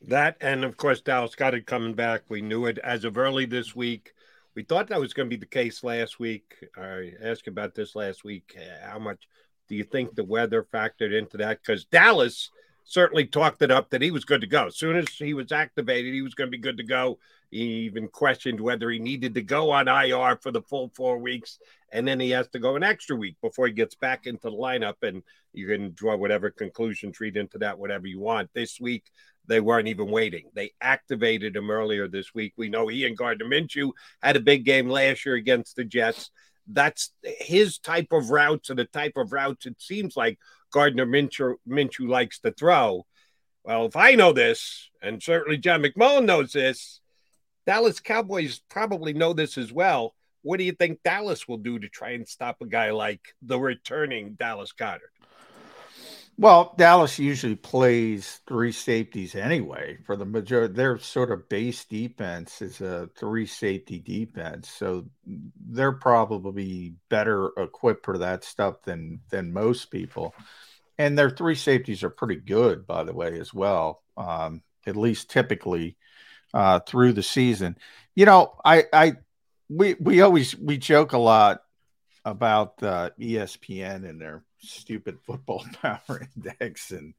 That 0.02 0.38
and 0.42 0.64
of 0.64 0.78
course 0.78 1.02
Dallas 1.02 1.36
got 1.36 1.54
it 1.54 1.66
coming 1.66 1.94
back. 1.94 2.24
We 2.30 2.42
knew 2.42 2.66
it 2.66 2.78
as 2.80 3.06
of 3.06 3.18
early 3.18 3.46
this 3.46 3.76
week. 3.76 4.14
We 4.56 4.64
thought 4.64 4.88
that 4.88 5.00
was 5.00 5.14
going 5.14 5.30
to 5.30 5.36
be 5.36 5.40
the 5.40 5.46
case 5.46 5.84
last 5.84 6.20
week. 6.20 6.56
I 6.78 7.12
asked 7.22 7.48
about 7.48 7.76
this 7.76 7.96
last 7.96 8.24
week. 8.24 8.56
How 8.84 9.00
much 9.00 9.28
do 9.68 9.76
you 9.76 9.84
think 9.84 10.16
the 10.16 10.24
weather 10.24 10.64
factored 10.64 11.18
into 11.18 11.38
that? 11.38 11.60
Because 11.62 11.86
Dallas 11.86 12.52
certainly 12.86 13.26
talked 13.26 13.62
it 13.62 13.72
up 13.72 13.90
that 13.90 14.02
he 14.02 14.12
was 14.12 14.24
good 14.24 14.42
to 14.42 14.48
go. 14.48 14.68
As 14.68 14.78
soon 14.78 14.96
as 14.96 15.10
he 15.10 15.34
was 15.34 15.52
activated, 15.52 16.14
he 16.14 16.22
was 16.22 16.36
going 16.36 16.48
to 16.48 16.58
be 16.58 16.62
good 16.62 16.78
to 16.78 16.84
go. 16.84 17.20
He 17.52 17.62
even 17.86 18.08
questioned 18.08 18.60
whether 18.62 18.90
he 18.90 19.00
needed 19.00 19.34
to 19.36 19.42
go 19.42 19.72
on 19.72 19.88
IR 19.88 20.38
for 20.42 20.52
the 20.52 20.62
full 20.62 20.92
four 20.96 21.18
weeks, 21.18 21.60
and 21.92 22.08
then 22.08 22.20
he 22.20 22.30
has 22.32 22.48
to 22.50 22.60
go 22.60 22.76
an 22.76 22.84
extra 22.84 23.16
week 23.16 23.36
before 23.42 23.68
he 23.68 23.74
gets 23.74 23.96
back 23.96 24.28
into 24.28 24.50
the 24.50 24.56
lineup. 24.56 24.96
And 25.02 25.24
you 25.54 25.68
can 25.68 25.94
draw 25.94 26.16
whatever 26.16 26.50
conclusions, 26.50 27.20
read 27.20 27.38
into 27.38 27.58
that, 27.60 27.80
whatever 27.80 28.08
you 28.08 28.20
want. 28.20 28.50
This 28.54 28.80
week, 28.80 29.06
they 29.48 29.60
weren't 29.60 29.88
even 29.88 30.10
waiting. 30.10 30.50
They 30.54 30.74
activated 30.82 31.56
him 31.56 31.70
earlier 31.70 32.08
this 32.08 32.34
week. 32.34 32.54
We 32.58 32.70
know 32.70 32.88
he 32.88 33.06
and 33.06 33.18
Gardner 33.18 33.46
Minshew 33.46 33.92
had 34.22 34.36
a 34.36 34.42
big 34.42 34.66
game 34.66 34.90
last 34.90 35.26
year 35.26 35.36
against 35.36 35.76
the 35.76 35.84
Jets. 35.84 36.32
That's 36.68 37.12
his 37.24 37.78
type 37.78 38.12
of 38.12 38.32
routes 38.32 38.70
and 38.70 38.80
the 38.80 38.86
type 38.86 39.14
of 39.18 39.32
routes 39.32 39.68
it 39.68 39.80
seems 39.80 40.18
like 40.18 40.40
Gardner 40.76 41.06
Minshew, 41.06 41.56
Minshew 41.66 42.10
likes 42.10 42.40
to 42.40 42.52
throw. 42.52 43.06
Well, 43.64 43.86
if 43.86 43.96
I 43.96 44.16
know 44.16 44.34
this, 44.34 44.90
and 45.02 45.24
certainly 45.24 45.58
John 45.58 45.82
McMullen 45.82 46.26
knows 46.26 46.52
this, 46.52 47.00
Dallas 47.66 48.02
Cowboys 48.02 48.60
probably 48.70 49.14
know 49.14 49.32
this 49.32 49.58
as 49.58 49.72
well. 49.72 50.14
What 50.42 50.58
do 50.58 50.66
you 50.66 50.74
think 50.74 51.00
Dallas 51.02 51.48
will 51.48 51.60
do 51.60 51.80
to 51.80 51.88
try 51.88 52.10
and 52.10 52.28
stop 52.28 52.58
a 52.62 52.66
guy 52.66 52.92
like 52.92 53.22
the 53.42 53.58
returning 53.58 54.34
Dallas 54.34 54.74
Goedert? 54.74 55.15
Well, 56.38 56.76
Dallas 56.78 57.18
usually 57.18 57.56
plays 57.56 58.42
three 58.46 58.74
safeties 58.74 59.36
anyway. 59.36 60.00
For 60.06 60.18
the 60.18 60.26
majority, 60.26 60.74
their 60.74 60.98
sort 61.00 61.32
of 61.32 61.48
base 61.48 61.86
defense 61.86 62.62
is 62.62 62.82
a 62.82 63.10
three 63.16 63.46
safety 63.46 64.00
defense, 64.00 64.70
so 64.70 65.06
they're 65.26 65.94
probably 65.94 66.96
better 67.10 67.52
equipped 67.58 68.06
for 68.06 68.18
that 68.18 68.44
stuff 68.44 68.82
than 68.84 69.22
than 69.30 69.54
most 69.54 69.92
people. 69.92 70.36
And 70.98 71.18
their 71.18 71.30
three 71.30 71.56
safeties 71.56 72.04
are 72.04 72.10
pretty 72.10 72.38
good, 72.38 72.86
by 72.86 73.04
the 73.04 73.14
way, 73.14 73.40
as 73.40 73.54
well. 73.54 74.04
Um, 74.18 74.62
at 74.88 74.96
least 74.96 75.30
typically 75.30 75.98
uh, 76.54 76.80
through 76.80 77.14
the 77.14 77.24
season. 77.24 77.78
You 78.16 78.26
know, 78.26 78.56
I, 78.64 78.86
I, 78.94 79.14
we, 79.70 79.96
we 80.00 80.22
always 80.22 80.56
we 80.58 80.78
joke 80.78 81.14
a 81.14 81.18
lot 81.18 81.64
about 82.24 82.82
uh, 82.82 83.10
ESPN 83.20 84.08
and 84.08 84.22
their 84.22 84.44
stupid 84.60 85.20
football 85.26 85.66
power 85.82 86.28
index, 86.36 86.92
and 86.92 87.14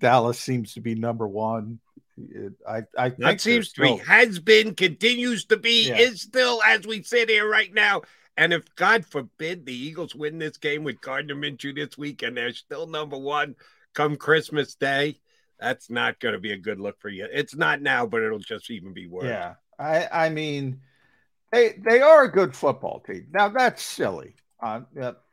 Dallas 0.00 0.38
seems 0.38 0.74
to 0.74 0.80
be 0.80 0.94
number 0.94 1.26
one. 1.26 1.80
It, 2.16 2.52
I, 2.68 2.82
I 2.98 3.08
that 3.18 3.40
seems 3.40 3.70
still... 3.70 3.98
to 3.98 4.02
be 4.02 4.08
has 4.08 4.38
been, 4.38 4.74
continues 4.74 5.44
to 5.46 5.56
be, 5.56 5.88
yeah. 5.88 5.98
is 5.98 6.20
still 6.20 6.62
as 6.62 6.86
we 6.86 7.02
sit 7.02 7.28
here 7.28 7.48
right 7.48 7.72
now. 7.72 8.02
And 8.36 8.52
if 8.52 8.74
God 8.76 9.04
forbid 9.04 9.66
the 9.66 9.74
Eagles 9.74 10.14
win 10.14 10.38
this 10.38 10.56
game 10.56 10.84
with 10.84 11.00
Gardner 11.02 11.34
Minshew 11.34 11.74
this 11.74 11.98
week, 11.98 12.22
and 12.22 12.36
they're 12.36 12.52
still 12.52 12.86
number 12.86 13.18
one 13.18 13.56
come 13.94 14.16
Christmas 14.16 14.74
Day, 14.74 15.20
that's 15.60 15.90
not 15.90 16.18
going 16.18 16.32
to 16.32 16.40
be 16.40 16.52
a 16.52 16.58
good 16.58 16.80
look 16.80 17.00
for 17.00 17.08
you. 17.08 17.26
It's 17.30 17.54
not 17.54 17.82
now, 17.82 18.06
but 18.06 18.22
it'll 18.22 18.38
just 18.38 18.70
even 18.70 18.92
be 18.92 19.06
worse. 19.06 19.26
Yeah, 19.26 19.54
I, 19.78 20.08
I 20.26 20.28
mean, 20.30 20.80
they 21.52 21.74
they 21.78 22.00
are 22.00 22.24
a 22.24 22.32
good 22.32 22.56
football 22.56 23.00
team. 23.00 23.28
Now 23.32 23.48
that's 23.48 23.82
silly, 23.82 24.34
uh, 24.62 24.80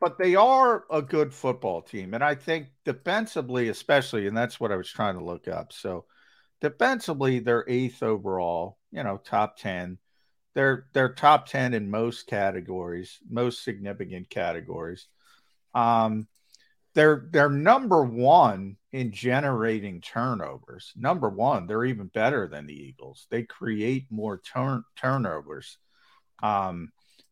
but 0.00 0.18
they 0.18 0.34
are 0.34 0.84
a 0.90 1.00
good 1.00 1.32
football 1.32 1.82
team, 1.82 2.14
and 2.14 2.24
I 2.24 2.34
think 2.34 2.68
defensively, 2.84 3.68
especially, 3.68 4.26
and 4.26 4.36
that's 4.36 4.58
what 4.58 4.72
I 4.72 4.76
was 4.76 4.90
trying 4.90 5.16
to 5.16 5.24
look 5.24 5.46
up. 5.46 5.72
So, 5.72 6.06
defensively, 6.60 7.38
they're 7.38 7.64
eighth 7.68 8.02
overall. 8.02 8.78
You 8.90 9.04
know, 9.04 9.18
top 9.18 9.56
ten. 9.56 9.98
They're 10.54 10.86
they're 10.92 11.14
top 11.14 11.46
ten 11.46 11.74
in 11.74 11.90
most 11.90 12.26
categories, 12.26 13.18
most 13.30 13.62
significant 13.62 14.28
categories. 14.30 15.06
Um, 15.74 16.26
they're 16.94 17.28
they're 17.30 17.48
number 17.48 18.02
one 18.02 18.76
in 18.92 19.12
generating 19.12 20.00
turnovers. 20.00 20.92
Number 20.96 21.28
one, 21.28 21.68
they're 21.68 21.84
even 21.84 22.08
better 22.08 22.48
than 22.48 22.66
the 22.66 22.74
Eagles. 22.74 23.28
They 23.30 23.44
create 23.44 24.06
more 24.10 24.38
turn 24.38 24.82
turnovers. 24.96 25.78
Um, 26.42 26.90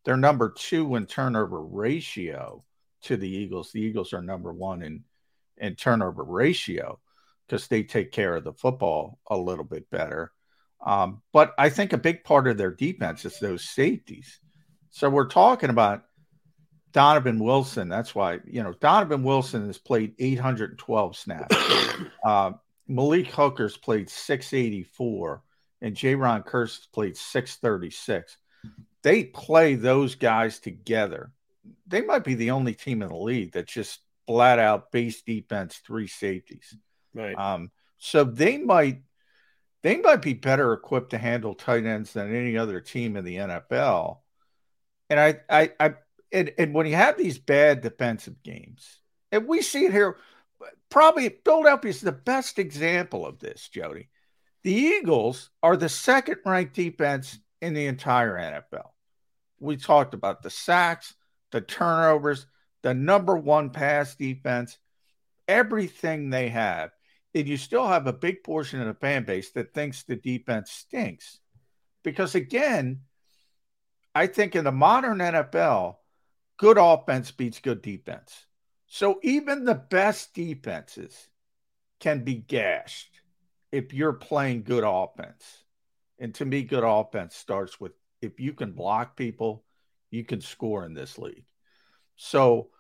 they're 0.08 0.16
number 0.16 0.48
two 0.48 0.94
in 0.94 1.04
turnover 1.04 1.60
ratio 1.60 2.64
to 3.02 3.18
the 3.18 3.28
Eagles. 3.28 3.72
The 3.72 3.82
Eagles 3.82 4.14
are 4.14 4.22
number 4.22 4.54
one 4.54 4.80
in 4.80 5.04
in 5.58 5.74
turnover 5.74 6.24
ratio 6.24 6.98
because 7.46 7.68
they 7.68 7.82
take 7.82 8.10
care 8.10 8.34
of 8.34 8.42
the 8.42 8.54
football 8.54 9.18
a 9.26 9.36
little 9.36 9.66
bit 9.66 9.90
better. 9.90 10.32
Um, 10.80 11.20
but 11.34 11.52
I 11.58 11.68
think 11.68 11.92
a 11.92 11.98
big 11.98 12.24
part 12.24 12.48
of 12.48 12.56
their 12.56 12.70
defense 12.70 13.26
is 13.26 13.38
those 13.38 13.68
safeties. 13.68 14.40
So 14.88 15.10
we're 15.10 15.26
talking 15.26 15.68
about 15.68 16.04
Donovan 16.92 17.38
Wilson. 17.38 17.90
That's 17.90 18.14
why, 18.14 18.38
you 18.46 18.62
know, 18.62 18.72
Donovan 18.80 19.24
Wilson 19.24 19.66
has 19.66 19.76
played 19.76 20.14
812 20.18 21.18
snaps. 21.18 21.54
uh, 22.24 22.52
Malik 22.86 23.26
Hooker's 23.26 23.76
played 23.76 24.08
684, 24.08 25.42
and 25.82 25.94
Jayron 25.94 26.46
Kearse 26.46 26.90
played 26.94 27.14
636. 27.14 28.38
They 29.02 29.24
play 29.24 29.74
those 29.74 30.14
guys 30.14 30.58
together. 30.58 31.32
They 31.86 32.02
might 32.02 32.24
be 32.24 32.34
the 32.34 32.50
only 32.50 32.74
team 32.74 33.02
in 33.02 33.08
the 33.08 33.16
league 33.16 33.52
that 33.52 33.66
just 33.66 34.00
flat 34.26 34.58
out 34.58 34.92
base 34.92 35.22
defense, 35.22 35.80
three 35.84 36.06
safeties. 36.06 36.76
Right. 37.14 37.36
Um, 37.36 37.70
so 37.98 38.24
they 38.24 38.58
might 38.58 39.02
they 39.82 39.96
might 39.98 40.22
be 40.22 40.34
better 40.34 40.72
equipped 40.72 41.10
to 41.10 41.18
handle 41.18 41.54
tight 41.54 41.84
ends 41.84 42.12
than 42.12 42.34
any 42.34 42.56
other 42.56 42.80
team 42.80 43.16
in 43.16 43.24
the 43.24 43.36
NFL. 43.36 44.18
And 45.08 45.20
I 45.20 45.40
I 45.48 45.72
I 45.80 45.94
and, 46.32 46.52
and 46.58 46.74
when 46.74 46.86
you 46.86 46.94
have 46.94 47.16
these 47.16 47.38
bad 47.38 47.80
defensive 47.80 48.42
games, 48.42 48.98
and 49.32 49.46
we 49.46 49.62
see 49.62 49.86
it 49.86 49.92
here, 49.92 50.16
probably 50.90 51.28
Philadelphia 51.44 51.90
is 51.90 52.00
the 52.00 52.12
best 52.12 52.58
example 52.58 53.26
of 53.26 53.38
this, 53.38 53.68
Jody. 53.68 54.08
The 54.64 54.72
Eagles 54.72 55.50
are 55.62 55.76
the 55.76 55.88
second 55.88 56.38
ranked 56.44 56.74
defense 56.74 57.38
in 57.60 57.74
the 57.74 57.86
entire 57.86 58.36
NFL. 58.36 58.90
We 59.60 59.76
talked 59.76 60.14
about 60.14 60.42
the 60.42 60.50
sacks, 60.50 61.14
the 61.50 61.60
turnovers, 61.60 62.46
the 62.82 62.94
number 62.94 63.36
one 63.36 63.70
pass 63.70 64.14
defense, 64.14 64.78
everything 65.46 66.30
they 66.30 66.48
have. 66.48 66.90
And 67.34 67.48
you 67.48 67.56
still 67.56 67.86
have 67.86 68.06
a 68.06 68.12
big 68.12 68.42
portion 68.42 68.80
of 68.80 68.86
the 68.86 68.94
fan 68.94 69.24
base 69.24 69.50
that 69.52 69.74
thinks 69.74 70.02
the 70.02 70.16
defense 70.16 70.70
stinks. 70.70 71.40
Because 72.02 72.34
again, 72.34 73.00
I 74.14 74.26
think 74.26 74.56
in 74.56 74.64
the 74.64 74.72
modern 74.72 75.18
NFL, 75.18 75.96
good 76.56 76.78
offense 76.78 77.30
beats 77.30 77.60
good 77.60 77.82
defense. 77.82 78.46
So 78.86 79.20
even 79.22 79.64
the 79.64 79.74
best 79.74 80.34
defenses 80.34 81.28
can 82.00 82.24
be 82.24 82.34
gashed 82.34 83.20
if 83.70 83.92
you're 83.92 84.14
playing 84.14 84.62
good 84.62 84.84
offense. 84.84 85.57
And 86.18 86.34
to 86.36 86.44
me, 86.44 86.62
good 86.62 86.84
offense 86.84 87.36
starts 87.36 87.80
with 87.80 87.92
if 88.20 88.40
you 88.40 88.52
can 88.52 88.72
block 88.72 89.16
people, 89.16 89.64
you 90.10 90.24
can 90.24 90.40
score 90.40 90.84
in 90.84 90.94
this 90.94 91.18
league. 91.18 91.46
So 92.16 92.70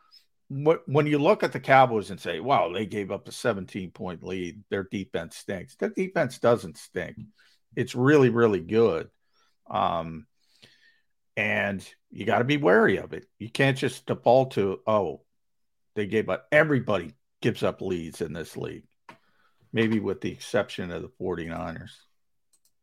when 0.48 1.06
you 1.06 1.18
look 1.18 1.42
at 1.42 1.52
the 1.52 1.60
Cowboys 1.60 2.10
and 2.10 2.18
say, 2.18 2.40
wow, 2.40 2.72
they 2.72 2.86
gave 2.86 3.10
up 3.10 3.28
a 3.28 3.32
17 3.32 3.90
point 3.90 4.22
lead, 4.24 4.62
their 4.70 4.84
defense 4.84 5.36
stinks. 5.36 5.76
Their 5.76 5.90
defense 5.90 6.38
doesn't 6.38 6.78
stink. 6.78 7.18
It's 7.76 7.94
really, 7.94 8.30
really 8.30 8.60
good. 8.60 9.08
Um, 9.70 10.26
and 11.36 11.86
you 12.10 12.24
got 12.24 12.38
to 12.38 12.44
be 12.44 12.56
wary 12.56 12.96
of 12.96 13.12
it. 13.12 13.26
You 13.38 13.50
can't 13.50 13.76
just 13.76 14.06
default 14.06 14.52
to, 14.52 14.80
oh, 14.86 15.20
they 15.94 16.06
gave 16.06 16.30
up, 16.30 16.46
everybody 16.50 17.12
gives 17.42 17.62
up 17.62 17.82
leads 17.82 18.22
in 18.22 18.32
this 18.32 18.56
league, 18.56 18.84
maybe 19.72 20.00
with 20.00 20.22
the 20.22 20.32
exception 20.32 20.90
of 20.90 21.02
the 21.02 21.10
49ers. 21.20 21.92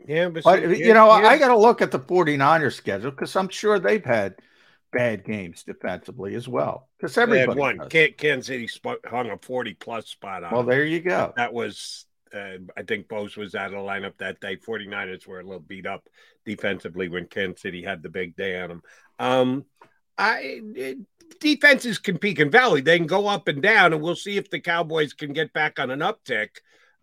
Yeah, 0.07 0.29
but, 0.29 0.43
but 0.43 0.77
you 0.77 0.93
know. 0.93 1.09
I 1.09 1.37
got 1.37 1.49
to 1.49 1.57
look 1.57 1.81
at 1.81 1.91
the 1.91 1.99
49ers 1.99 2.73
schedule 2.73 3.11
because 3.11 3.35
I'm 3.35 3.49
sure 3.49 3.79
they've 3.79 4.03
had 4.03 4.35
bad 4.91 5.25
games 5.25 5.63
defensively 5.63 6.35
as 6.35 6.47
well. 6.47 6.89
Because 6.97 7.17
everybody 7.17 7.59
one. 7.59 7.89
Kansas 7.89 8.47
City 8.47 8.69
hung 9.05 9.29
a 9.29 9.37
40 9.37 9.73
plus 9.75 10.07
spot 10.07 10.43
on. 10.43 10.51
Well, 10.51 10.63
there 10.63 10.85
you 10.85 11.01
go. 11.01 11.33
That 11.35 11.53
was, 11.53 12.05
uh, 12.33 12.57
I 12.77 12.83
think 12.83 13.07
Bosa 13.07 13.37
was 13.37 13.55
out 13.55 13.67
of 13.67 13.71
the 13.73 13.77
lineup 13.77 14.17
that 14.19 14.39
day. 14.39 14.57
49ers 14.57 15.27
were 15.27 15.39
a 15.39 15.43
little 15.43 15.59
beat 15.59 15.85
up 15.85 16.07
defensively 16.45 17.09
when 17.09 17.25
Kansas 17.25 17.61
City 17.61 17.83
had 17.83 18.03
the 18.03 18.09
big 18.09 18.35
day 18.35 18.61
on 18.61 18.69
them. 18.69 18.81
Um, 19.19 19.65
I 20.17 20.61
it, 20.75 20.97
defenses 21.39 21.99
can 21.99 22.17
peak 22.17 22.39
and 22.39 22.51
valley. 22.51 22.81
They 22.81 22.97
can 22.97 23.07
go 23.07 23.27
up 23.27 23.47
and 23.47 23.61
down, 23.61 23.93
and 23.93 24.01
we'll 24.01 24.15
see 24.15 24.37
if 24.37 24.49
the 24.49 24.59
Cowboys 24.59 25.13
can 25.13 25.33
get 25.33 25.53
back 25.53 25.79
on 25.79 25.91
an 25.91 25.99
uptick. 25.99 26.49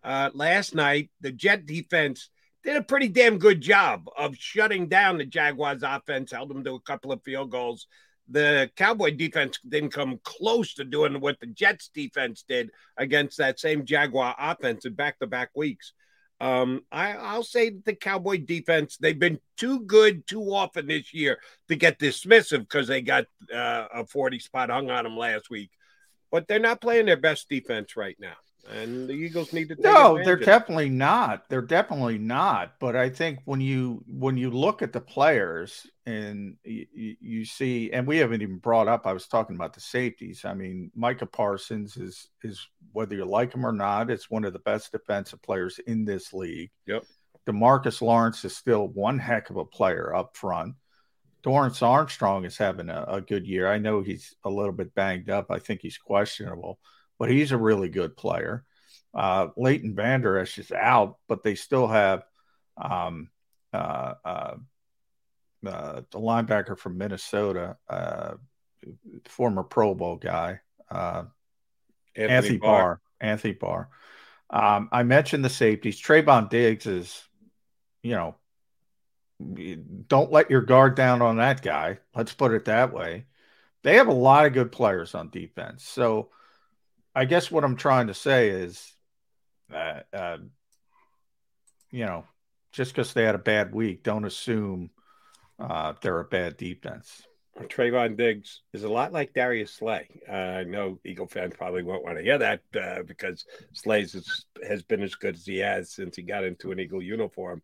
Uh, 0.03 0.31
last 0.33 0.75
night, 0.75 1.09
the 1.21 1.31
Jet 1.31 1.65
defense 1.65 2.29
did 2.63 2.77
a 2.77 2.83
pretty 2.83 3.09
damn 3.09 3.37
good 3.37 3.61
job 3.61 4.07
of 4.17 4.35
shutting 4.37 4.87
down 4.87 5.17
the 5.17 5.25
Jaguars 5.25 5.83
offense, 5.83 6.31
held 6.31 6.49
them 6.49 6.63
to 6.63 6.75
a 6.75 6.81
couple 6.81 7.11
of 7.11 7.21
field 7.23 7.51
goals. 7.51 7.87
The 8.29 8.71
Cowboy 8.77 9.15
defense 9.15 9.59
didn't 9.67 9.91
come 9.91 10.19
close 10.23 10.73
to 10.75 10.85
doing 10.85 11.19
what 11.19 11.39
the 11.41 11.47
Jets 11.47 11.89
defense 11.93 12.45
did 12.47 12.71
against 12.97 13.37
that 13.37 13.59
same 13.59 13.85
Jaguar 13.85 14.33
offense 14.39 14.85
in 14.85 14.93
back 14.93 15.19
to 15.19 15.27
back 15.27 15.49
weeks. 15.55 15.93
Um, 16.39 16.81
I, 16.91 17.13
I'll 17.13 17.43
say 17.43 17.69
the 17.69 17.93
Cowboy 17.93 18.45
defense, 18.45 18.97
they've 18.97 19.17
been 19.17 19.39
too 19.57 19.81
good 19.81 20.25
too 20.25 20.43
often 20.53 20.87
this 20.87 21.13
year 21.13 21.39
to 21.67 21.75
get 21.75 21.99
dismissive 21.99 22.59
because 22.59 22.87
they 22.87 23.01
got 23.01 23.25
uh, 23.53 23.87
a 23.93 24.05
40 24.05 24.39
spot 24.39 24.69
hung 24.69 24.89
on 24.89 25.03
them 25.03 25.17
last 25.17 25.49
week. 25.49 25.71
But 26.31 26.47
they're 26.47 26.59
not 26.59 26.81
playing 26.81 27.05
their 27.05 27.17
best 27.17 27.47
defense 27.49 27.95
right 27.95 28.17
now. 28.19 28.33
And 28.71 29.09
the 29.09 29.13
Eagles 29.13 29.51
need 29.51 29.69
to 29.69 29.75
take 29.75 29.83
No, 29.83 30.23
they're 30.23 30.37
definitely 30.37 30.89
not. 30.89 31.49
They're 31.49 31.61
definitely 31.61 32.17
not. 32.17 32.79
But 32.79 32.95
I 32.95 33.09
think 33.09 33.39
when 33.45 33.59
you 33.59 34.03
when 34.07 34.37
you 34.37 34.49
look 34.51 34.81
at 34.81 34.93
the 34.93 35.01
players 35.01 35.85
and 36.05 36.55
you, 36.63 37.15
you 37.19 37.45
see, 37.45 37.91
and 37.91 38.07
we 38.07 38.17
haven't 38.17 38.41
even 38.41 38.57
brought 38.57 38.87
up. 38.87 39.05
I 39.05 39.13
was 39.13 39.27
talking 39.27 39.55
about 39.55 39.73
the 39.73 39.81
safeties. 39.81 40.45
I 40.45 40.53
mean, 40.53 40.91
Micah 40.95 41.25
Parsons 41.25 41.97
is 41.97 42.29
is 42.41 42.65
whether 42.93 43.15
you 43.15 43.25
like 43.25 43.53
him 43.53 43.65
or 43.65 43.73
not, 43.73 44.09
it's 44.09 44.29
one 44.29 44.45
of 44.45 44.53
the 44.53 44.59
best 44.59 44.91
defensive 44.91 45.41
players 45.41 45.79
in 45.79 46.05
this 46.05 46.31
league. 46.31 46.71
Yep. 46.85 47.03
Demarcus 47.45 48.01
Lawrence 48.01 48.45
is 48.45 48.55
still 48.55 48.87
one 48.87 49.19
heck 49.19 49.49
of 49.49 49.57
a 49.57 49.65
player 49.65 50.15
up 50.15 50.37
front. 50.37 50.75
Dorance 51.43 51.81
Armstrong 51.81 52.45
is 52.45 52.57
having 52.57 52.89
a, 52.89 53.03
a 53.07 53.21
good 53.21 53.45
year. 53.45 53.67
I 53.67 53.77
know 53.77 54.01
he's 54.01 54.33
a 54.45 54.49
little 54.49 54.71
bit 54.71 54.95
banged 54.95 55.29
up. 55.29 55.47
I 55.49 55.59
think 55.59 55.81
he's 55.81 55.97
questionable, 55.97 56.79
but 57.23 57.31
he's 57.31 57.53
a 57.53 57.57
really 57.57 57.87
good 57.87 58.17
player. 58.17 58.65
Uh, 59.13 59.47
Leighton 59.55 59.95
Vander 59.95 60.39
Esch 60.39 60.57
is 60.57 60.73
out, 60.73 61.19
but 61.29 61.41
they 61.41 61.55
still 61.55 61.87
have 61.87 62.25
um, 62.75 63.29
uh, 63.71 64.15
uh, 64.25 64.55
uh, 65.65 66.01
the 66.11 66.19
linebacker 66.19 66.77
from 66.77 66.97
Minnesota, 66.97 67.77
uh, 67.87 68.33
former 69.29 69.63
Pro 69.63 69.95
Bowl 69.95 70.17
guy, 70.17 70.59
uh, 70.91 71.23
Anthony 72.13 72.35
Anthony 72.35 72.57
Barr. 72.57 72.81
Barr. 72.81 73.01
Anthony 73.21 73.53
Barr. 73.53 73.87
Um, 74.49 74.89
I 74.91 75.03
mentioned 75.03 75.45
the 75.45 75.49
safeties. 75.49 76.01
Trevon 76.01 76.49
Diggs 76.49 76.87
is, 76.87 77.23
you 78.01 78.15
know, 78.15 78.35
don't 80.09 80.29
let 80.33 80.51
your 80.51 80.61
guard 80.61 80.95
down 80.95 81.21
on 81.21 81.37
that 81.37 81.61
guy. 81.61 81.99
Let's 82.13 82.33
put 82.33 82.51
it 82.51 82.65
that 82.65 82.91
way. 82.91 83.27
They 83.83 83.95
have 83.95 84.09
a 84.09 84.13
lot 84.13 84.45
of 84.45 84.51
good 84.51 84.73
players 84.73 85.15
on 85.15 85.29
defense. 85.29 85.85
So 85.85 86.27
I 87.15 87.25
guess 87.25 87.51
what 87.51 87.63
I'm 87.63 87.75
trying 87.75 88.07
to 88.07 88.13
say 88.13 88.49
is, 88.49 88.93
uh, 89.73 89.99
uh, 90.11 90.37
you 91.91 92.05
know, 92.05 92.25
just 92.71 92.91
because 92.91 93.13
they 93.13 93.23
had 93.23 93.35
a 93.35 93.39
bad 93.39 93.73
week, 93.73 94.03
don't 94.03 94.25
assume 94.25 94.89
uh, 95.59 95.93
they're 96.01 96.19
a 96.19 96.25
bad 96.25 96.57
defense. 96.57 97.23
Trevon 97.61 98.17
Diggs 98.17 98.61
is 98.73 98.83
a 98.83 98.89
lot 98.89 99.13
like 99.13 99.33
Darius 99.33 99.71
Slay. 99.71 100.07
Uh, 100.27 100.31
I 100.31 100.63
know 100.63 100.99
Eagle 101.05 101.27
fans 101.27 101.53
probably 101.55 101.83
won't 101.83 102.03
want 102.03 102.17
to 102.17 102.23
hear 102.23 102.39
that 102.39 102.61
uh, 102.81 103.03
because 103.03 103.45
Slay 103.73 104.07
has 104.67 104.81
been 104.81 105.03
as 105.03 105.13
good 105.13 105.35
as 105.35 105.45
he 105.45 105.57
has 105.59 105.91
since 105.91 106.15
he 106.15 106.23
got 106.23 106.43
into 106.43 106.71
an 106.71 106.79
Eagle 106.79 107.01
uniform. 107.01 107.61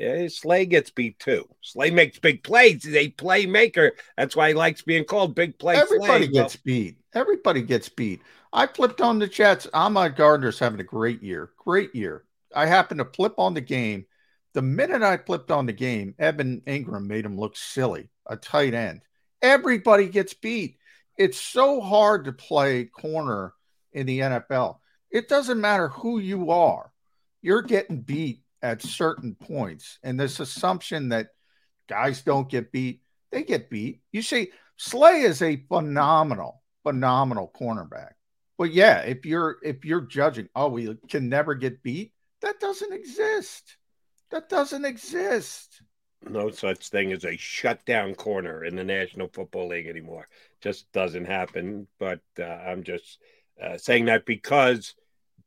Uh, 0.00 0.28
Slay 0.28 0.66
gets 0.66 0.90
beat 0.90 1.18
too. 1.18 1.48
Slay 1.60 1.90
makes 1.90 2.18
big 2.18 2.42
plays. 2.42 2.84
He's 2.84 2.94
a 2.94 3.10
playmaker. 3.10 3.92
That's 4.16 4.36
why 4.36 4.48
he 4.48 4.54
likes 4.54 4.82
being 4.82 5.04
called 5.04 5.34
Big 5.34 5.58
Play 5.58 5.76
Everybody 5.76 6.26
Slay. 6.26 6.32
gets 6.32 6.56
beat. 6.56 6.98
Everybody 7.14 7.62
gets 7.62 7.88
beat. 7.88 8.22
I 8.52 8.66
flipped 8.66 9.00
on 9.00 9.18
the 9.18 9.26
Jets. 9.26 9.66
Ahmad 9.74 10.16
Gardner's 10.16 10.58
having 10.58 10.80
a 10.80 10.84
great 10.84 11.22
year. 11.22 11.50
Great 11.58 11.94
year. 11.94 12.24
I 12.54 12.66
happened 12.66 12.98
to 12.98 13.04
flip 13.04 13.34
on 13.38 13.54
the 13.54 13.60
game. 13.60 14.06
The 14.54 14.62
minute 14.62 15.02
I 15.02 15.18
flipped 15.18 15.50
on 15.50 15.66
the 15.66 15.72
game, 15.72 16.14
Evan 16.18 16.62
Engram 16.66 17.06
made 17.06 17.24
him 17.24 17.36
look 17.38 17.56
silly, 17.56 18.08
a 18.26 18.36
tight 18.36 18.74
end. 18.74 19.02
Everybody 19.42 20.08
gets 20.08 20.34
beat. 20.34 20.78
It's 21.16 21.40
so 21.40 21.80
hard 21.80 22.24
to 22.24 22.32
play 22.32 22.84
corner 22.84 23.52
in 23.92 24.06
the 24.06 24.20
NFL. 24.20 24.78
It 25.10 25.28
doesn't 25.28 25.60
matter 25.60 25.88
who 25.88 26.18
you 26.18 26.50
are, 26.50 26.92
you're 27.42 27.62
getting 27.62 28.00
beat 28.00 28.42
at 28.62 28.82
certain 28.82 29.34
points. 29.34 29.98
And 30.02 30.18
this 30.18 30.40
assumption 30.40 31.10
that 31.10 31.28
guys 31.88 32.22
don't 32.22 32.48
get 32.48 32.72
beat, 32.72 33.02
they 33.30 33.44
get 33.44 33.70
beat. 33.70 34.00
You 34.12 34.22
see, 34.22 34.50
Slay 34.76 35.22
is 35.22 35.42
a 35.42 35.64
phenomenal, 35.68 36.62
phenomenal 36.82 37.50
cornerback. 37.58 38.12
But 38.56 38.72
yeah, 38.72 39.00
if 39.00 39.24
you're 39.24 39.58
if 39.62 39.84
you're 39.84 40.00
judging, 40.02 40.48
oh, 40.54 40.68
we 40.68 40.96
can 41.08 41.28
never 41.28 41.54
get 41.54 41.82
beat, 41.82 42.12
that 42.42 42.60
doesn't 42.60 42.92
exist. 42.92 43.76
That 44.30 44.48
doesn't 44.48 44.84
exist. 44.84 45.82
no 46.28 46.50
such 46.50 46.88
thing 46.88 47.12
as 47.12 47.24
a 47.24 47.36
shutdown 47.36 48.14
corner 48.14 48.64
in 48.64 48.76
the 48.76 48.84
National 48.84 49.28
Football 49.28 49.68
League 49.68 49.86
anymore. 49.86 50.28
Just 50.60 50.90
doesn't 50.92 51.26
happen. 51.26 51.86
But 51.98 52.20
uh, 52.38 52.44
I'm 52.44 52.82
just 52.82 53.18
uh, 53.62 53.78
saying 53.78 54.06
that 54.06 54.26
because 54.26 54.94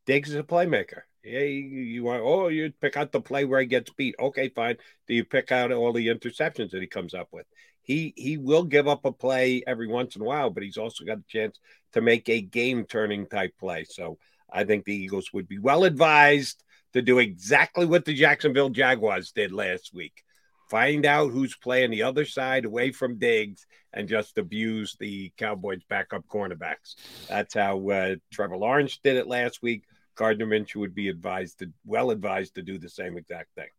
Diggs 0.05 0.29
is 0.29 0.35
a 0.35 0.43
playmaker. 0.43 1.01
Yeah, 1.23 1.41
you, 1.41 2.03
want 2.03 2.23
oh 2.23 2.47
you 2.47 2.73
pick 2.81 2.97
out 2.97 3.11
the 3.11 3.21
play 3.21 3.45
where 3.45 3.59
he 3.59 3.67
gets 3.67 3.91
beat. 3.91 4.15
Okay, 4.19 4.49
fine. 4.49 4.77
Do 5.07 5.13
you 5.13 5.23
pick 5.23 5.51
out 5.51 5.71
all 5.71 5.93
the 5.93 6.07
interceptions 6.07 6.71
that 6.71 6.81
he 6.81 6.87
comes 6.87 7.13
up 7.13 7.27
with? 7.31 7.45
He 7.83 8.13
he 8.17 8.37
will 8.37 8.63
give 8.63 8.87
up 8.87 9.05
a 9.05 9.11
play 9.11 9.61
every 9.67 9.87
once 9.87 10.15
in 10.15 10.23
a 10.23 10.25
while, 10.25 10.49
but 10.49 10.63
he's 10.63 10.77
also 10.77 11.05
got 11.05 11.19
a 11.19 11.23
chance 11.27 11.59
to 11.93 12.01
make 12.01 12.27
a 12.27 12.41
game 12.41 12.85
turning 12.85 13.27
type 13.27 13.53
play. 13.59 13.85
So 13.87 14.17
I 14.51 14.63
think 14.63 14.85
the 14.85 14.95
Eagles 14.95 15.31
would 15.31 15.47
be 15.47 15.59
well 15.59 15.83
advised 15.83 16.63
to 16.93 17.01
do 17.01 17.19
exactly 17.19 17.85
what 17.85 18.05
the 18.05 18.13
Jacksonville 18.13 18.69
Jaguars 18.69 19.31
did 19.31 19.51
last 19.51 19.93
week 19.93 20.23
find 20.71 21.05
out 21.05 21.31
who's 21.31 21.53
playing 21.57 21.91
the 21.91 22.03
other 22.03 22.23
side 22.23 22.63
away 22.63 22.93
from 22.93 23.19
Diggs 23.19 23.67
and 23.91 24.07
just 24.07 24.37
abuse 24.37 24.95
the 24.97 25.29
Cowboys' 25.37 25.83
backup 25.89 26.25
cornerbacks. 26.27 26.95
That's 27.27 27.55
how 27.55 27.89
uh, 27.89 28.15
Trevor 28.31 28.55
Lawrence 28.55 28.97
did 29.03 29.17
it 29.17 29.27
last 29.27 29.61
week. 29.61 29.83
Gardner 30.15 30.45
Minshew 30.45 30.77
would 30.77 30.95
be 30.95 31.09
advised 31.09 31.59
to, 31.59 31.71
well 31.85 32.11
advised 32.11 32.55
to 32.55 32.61
do 32.61 32.77
the 32.77 32.89
same 32.89 33.17
exact 33.17 33.55
thing. 33.55 33.69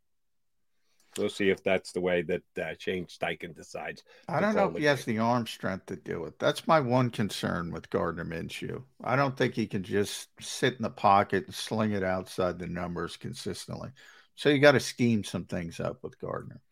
We'll 1.19 1.29
see 1.29 1.51
if 1.51 1.63
that's 1.63 1.93
the 1.93 2.01
way 2.01 2.23
that 2.23 2.43
uh, 2.59 2.75
Shane 2.79 3.05
Steichen 3.05 3.55
decides. 3.55 4.03
I 4.29 4.41
don't 4.41 4.55
know 4.55 4.69
if 4.69 4.77
he 4.77 4.85
has 4.85 5.05
the 5.05 5.19
arm 5.19 5.47
strength 5.47 5.87
to 5.87 5.97
do 5.97 6.25
it. 6.25 6.39
That's 6.39 6.67
my 6.67 6.81
one 6.81 7.11
concern 7.11 7.71
with 7.71 7.91
Gardner 7.91 8.25
Minshew. 8.25 8.83
I 9.05 9.15
don't 9.15 9.37
think 9.37 9.55
he 9.55 9.67
can 9.67 9.83
just 9.83 10.29
sit 10.41 10.77
in 10.77 10.83
the 10.83 10.91
pocket 10.91 11.45
and 11.47 11.55
sling 11.55 11.93
it 11.93 12.03
outside 12.03 12.59
the 12.59 12.67
numbers 12.67 13.19
consistently. 13.19 13.91
So 14.37 14.49
you 14.49 14.59
got 14.59 14.73
to 14.73 14.81
scheme 14.81 15.23
some 15.23 15.45
things 15.45 15.81
up 15.81 16.03
with 16.03 16.19
Gardner. 16.19 16.63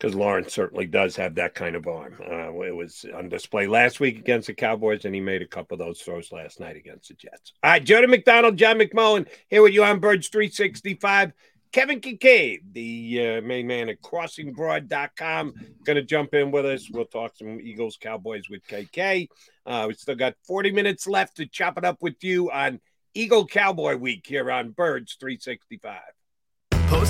Because 0.00 0.14
Lawrence 0.14 0.54
certainly 0.54 0.86
does 0.86 1.14
have 1.16 1.34
that 1.34 1.54
kind 1.54 1.76
of 1.76 1.86
arm. 1.86 2.16
Uh, 2.20 2.58
it 2.62 2.74
was 2.74 3.04
on 3.14 3.28
display 3.28 3.66
last 3.66 4.00
week 4.00 4.18
against 4.18 4.46
the 4.46 4.54
Cowboys, 4.54 5.04
and 5.04 5.14
he 5.14 5.20
made 5.20 5.42
a 5.42 5.46
couple 5.46 5.74
of 5.74 5.78
those 5.78 6.00
throws 6.00 6.32
last 6.32 6.58
night 6.58 6.76
against 6.76 7.08
the 7.08 7.14
Jets. 7.14 7.52
All 7.62 7.70
right, 7.70 7.84
Jody 7.84 8.06
McDonald, 8.06 8.56
John 8.56 8.78
McMullen 8.78 9.28
here 9.48 9.60
with 9.60 9.74
you 9.74 9.84
on 9.84 10.00
Birds 10.00 10.28
365. 10.28 11.32
Kevin 11.72 12.00
Kinkead, 12.00 12.60
the 12.72 13.38
uh, 13.38 13.40
main 13.42 13.66
man 13.66 13.90
at 13.90 14.00
crossingbroad.com, 14.00 15.54
going 15.84 15.96
to 15.96 16.02
jump 16.02 16.32
in 16.32 16.50
with 16.50 16.64
us. 16.64 16.88
We'll 16.90 17.04
talk 17.04 17.36
some 17.36 17.60
Eagles 17.60 17.98
Cowboys 18.00 18.48
with 18.48 18.66
KK. 18.66 19.28
Uh, 19.66 19.84
we 19.86 19.94
still 19.94 20.16
got 20.16 20.34
40 20.46 20.72
minutes 20.72 21.06
left 21.06 21.36
to 21.36 21.46
chop 21.46 21.76
it 21.76 21.84
up 21.84 21.98
with 22.00 22.24
you 22.24 22.50
on 22.50 22.80
Eagle 23.12 23.46
Cowboy 23.46 23.96
Week 23.96 24.26
here 24.26 24.50
on 24.50 24.70
Birds 24.70 25.16
365. 25.20 26.00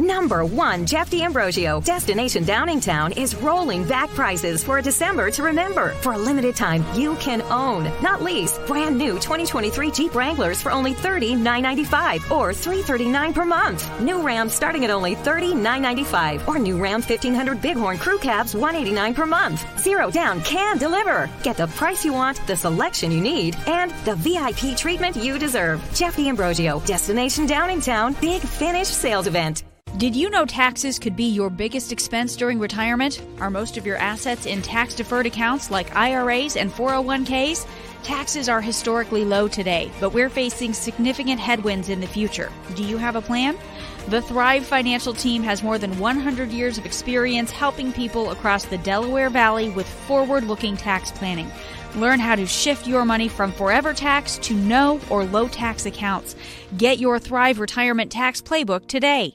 Number 0.00 0.46
one, 0.46 0.86
Jeff 0.86 1.10
D'Ambrosio. 1.10 1.82
Destination 1.82 2.42
Downingtown 2.42 3.14
is 3.18 3.34
rolling 3.34 3.84
back 3.86 4.08
prices 4.10 4.64
for 4.64 4.78
a 4.78 4.82
December 4.82 5.30
to 5.30 5.42
remember. 5.42 5.90
For 6.00 6.14
a 6.14 6.18
limited 6.18 6.56
time, 6.56 6.82
you 6.94 7.16
can 7.16 7.42
own, 7.42 7.84
not 8.02 8.22
lease, 8.22 8.58
brand 8.66 8.96
new 8.96 9.14
2023 9.18 9.90
Jeep 9.90 10.14
Wranglers 10.14 10.62
for 10.62 10.72
only 10.72 10.94
$30,995 10.94 12.30
or 12.30 12.54
339 12.54 13.34
per 13.34 13.44
month. 13.44 14.00
New 14.00 14.22
Ram 14.22 14.48
starting 14.48 14.86
at 14.86 14.90
only 14.90 15.16
$30,995 15.16 16.48
or 16.48 16.58
new 16.58 16.82
Ram 16.82 17.02
1500 17.02 17.60
Bighorn 17.60 17.98
Crew 17.98 18.18
Cabs 18.18 18.54
189 18.54 19.14
per 19.14 19.26
month. 19.26 19.66
Zero 19.78 20.10
down 20.10 20.40
can 20.40 20.78
deliver. 20.78 21.28
Get 21.42 21.58
the 21.58 21.66
price 21.66 22.06
you 22.06 22.14
want, 22.14 22.40
the 22.46 22.56
selection 22.56 23.12
you 23.12 23.20
need, 23.20 23.54
and 23.66 23.90
the 24.06 24.14
VIP 24.14 24.78
treatment 24.78 25.14
you 25.16 25.38
deserve. 25.38 25.86
Jeff 25.92 26.16
D'Ambrosio, 26.16 26.80
Destination 26.86 27.46
Downingtown, 27.46 28.18
Big 28.22 28.40
Finish 28.40 28.88
Sales 28.88 29.26
Event. 29.26 29.64
Did 29.96 30.14
you 30.14 30.30
know 30.30 30.46
taxes 30.46 31.00
could 31.00 31.16
be 31.16 31.24
your 31.24 31.50
biggest 31.50 31.90
expense 31.90 32.36
during 32.36 32.60
retirement? 32.60 33.20
Are 33.40 33.50
most 33.50 33.76
of 33.76 33.84
your 33.84 33.96
assets 33.96 34.46
in 34.46 34.62
tax 34.62 34.94
deferred 34.94 35.26
accounts 35.26 35.68
like 35.68 35.94
IRAs 35.96 36.56
and 36.56 36.70
401ks? 36.70 37.66
Taxes 38.04 38.48
are 38.48 38.60
historically 38.60 39.24
low 39.24 39.48
today, 39.48 39.90
but 39.98 40.14
we're 40.14 40.30
facing 40.30 40.72
significant 40.72 41.40
headwinds 41.40 41.88
in 41.88 42.00
the 42.00 42.06
future. 42.06 42.52
Do 42.76 42.84
you 42.84 42.98
have 42.98 43.16
a 43.16 43.20
plan? 43.20 43.58
The 44.06 44.22
Thrive 44.22 44.64
Financial 44.64 45.12
Team 45.12 45.42
has 45.42 45.62
more 45.62 45.76
than 45.76 45.98
100 45.98 46.50
years 46.50 46.78
of 46.78 46.86
experience 46.86 47.50
helping 47.50 47.92
people 47.92 48.30
across 48.30 48.66
the 48.66 48.78
Delaware 48.78 49.28
Valley 49.28 49.70
with 49.70 49.88
forward 49.88 50.44
looking 50.44 50.76
tax 50.76 51.10
planning. 51.10 51.50
Learn 51.96 52.20
how 52.20 52.36
to 52.36 52.46
shift 52.46 52.86
your 52.86 53.04
money 53.04 53.28
from 53.28 53.50
forever 53.52 53.92
tax 53.92 54.38
to 54.38 54.54
no 54.54 55.00
or 55.10 55.24
low 55.24 55.48
tax 55.48 55.84
accounts. 55.84 56.36
Get 56.78 57.00
your 57.00 57.18
Thrive 57.18 57.58
Retirement 57.58 58.12
Tax 58.12 58.40
Playbook 58.40 58.86
today. 58.86 59.34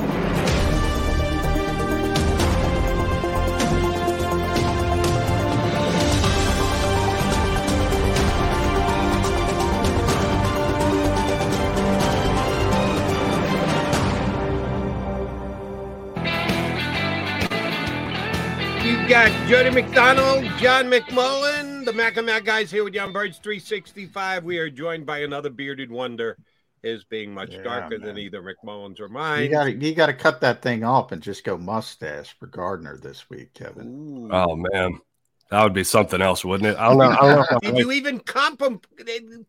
Jody 19.51 19.69
McDonald, 19.69 20.45
John 20.59 20.85
McMullen, 20.85 21.83
the 21.83 21.91
Mac 21.91 22.15
and 22.15 22.25
Mac 22.25 22.45
guys 22.45 22.71
here 22.71 22.85
with 22.85 22.93
you 22.95 23.01
on 23.01 23.11
Birds 23.11 23.37
365. 23.39 24.45
We 24.45 24.57
are 24.59 24.69
joined 24.69 25.05
by 25.05 25.19
another 25.23 25.49
bearded 25.49 25.91
wonder, 25.91 26.37
his 26.81 27.03
being 27.03 27.33
much 27.33 27.51
Yeah, 27.55 27.63
darker 27.63 27.99
man. 27.99 28.01
than 28.07 28.17
either 28.17 28.41
McMullen's 28.41 29.01
or 29.01 29.07
You 29.07 29.13
mine. 29.13 29.51
got 29.51 29.65
to 29.65 29.73
you 29.73 29.93
got 29.93 30.05
to 30.05 30.13
cut 30.13 30.39
that 30.39 30.61
thing 30.61 30.85
off 30.85 31.11
and 31.11 31.21
just 31.21 31.43
go 31.43 31.57
mustache 31.57 32.33
for 32.39 32.47
Gardner 32.47 32.95
this 32.95 33.29
week, 33.29 33.53
Kevin. 33.53 34.29
Oh 34.31 34.55
man, 34.55 35.01
that 35.49 35.61
would 35.63 35.73
be 35.73 35.83
something 35.83 36.21
else, 36.21 36.45
wouldn't 36.45 36.69
it? 36.73 36.79
I 36.79 36.87
don't 36.87 36.97
know. 36.99 37.09
I 37.09 37.35
don't 37.35 37.51
know 37.51 37.59
Did 37.59 37.77
you 37.77 37.91
even 37.91 38.21
comp- 38.21 38.87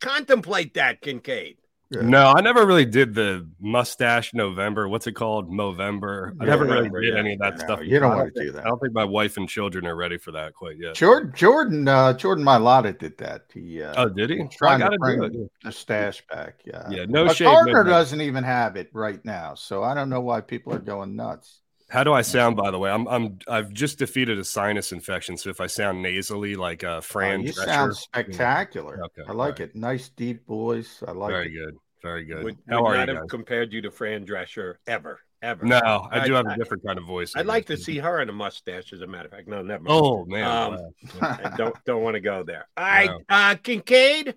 contemplate 0.01 0.75
that, 0.75 1.01
Kinkead? 1.01 1.59
No, 2.01 2.33
I 2.37 2.41
never 2.41 2.65
really 2.65 2.85
did 2.87 3.15
the 3.15 3.47
mustache 3.61 4.33
November. 4.35 4.89
What's 4.89 5.07
it 5.07 5.13
called? 5.13 5.51
Movember. 5.51 6.33
I 6.41 6.45
Yeah, 6.45 6.51
never 6.51 6.65
really 6.65 6.77
November, 6.77 7.01
did 7.03 7.15
yeah. 7.15 7.21
any 7.21 7.33
of 7.35 7.39
that 7.41 7.61
stuff. 7.61 7.81
you 7.83 7.99
don't 8.01 8.11
wanna 8.11 8.25
think- 8.31 8.35
do 8.47 8.53
that. 8.53 8.65
I 8.65 8.69
don't 8.69 8.81
think 8.81 8.95
my 8.95 9.05
wife 9.05 9.37
and 9.37 9.49
children 9.49 9.87
are 9.87 9.97
ready 9.97 10.17
for 10.19 10.33
that 10.33 10.55
quite 10.55 10.77
yet. 10.79 10.95
Jordan 10.95 11.33
Jordan 11.35 11.89
uh, 11.89 12.13
Jordan 12.15 12.45
Mailata 12.45 12.97
did 12.99 13.19
that. 13.19 13.43
He 13.53 13.83
uh, 13.83 13.95
Oh, 13.97 14.09
did 14.09 14.31
he? 14.31 14.39
was 14.41 14.55
trying 14.55 14.81
to 14.81 14.97
bring 14.99 15.49
the 15.65 15.73
stash 15.73 16.23
back. 16.31 16.61
Yeah, 16.65 16.89
Yeah, 16.91 17.05
no 17.09 17.27
But 17.27 17.37
shade, 17.37 17.47
no 17.67 17.83
doesn't 17.85 18.21
even 18.21 18.45
have 18.45 18.77
it 18.77 18.89
right 18.93 19.23
now, 19.25 19.55
so 19.55 19.83
I 19.83 19.95
don't 19.95 20.09
know 20.09 20.21
why 20.21 20.41
people 20.41 20.73
are 20.75 20.79
going 20.79 21.17
nuts. 21.17 21.61
How 21.93 22.03
do 22.05 22.13
I 22.15 22.23
sound? 22.23 22.57
By 22.57 22.71
the 22.71 22.79
way, 22.79 22.91
I'm 22.91 23.07
I'm 23.07 23.39
I've 23.47 23.71
just 23.71 23.99
defeated 23.99 24.39
a 24.39 24.45
sinus 24.45 24.93
infection, 24.93 25.37
so 25.37 25.51
if 25.51 25.61
I 25.61 25.67
sound 25.67 26.01
nasally 26.03 26.57
like 26.57 26.85
uh, 26.85 26.97
Oh, 26.97 27.01
Fran, 27.03 27.43
you 27.43 27.53
Drescher- 27.53 27.65
sound 27.67 27.97
spectacular. 27.97 28.99
Okay, 29.05 29.23
I 29.29 29.33
like 29.33 29.61
it. 29.61 29.77
Nice 29.77 30.09
deep 30.09 30.47
voice. 30.47 31.03
I 31.07 31.13
like 31.13 31.31
Very 31.33 31.49
it. 31.49 31.59
good, 31.59 31.75
very 32.03 32.25
good. 32.25 32.45
Would, 32.45 32.57
How 32.69 32.83
would 32.83 32.89
are 32.89 32.97
not 32.97 33.09
you 33.09 33.15
have 33.17 33.23
guys? 33.25 33.31
compared 33.31 33.73
you 33.75 33.83
to 33.83 33.91
Fran 33.91 34.25
Drescher 34.27 34.77
ever, 34.87 35.21
ever. 35.43 35.67
No, 35.67 36.09
I 36.11 36.27
do 36.27 36.33
have 36.33 36.47
a 36.47 36.57
different 36.57 36.83
kind 36.87 36.99
of 36.99 37.05
voice. 37.05 37.35
I'd 37.37 37.45
like 37.45 37.67
to 37.67 37.77
see 37.77 37.99
her 37.99 38.21
in 38.23 38.31
a 38.31 38.33
mustache, 38.33 38.95
as 38.95 39.03
a 39.03 39.07
matter 39.07 39.27
of 39.27 39.33
fact. 39.33 39.49
No, 39.49 39.61
never. 39.61 39.83
mind. 39.85 40.01
Oh, 40.03 40.25
man, 40.25 40.45
um. 40.45 40.79
I 41.21 41.53
don't 41.59 41.77
don't 41.85 42.03
want 42.03 42.15
to 42.15 42.21
go 42.21 42.43
there. 42.43 42.69
All 42.79 42.85
right, 42.85 43.11
Wow. 43.11 43.19
uh, 43.29 43.55
Kinkead, 43.57 44.33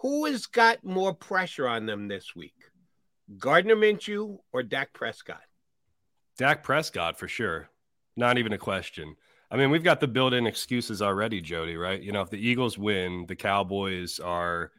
who 0.00 0.26
has 0.26 0.44
got 0.44 0.84
more 0.84 1.14
pressure 1.14 1.66
on 1.66 1.86
them 1.86 2.06
this 2.08 2.36
week, 2.36 2.52
Gardner 3.38 3.76
Minshew 3.76 4.40
or 4.52 4.62
Dak 4.62 4.92
Prescott? 4.92 5.40
Dak 6.38 6.62
Prescott 6.62 7.18
for 7.18 7.28
sure. 7.28 7.68
Not 8.16 8.38
even 8.38 8.52
a 8.52 8.58
question. 8.58 9.16
I 9.50 9.56
mean, 9.56 9.70
we've 9.70 9.84
got 9.84 10.00
the 10.00 10.08
built-in 10.08 10.46
excuses 10.46 11.00
already, 11.00 11.40
Jody, 11.40 11.76
right? 11.76 12.02
You 12.02 12.12
know, 12.12 12.20
if 12.22 12.30
the 12.30 12.38
Eagles 12.48 12.76
win, 12.78 13.26
the 13.28 13.36
Cowboys 13.36 14.18
are 14.18 14.72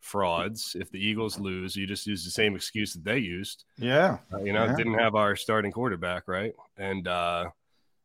frauds. 0.00 0.76
If 0.78 0.90
the 0.90 1.04
Eagles 1.04 1.38
lose, 1.38 1.76
you 1.76 1.86
just 1.86 2.06
use 2.06 2.24
the 2.24 2.30
same 2.30 2.54
excuse 2.54 2.92
that 2.94 3.04
they 3.04 3.18
used. 3.18 3.64
Yeah. 3.78 4.18
Uh, 4.32 4.38
you 4.42 4.52
know, 4.52 4.64
Yeah. 4.64 4.76
didn't 4.76 4.98
have 4.98 5.14
our 5.14 5.34
starting 5.36 5.72
quarterback, 5.72 6.28
right? 6.28 6.52
And 6.76 7.06
uh 7.08 7.50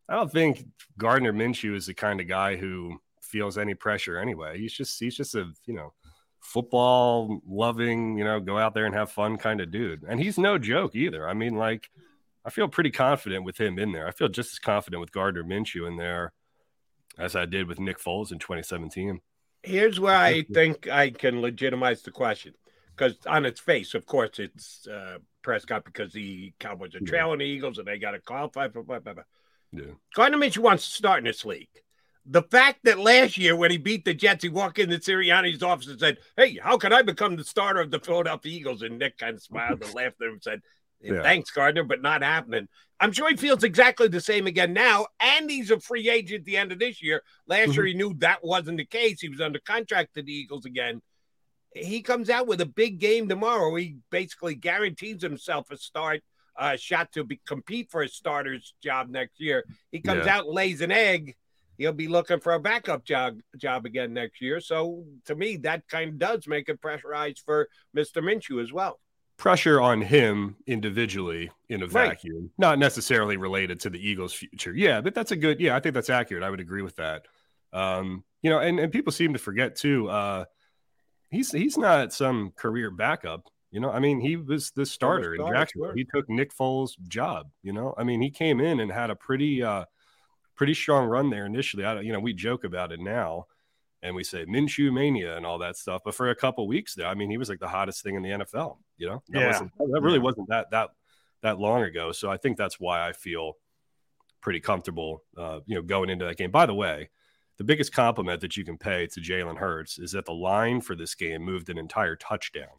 I 0.07 0.15
don't 0.15 0.31
think 0.31 0.65
Gardner 0.97 1.31
Minshew 1.33 1.75
is 1.75 1.85
the 1.85 1.93
kind 1.93 2.19
of 2.19 2.27
guy 2.27 2.55
who 2.55 2.99
feels 3.21 3.57
any 3.59 3.75
pressure 3.75 4.17
anyway. 4.17 4.57
He's 4.57 4.73
just 4.73 4.99
he's 4.99 5.15
just 5.15 5.35
a, 5.35 5.51
you 5.65 5.73
know, 5.75 5.93
football 6.39 7.41
loving, 7.47 8.17
you 8.17 8.23
know, 8.23 8.39
go 8.39 8.57
out 8.57 8.73
there 8.73 8.85
and 8.85 8.95
have 8.95 9.11
fun 9.11 9.37
kind 9.37 9.61
of 9.61 9.69
dude. 9.71 10.03
And 10.07 10.19
he's 10.19 10.37
no 10.37 10.57
joke 10.57 10.95
either. 10.95 11.27
I 11.27 11.33
mean, 11.33 11.55
like 11.55 11.89
I 12.45 12.49
feel 12.49 12.67
pretty 12.67 12.91
confident 12.91 13.43
with 13.43 13.59
him 13.59 13.77
in 13.77 13.91
there. 13.91 14.07
I 14.07 14.11
feel 14.11 14.29
just 14.29 14.53
as 14.53 14.59
confident 14.59 15.01
with 15.01 15.11
Gardner 15.11 15.43
Minshew 15.43 15.87
in 15.87 15.97
there 15.97 16.33
as 17.17 17.35
I 17.35 17.45
did 17.45 17.67
with 17.67 17.79
Nick 17.79 17.99
Foles 17.99 18.31
in 18.31 18.39
2017. 18.39 19.19
Here's 19.63 19.99
where 19.99 20.15
I 20.15 20.43
think 20.43 20.87
I 20.87 21.09
can 21.09 21.41
legitimize 21.41 22.01
the 22.01 22.11
question 22.11 22.53
because 22.95 23.17
on 23.27 23.45
its 23.45 23.59
face, 23.59 23.93
of 23.93 24.05
course, 24.05 24.39
it's 24.39 24.87
uh, 24.87 25.17
Prescott 25.41 25.83
because 25.83 26.13
the 26.13 26.53
Cowboys 26.59 26.95
are 26.95 27.01
trailing 27.01 27.39
the 27.39 27.45
Eagles 27.45 27.77
and 27.77 27.87
they 27.87 27.99
got 27.99 28.11
to 28.11 28.19
qualify 28.19 28.69
for 28.69 28.83
blah, 28.83 28.99
blah, 28.99 29.13
blah. 29.13 29.23
Yeah. 29.71 29.91
Gardner 30.15 30.37
Minshew 30.37 30.59
wants 30.59 30.87
to 30.87 30.95
start 30.95 31.19
in 31.19 31.25
this 31.25 31.43
league. 31.43 31.67
The 32.25 32.43
fact 32.43 32.79
that 32.83 32.99
last 32.99 33.37
year 33.37 33.55
when 33.55 33.71
he 33.71 33.77
beat 33.77 34.05
the 34.05 34.13
Jets, 34.13 34.43
he 34.43 34.49
walked 34.49 34.79
into 34.79 34.97
Sirianni's 34.97 35.63
office 35.63 35.87
and 35.87 35.99
said, 35.99 36.17
"Hey, 36.37 36.59
how 36.61 36.77
can 36.77 36.93
I 36.93 37.01
become 37.01 37.35
the 37.35 37.43
starter 37.43 37.79
of 37.81 37.91
the 37.91 37.99
Philadelphia 37.99 38.51
Eagles?" 38.51 38.81
And 38.81 38.99
Nick 38.99 39.17
kind 39.17 39.35
of 39.35 39.41
smiled 39.41 39.81
and 39.83 39.93
laughed 39.95 40.21
at 40.21 40.27
him 40.27 40.33
and 40.33 40.43
said, 40.43 40.61
Yeah. 41.01 41.21
"Thanks, 41.23 41.51
Gardner, 41.51 41.83
but 41.83 42.01
not 42.01 42.21
happening." 42.23 42.67
I'm 42.99 43.13
sure 43.13 43.29
he 43.29 43.37
feels 43.37 43.63
exactly 43.63 44.09
the 44.09 44.19
same 44.19 44.45
again 44.45 44.73
now, 44.73 45.07
and 45.21 45.49
he's 45.49 45.71
a 45.71 45.79
free 45.79 46.09
agent 46.09 46.41
at 46.41 46.45
the 46.45 46.57
end 46.57 46.71
of 46.73 46.79
this 46.79 47.01
year. 47.01 47.23
Last 47.47 47.75
year, 47.75 47.85
he 47.85 47.93
knew 47.93 48.13
that 48.17 48.43
wasn't 48.43 48.77
the 48.77 48.85
case. 48.85 49.21
He 49.21 49.29
was 49.29 49.39
under 49.39 49.59
contract 49.59 50.15
to 50.15 50.21
the 50.21 50.33
Eagles 50.33 50.65
again. 50.65 51.01
He 51.73 52.01
comes 52.01 52.29
out 52.29 52.47
with 52.47 52.59
a 52.61 52.65
big 52.65 52.99
game 52.99 53.29
tomorrow. 53.29 53.73
He 53.75 53.97
basically 54.09 54.55
guarantees 54.55 55.21
himself 55.21 55.71
a 55.71 55.77
start, 55.77 56.21
uh, 56.57 56.75
shot 56.75 57.11
to 57.13 57.23
be, 57.23 57.39
compete 57.45 57.89
for 57.89 58.01
a 58.01 58.09
starter's 58.09 58.73
job 58.83 59.09
next 59.09 59.39
year. 59.39 59.63
He 59.91 60.01
comes 60.01 60.25
Yeah. 60.25 60.37
out 60.37 60.45
and 60.45 60.53
lays 60.55 60.81
an 60.81 60.91
egg. 60.91 61.35
He'll 61.77 61.93
be 61.93 62.09
looking 62.09 62.41
for 62.41 62.53
a 62.53 62.59
backup 62.59 63.05
job 63.05 63.39
job 63.55 63.85
again 63.85 64.13
next 64.13 64.41
year. 64.41 64.59
So 64.59 65.05
to 65.25 65.35
me, 65.35 65.55
that 65.57 65.87
kind 65.87 66.09
of 66.09 66.17
does 66.17 66.47
make 66.47 66.67
it 66.67 66.81
pressurized 66.81 67.39
for 67.45 67.69
Mr. 67.95 68.21
Minshew 68.21 68.61
as 68.61 68.73
well. 68.73 68.99
Pressure 69.39 69.79
on 69.79 70.01
him 70.01 70.57
individually 70.67 71.49
in 71.69 71.81
a 71.81 71.87
Right. 71.87 72.09
vacuum, 72.09 72.51
not 72.57 72.77
necessarily 72.77 73.37
related 73.37 73.79
to 73.79 73.89
the 73.89 73.97
Eagles' 73.97 74.33
future. 74.33 74.73
Yeah, 74.75 74.99
but 74.99 75.15
that's 75.15 75.31
a 75.31 75.35
good. 75.37 75.59
Yeah, 75.61 75.75
I 75.75 75.79
think 75.79 75.95
that's 75.95 76.09
accurate. 76.09 76.43
I 76.43 76.49
would 76.49 76.59
agree 76.59 76.81
with 76.81 76.97
that. 76.97 77.25
Um, 77.71 78.25
you 78.41 78.49
know, 78.49 78.59
and, 78.59 78.79
and 78.79 78.91
people 78.91 79.13
seem 79.13 79.31
to 79.33 79.39
forget 79.39 79.77
too. 79.77 80.09
Uh, 80.09 80.43
he's 81.31 81.51
he's 81.53 81.77
not 81.77 82.11
some 82.13 82.51
career 82.51 82.91
backup. 82.91 83.45
You 83.71 83.79
know, 83.79 83.91
I 83.91 83.99
mean, 83.99 84.19
he 84.19 84.35
was 84.35 84.71
the 84.71 84.85
starter 84.85 85.35
in 85.35 85.47
Jacksonville. 85.47 85.93
He 85.93 86.03
took 86.03 86.27
Nick 86.29 86.53
Foles' 86.53 86.99
job. 87.07 87.49
You 87.63 87.71
know, 87.71 87.93
I 87.97 88.03
mean, 88.03 88.21
he 88.21 88.31
came 88.31 88.59
in 88.59 88.79
and 88.81 88.91
had 88.91 89.09
a 89.09 89.15
pretty 89.15 89.63
uh, 89.63 89.85
pretty 90.55 90.73
strong 90.73 91.07
run 91.07 91.29
there 91.29 91.45
initially. 91.45 91.85
I 91.85 91.93
don't, 91.93 92.05
you 92.05 92.11
know, 92.11 92.19
we 92.19 92.33
joke 92.33 92.65
about 92.65 92.91
it 92.91 92.99
now, 92.99 93.45
and 94.01 94.15
we 94.15 94.23
say 94.23 94.45
Minshew 94.45 94.91
mania 94.93 95.35
and 95.35 95.45
all 95.45 95.57
that 95.59 95.75
stuff. 95.77 96.01
But 96.05 96.15
for 96.15 96.29
a 96.29 96.35
couple 96.35 96.67
weeks 96.67 96.95
there, 96.95 97.07
I 97.07 97.13
mean, 97.15 97.29
he 97.29 97.37
was 97.37 97.49
like 97.49 97.59
the 97.59 97.67
hottest 97.67 98.01
thing 98.03 98.15
in 98.15 98.23
the 98.23 98.29
NFL. 98.29 98.77
You 98.97 99.07
know, 99.07 99.23
that 99.29 99.39
Yeah. 99.39 99.47
wasn't 99.47 99.77
that 99.77 100.01
really 100.01 100.17
Yeah. 100.17 100.23
wasn't 100.23 100.49
that 100.49 100.71
that 100.71 100.89
that 101.41 101.57
long 101.59 101.83
ago. 101.83 102.11
So 102.11 102.29
I 102.29 102.37
think 102.37 102.57
that's 102.57 102.79
why 102.79 103.07
I 103.07 103.13
feel 103.13 103.57
pretty 104.41 104.59
comfortable, 104.59 105.23
uh, 105.37 105.61
you 105.65 105.75
know, 105.75 105.81
going 105.81 106.09
into 106.09 106.25
that 106.25 106.37
game. 106.37 106.51
By 106.51 106.65
the 106.65 106.73
way, 106.73 107.09
the 107.57 107.63
biggest 107.63 107.93
compliment 107.93 108.41
that 108.41 108.55
you 108.57 108.63
can 108.65 108.77
pay 108.77 109.07
to 109.07 109.19
Jalen 109.21 109.57
Hurts 109.57 109.99
is 109.99 110.11
that 110.13 110.25
the 110.25 110.33
line 110.33 110.79
for 110.81 110.95
this 110.95 111.13
game 111.15 111.41
moved 111.43 111.69
an 111.69 111.77
entire 111.77 112.15
touchdown. 112.15 112.77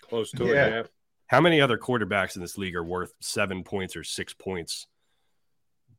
Close 0.00 0.30
to 0.32 0.46
Yeah. 0.46 0.66
it. 0.66 0.70
Yeah. 0.70 0.82
How 1.26 1.40
many 1.42 1.60
other 1.60 1.76
quarterbacks 1.76 2.36
in 2.36 2.42
this 2.42 2.56
league 2.56 2.74
are 2.74 2.84
worth 2.84 3.12
seven 3.20 3.64
points 3.64 3.96
or 3.96 4.02
six 4.04 4.32
points 4.32 4.86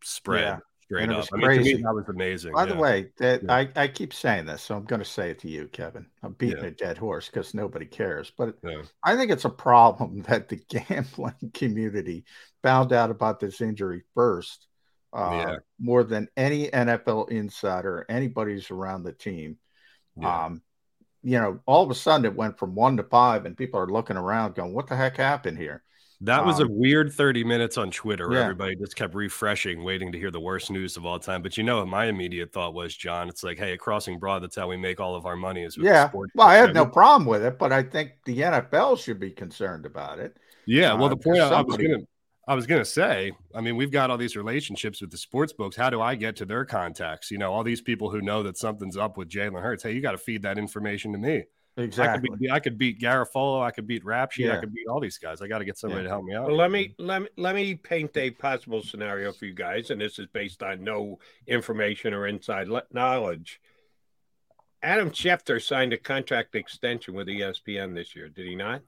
spread 0.04 0.42
Yeah. 0.44 0.60
Straight 0.90 1.04
it 1.04 1.12
up? 1.12 1.18
was 1.18 1.30
I 1.34 1.38
mean, 1.38 1.50
to 1.50 1.58
me, 1.58 1.64
crazy. 1.64 1.84
that 1.84 1.94
was 1.94 2.10
amazing. 2.10 2.54
By 2.54 2.66
the 2.66 2.76
way, 2.76 3.12
that 3.20 3.44
Yeah. 3.44 3.54
I, 3.54 3.70
I 3.76 3.88
keep 3.88 4.14
saying 4.14 4.46
this, 4.48 4.62
so 4.64 4.76
I'm 4.76 4.86
going 4.86 5.02
to 5.02 5.06
say 5.06 5.30
it 5.30 5.40
to 5.40 5.48
you, 5.50 5.68
Kevin. 5.68 6.08
I'm 6.24 6.34
beating 6.34 6.64
Yeah. 6.64 6.70
a 6.70 6.72
dead 6.72 6.98
horse 6.98 7.28
because 7.28 7.54
nobody 7.54 7.86
cares. 7.86 8.32
But 8.38 8.56
Yeah. 8.64 8.82
I 9.04 9.16
think 9.16 9.32
it's 9.32 9.46
a 9.46 9.50
problem 9.50 10.22
that 10.28 10.50
the 10.50 10.58
gambling 10.70 11.52
community 11.54 12.26
found 12.64 12.92
out 12.94 13.12
about 13.12 13.40
this 13.40 13.62
injury 13.62 14.04
first, 14.16 14.68
uh, 15.14 15.30
Yeah. 15.32 15.56
more 15.80 16.04
than 16.04 16.28
any 16.36 16.68
NFL 16.70 17.26
insider, 17.30 18.06
anybody's 18.10 18.72
around 18.72 19.04
the 19.04 19.14
team. 19.14 19.58
Yeah. 20.18 20.46
Um, 20.46 20.62
you 21.22 21.38
know, 21.38 21.60
all 21.66 21.84
of 21.84 21.92
a 21.92 21.96
sudden 21.96 22.26
it 22.26 22.36
went 22.36 22.58
from 22.58 22.76
one 22.76 22.96
to 22.98 23.04
five, 23.04 23.46
and 23.46 23.58
people 23.58 23.80
are 23.80 23.88
looking 23.88 24.16
around 24.18 24.56
going, 24.56 24.74
"What 24.74 24.88
the 24.88 24.96
heck 24.96 25.18
happened 25.18 25.58
here?" 25.58 25.84
That 26.22 26.46
was 26.46 26.60
a 26.60 26.64
Um, 26.64 26.78
weird 26.78 27.14
30 27.14 27.46
minutes 27.46 27.78
on 27.78 27.92
Twitter 27.92 28.30
Yeah. 28.34 28.42
everybody 28.42 28.76
just 28.76 28.96
kept 28.96 29.16
refreshing, 29.16 29.84
waiting 29.84 30.12
to 30.12 30.20
hear 30.20 30.32
the 30.32 30.40
worst 30.40 30.70
news 30.70 30.98
of 30.98 31.06
all 31.06 31.18
time. 31.18 31.42
But 31.42 31.56
you 31.58 31.64
know 31.64 31.78
what 31.78 31.88
my 31.88 32.06
immediate 32.06 32.52
thought 32.52 32.74
was, 32.74 32.96
John? 32.96 33.30
It's 33.30 33.42
like, 33.44 33.58
hey, 33.58 33.72
at 33.74 33.80
Crossing 33.80 34.20
Broad, 34.20 34.44
that's 34.44 34.58
how 34.58 34.68
we 34.68 34.76
make 34.76 35.00
all 35.00 35.16
of 35.16 35.26
our 35.26 35.38
money 35.38 35.64
is 35.64 35.78
with 35.78 35.88
Yeah. 35.88 36.10
sports 36.10 36.34
Well, 36.36 36.48
I 36.48 36.56
have 36.56 36.74
no 36.74 36.86
problem 36.86 37.26
with 37.26 37.44
it, 37.44 37.58
but 37.58 37.72
I 37.72 37.84
think 37.84 38.12
the 38.26 38.44
NFL 38.44 38.98
should 38.98 39.20
be 39.20 39.32
concerned 39.32 39.86
about 39.86 40.20
it. 40.20 40.36
Yeah, 40.66 40.94
well, 40.94 41.06
Uh, 41.06 41.10
the 41.10 41.18
point 41.18 41.40
I 41.40 41.62
was 41.62 41.78
gonna 41.78 42.00
I 42.48 42.56
was 42.56 42.66
gonna 42.66 42.84
say, 42.84 43.32
I 43.54 43.62
mean, 43.62 43.76
we've 43.78 43.92
got 43.92 44.10
all 44.10 44.18
these 44.18 44.36
relationships 44.36 45.02
with 45.02 45.12
the 45.12 45.18
sports 45.18 45.54
books. 45.54 45.76
How 45.76 45.90
do 45.92 46.02
I 46.02 46.16
get 46.16 46.36
to 46.38 46.46
their 46.46 46.66
contacts? 46.66 47.30
You 47.30 47.38
know, 47.38 47.54
all 47.54 47.64
these 47.64 47.80
people 47.82 48.10
who 48.10 48.22
know 48.22 48.42
that 48.44 48.58
something's 48.58 48.98
up 48.98 49.18
with 49.18 49.30
Jalen 49.30 49.62
Hurts. 49.62 49.84
Hey, 49.84 49.92
you 49.94 50.02
got 50.02 50.14
to 50.14 50.18
feed 50.18 50.42
that 50.42 50.58
information 50.58 51.12
to 51.14 51.20
me. 51.20 51.44
I 51.80 51.84
Exactly. 51.84 52.30
could, 52.30 52.40
be, 52.40 52.52
I 52.52 52.60
could 52.60 52.78
beat 52.78 53.00
Garafolo. 53.00 53.62
I 53.64 53.72
could 53.72 53.88
beat 53.88 54.04
Rap 54.04 54.32
Sheet. 54.32 54.50
I 54.52 54.58
could 54.58 54.74
beat 54.74 54.88
all 54.88 55.00
these 55.00 55.18
guys. 55.18 55.42
I 55.42 55.48
got 55.48 55.60
to 55.60 55.66
get 55.66 55.78
somebody 55.78 56.02
Yeah. 56.02 56.10
to 56.10 56.10
help 56.10 56.26
me 56.26 56.36
out. 56.36 56.48
Well, 56.48 56.56
let 56.58 56.72
me 56.72 56.94
let 56.98 57.22
me 57.22 57.28
let 57.38 57.56
me 57.56 57.76
paint 57.76 58.16
a 58.18 58.32
possible 58.32 58.82
scenario 58.82 59.32
for 59.32 59.46
you 59.46 59.54
guys, 59.54 59.90
and 59.90 60.00
this 60.02 60.20
is 60.20 60.28
based 60.28 60.62
on 60.62 60.84
no 60.84 61.20
information 61.48 62.14
or 62.14 62.28
inside 62.28 62.68
knowledge. 62.92 63.62
Adam 64.82 65.10
Schefter 65.12 65.62
signed 65.62 65.92
a 65.94 65.98
contract 65.98 66.56
extension 66.56 67.14
with 67.14 67.28
ESPN 67.28 67.96
this 67.96 68.16
year, 68.16 68.30
did 68.30 68.46
he 68.46 68.56
not? 68.56 68.82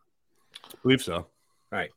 believe 0.83 1.01
so. 1.01 1.27
Right. 1.71 1.91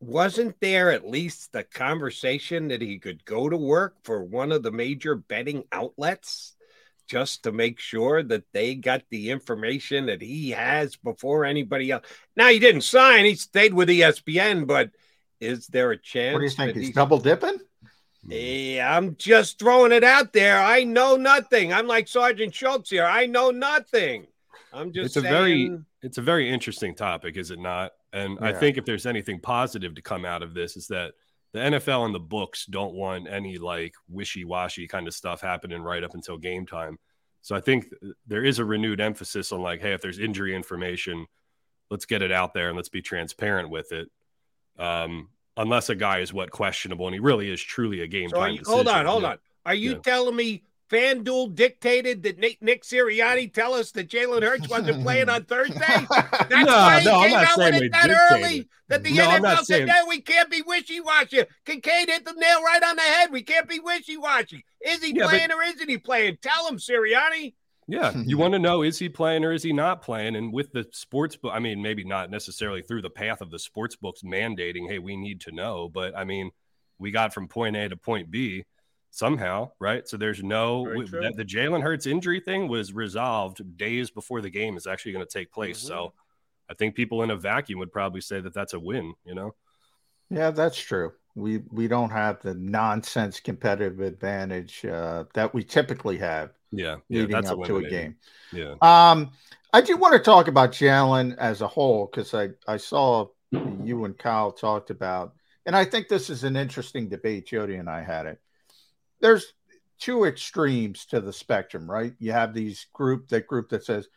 Wasn't 0.00 0.58
there 0.60 0.90
at 0.90 1.08
least 1.08 1.52
the 1.52 1.64
conversation 1.64 2.68
that 2.68 2.82
he 2.82 2.98
could 2.98 3.24
go 3.24 3.48
to 3.48 3.56
work 3.56 3.96
for 4.04 4.22
one 4.22 4.52
of 4.52 4.62
the 4.62 4.70
major 4.70 5.14
betting 5.14 5.64
outlets 5.72 6.56
just 7.06 7.44
to 7.44 7.52
make 7.52 7.78
sure 7.78 8.22
that 8.22 8.44
they 8.52 8.74
got 8.74 9.02
the 9.10 9.30
information 9.30 10.06
that 10.06 10.20
he 10.20 10.50
has 10.50 10.96
before 10.96 11.44
anybody 11.44 11.90
else? 11.90 12.06
Now, 12.36 12.48
he 12.48 12.58
didn't 12.58 12.82
sign, 12.82 13.24
he 13.24 13.34
stayed 13.34 13.74
with 13.74 13.88
ESPN, 13.88 14.66
but 14.66 14.90
is 15.40 15.66
there 15.68 15.90
a 15.90 15.98
chance? 15.98 16.34
What 16.34 16.40
do 16.40 16.44
you 16.44 16.50
think? 16.50 16.74
that 16.74 16.76
He's 16.76 16.88
he's- 16.88 16.94
double 16.94 17.18
dipping? 17.18 17.58
Yeah, 18.28 18.96
I'm 18.96 19.14
just 19.16 19.58
throwing 19.58 19.92
it 19.92 20.02
out 20.02 20.32
there. 20.32 20.58
I 20.58 20.82
know 20.82 21.16
nothing. 21.16 21.72
I'm 21.72 21.86
like 21.86 22.08
Sergeant 22.08 22.52
Schultz 22.52 22.90
here. 22.90 23.04
I 23.04 23.26
know 23.26 23.52
nothing. 23.52 24.26
I'm 24.72 24.92
just 24.92 25.06
it's 25.06 25.16
a 25.16 25.20
very 25.20 25.78
it's 26.02 26.18
a 26.18 26.22
very 26.22 26.50
interesting 26.50 26.94
topic 26.94 27.36
is 27.36 27.50
it 27.50 27.58
not 27.58 27.92
and 28.12 28.38
i 28.40 28.52
think 28.52 28.76
if 28.76 28.84
there's 28.84 29.06
anything 29.06 29.40
positive 29.40 29.94
to 29.94 30.02
come 30.02 30.24
out 30.24 30.42
of 30.42 30.52
this 30.54 30.76
is 30.76 30.86
that 30.88 31.14
the 31.52 31.58
nfl 31.60 32.04
and 32.04 32.14
the 32.14 32.20
books 32.20 32.66
don't 32.66 32.94
want 32.94 33.28
any 33.28 33.58
like 33.58 33.94
wishy-washy 34.08 34.86
kind 34.88 35.06
of 35.08 35.14
stuff 35.14 35.40
happening 35.40 35.80
right 35.82 36.04
up 36.04 36.14
until 36.14 36.36
game 36.36 36.66
time 36.66 36.98
so 37.42 37.54
i 37.56 37.60
think 37.60 37.88
th- 38.00 38.12
there 38.26 38.44
is 38.44 38.58
a 38.58 38.64
renewed 38.64 39.00
emphasis 39.00 39.52
on 39.52 39.62
like 39.62 39.80
hey 39.80 39.92
if 39.92 40.00
there's 40.02 40.18
injury 40.18 40.54
information 40.54 41.26
let's 41.90 42.04
get 42.04 42.20
it 42.22 42.32
out 42.32 42.52
there 42.52 42.68
and 42.68 42.76
let's 42.76 42.88
be 42.88 43.00
transparent 43.02 43.70
with 43.70 43.92
it 43.92 44.08
um 44.78 45.28
unless 45.56 45.88
a 45.88 45.94
guy 45.94 46.18
is 46.18 46.32
what 46.32 46.50
questionable 46.50 47.06
and 47.06 47.14
he 47.14 47.20
really 47.20 47.50
is 47.50 47.62
truly 47.62 48.02
a 48.02 48.06
game 48.06 48.28
So 48.28 48.36
time 48.36 48.54
you, 48.54 48.62
hold 48.66 48.88
on, 48.88 49.06
hold 49.06 49.22
Yeah. 49.22 49.28
on. 49.30 49.38
Are 49.64 49.74
you 49.74 49.92
Yeah. 49.92 49.98
telling 49.98 50.36
me 50.36 50.64
FanDuel 50.90 51.54
dictated 51.54 52.22
that 52.22 52.38
Nick, 52.38 52.62
Nick 52.62 52.84
Sirianni 52.84 53.52
tell 53.52 53.74
us 53.74 53.90
that 53.92 54.08
Jalen 54.08 54.42
Hurts 54.42 54.68
wasn't 54.68 55.02
playing 55.02 55.28
on 55.28 55.44
Thursday? 55.44 55.78
That's 56.10 56.50
No, 56.50 56.64
why 56.66 57.00
he 57.00 57.06
no, 57.06 57.14
I'm 57.16 57.22
came 57.22 57.30
not 57.32 57.44
out 57.46 57.56
saying 57.56 57.74
with 57.74 57.82
it 57.82 57.92
that 57.92 58.02
dictated 58.08 58.18
early. 58.44 58.68
That 58.88 59.02
the 59.02 59.12
No, 59.14 59.24
NFL 59.28 59.64
said, 59.64 59.86
no, 59.88 60.06
we 60.08 60.20
can't 60.20 60.48
be 60.50 60.62
wishy-washy. 60.64 61.42
Kinkead 61.66 62.06
hit 62.06 62.24
the 62.24 62.34
nail 62.34 62.62
right 62.62 62.82
on 62.84 62.94
the 62.96 63.02
head. 63.02 63.32
We 63.32 63.42
can't 63.42 63.68
be 63.68 63.80
wishy-washy. 63.80 64.64
Is 64.86 65.02
he 65.02 65.08
Yeah, 65.14 65.24
but- 65.24 65.30
playing 65.30 65.50
or 65.52 65.62
isn't 65.64 65.88
he 65.88 65.98
playing? 65.98 66.38
Tell 66.40 66.68
him, 66.68 66.76
Sirianni. 66.78 67.54
Yeah, 67.88 68.12
you 68.24 68.38
want 68.38 68.52
to 68.54 68.58
know 68.60 68.82
is 68.82 68.98
he 68.98 69.08
playing 69.08 69.44
or 69.44 69.52
is 69.52 69.62
he 69.64 69.72
not 69.72 70.02
playing? 70.02 70.36
And 70.36 70.52
with 70.52 70.72
the 70.72 70.86
sports 70.92 71.36
book, 71.36 71.52
I 71.54 71.58
mean, 71.58 71.82
maybe 71.82 72.04
not 72.04 72.30
necessarily 72.30 72.82
through 72.82 73.02
the 73.02 73.10
path 73.10 73.40
of 73.40 73.50
the 73.50 73.58
sports 73.58 73.96
books 73.96 74.22
mandating, 74.22 74.88
hey, 74.88 74.98
we 75.00 75.16
need 75.16 75.40
to 75.42 75.52
know, 75.52 75.88
but 75.88 76.16
I 76.16 76.24
mean, 76.24 76.50
we 76.98 77.10
got 77.10 77.34
from 77.34 77.46
point 77.48 77.76
A 77.76 77.88
to 77.88 77.96
point 77.96 78.30
B 78.30 78.64
somehow, 79.16 79.70
right? 79.80 80.06
So 80.06 80.16
there's 80.16 80.42
no 80.42 80.84
Very 80.84 81.06
that 81.06 81.34
the 81.36 81.44
Jalen 81.44 81.82
Hurts 81.82 82.06
injury 82.06 82.40
thing 82.40 82.68
was 82.68 82.92
resolved 82.92 83.76
days 83.76 84.10
before 84.10 84.42
the 84.42 84.50
game 84.50 84.76
is 84.76 84.86
actually 84.86 85.12
going 85.12 85.26
to 85.26 85.38
take 85.38 85.50
place. 85.50 85.78
Mm-hmm. 85.78 85.88
So 85.88 86.12
I 86.68 86.74
think 86.74 86.94
people 86.94 87.22
in 87.22 87.30
a 87.30 87.36
vacuum 87.36 87.78
would 87.78 87.92
probably 87.92 88.20
say 88.20 88.40
that 88.40 88.52
that's 88.52 88.74
a 88.74 88.80
win. 88.80 89.14
You 89.24 89.34
know, 89.34 89.54
Yeah, 90.30 90.50
that's 90.50 90.78
true. 90.78 91.12
We 91.34 91.58
we 91.70 91.88
don't 91.88 92.10
have 92.10 92.40
the 92.42 92.54
nonsense 92.54 93.40
competitive 93.40 94.00
advantage 94.00 94.84
uh, 94.84 95.24
that 95.34 95.54
we 95.54 95.64
typically 95.64 96.18
have 96.18 96.50
yeah, 96.70 96.96
yeah, 97.08 97.20
leading 97.20 97.30
that's 97.30 97.50
up 97.50 97.64
to 97.64 97.78
a 97.78 97.88
game. 97.88 98.16
Yeah, 98.52 98.74
Um, 98.82 99.30
I 99.72 99.80
do 99.80 99.96
want 99.96 100.12
to 100.14 100.18
talk 100.18 100.48
about 100.48 100.72
Jalen 100.72 101.36
as 101.38 101.62
a 101.62 101.68
whole 101.68 102.06
because 102.06 102.34
I 102.34 102.50
I 102.66 102.76
saw 102.76 103.28
you 103.50 104.04
and 104.04 104.16
Kyle 104.18 104.52
talked 104.52 104.90
about, 104.90 105.34
and 105.64 105.74
I 105.76 105.84
think 105.84 106.08
this 106.08 106.28
is 106.28 106.44
an 106.44 106.56
interesting 106.56 107.08
debate. 107.08 107.46
Jody 107.46 107.76
and 107.76 107.88
I 107.88 108.02
had 108.02 108.26
it. 108.26 108.40
There's 109.20 109.52
two 109.98 110.24
extremes 110.24 111.06
to 111.06 111.20
the 111.20 111.32
spectrum, 111.32 111.90
right? 111.90 112.14
You 112.18 112.32
have 112.32 112.54
these 112.54 112.86
group 112.92 113.28
that 113.28 113.46
group 113.46 113.70
that 113.70 113.84
says 113.84 114.08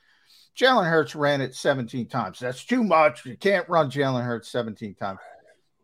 Jalen 0.58 0.90
Hurts 0.90 1.16
ran 1.16 1.42
it 1.42 1.56
17 1.56 2.08
times. 2.08 2.40
That's 2.40 2.66
too 2.66 2.84
much. 2.84 3.26
You 3.26 3.38
can't 3.38 3.70
run 3.70 3.90
Jalen 3.90 4.26
Hurts 4.26 4.52
17 4.52 4.96
times. 4.96 5.20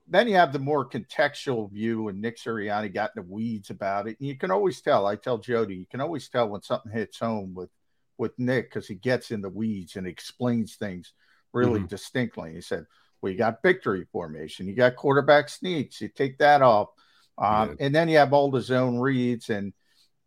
then 0.08 0.28
you 0.28 0.36
have 0.36 0.52
the 0.52 0.60
more 0.60 0.88
contextual 0.88 1.72
view, 1.72 2.10
and 2.10 2.22
Nick 2.22 2.38
Sirianni 2.38 2.94
got 2.94 3.12
in 3.16 3.24
the 3.24 3.34
weeds 3.34 3.70
about 3.70 4.08
it. 4.08 4.18
And 4.20 4.28
you 4.28 4.38
can 4.38 4.52
always 4.52 4.82
tell. 4.82 5.08
I 5.08 5.16
tell 5.16 5.38
Jody, 5.38 5.76
you 5.76 5.86
can 5.90 6.02
always 6.02 6.28
tell 6.28 6.50
when 6.50 6.62
something 6.62 6.92
hits 6.92 7.20
home 7.20 7.54
with 7.54 7.70
with 8.18 8.38
Nick 8.38 8.70
because 8.70 8.88
he 8.88 8.96
gets 8.96 9.32
in 9.32 9.42
the 9.42 9.50
weeds 9.50 9.98
and 9.98 10.08
explains 10.08 10.76
things 10.76 11.14
really 11.54 11.80
mm-hmm. 11.80 11.88
distinctly. 11.88 12.54
He 12.54 12.62
said, 12.62 12.86
"Well, 13.22 13.32
you 13.32 13.38
got 13.38 13.64
victory 13.64 14.06
formation, 14.12 14.68
you 14.68 14.76
got 14.76 14.96
quarterback 14.96 15.50
sneaks. 15.50 16.02
You 16.02 16.10
take 16.10 16.38
that 16.40 16.62
off, 16.62 16.90
um, 17.38 17.70
yeah. 17.70 17.86
and 17.86 17.96
then 17.96 18.10
you 18.10 18.18
have 18.18 18.34
all 18.34 18.52
the 18.52 18.62
zone 18.62 18.98
reads, 18.98 19.50
and 19.50 19.74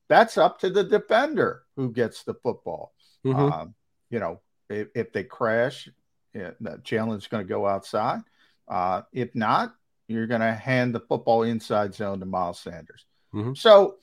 that's 0.09 0.39
up 0.39 0.61
to 0.61 0.71
the 0.71 0.85
defender 0.85 1.63
who 1.77 1.93
gets 1.93 2.25
the 2.25 2.35
football. 2.35 2.93
Mm-hmm. 3.25 3.53
Um, 3.53 3.75
you 4.11 4.19
know, 4.19 4.41
if, 4.69 4.89
if 4.95 5.13
they 5.13 5.25
crash, 5.25 5.89
yeah, 6.35 6.51
Jalen's 6.63 7.27
going 7.27 7.45
to 7.45 7.49
go 7.49 7.67
outside." 7.67 8.21
Uh, 8.69 9.03
if 9.13 9.35
not, 9.35 9.75
you're 10.09 10.27
going 10.27 10.41
to 10.41 10.53
hand 10.53 10.95
the 10.95 11.01
football 11.01 11.43
inside 11.43 11.95
zone 11.95 12.21
to 12.21 12.27
Miles 12.27 12.61
Sanders. 12.61 13.07
Mm-hmm. 13.35 13.55
So 13.55 13.97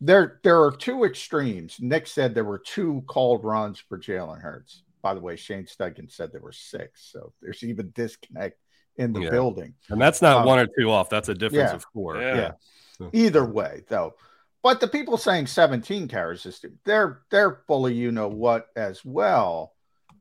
there, 0.00 0.40
there 0.42 0.62
are 0.62 0.72
two 0.72 1.04
extremes. 1.04 1.76
Nick 1.80 2.06
said 2.06 2.34
there 2.34 2.44
were 2.44 2.58
two 2.58 3.04
called 3.06 3.44
runs 3.44 3.78
for 3.78 3.98
Jalen 3.98 4.40
Hurts. 4.40 4.82
By 5.02 5.14
the 5.14 5.20
way, 5.20 5.36
Shane 5.36 5.64
Steichen 5.64 6.10
said 6.10 6.30
there 6.32 6.40
were 6.40 6.52
six. 6.52 7.10
So 7.12 7.32
there's 7.40 7.62
even 7.62 7.92
disconnect 7.94 8.58
in 8.96 9.12
the 9.12 9.22
yeah. 9.22 9.30
building. 9.30 9.74
And 9.88 10.00
that's 10.00 10.22
not 10.22 10.38
um, 10.38 10.46
one 10.46 10.58
or 10.58 10.68
two 10.78 10.90
off. 10.90 11.08
That's 11.08 11.28
a 11.28 11.34
difference 11.34 11.70
yeah, 11.70 11.76
of 11.76 11.84
four. 11.92 12.20
Yeah. 12.20 12.52
yeah. 13.00 13.08
Either 13.12 13.44
way, 13.44 13.84
though. 13.88 14.14
But 14.62 14.80
the 14.80 14.88
people 14.88 15.16
saying 15.16 15.46
17 15.46 16.06
carries 16.08 16.44
is 16.44 16.64
they're 16.84 17.22
they're 17.30 17.62
fully 17.66 17.94
you 17.94 18.12
know 18.12 18.28
what 18.28 18.66
as 18.76 19.04
well. 19.04 19.72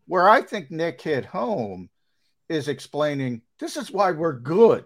Where 0.08 0.30
I 0.30 0.42
think 0.42 0.72
Nick 0.72 1.02
hit 1.02 1.26
home 1.26 1.90
is 2.48 2.68
explaining 2.68 3.42
this 3.60 3.76
is 3.76 3.92
why 3.92 4.12
we're 4.12 4.40
good. 4.40 4.86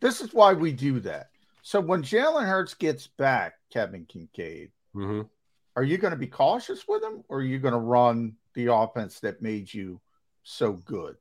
This 0.00 0.20
is 0.20 0.32
why 0.32 0.52
we 0.52 0.72
do 0.72 1.00
that. 1.00 1.28
So 1.62 1.80
when 1.80 2.02
Jalen 2.02 2.46
Hurts 2.46 2.74
gets 2.74 3.06
back, 3.06 3.54
Kevin 3.72 4.06
Kinkead, 4.06 4.70
mm-hmm. 4.94 5.22
are 5.76 5.84
you 5.84 5.98
going 5.98 6.12
to 6.12 6.18
be 6.18 6.26
cautious 6.26 6.86
with 6.88 7.02
him 7.02 7.22
or 7.28 7.38
are 7.38 7.44
you 7.44 7.58
going 7.58 7.74
to 7.74 7.78
run 7.78 8.34
the 8.54 8.72
offense 8.72 9.20
that 9.20 9.42
made 9.42 9.72
you 9.72 10.00
so 10.42 10.72
good? 10.72 11.16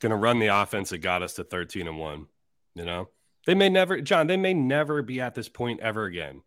Going 0.00 0.10
to 0.10 0.16
run 0.16 0.38
the 0.38 0.46
offense 0.46 0.90
that 0.90 0.98
got 0.98 1.22
us 1.22 1.34
to 1.34 1.44
13 1.44 1.86
and 1.86 1.98
1. 1.98 2.26
You 2.74 2.84
know, 2.84 3.08
they 3.46 3.54
may 3.54 3.68
never, 3.68 4.00
John, 4.00 4.26
they 4.26 4.36
may 4.36 4.54
never 4.54 5.02
be 5.02 5.20
at 5.20 5.34
this 5.34 5.48
point 5.48 5.80
ever 5.80 6.04
again 6.04 6.42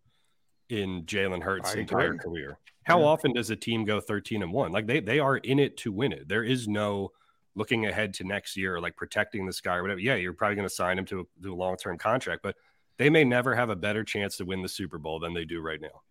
in 0.68 1.04
Jalen 1.04 1.42
Hurts' 1.42 1.74
entire 1.74 2.16
career. 2.16 2.58
How 2.84 3.00
yeah. 3.00 3.06
often 3.06 3.32
does 3.32 3.50
a 3.50 3.56
team 3.56 3.84
go 3.84 4.00
13 4.00 4.42
and 4.42 4.52
1? 4.52 4.72
Like 4.72 4.86
they 4.86 5.00
they 5.00 5.18
are 5.18 5.36
in 5.36 5.58
it 5.58 5.76
to 5.78 5.92
win 5.92 6.12
it. 6.12 6.28
There 6.28 6.42
is 6.42 6.66
no 6.68 7.12
looking 7.54 7.86
ahead 7.86 8.14
to 8.14 8.24
next 8.24 8.56
year, 8.56 8.80
like 8.80 8.96
protecting 8.96 9.46
this 9.46 9.60
guy 9.60 9.76
or 9.76 9.82
whatever, 9.82 10.00
yeah, 10.00 10.16
you're 10.16 10.32
probably 10.32 10.56
going 10.56 10.68
to 10.68 10.74
sign 10.74 10.98
him 10.98 11.04
to 11.06 11.20
a, 11.20 11.42
to 11.42 11.52
a 11.52 11.54
long 11.54 11.76
term 11.76 11.98
contract, 11.98 12.42
but 12.42 12.56
they 12.98 13.10
may 13.10 13.24
never 13.24 13.54
have 13.54 13.70
a 13.70 13.76
better 13.76 14.04
chance 14.04 14.36
to 14.36 14.44
win 14.44 14.62
the 14.62 14.68
Super 14.68 14.98
Bowl 14.98 15.20
than 15.20 15.34
they 15.34 15.44
do 15.44 15.60
right 15.60 15.80
now. 15.80 16.02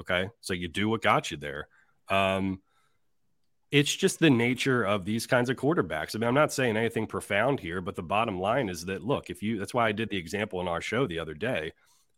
Okay. 0.00 0.28
So 0.40 0.54
you 0.54 0.68
do 0.68 0.88
what 0.88 1.02
got 1.02 1.30
you 1.30 1.36
there. 1.36 1.68
Um, 2.08 2.60
it's 3.70 3.94
just 3.94 4.18
the 4.18 4.30
nature 4.30 4.82
of 4.82 5.04
these 5.04 5.26
kinds 5.26 5.48
of 5.48 5.56
quarterbacks. 5.56 6.14
I 6.14 6.18
mean, 6.18 6.28
I'm 6.28 6.34
not 6.34 6.52
saying 6.52 6.76
anything 6.76 7.06
profound 7.06 7.60
here, 7.60 7.80
but 7.80 7.94
the 7.94 8.02
bottom 8.02 8.40
line 8.40 8.68
is 8.68 8.84
that 8.86 9.04
look, 9.04 9.30
if 9.30 9.42
you 9.42 9.58
that's 9.58 9.74
why 9.74 9.86
I 9.86 9.92
did 9.92 10.10
the 10.10 10.16
example 10.16 10.60
in 10.60 10.68
our 10.68 10.80
show 10.80 11.06
the 11.06 11.18
other 11.18 11.34
day. 11.34 11.72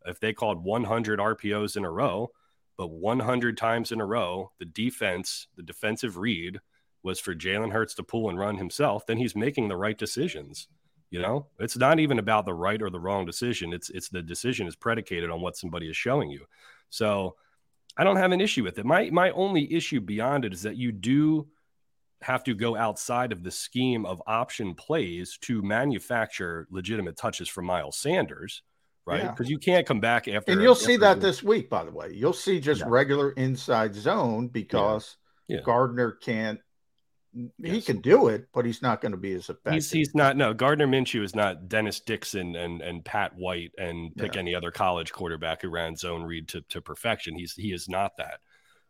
If 0.05 0.19
they 0.19 0.33
called 0.33 0.63
100 0.63 1.19
RPOs 1.19 1.77
in 1.77 1.85
a 1.85 1.91
row, 1.91 2.31
but 2.77 2.87
100 2.87 3.57
times 3.57 3.91
in 3.91 4.01
a 4.01 4.05
row, 4.05 4.51
the 4.59 4.65
defense, 4.65 5.47
the 5.55 5.63
defensive 5.63 6.17
read 6.17 6.59
was 7.03 7.19
for 7.19 7.35
Jalen 7.35 7.71
Hurts 7.71 7.93
to 7.95 8.03
pull 8.03 8.29
and 8.29 8.37
run 8.39 8.57
himself, 8.57 9.05
then 9.05 9.17
he's 9.17 9.35
making 9.35 9.67
the 9.67 9.77
right 9.77 9.97
decisions. 9.97 10.67
You 11.09 11.21
know, 11.21 11.47
it's 11.59 11.77
not 11.77 11.99
even 11.99 12.17
about 12.17 12.45
the 12.45 12.55
right 12.55 12.81
or 12.81 12.89
the 12.89 12.99
wrong 12.99 13.25
decision. 13.25 13.71
It's 13.71 13.91
it's 13.91 14.09
the 14.09 14.23
decision 14.23 14.65
is 14.67 14.75
predicated 14.75 15.29
on 15.29 15.41
what 15.41 15.55
somebody 15.55 15.87
is 15.87 15.95
showing 15.95 16.31
you. 16.31 16.45
So 16.89 17.35
I 17.97 18.03
don't 18.03 18.17
have 18.17 18.31
an 18.31 18.41
issue 18.41 18.63
with 18.63 18.79
it. 18.79 18.85
My 18.85 19.09
my 19.11 19.31
only 19.31 19.71
issue 19.71 20.01
beyond 20.01 20.45
it 20.45 20.53
is 20.53 20.63
that 20.63 20.77
you 20.77 20.91
do 20.91 21.47
have 22.21 22.43
to 22.45 22.55
go 22.55 22.75
outside 22.75 23.31
of 23.31 23.43
the 23.43 23.51
scheme 23.51 24.05
of 24.05 24.21
option 24.25 24.73
plays 24.73 25.37
to 25.41 25.61
manufacture 25.61 26.67
legitimate 26.71 27.17
touches 27.17 27.49
for 27.49 27.61
Miles 27.61 27.97
Sanders, 27.97 28.63
right? 29.05 29.23
Because 29.23 29.49
yeah. 29.49 29.53
you 29.53 29.59
can't 29.59 29.85
come 29.85 29.99
back 29.99 30.27
after. 30.27 30.51
And 30.51 30.61
you'll 30.61 30.73
see 30.73 30.97
that 30.97 31.19
this 31.19 31.43
week, 31.43 31.69
by 31.69 31.83
the 31.83 31.91
way. 31.91 32.11
You'll 32.13 32.33
see 32.33 32.59
just 32.59 32.81
yeah. 32.81 32.87
regular 32.87 33.31
inside 33.31 33.93
zone 33.93 34.47
because 34.47 35.17
yeah. 35.47 35.59
Gardner 35.63 36.11
can't 36.11 36.59
he 37.63 37.81
can 37.81 37.99
do 37.99 38.27
it, 38.27 38.47
but 38.53 38.65
he's 38.65 38.81
not 38.81 39.01
going 39.01 39.11
to 39.11 39.17
be 39.17 39.33
as 39.33 39.49
effective. 39.49 39.73
He's, 39.73 39.91
he's 39.91 40.15
not. 40.15 40.37
No, 40.37 40.53
Gardner 40.53 40.87
Minshew 40.87 41.23
is 41.23 41.35
not 41.35 41.67
Dennis 41.67 41.99
Dixon 41.99 42.55
and 42.55 42.81
and 42.81 43.03
Pat 43.03 43.35
White 43.35 43.71
and 43.77 44.15
pick 44.15 44.35
yeah. 44.35 44.41
any 44.41 44.55
other 44.55 44.71
college 44.71 45.11
quarterback 45.11 45.61
who 45.61 45.69
ran 45.69 45.95
zone 45.95 46.23
read 46.23 46.47
to, 46.49 46.61
to 46.61 46.81
perfection. 46.81 47.35
He's 47.35 47.53
he 47.53 47.73
is 47.73 47.89
not 47.89 48.17
that, 48.17 48.39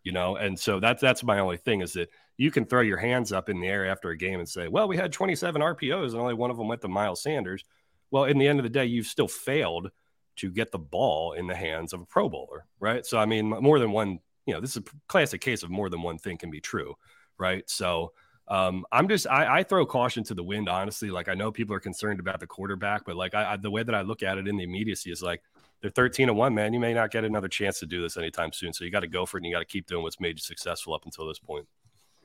you 0.03 0.11
know. 0.11 0.35
And 0.35 0.59
so 0.59 0.79
that's 0.79 1.01
that's 1.01 1.23
my 1.23 1.39
only 1.39 1.57
thing 1.57 1.81
is 1.81 1.93
that 1.93 2.09
you 2.37 2.51
can 2.51 2.65
throw 2.65 2.81
your 2.81 2.97
hands 2.97 3.31
up 3.31 3.49
in 3.49 3.59
the 3.61 3.67
air 3.67 3.85
after 3.85 4.09
a 4.09 4.17
game 4.17 4.39
and 4.39 4.49
say, 4.49 4.67
well, 4.67 4.87
we 4.87 4.97
had 4.97 5.13
27 5.13 5.61
RPOs 5.61 6.11
and 6.11 6.19
only 6.19 6.33
one 6.33 6.51
of 6.51 6.57
them 6.57 6.67
went 6.67 6.81
to 6.81 6.87
Miles 6.87 7.21
Sanders. 7.21 7.63
Well, 8.11 8.25
in 8.25 8.39
the 8.39 8.47
end 8.47 8.59
of 8.59 8.63
the 8.63 8.69
day, 8.69 8.85
you've 8.85 9.05
still 9.05 9.27
failed 9.27 9.91
to 10.37 10.51
get 10.51 10.71
the 10.71 10.79
ball 10.79 11.33
in 11.33 11.47
the 11.47 11.55
hands 11.55 11.93
of 11.93 12.01
a 12.01 12.05
Pro 12.05 12.27
Bowler, 12.27 12.65
right? 12.79 13.05
So 13.05 13.17
I 13.17 13.25
mean, 13.25 13.49
more 13.49 13.79
than 13.79 13.91
one. 13.91 14.19
You 14.45 14.53
know, 14.53 14.59
this 14.59 14.71
is 14.71 14.77
a 14.77 14.83
classic 15.07 15.39
case 15.39 15.63
of 15.63 15.69
more 15.69 15.89
than 15.89 16.01
one 16.01 16.17
thing 16.17 16.37
can 16.37 16.51
be 16.51 16.59
true, 16.59 16.95
right? 17.39 17.63
So 17.69 18.11
um, 18.47 18.85
I'm 18.91 19.07
just 19.07 19.25
I, 19.27 19.59
I, 19.59 19.63
throw 19.63 19.85
caution 19.85 20.23
to 20.25 20.33
the 20.33 20.43
wind, 20.43 20.67
honestly. 20.67 21.09
Like 21.09 21.29
I 21.29 21.33
know 21.33 21.51
people 21.51 21.75
are 21.75 21.79
concerned 21.79 22.19
about 22.19 22.39
the 22.39 22.47
quarterback, 22.47 23.05
but 23.05 23.15
like 23.15 23.33
I, 23.33 23.53
I, 23.53 23.57
the 23.57 23.71
way 23.71 23.83
that 23.83 23.95
I 23.95 24.01
look 24.01 24.21
at 24.21 24.37
it 24.37 24.47
in 24.47 24.57
the 24.57 24.63
immediacy 24.63 25.11
is 25.11 25.21
like 25.21 25.41
they're 25.81 25.91
13 25.91 26.27
to 26.27 26.33
one, 26.33 26.53
man. 26.53 26.73
You 26.73 26.79
may 26.79 26.93
not 26.93 27.11
get 27.11 27.23
another 27.23 27.47
chance 27.47 27.79
to 27.79 27.85
do 27.85 28.01
this 28.01 28.17
anytime 28.17 28.51
soon. 28.51 28.73
So 28.73 28.83
you 28.83 28.91
got 28.91 29.01
to 29.01 29.07
go 29.07 29.25
for 29.25 29.37
it 29.37 29.41
and 29.41 29.45
you 29.47 29.53
got 29.53 29.59
to 29.59 29.65
keep 29.65 29.87
doing 29.87 30.03
what's 30.03 30.19
made 30.19 30.37
you 30.37 30.41
successful 30.41 30.93
up 30.93 31.05
until 31.05 31.27
this 31.27 31.39
point. 31.39 31.67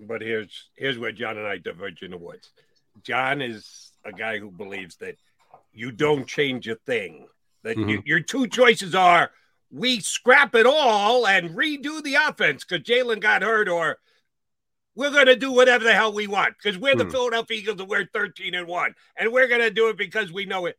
But 0.01 0.21
here's 0.21 0.71
here's 0.75 0.99
where 0.99 1.13
John 1.13 1.39
and 1.39 1.47
I 1.47 1.59
diverge 1.59 2.03
in 2.03 2.11
the 2.11 2.19
woods. 2.19 2.51
John 3.05 3.41
is 3.41 3.93
a 4.05 4.13
guy 4.13 4.39
who 4.39 4.51
believes 4.51 4.97
that 4.97 5.17
you 5.73 5.93
don't 5.93 6.27
change 6.27 6.67
a 6.67 6.75
thing. 6.75 7.29
That 7.63 7.77
mm-hmm. 7.77 7.89
you, 7.89 8.03
your 8.05 8.21
two 8.21 8.49
choices 8.49 8.95
are 8.95 9.31
we 9.71 10.01
scrap 10.01 10.55
it 10.55 10.67
all 10.67 11.27
and 11.27 11.51
redo 11.51 12.03
the 12.03 12.15
offense 12.15 12.65
because 12.65 12.85
Jalen 12.85 13.21
got 13.21 13.43
hurt, 13.43 13.69
or 13.69 13.99
we're 14.99 15.13
going 15.13 15.27
to 15.27 15.37
do 15.37 15.53
whatever 15.53 15.85
the 15.85 15.95
hell 15.95 16.13
we 16.13 16.27
want 16.27 16.55
because 16.61 16.77
we're 16.77 16.97
the 16.97 17.05
hmm. 17.05 17.11
Philadelphia 17.11 17.57
Eagles 17.57 17.79
and 17.79 17.89
we're 17.89 18.09
13 18.13 18.57
and 18.57 18.67
1. 18.67 18.95
And 19.17 19.33
we're 19.33 19.47
going 19.47 19.61
to 19.61 19.71
do 19.71 19.89
it 19.91 19.97
because 19.97 20.33
we 20.33 20.45
know 20.45 20.67
it. 20.67 20.77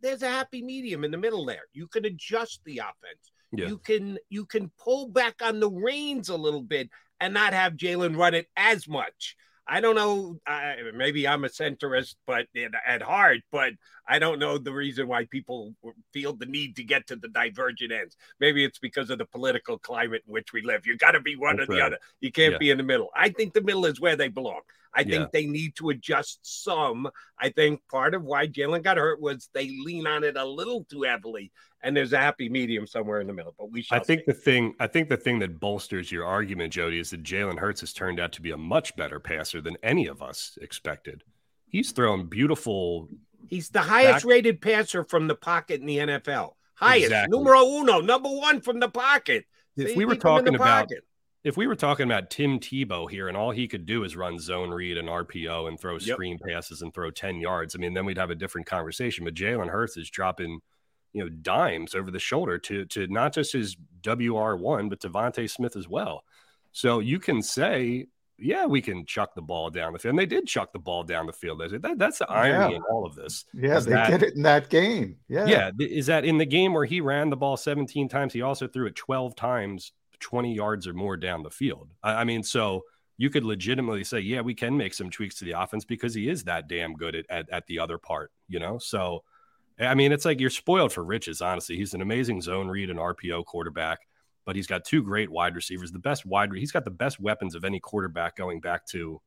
There's 0.00 0.22
a 0.22 0.28
happy 0.28 0.62
medium 0.62 1.04
in 1.04 1.12
the 1.12 1.16
middle 1.16 1.46
there. 1.46 1.62
You 1.72 1.86
can 1.86 2.04
adjust 2.04 2.60
the 2.64 2.78
offense. 2.78 3.30
Yeah. 3.52 3.68
You 3.68 3.78
can 3.78 4.18
you 4.30 4.46
can 4.46 4.72
pull 4.82 5.06
back 5.10 5.42
on 5.42 5.60
the 5.60 5.70
reins 5.70 6.28
a 6.28 6.36
little 6.36 6.62
bit 6.62 6.90
and 7.20 7.32
not 7.32 7.52
have 7.52 7.74
Jalen 7.74 8.16
run 8.16 8.34
it 8.34 8.48
as 8.56 8.88
much. 8.88 9.36
I 9.66 9.80
don't 9.80 9.94
know. 9.94 10.38
Uh, 10.46 10.74
maybe 10.94 11.26
I'm 11.26 11.44
a 11.44 11.48
centrist, 11.48 12.16
but 12.26 12.46
at 12.86 13.02
heart, 13.02 13.40
but 13.52 13.74
I 14.08 14.18
don't 14.18 14.38
know 14.38 14.58
the 14.58 14.72
reason 14.72 15.06
why 15.06 15.26
people 15.26 15.74
feel 16.12 16.34
the 16.34 16.46
need 16.46 16.76
to 16.76 16.84
get 16.84 17.06
to 17.08 17.16
the 17.16 17.28
divergent 17.28 17.92
ends. 17.92 18.16
Maybe 18.40 18.64
it's 18.64 18.78
because 18.78 19.10
of 19.10 19.18
the 19.18 19.24
political 19.24 19.78
climate 19.78 20.22
in 20.26 20.32
which 20.32 20.52
we 20.52 20.62
live. 20.62 20.86
You 20.86 20.96
got 20.96 21.12
to 21.12 21.20
be 21.20 21.36
one 21.36 21.56
That's 21.56 21.70
or 21.70 21.74
the 21.74 21.80
other. 21.80 21.98
You 22.20 22.32
can't 22.32 22.52
yeah. 22.52 22.58
be 22.58 22.70
in 22.70 22.78
the 22.78 22.84
middle. 22.84 23.10
I 23.14 23.28
think 23.28 23.54
the 23.54 23.62
middle 23.62 23.86
is 23.86 24.00
where 24.00 24.16
they 24.16 24.28
belong. 24.28 24.62
I 24.94 25.04
think 25.04 25.14
yeah. 25.14 25.26
they 25.32 25.46
need 25.46 25.74
to 25.76 25.90
adjust 25.90 26.40
some. 26.42 27.08
I 27.38 27.48
think 27.48 27.80
part 27.90 28.14
of 28.14 28.24
why 28.24 28.46
Jalen 28.46 28.82
got 28.82 28.98
hurt 28.98 29.20
was 29.20 29.48
they 29.54 29.68
lean 29.84 30.06
on 30.06 30.22
it 30.24 30.36
a 30.36 30.44
little 30.44 30.84
too 30.84 31.02
heavily, 31.02 31.50
and 31.82 31.96
there's 31.96 32.12
a 32.12 32.18
happy 32.18 32.48
medium 32.48 32.86
somewhere 32.86 33.20
in 33.20 33.26
the 33.26 33.32
middle. 33.32 33.54
But 33.58 33.70
we, 33.70 33.82
should 33.82 33.94
I 33.94 34.00
think 34.00 34.20
see. 34.20 34.24
the 34.28 34.34
thing, 34.34 34.74
I 34.78 34.86
think 34.86 35.08
the 35.08 35.16
thing 35.16 35.38
that 35.38 35.58
bolsters 35.58 36.12
your 36.12 36.26
argument, 36.26 36.72
Jody, 36.72 36.98
is 36.98 37.10
that 37.10 37.22
Jalen 37.22 37.58
Hurts 37.58 37.80
has 37.80 37.92
turned 37.92 38.20
out 38.20 38.32
to 38.32 38.42
be 38.42 38.50
a 38.50 38.56
much 38.56 38.94
better 38.96 39.18
passer 39.18 39.60
than 39.60 39.76
any 39.82 40.06
of 40.06 40.22
us 40.22 40.58
expected. 40.60 41.24
He's 41.66 41.92
thrown 41.92 42.26
beautiful. 42.26 43.08
He's 43.48 43.70
the 43.70 43.80
highest 43.80 44.24
back... 44.24 44.30
rated 44.30 44.60
passer 44.60 45.04
from 45.04 45.26
the 45.26 45.34
pocket 45.34 45.80
in 45.80 45.86
the 45.86 45.98
NFL. 45.98 46.52
Highest, 46.74 47.06
exactly. 47.06 47.38
numero 47.38 47.64
uno, 47.64 48.00
number 48.00 48.28
one 48.28 48.60
from 48.60 48.80
the 48.80 48.88
pocket. 48.88 49.46
If 49.76 49.96
we 49.96 50.04
were 50.04 50.16
talking 50.16 50.54
about 50.54 50.88
pocket 50.88 51.04
if 51.44 51.56
we 51.56 51.66
were 51.66 51.74
talking 51.74 52.04
about 52.04 52.30
Tim 52.30 52.60
Tebow 52.60 53.10
here 53.10 53.28
and 53.28 53.36
all 53.36 53.50
he 53.50 53.66
could 53.66 53.84
do 53.84 54.04
is 54.04 54.16
run 54.16 54.38
zone 54.38 54.70
read 54.70 54.96
and 54.96 55.08
RPO 55.08 55.68
and 55.68 55.78
throw 55.78 55.94
yep. 55.94 56.02
screen 56.02 56.38
passes 56.38 56.82
and 56.82 56.94
throw 56.94 57.10
10 57.10 57.40
yards, 57.40 57.74
I 57.74 57.78
mean, 57.78 57.94
then 57.94 58.04
we'd 58.04 58.18
have 58.18 58.30
a 58.30 58.36
different 58.36 58.66
conversation. 58.66 59.24
But 59.24 59.34
Jalen 59.34 59.68
Hurts 59.68 59.96
is 59.96 60.08
dropping, 60.08 60.60
you 61.12 61.22
know, 61.24 61.28
dimes 61.28 61.94
over 61.94 62.10
the 62.10 62.20
shoulder 62.20 62.58
to 62.58 62.84
to 62.86 63.08
not 63.08 63.34
just 63.34 63.52
his 63.52 63.76
WR1, 64.02 64.88
but 64.88 65.00
DeVonta 65.00 65.50
Smith 65.50 65.76
as 65.76 65.88
well. 65.88 66.22
So 66.70 67.00
you 67.00 67.18
can 67.18 67.42
say, 67.42 68.06
yeah, 68.38 68.66
we 68.66 68.80
can 68.80 69.04
chuck 69.04 69.34
the 69.34 69.42
ball 69.42 69.68
down 69.68 69.92
the 69.92 69.98
field. 69.98 70.12
And 70.12 70.18
they 70.18 70.26
did 70.26 70.46
chuck 70.46 70.72
the 70.72 70.78
ball 70.78 71.02
down 71.02 71.26
the 71.26 71.32
field. 71.32 71.60
That, 71.60 71.98
that's 71.98 72.18
the 72.18 72.30
irony 72.30 72.72
yeah. 72.72 72.76
in 72.76 72.82
all 72.90 73.04
of 73.04 73.14
this. 73.14 73.44
Yeah, 73.52 73.80
they 73.80 73.90
that, 73.90 74.10
did 74.10 74.22
it 74.22 74.36
in 74.36 74.42
that 74.42 74.70
game. 74.70 75.16
Yeah. 75.28 75.46
Yeah. 75.46 75.70
Is 75.78 76.06
that 76.06 76.24
in 76.24 76.38
the 76.38 76.46
game 76.46 76.72
where 76.72 76.84
he 76.84 77.00
ran 77.00 77.30
the 77.30 77.36
ball 77.36 77.56
17 77.56 78.08
times, 78.08 78.32
he 78.32 78.42
also 78.42 78.66
threw 78.66 78.86
it 78.86 78.96
12 78.96 79.36
times 79.36 79.92
20 80.22 80.54
yards 80.54 80.86
or 80.86 80.94
more 80.94 81.16
down 81.16 81.42
the 81.42 81.50
field. 81.50 81.90
I, 82.02 82.14
I, 82.14 82.24
mean, 82.24 82.42
so 82.42 82.82
you 83.18 83.28
could 83.28 83.44
legitimately 83.44 84.04
say, 84.04 84.20
yeah, 84.20 84.40
we 84.40 84.54
can 84.54 84.76
make 84.76 84.94
some 84.94 85.10
tweaks 85.10 85.34
to 85.36 85.44
the 85.44 85.52
offense 85.52 85.84
because 85.84 86.14
he 86.14 86.28
is 86.28 86.44
that 86.44 86.68
damn 86.68 86.94
good 86.94 87.14
at, 87.14 87.26
at, 87.28 87.50
at 87.50 87.66
the 87.66 87.78
other 87.78 87.98
part, 87.98 88.30
you 88.48 88.58
know? 88.58 88.78
So 88.78 89.22
I 89.78 89.94
mean, 89.94 90.12
it's 90.12 90.24
like 90.24 90.40
you're 90.40 90.50
spoiled 90.50 90.92
for 90.92 91.04
riches, 91.04 91.40
honestly. 91.40 91.76
He's 91.76 91.94
an 91.94 92.02
amazing 92.02 92.42
zone 92.42 92.68
read 92.68 92.90
and 92.90 92.98
RPO 92.98 93.44
quarterback, 93.46 94.00
but 94.44 94.56
he's 94.56 94.66
got 94.66 94.84
two 94.84 95.02
great 95.02 95.30
wide 95.30 95.54
receivers. 95.54 95.92
The 95.92 95.98
best 95.98 96.26
wide, 96.26 96.50
he's 96.54 96.72
got 96.72 96.84
the 96.84 96.90
best 96.90 97.20
weapons 97.20 97.54
of 97.54 97.64
any 97.64 97.80
quarterback 97.80 98.36
going 98.36 98.60
back 98.60 98.86
to, 98.88 99.20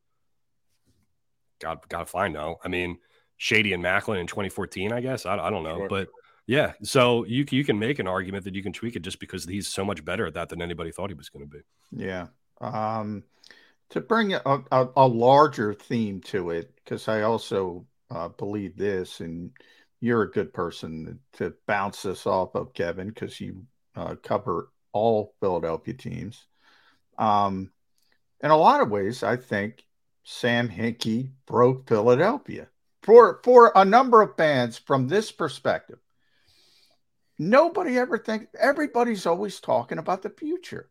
God, 1.60 1.78
God, 1.88 2.02
if 2.02 2.14
I 2.14 2.28
know. 2.28 2.56
I 2.64 2.68
mean, 2.68 2.98
Shady 3.38 3.72
and 3.72 3.82
Maclin 3.82 4.20
in 4.20 4.26
2014, 4.26 4.92
I 4.92 5.00
guess. 5.00 5.26
I, 5.26 5.36
I 5.36 5.50
don't 5.50 5.64
know. 5.64 5.78
Sure. 5.78 5.88
But 5.88 6.08
yeah, 6.46 6.72
so 6.82 7.24
you, 7.24 7.44
you 7.50 7.64
can 7.64 7.78
make 7.78 7.98
an 7.98 8.06
argument 8.06 8.44
that 8.44 8.54
you 8.54 8.62
can 8.62 8.72
tweak 8.72 8.96
it 8.96 9.02
just 9.02 9.18
because 9.18 9.44
he's 9.44 9.68
so 9.68 9.84
much 9.84 10.04
better 10.04 10.26
at 10.26 10.34
that 10.34 10.48
than 10.48 10.62
anybody 10.62 10.92
thought 10.92 11.10
he 11.10 11.14
was 11.14 11.28
going 11.28 11.44
to 11.44 11.50
be. 11.50 11.62
Yeah. 11.90 12.26
Um, 12.60 13.24
to 13.90 14.00
bring 14.00 14.34
a, 14.34 14.40
a, 14.44 14.88
a 14.96 15.06
larger 15.06 15.74
theme 15.74 16.20
to 16.22 16.50
it, 16.50 16.72
because 16.76 17.08
I 17.08 17.22
also 17.22 17.86
uh, 18.10 18.28
believe 18.28 18.76
this, 18.76 19.20
and 19.20 19.50
you're 20.00 20.22
a 20.22 20.30
good 20.30 20.52
person 20.52 21.18
to 21.34 21.54
bounce 21.66 22.02
this 22.02 22.26
off 22.26 22.54
of, 22.54 22.72
Kevin, 22.74 23.08
because 23.08 23.40
you 23.40 23.64
uh, 23.96 24.14
cover 24.22 24.70
all 24.92 25.34
Philadelphia 25.40 25.94
teams. 25.94 26.46
Um, 27.18 27.70
in 28.40 28.50
a 28.50 28.56
lot 28.56 28.80
of 28.80 28.90
ways, 28.90 29.22
I 29.22 29.36
think 29.36 29.84
Sam 30.24 30.68
Hinkie 30.68 31.30
broke 31.46 31.88
Philadelphia 31.88 32.68
for 33.02 33.40
for 33.44 33.72
a 33.74 33.84
number 33.84 34.22
of 34.22 34.36
fans 34.36 34.78
from 34.78 35.08
this 35.08 35.32
perspective. 35.32 35.98
Nobody 37.38 37.98
ever 37.98 38.18
thinks, 38.18 38.46
everybody's 38.58 39.26
always 39.26 39.60
talking 39.60 39.98
about 39.98 40.22
the 40.22 40.30
future. 40.30 40.88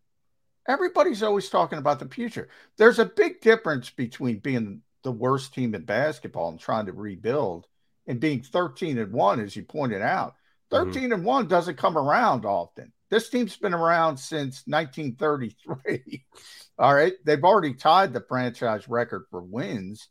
Everybody's 0.68 1.24
always 1.24 1.50
talking 1.50 1.80
about 1.80 2.00
the 2.00 2.08
future. 2.08 2.50
There's 2.78 3.00
a 3.00 3.06
big 3.06 3.42
difference 3.42 3.90
between 3.90 4.40
being 4.40 4.82
the 5.04 5.12
worst 5.12 5.54
team 5.54 5.76
in 5.76 5.86
basketball 5.86 6.50
and 6.50 6.60
trying 6.60 6.88
to 6.88 6.94
rebuild 6.94 7.68
and 8.08 8.20
being 8.20 8.42
13 8.42 8.98
and 8.98 9.12
1 9.12 9.40
as 9.40 9.56
you 9.56 9.64
pointed 9.64 10.02
out. 10.02 10.36
Mm-hmm. 10.72 10.92
13 10.92 11.04
mm-hmm. 11.04 11.14
and 11.14 11.26
1 11.26 11.48
doesn't 11.48 11.78
come 11.78 11.98
around 11.98 12.46
often. 12.46 12.92
This 13.10 13.30
team's 13.30 13.56
been 13.56 13.74
around 13.74 14.18
since 14.18 14.64
1933. 14.66 16.26
All 16.80 16.94
right, 16.94 17.14
they've 17.24 17.44
already 17.44 17.74
tied 17.76 18.14
the 18.14 18.26
franchise 18.28 18.90
record 18.90 19.26
for 19.30 19.42
wins. 19.42 20.10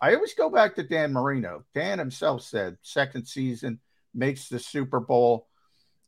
I 0.00 0.14
always 0.14 0.34
go 0.34 0.48
back 0.48 0.76
to 0.76 0.84
Dan 0.84 1.12
Marino. 1.12 1.64
Dan 1.74 1.98
himself 1.98 2.42
said 2.42 2.78
second 2.82 3.26
season 3.26 3.80
makes 4.14 4.48
the 4.48 4.60
Super 4.60 5.00
Bowl. 5.00 5.47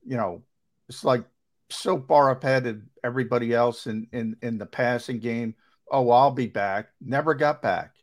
You 0.05 0.17
know, 0.17 0.43
it's 0.89 1.05
like 1.05 1.25
so 1.71 2.01
far 2.01 2.31
ahead 2.31 2.67
of 2.67 2.81
everybody 3.05 3.55
else 3.55 3.87
in 3.87 4.07
in 4.13 4.37
in 4.43 4.59
the 4.59 4.67
passing 4.67 5.19
game. 5.19 5.55
Oh, 5.91 6.11
I'll 6.11 6.31
be 6.31 6.47
back. 6.47 6.89
Never 7.01 7.35
got 7.35 7.63
back. 7.63 7.95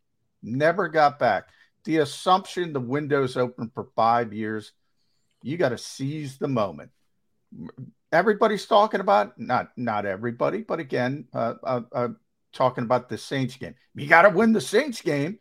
Never 0.44 0.88
got 0.88 1.20
back. 1.20 1.50
The 1.86 1.98
assumption 1.98 2.74
the 2.74 2.80
window's 2.80 3.38
open 3.38 3.72
for 3.74 3.88
five 3.96 4.34
years, 4.34 4.74
you 5.42 5.58
got 5.58 5.70
to 5.70 5.78
seize 5.78 6.38
the 6.38 6.48
moment. 6.48 6.92
Everybody's 8.12 8.66
talking 8.66 9.00
about 9.00 9.40
not 9.40 9.72
not 9.78 10.06
everybody, 10.06 10.62
but 10.62 10.80
again, 10.80 11.28
uh, 11.34 11.56
uh, 11.64 11.82
uh, 11.92 12.08
talking 12.54 12.84
about 12.84 13.10
the 13.10 13.18
Saints 13.18 13.56
game. 13.56 13.76
You 13.96 14.08
got 14.08 14.24
to 14.24 14.30
win 14.30 14.54
the 14.54 14.62
Saints 14.62 15.02
game 15.02 15.40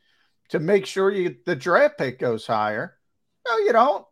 to 0.51 0.61
make 0.61 0.87
sure 0.87 1.11
you 1.11 1.37
the 1.45 1.57
draft 1.57 1.99
pick 1.99 2.19
goes 2.19 2.47
higher. 2.47 2.97
No, 3.47 3.59
you 3.59 3.73
don't. 3.73 4.07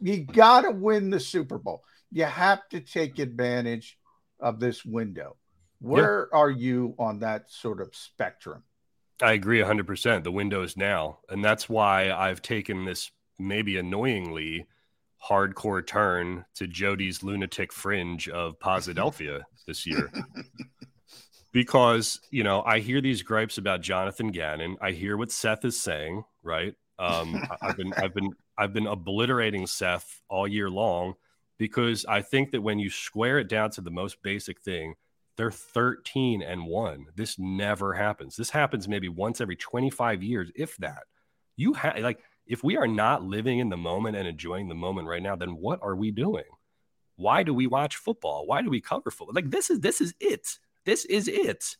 You 0.00 0.24
got 0.24 0.62
to 0.62 0.70
win 0.70 1.10
the 1.10 1.20
Super 1.20 1.58
Bowl. 1.58 1.82
You 2.10 2.24
have 2.24 2.68
to 2.70 2.80
take 2.80 3.18
advantage 3.18 3.98
of 4.40 4.60
this 4.60 4.84
window. 4.84 5.36
Where 5.80 6.28
yeah. 6.32 6.38
are 6.38 6.50
you 6.50 6.94
on 6.98 7.20
that 7.20 7.50
sort 7.50 7.80
of 7.80 7.94
spectrum? 7.94 8.62
I 9.22 9.32
agree 9.32 9.60
100%. 9.60 10.24
The 10.24 10.32
window 10.32 10.62
is 10.62 10.76
now. 10.76 11.18
And 11.28 11.44
that's 11.44 11.68
why 11.68 12.10
I've 12.10 12.42
taken 12.42 12.84
this 12.84 13.10
maybe 13.38 13.76
annoyingly 13.76 14.66
hardcore 15.28 15.86
turn 15.86 16.44
to 16.54 16.66
Jody's 16.66 17.22
lunatic 17.22 17.72
fringe 17.72 18.28
of 18.28 18.58
Posidelphia 18.58 19.42
this 19.66 19.86
year. 19.86 20.10
because, 21.52 22.20
you 22.30 22.44
know, 22.44 22.62
I 22.62 22.80
hear 22.80 23.00
these 23.00 23.22
gripes 23.22 23.58
about 23.58 23.80
Jonathan 23.80 24.28
Gannon. 24.28 24.76
I 24.80 24.90
hear 24.90 25.16
what 25.16 25.30
Seth 25.30 25.64
is 25.64 25.80
saying, 25.80 26.24
right? 26.42 26.74
Um, 26.98 27.42
I've 27.60 27.76
been 27.76 27.92
I've 27.94 28.14
been 28.14 28.30
I've 28.56 28.72
been 28.72 28.86
obliterating 28.86 29.66
Seth 29.66 30.22
all 30.28 30.46
year 30.46 30.70
long 30.70 31.14
because 31.58 32.04
I 32.06 32.22
think 32.22 32.50
that 32.52 32.62
when 32.62 32.78
you 32.78 32.90
square 32.90 33.38
it 33.38 33.48
down 33.48 33.70
to 33.72 33.80
the 33.80 33.90
most 33.90 34.22
basic 34.22 34.60
thing, 34.60 34.94
they're 35.36 35.50
13 35.50 36.42
and 36.42 36.66
1. 36.66 37.06
This 37.16 37.38
never 37.38 37.92
happens. 37.92 38.36
This 38.36 38.50
happens 38.50 38.86
maybe 38.86 39.08
once 39.08 39.40
every 39.40 39.56
25 39.56 40.22
years, 40.22 40.50
if 40.54 40.76
that. 40.78 41.04
You 41.56 41.72
have 41.74 41.98
like 41.98 42.20
if 42.46 42.62
we 42.62 42.76
are 42.76 42.86
not 42.86 43.24
living 43.24 43.58
in 43.58 43.68
the 43.68 43.76
moment 43.76 44.16
and 44.16 44.28
enjoying 44.28 44.68
the 44.68 44.74
moment 44.74 45.08
right 45.08 45.22
now, 45.22 45.36
then 45.36 45.56
what 45.56 45.80
are 45.82 45.96
we 45.96 46.10
doing? 46.10 46.44
Why 47.16 47.42
do 47.42 47.54
we 47.54 47.66
watch 47.66 47.96
football? 47.96 48.46
Why 48.46 48.62
do 48.62 48.70
we 48.70 48.80
cover 48.80 49.10
football? 49.10 49.34
Like 49.34 49.50
this 49.50 49.70
is 49.70 49.80
this 49.80 50.00
is 50.00 50.14
it. 50.20 50.58
This 50.84 51.04
is 51.04 51.28
it. 51.28 51.76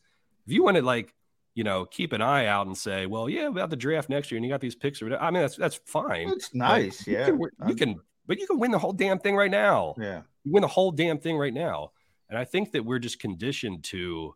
If 0.46 0.52
you 0.52 0.62
want 0.62 0.76
to 0.76 0.82
like, 0.82 1.14
you 1.54 1.64
know, 1.64 1.84
keep 1.84 2.12
an 2.12 2.20
eye 2.20 2.46
out 2.46 2.66
and 2.66 2.76
say, 2.76 3.06
well, 3.06 3.28
yeah, 3.28 3.46
about 3.46 3.70
the 3.70 3.76
draft 3.76 4.08
next 4.08 4.30
year 4.30 4.36
and 4.36 4.44
you 4.44 4.50
got 4.50 4.60
these 4.60 4.74
picks 4.74 5.00
or 5.00 5.16
I 5.16 5.30
mean 5.30 5.42
that's 5.42 5.56
that's 5.56 5.80
fine. 5.86 6.28
It's 6.28 6.54
nice, 6.54 7.06
yeah. 7.06 7.26
You 7.28 7.38
can, 7.38 7.68
you 7.68 7.74
can 7.74 8.00
but 8.26 8.38
you 8.38 8.46
can 8.46 8.58
win 8.58 8.70
the 8.70 8.78
whole 8.78 8.92
damn 8.92 9.18
thing 9.18 9.36
right 9.36 9.50
now. 9.50 9.94
Yeah. 9.98 10.22
You 10.44 10.52
win 10.52 10.62
the 10.62 10.68
whole 10.68 10.90
damn 10.90 11.18
thing 11.18 11.36
right 11.36 11.52
now. 11.52 11.90
And 12.28 12.38
I 12.38 12.44
think 12.44 12.72
that 12.72 12.84
we're 12.84 12.98
just 12.98 13.18
conditioned 13.18 13.84
to, 13.84 14.34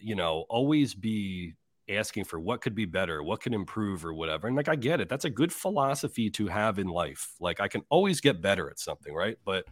you 0.00 0.14
know, 0.14 0.46
always 0.48 0.94
be 0.94 1.54
asking 1.88 2.24
for 2.24 2.40
what 2.40 2.60
could 2.60 2.74
be 2.74 2.86
better, 2.86 3.22
what 3.22 3.40
can 3.40 3.54
improve, 3.54 4.04
or 4.04 4.14
whatever. 4.14 4.46
And 4.46 4.56
like, 4.56 4.68
I 4.68 4.74
get 4.74 5.00
it. 5.00 5.08
That's 5.08 5.26
a 5.26 5.30
good 5.30 5.52
philosophy 5.52 6.30
to 6.30 6.46
have 6.48 6.78
in 6.78 6.88
life. 6.88 7.34
Like, 7.40 7.60
I 7.60 7.68
can 7.68 7.82
always 7.90 8.20
get 8.20 8.42
better 8.42 8.70
at 8.70 8.78
something, 8.78 9.14
right? 9.14 9.36
But 9.44 9.64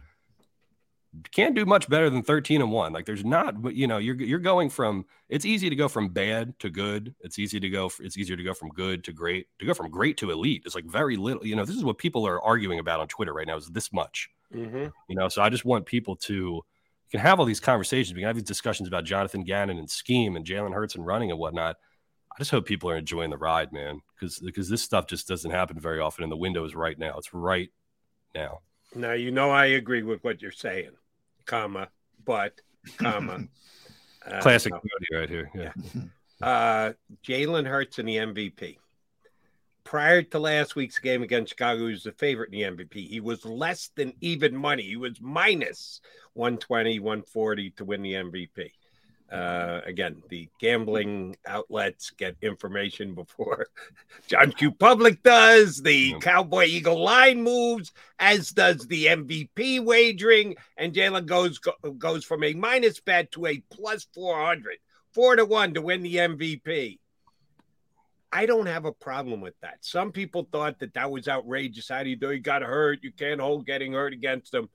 can't 1.31 1.55
do 1.55 1.65
much 1.65 1.89
better 1.89 2.09
than 2.09 2.23
13 2.23 2.61
and 2.61 2.71
1 2.71 2.93
like 2.93 3.05
there's 3.05 3.23
not 3.23 3.55
you 3.75 3.87
know 3.87 3.97
you're 3.97 4.15
you're 4.15 4.39
going 4.39 4.69
from 4.69 5.05
it's 5.29 5.45
easy 5.45 5.69
to 5.69 5.75
go 5.75 5.87
from 5.87 6.09
bad 6.09 6.57
to 6.59 6.69
good 6.69 7.15
it's 7.21 7.39
easy 7.39 7.59
to 7.59 7.69
go 7.69 7.91
it's 7.99 8.17
easier 8.17 8.35
to 8.35 8.43
go 8.43 8.53
from 8.53 8.69
good 8.69 9.03
to 9.03 9.13
great 9.13 9.47
to 9.59 9.65
go 9.65 9.73
from 9.73 9.89
great 9.89 10.17
to 10.17 10.31
elite 10.31 10.63
it's 10.65 10.75
like 10.75 10.85
very 10.85 11.15
little 11.15 11.45
you 11.45 11.55
know 11.55 11.65
this 11.65 11.75
is 11.75 11.83
what 11.83 11.97
people 11.97 12.27
are 12.27 12.41
arguing 12.41 12.79
about 12.79 12.99
on 12.99 13.07
twitter 13.07 13.33
right 13.33 13.47
now 13.47 13.55
is 13.55 13.67
this 13.67 13.93
much 13.93 14.29
mm-hmm. 14.53 14.87
you 15.07 15.15
know 15.15 15.29
so 15.29 15.41
i 15.41 15.49
just 15.49 15.65
want 15.65 15.85
people 15.85 16.15
to 16.15 16.63
you 17.05 17.11
can 17.11 17.19
have 17.19 17.39
all 17.39 17.45
these 17.45 17.59
conversations. 17.59 18.15
We 18.15 18.21
can 18.21 18.27
have 18.27 18.35
these 18.35 18.43
discussions 18.43 18.87
about 18.87 19.05
Jonathan 19.05 19.43
Gannon 19.43 19.77
and 19.77 19.89
scheme 19.89 20.35
and 20.35 20.45
Jalen 20.45 20.73
Hurts 20.73 20.95
and 20.95 21.05
running 21.05 21.29
and 21.29 21.39
whatnot. 21.39 21.77
I 22.31 22.39
just 22.39 22.51
hope 22.51 22.65
people 22.65 22.89
are 22.89 22.97
enjoying 22.97 23.29
the 23.29 23.37
ride, 23.37 23.71
man, 23.71 24.01
because 24.19 24.39
because 24.39 24.67
this 24.69 24.81
stuff 24.81 25.07
just 25.07 25.27
doesn't 25.27 25.51
happen 25.51 25.79
very 25.79 25.99
often. 25.99 26.23
And 26.23 26.31
the 26.31 26.37
window 26.37 26.65
is 26.65 26.75
right 26.75 26.97
now. 26.97 27.15
It's 27.17 27.33
right 27.33 27.69
now. 28.33 28.59
Now 28.95 29.13
you 29.13 29.31
know 29.31 29.51
I 29.51 29.65
agree 29.65 30.01
with 30.01 30.23
what 30.23 30.41
you're 30.41 30.51
saying, 30.51 30.91
comma, 31.45 31.89
but 32.23 32.59
comma. 32.97 33.45
uh, 34.25 34.41
Classic 34.41 34.73
no. 34.73 34.81
right 35.17 35.29
here. 35.29 35.49
Yeah. 35.53 35.71
Uh, 36.41 36.93
Jalen 37.23 37.65
Hurts 37.65 37.99
and 37.99 38.07
the 38.07 38.17
MVP 38.17 38.77
prior 39.85 40.23
to 40.23 40.39
last 40.39 40.75
week's 40.75 40.99
game 40.99 41.23
against 41.23 41.51
Chicago, 41.51 41.85
he 41.85 41.93
was 41.93 42.03
the 42.03 42.11
favorite 42.11 42.51
in 42.51 42.75
the 42.75 42.83
MVP. 42.83 43.07
He 43.07 43.21
was 43.21 43.45
less 43.45 43.91
than 43.95 44.11
even 44.19 44.53
money. 44.53 44.83
He 44.83 44.97
was 44.97 45.21
minus 45.21 46.01
120, 46.33 46.99
140 46.99 47.69
to 47.71 47.85
win 47.85 48.01
the 48.01 48.13
MVP. 48.13 48.71
Uh, 49.31 49.81
again, 49.85 50.21
the 50.29 50.47
gambling 50.59 51.35
outlets 51.47 52.11
get 52.11 52.35
information 52.43 53.15
before 53.15 53.67
John 54.27 54.51
Q. 54.51 54.71
Public 54.71 55.23
does. 55.23 55.81
The 55.81 56.15
Cowboy 56.21 56.65
Eagle 56.65 57.03
line 57.03 57.41
moves, 57.41 57.91
as 58.19 58.51
does 58.51 58.85
the 58.85 59.07
MVP 59.07 59.83
wagering. 59.83 60.55
And 60.77 60.93
Jalen 60.93 61.25
goes 61.25 61.59
goes 61.97 62.23
from 62.23 62.43
a 62.43 62.53
minus 62.53 62.99
bet 62.99 63.31
to 63.31 63.47
a 63.47 63.63
plus 63.71 64.05
400, 64.13 64.77
four 65.11 65.35
to 65.35 65.45
one 65.45 65.73
to 65.73 65.81
win 65.81 66.03
the 66.03 66.15
MVP. 66.17 66.99
I 68.31 68.45
don't 68.45 68.65
have 68.65 68.85
a 68.85 68.91
problem 68.91 69.41
with 69.41 69.53
that. 69.61 69.77
Some 69.79 70.11
people 70.11 70.47
thought 70.51 70.79
that 70.79 70.93
that 70.95 71.09
was 71.09 71.27
outrageous. 71.27 71.89
How 71.89 72.03
do 72.03 72.09
you 72.09 72.15
do? 72.17 72.31
You 72.31 72.41
got 72.41 72.61
hurt. 72.61 72.99
You 73.01 73.11
can't 73.11 73.39
hold 73.39 73.65
getting 73.65 73.93
hurt 73.93 74.13
against 74.13 74.51
them. 74.51 74.69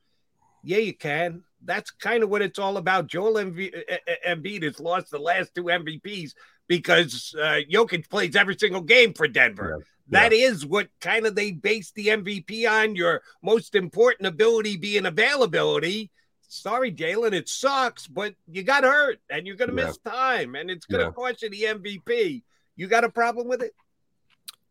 Yeah, 0.64 0.78
you 0.78 0.94
can. 0.94 1.44
That's 1.65 1.91
kind 1.91 2.23
of 2.23 2.31
what 2.31 2.43
it's 2.43 2.59
all 2.59 2.77
about. 2.77 3.07
Joel 3.07 3.35
Embiid, 3.35 3.74
Embiid 4.27 4.62
has 4.62 4.81
lost 4.81 5.11
the 5.11 5.19
last 5.19 5.55
two 5.55 5.65
MVPs 5.65 6.32
because 6.69 7.35
uh, 7.39 7.61
Jokic 7.70 8.09
plays 8.09 8.37
every 8.37 8.57
single 8.59 8.81
game 8.81 9.12
for 9.12 9.28
Denver. 9.28 9.77
Yeah. 9.78 9.85
That 10.11 10.32
yeah. 10.32 10.47
is 10.47 10.66
what 10.66 10.89
kind 11.01 11.27
of 11.27 11.35
they 11.35 11.53
base 11.53 11.93
the 11.93 12.09
MVP 12.09 12.69
on. 12.69 12.97
Your 12.97 13.23
most 13.43 13.74
important 13.74 14.27
ability 14.27 14.77
being 14.77 15.07
availability. 15.07 16.11
Sorry, 16.49 16.93
Jalen, 16.93 17.32
it 17.32 17.49
sucks, 17.49 18.09
but 18.09 18.35
you 18.49 18.65
got 18.65 18.82
hurt 18.82 19.20
and 19.31 19.47
you're 19.47 19.57
going 19.57 19.70
to 19.70 19.77
yeah. 19.77 19.87
miss 19.87 19.99
time 19.99 20.57
and 20.57 20.70
it's 20.70 20.87
going 20.87 21.07
to 21.07 21.12
cost 21.12 21.43
you 21.43 21.51
the 21.51 21.62
MVP. 21.62 22.43
You 22.74 22.89
got 22.89 23.05
a 23.05 23.09
problem 23.09 23.47
with 23.47 23.62
it? 23.62 23.73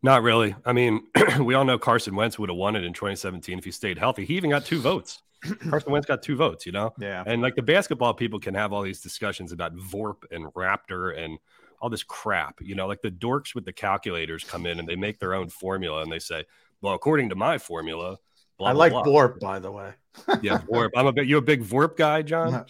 Not 0.02 0.22
really. 0.22 0.54
I 0.64 0.72
mean, 0.72 1.02
we 1.40 1.54
all 1.54 1.64
know 1.64 1.78
Carson 1.78 2.14
Wentz 2.14 2.38
would 2.38 2.48
have 2.48 2.56
won 2.56 2.76
it 2.76 2.84
in 2.84 2.92
2017 2.92 3.58
if 3.58 3.64
he 3.64 3.70
stayed 3.70 3.98
healthy. 3.98 4.24
He 4.24 4.36
even 4.36 4.50
got 4.50 4.64
two 4.64 4.80
votes. 4.80 5.22
Carson 5.70 5.92
Wentz 5.92 6.06
got 6.06 6.22
two 6.22 6.36
votes, 6.36 6.66
you 6.66 6.72
know? 6.72 6.92
Yeah. 6.98 7.22
And 7.26 7.42
like 7.42 7.54
the 7.54 7.62
basketball 7.62 8.14
people 8.14 8.38
can 8.38 8.54
have 8.54 8.72
all 8.72 8.82
these 8.82 9.00
discussions 9.00 9.52
about 9.52 9.74
VORP 9.76 10.24
and 10.30 10.46
Raptor 10.54 11.16
and 11.18 11.38
all 11.80 11.88
this 11.88 12.02
crap, 12.02 12.60
you 12.60 12.74
know, 12.74 12.86
like 12.86 13.00
the 13.00 13.10
dorks 13.10 13.54
with 13.54 13.64
the 13.64 13.72
calculators 13.72 14.44
come 14.44 14.66
in 14.66 14.78
and 14.78 14.88
they 14.88 14.96
make 14.96 15.18
their 15.18 15.34
own 15.34 15.48
formula 15.48 16.02
and 16.02 16.12
they 16.12 16.18
say, 16.18 16.44
well, 16.82 16.94
according 16.94 17.30
to 17.30 17.34
my 17.34 17.58
formula, 17.58 18.18
blah, 18.58 18.68
I 18.68 18.72
like 18.72 18.92
blah, 18.92 19.04
Vorp, 19.04 19.40
by 19.40 19.58
the 19.58 19.72
way. 19.72 19.92
yeah, 20.42 20.58
Vorp. 20.58 20.90
I'm 20.96 21.06
a 21.06 21.12
bit. 21.12 21.26
You 21.26 21.38
a 21.38 21.42
big 21.42 21.62
Vorp 21.62 21.96
guy, 21.96 22.22
John? 22.22 22.54
Uh, 22.54 22.64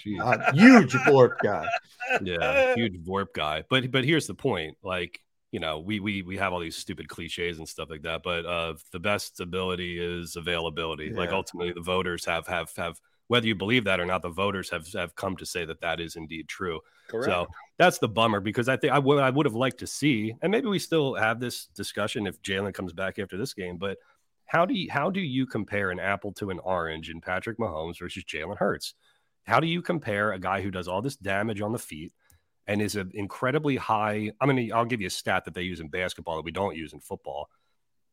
huge 0.53 0.93
Vorp 0.93 1.39
guy. 1.43 1.67
Yeah, 2.23 2.75
huge 2.75 2.97
Vorp 3.05 3.29
guy. 3.33 3.63
But 3.71 3.93
but 3.93 4.05
here's 4.05 4.27
the 4.27 4.35
point. 4.35 4.77
Like 4.83 5.21
you 5.51 5.61
know, 5.61 5.81
we 5.81 6.01
we 6.01 6.23
we 6.23 6.37
have 6.37 6.53
all 6.53 6.61
these 6.61 6.77
stupid 6.77 7.09
cliches 7.09 7.59
and 7.59 7.69
stuff 7.69 7.91
like 7.91 8.03
that. 8.03 8.23
But 8.23 8.47
uh, 8.47 8.75
the 8.93 9.01
best 9.01 9.41
ability 9.41 9.99
is 9.99 10.37
availability. 10.37 11.07
Yeah. 11.07 11.19
Like 11.19 11.31
ultimately, 11.31 11.73
the 11.73 11.81
voters 11.81 12.25
have 12.25 12.47
have 12.47 12.73
have 12.77 13.01
whether 13.27 13.47
you 13.47 13.55
believe 13.55 13.85
that 13.85 14.01
or 14.01 14.07
not, 14.07 14.23
the 14.23 14.29
voters 14.29 14.71
have 14.71 14.93
have 14.93 15.15
come 15.15 15.37
to 15.37 15.47
say 15.47 15.65
that 15.65 15.81
that 15.81 16.01
is 16.01 16.17
indeed 16.17 16.49
true. 16.49 16.81
Correct. 17.09 17.27
So 17.27 17.47
that's 17.79 17.99
the 17.99 18.09
bummer 18.09 18.41
because 18.41 18.69
I 18.69 18.77
think 18.77 18.93
I 18.93 18.99
would 18.99 19.19
I 19.19 19.31
would 19.31 19.47
have 19.47 19.55
liked 19.55 19.79
to 19.79 19.87
see, 19.87 20.35
and 20.43 20.53
maybe 20.53 20.69
we 20.69 20.79
still 20.79 21.15
have 21.15 21.41
this 21.41 21.67
discussion 21.67 22.27
if 22.27 22.41
Jalen 22.43 22.75
comes 22.75 22.93
back 22.93 23.19
after 23.19 23.37
this 23.37 23.55
game, 23.55 23.77
but 23.77 23.99
how 24.47 24.67
do 24.67 24.75
you 24.75 24.91
how 24.91 25.11
do 25.11 25.21
you 25.21 25.47
compare 25.47 25.91
an 25.91 26.01
apple 26.01 26.33
to 26.33 26.51
an 26.51 26.59
orange 26.61 27.09
in 27.09 27.21
Patrick 27.21 27.59
Mahomes 27.59 27.99
versus 27.99 28.25
Jalen 28.25 28.57
Hurts? 28.57 28.95
How 29.45 29.61
do 29.61 29.67
you 29.67 29.81
compare 29.83 30.33
a 30.33 30.39
guy 30.39 30.61
who 30.61 30.71
does 30.71 30.89
all 30.89 31.03
this 31.03 31.17
damage 31.17 31.61
on 31.61 31.73
the 31.73 31.79
feet 31.79 32.13
and 32.67 32.81
is 32.81 32.97
an 32.97 33.11
incredibly 33.15 33.77
high? 33.77 34.31
I'm 34.41 34.49
gonna 34.49 34.69
I'll 34.75 34.85
give 34.85 35.01
you 35.01 35.07
a 35.07 35.11
stat 35.11 35.45
that 35.45 35.55
they 35.55 35.63
use 35.63 35.81
in 35.81 35.89
basketball 35.89 36.37
that 36.37 36.45
we 36.45 36.53
don't 36.53 36.77
use 36.77 36.93
in 36.93 37.01
football, 37.01 37.49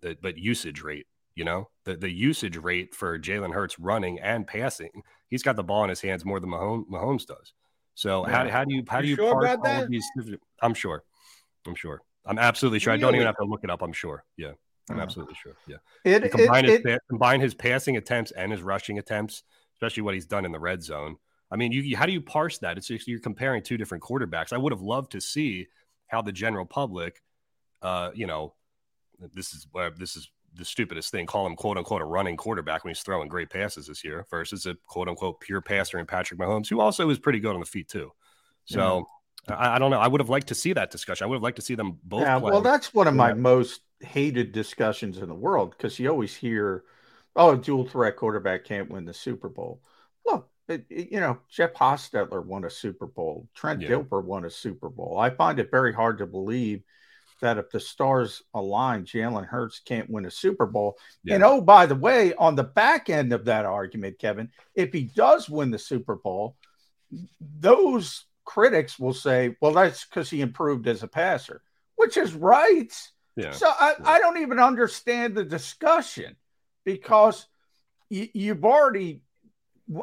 that, 0.01 0.21
but 0.21 0.37
usage 0.37 0.81
rate. 0.81 1.07
You 1.35 1.45
know 1.45 1.69
the 1.83 1.95
the 1.95 2.09
usage 2.09 2.57
rate 2.57 2.95
for 2.95 3.19
Jalen 3.19 3.53
Hurts 3.53 3.77
running 3.79 4.19
and 4.19 4.47
passing. 4.47 5.03
He's 5.29 5.43
got 5.43 5.55
the 5.55 5.63
ball 5.63 5.83
in 5.83 5.89
his 5.89 6.01
hands 6.01 6.25
more 6.25 6.39
than 6.39 6.49
Mahomes, 6.49 6.87
Mahomes 6.87 7.25
does. 7.25 7.53
So 7.93 8.27
yeah. 8.27 8.43
how, 8.43 8.49
how 8.49 8.63
do 8.63 8.73
you 8.73 8.83
how 8.87 9.01
do 9.01 9.07
you, 9.07 9.15
you 9.15 9.17
sure 9.17 9.45
about 9.45 9.63
that? 9.63 9.89
These, 9.89 10.05
I'm 10.61 10.73
sure. 10.73 11.03
I'm 11.65 11.75
sure. 11.75 12.01
I'm 12.25 12.39
absolutely 12.39 12.79
sure. 12.79 12.93
Really? 12.93 13.01
I 13.01 13.05
don't 13.05 13.15
even 13.15 13.25
have 13.25 13.37
to 13.37 13.45
look 13.45 13.63
it 13.63 13.69
up. 13.69 13.81
I'm 13.81 13.93
sure. 13.93 14.23
Yeah. 14.37 14.51
I'm 14.89 14.99
oh. 14.99 15.01
absolutely 15.01 15.35
sure. 15.35 15.55
Yeah. 15.67 15.77
It, 16.05 16.31
combine, 16.31 16.65
it, 16.65 16.85
his, 16.85 16.95
it, 16.95 17.01
combine 17.09 17.41
his 17.41 17.53
passing 17.53 17.97
attempts 17.97 18.31
and 18.31 18.51
his 18.51 18.61
rushing 18.61 18.99
attempts, 18.99 19.43
especially 19.75 20.03
what 20.03 20.13
he's 20.13 20.25
done 20.25 20.45
in 20.45 20.51
the 20.51 20.59
red 20.59 20.83
zone. 20.83 21.17
I 21.49 21.55
mean, 21.55 21.71
you, 21.71 21.81
you 21.81 21.97
how 21.97 22.05
do 22.05 22.11
you 22.11 22.21
parse 22.21 22.57
that? 22.59 22.77
It's 22.77 22.87
just, 22.87 23.07
you're 23.07 23.19
comparing 23.19 23.63
two 23.63 23.77
different 23.77 24.03
quarterbacks. 24.03 24.51
I 24.51 24.57
would 24.57 24.73
have 24.73 24.81
loved 24.81 25.11
to 25.13 25.21
see 25.21 25.67
how 26.07 26.21
the 26.21 26.31
general 26.31 26.65
public, 26.65 27.21
uh, 27.81 28.11
you 28.13 28.27
know, 28.27 28.53
this 29.33 29.53
is 29.53 29.67
where 29.71 29.89
this 29.89 30.15
is 30.15 30.29
the 30.53 30.65
stupidest 30.65 31.11
thing. 31.11 31.25
Call 31.25 31.45
him 31.45 31.55
quote 31.55 31.77
unquote 31.77 32.01
a 32.01 32.05
running 32.05 32.37
quarterback 32.37 32.83
when 32.83 32.91
he's 32.91 33.01
throwing 33.01 33.29
great 33.29 33.49
passes 33.49 33.87
this 33.87 34.03
year 34.03 34.25
versus 34.29 34.65
a 34.65 34.75
quote 34.87 35.07
unquote 35.07 35.39
pure 35.39 35.61
passer 35.61 35.99
in 35.99 36.05
Patrick 36.05 36.39
Mahomes, 36.39 36.69
who 36.69 36.79
also 36.79 37.09
is 37.09 37.19
pretty 37.19 37.39
good 37.39 37.53
on 37.53 37.59
the 37.59 37.65
feet 37.65 37.87
too. 37.87 38.11
So. 38.65 39.05
I, 39.49 39.75
I, 39.75 39.79
don't 39.79 39.91
know. 39.91 39.99
I 39.99 40.07
would 40.07 40.19
have 40.19 40.29
liked 40.29 40.47
to 40.47 40.55
see 40.55 40.73
that 40.73 40.91
discussion. 40.91 41.23
I 41.23 41.27
would 41.29 41.35
have 41.35 41.43
liked 41.43 41.55
to 41.55 41.61
see 41.61 41.75
them 41.75 41.99
both. 42.03 42.19
Yeah, 42.19 42.35
well, 42.35 42.59
that's 42.59 42.93
one 42.93 43.07
of 43.07 43.13
my 43.13 43.33
most 43.33 43.79
hated 44.01 44.51
discussions 44.51 45.19
in 45.19 45.29
the 45.29 45.35
world 45.35 45.71
because 45.71 45.97
you 45.99 46.09
always 46.09 46.35
hear, 46.35 46.83
"Oh, 47.33 47.51
a 47.51 47.57
dual 47.57 47.87
threat 47.87 48.17
quarterback 48.17 48.65
can't 48.65 48.89
win 48.89 49.05
the 49.05 49.13
Super 49.13 49.47
Bowl." 49.47 49.81
Look, 50.25 50.49
it, 50.67 50.85
it, 50.89 51.11
you 51.11 51.19
know, 51.19 51.39
Jeff 51.49 51.73
Hostetler 51.73 52.45
won 52.45 52.65
a 52.65 52.69
Super 52.69 53.07
Bowl. 53.07 53.47
Trent 53.55 53.81
yeah. 53.81 53.89
Dilfer 53.89 54.23
won 54.23 54.45
a 54.45 54.49
Super 54.49 54.89
Bowl. 54.89 55.17
I 55.17 55.29
find 55.29 55.59
it 55.59 55.71
very 55.71 55.93
hard 55.93 56.17
to 56.19 56.25
believe 56.25 56.83
that 57.41 57.57
if 57.57 57.69
the 57.69 57.79
stars 57.79 58.41
align, 58.53 59.05
Jalen 59.05 59.45
Hurts 59.45 59.79
can't 59.79 60.09
win 60.09 60.25
a 60.25 60.31
Super 60.31 60.65
Bowl. 60.65 60.97
Yeah. 61.23 61.35
And 61.35 61.43
oh, 61.43 61.61
by 61.61 61.85
the 61.85 61.95
way, 61.95 62.33
on 62.33 62.55
the 62.55 62.63
back 62.63 63.09
end 63.09 63.31
of 63.31 63.45
that 63.45 63.65
argument, 63.65 64.19
Kevin, 64.19 64.49
if 64.73 64.91
he 64.91 65.03
does 65.03 65.49
win 65.49 65.69
the 65.69 65.77
Super 65.77 66.15
Bowl, 66.15 66.55
those 67.59 68.25
critics 68.43 68.97
will 68.97 69.13
say, 69.13 69.55
well, 69.61 69.73
that's 69.73 70.05
because 70.05 70.29
he 70.29 70.41
improved 70.41 70.87
as 70.87 71.03
a 71.03 71.07
passer, 71.07 71.61
which 71.95 72.17
is 72.17 72.33
right. 72.33 72.91
Yeah. 73.35 73.51
So 73.51 73.67
I, 73.67 73.93
yeah. 73.99 74.09
I 74.09 74.19
don't 74.19 74.39
even 74.39 74.59
understand 74.59 75.35
the 75.35 75.45
discussion 75.45 76.35
because 76.85 77.45
you, 78.09 78.29
you've 78.33 78.65
already, 78.65 79.21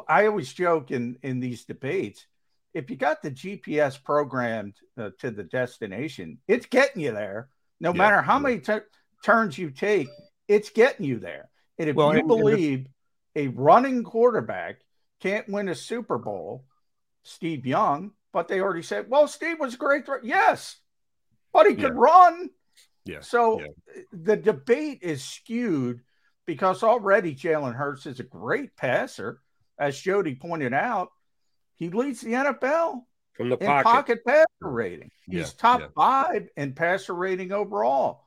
I 0.07 0.27
always 0.27 0.51
joke 0.51 0.91
in, 0.91 1.17
in 1.21 1.39
these 1.39 1.65
debates, 1.65 2.25
if 2.73 2.89
you 2.89 2.97
got 2.97 3.21
the 3.21 3.31
GPS 3.31 4.01
programmed 4.01 4.75
uh, 4.97 5.11
to 5.19 5.31
the 5.31 5.43
destination, 5.43 6.39
it's 6.47 6.65
getting 6.65 7.01
you 7.01 7.11
there. 7.11 7.49
No 7.79 7.91
yeah. 7.91 7.97
matter 7.97 8.21
how 8.21 8.39
many 8.39 8.59
t- 8.59 8.79
turns 9.23 9.57
you 9.57 9.71
take, 9.71 10.07
it's 10.47 10.69
getting 10.69 11.05
you 11.05 11.19
there. 11.19 11.49
And 11.77 11.89
if 11.89 11.95
well, 11.95 12.13
you 12.13 12.19
and, 12.19 12.27
believe 12.27 12.77
and 12.79 12.87
the- 13.35 13.41
a 13.41 13.47
running 13.47 14.03
quarterback 14.03 14.81
can't 15.21 15.47
win 15.49 15.69
a 15.69 15.75
Super 15.75 16.17
Bowl, 16.17 16.65
Steve 17.23 17.65
Young, 17.65 18.11
but 18.33 18.47
they 18.47 18.59
already 18.59 18.83
said, 18.83 19.09
well, 19.09 19.27
Steve 19.27 19.59
was 19.59 19.75
great. 19.75 20.05
Th-. 20.05 20.19
Yes, 20.23 20.77
but 21.53 21.67
he 21.67 21.75
could 21.75 21.93
yeah. 21.93 21.99
run. 21.99 22.49
Yeah. 23.05 23.21
So 23.21 23.61
yeah. 23.61 24.01
the 24.11 24.35
debate 24.35 24.99
is 25.01 25.23
skewed 25.23 26.01
because 26.45 26.83
already 26.83 27.35
Jalen 27.35 27.75
Hurts 27.75 28.05
is 28.05 28.19
a 28.19 28.23
great 28.23 28.75
passer. 28.75 29.41
As 29.77 29.99
Jody 29.99 30.35
pointed 30.35 30.73
out, 30.73 31.09
he 31.75 31.89
leads 31.89 32.21
the 32.21 32.31
NFL 32.31 33.01
from 33.33 33.49
the 33.49 33.57
in 33.57 33.67
pocket, 33.67 33.83
pocket 33.85 34.25
passer 34.25 34.45
rating. 34.61 35.11
He's 35.25 35.37
yeah. 35.37 35.45
top 35.57 35.81
yeah. 35.81 35.87
five 35.95 36.47
in 36.55 36.73
passer 36.73 37.13
rating 37.13 37.51
overall. 37.51 38.25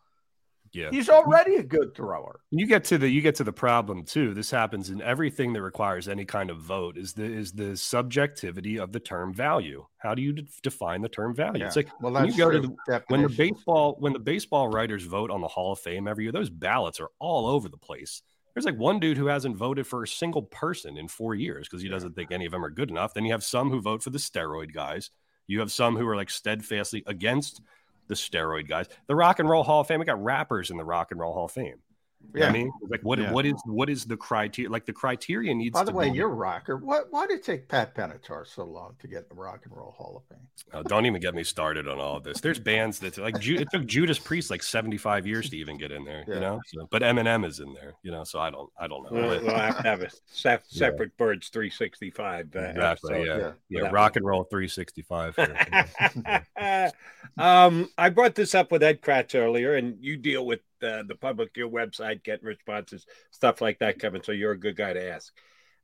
Yeah. 0.73 0.91
He's 0.91 1.09
already 1.09 1.57
a 1.57 1.63
good 1.63 1.95
thrower. 1.95 2.41
You 2.51 2.67
get 2.67 2.85
to 2.85 2.99
the 2.99 3.09
you 3.09 3.21
get 3.21 3.37
to 3.37 3.45
the 3.45 3.53
problem 3.53 4.05
too. 4.05 4.35
This 4.35 4.51
happens 4.51 4.91
in 4.91 5.01
everything 5.01 5.53
that 5.55 5.63
requires 5.63 6.09
any 6.09 6.25
kind 6.25 6.51
of 6.51 6.59
vote 6.59 6.99
is 6.99 7.13
the 7.13 7.25
is 7.25 7.53
the 7.53 7.77
subjectivity 7.77 8.79
of 8.79 8.93
the 8.93 9.01
term 9.01 9.33
value. 9.33 9.87
How 9.99 10.15
do 10.15 10.23
you 10.23 10.33
de- 10.33 10.47
define 10.63 11.03
the 11.03 11.09
term 11.09 11.35
value? 11.35 11.61
Yeah. 11.61 11.67
It's 11.67 11.77
like 11.77 11.89
well, 12.01 12.13
when 12.13 12.27
you 12.27 12.37
go 12.37 12.51
true. 12.51 12.61
to 12.63 12.77
the, 12.87 13.03
when 13.09 13.23
the 13.23 13.29
baseball 13.29 13.97
when 13.99 14.13
the 14.13 14.19
baseball 14.19 14.69
writers 14.69 15.05
vote 15.05 15.31
on 15.31 15.41
the 15.41 15.49
Hall 15.49 15.73
of 15.73 15.79
Fame 15.79 16.07
every 16.07 16.25
year, 16.25 16.33
those 16.33 16.51
ballots 16.51 17.01
are 17.01 17.11
all 17.19 17.47
over 17.47 17.69
the 17.69 17.79
place. 17.79 18.23
There's 18.55 18.65
like 18.65 18.79
one 18.79 18.99
dude 18.99 19.17
who 19.17 19.27
hasn't 19.27 19.57
voted 19.57 19.87
for 19.87 20.03
a 20.03 20.09
single 20.09 20.43
person 20.43 20.97
in 20.97 21.09
four 21.09 21.35
years 21.35 21.69
because 21.69 21.83
he 21.83 21.89
doesn't 21.89 22.15
think 22.15 22.33
any 22.33 22.47
of 22.47 22.53
them 22.53 22.65
are 22.65 22.71
good 22.71 22.91
enough. 22.91 23.15
Then 23.15 23.25
you 23.25 23.33
have 23.33 23.45
some 23.45 23.71
who 23.71 23.81
vote 23.81 24.03
for 24.03 24.11
the 24.11 24.19
steroid 24.19 24.73
guys. 24.73 25.11
You 25.47 25.61
have 25.61 25.73
some 25.73 25.97
who 25.97 26.07
are 26.09 26.17
like 26.17 26.31
steadfastly 26.31 27.03
against 27.07 27.61
the 28.09 28.15
steroid 28.15 28.69
guys. 28.69 28.87
The 29.07 29.15
Rock 29.15 29.39
and 29.39 29.49
Roll 29.49 29.63
Hall 29.63 29.83
of 29.83 29.87
Fame, 29.87 30.01
we 30.01 30.07
got 30.07 30.23
rappers 30.23 30.71
in 30.71 30.77
the 30.77 30.85
Rock 30.85 31.11
and 31.11 31.21
Roll 31.21 31.33
Hall 31.33 31.45
of 31.45 31.53
Fame. 31.53 31.79
Yeah. 32.35 32.49
I 32.49 32.53
mean, 32.53 32.71
like 32.89 33.01
what 33.03 33.19
yeah. 33.19 33.33
what 33.33 33.47
is 33.47 33.55
what 33.65 33.89
is 33.89 34.05
the 34.05 34.17
criteria? 34.17 34.71
Like 34.71 34.85
the 34.85 34.93
criteria 34.93 35.55
needs. 35.55 35.73
By 35.73 35.85
the 35.85 35.93
way, 35.93 36.11
be... 36.11 36.17
you're 36.17 36.31
a 36.31 36.35
rocker. 36.35 36.77
What? 36.77 37.07
Why 37.11 37.27
did 37.27 37.39
it 37.39 37.45
take 37.45 37.69
Pat 37.69 37.95
Benatar 37.95 38.47
so 38.47 38.65
long 38.65 38.97
to 38.99 39.09
get 39.09 39.29
the 39.29 39.35
Rock 39.35 39.63
and 39.65 39.75
Roll 39.75 39.93
Hall 39.93 40.17
of 40.17 40.25
Fame? 40.29 40.47
Oh, 40.75 40.83
don't 40.83 41.07
even 41.07 41.23
get 41.23 41.35
me 41.35 41.43
started 41.43 41.89
on 41.89 41.99
all 41.99 42.17
of 42.17 42.25
this. 42.25 42.41
There's 42.41 42.59
bands 42.59 42.99
that 43.01 43.17
like 43.17 43.37
it 43.47 43.69
took 43.73 43.87
Judas 43.87 44.19
Priest 44.19 44.51
like 44.51 44.63
75 44.63 45.27
years 45.27 45.49
to 45.51 45.57
even 45.57 45.79
get 45.79 45.91
in 45.91 46.05
there. 46.05 46.25
Yeah. 46.29 46.35
You 46.35 46.41
know, 46.41 46.61
so, 46.67 46.89
but 46.91 47.03
Eminem 47.03 47.47
is 47.47 47.61
in 47.61 47.73
there. 47.73 47.95
You 48.03 48.11
know, 48.11 48.25
so 48.25 48.39
I 48.39 48.51
don't 48.51 48.71
I 48.79 48.87
don't 48.87 49.05
know. 49.05 49.11
We'll, 49.13 49.43
we'll 49.43 49.57
have 49.57 49.79
to 49.79 49.83
have 49.83 50.03
a 50.03 50.11
se- 50.27 50.59
separate 50.69 51.17
birds 51.17 51.49
365. 51.49 52.55
Uh, 52.55 52.59
exactly. 52.59 53.25
Yeah. 53.25 53.53
Yeah. 53.71 53.89
Rock 53.91 54.17
and 54.17 54.27
Roll 54.27 54.45
365. 54.45 55.39
um, 57.39 57.89
I 57.97 58.11
brought 58.11 58.35
this 58.35 58.55
up 58.55 58.71
with 58.71 58.83
Ed 58.83 59.01
Kracz 59.01 59.35
earlier, 59.35 59.77
and 59.77 59.97
you 60.01 60.19
deal 60.19 60.45
with 60.45 60.61
uh, 60.83 61.03
the 61.07 61.17
public, 61.21 61.57
your 61.57 61.71
website, 61.71 62.23
getting 62.23 62.47
responses, 62.47 63.07
stuff 63.31 63.61
like 63.61 63.79
that, 63.81 63.99
Kevin. 63.99 64.23
So 64.23 64.33
you're 64.33 64.53
a 64.53 64.61
good 64.61 64.77
guy 64.77 64.93
to 64.93 65.11
ask. 65.11 65.33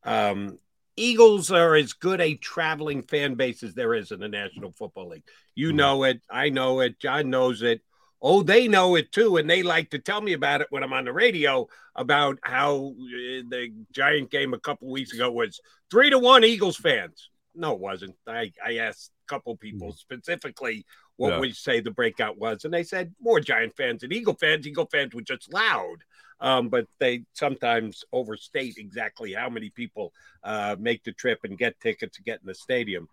Um, 0.04 0.58
Eagles 0.96 1.50
are 1.50 1.74
as 1.74 1.92
good 1.92 2.20
a 2.20 2.34
traveling 2.36 3.02
fan 3.02 3.34
base 3.34 3.62
as 3.62 3.74
there 3.74 3.94
is 3.94 4.12
in 4.12 4.20
the 4.20 4.28
National 4.28 4.72
Football 4.72 5.08
League. 5.08 5.24
You 5.54 5.68
mm-hmm. 5.68 5.76
know 5.76 6.04
it. 6.04 6.20
I 6.30 6.50
know 6.50 6.80
it. 6.80 7.00
John 7.00 7.30
knows 7.30 7.62
it. 7.62 7.82
Oh, 8.22 8.42
they 8.42 8.68
know 8.68 8.94
it 8.94 9.12
too. 9.12 9.36
And 9.36 9.50
they 9.50 9.62
like 9.62 9.90
to 9.90 9.98
tell 9.98 10.20
me 10.20 10.32
about 10.32 10.60
it 10.60 10.68
when 10.70 10.82
I'm 10.82 10.92
on 10.92 11.04
the 11.04 11.12
radio 11.12 11.66
about 11.94 12.38
how 12.42 12.94
uh, 12.96 13.42
the 13.48 13.72
Giant 13.92 14.30
game 14.30 14.54
a 14.54 14.60
couple 14.60 14.90
weeks 14.90 15.12
ago 15.12 15.30
was 15.30 15.60
three 15.90 16.10
to 16.10 16.18
one 16.18 16.44
Eagles 16.44 16.76
fans. 16.76 17.28
No, 17.54 17.72
it 17.72 17.80
wasn't. 17.80 18.16
I, 18.26 18.52
I 18.64 18.78
asked 18.78 19.10
a 19.28 19.32
couple 19.32 19.56
people 19.56 19.88
mm-hmm. 19.88 19.96
specifically 19.96 20.86
what 21.16 21.30
yeah. 21.30 21.38
would 21.38 21.48
you 21.48 21.54
say 21.54 21.80
the 21.80 21.90
breakout 21.90 22.38
was? 22.38 22.64
And 22.64 22.74
they 22.74 22.82
said 22.82 23.14
more 23.20 23.40
Giant 23.40 23.76
fans 23.76 24.00
than 24.00 24.12
Eagle 24.12 24.34
fans. 24.34 24.66
Eagle 24.66 24.86
fans 24.86 25.14
were 25.14 25.22
just 25.22 25.52
loud, 25.52 25.98
um, 26.40 26.68
but 26.68 26.86
they 26.98 27.24
sometimes 27.34 28.04
overstate 28.12 28.74
exactly 28.78 29.32
how 29.32 29.48
many 29.48 29.70
people 29.70 30.12
uh, 30.42 30.76
make 30.78 31.04
the 31.04 31.12
trip 31.12 31.40
and 31.44 31.58
get 31.58 31.80
tickets 31.80 32.16
to 32.16 32.22
get 32.22 32.40
in 32.40 32.46
the 32.46 32.54
stadium. 32.54 33.08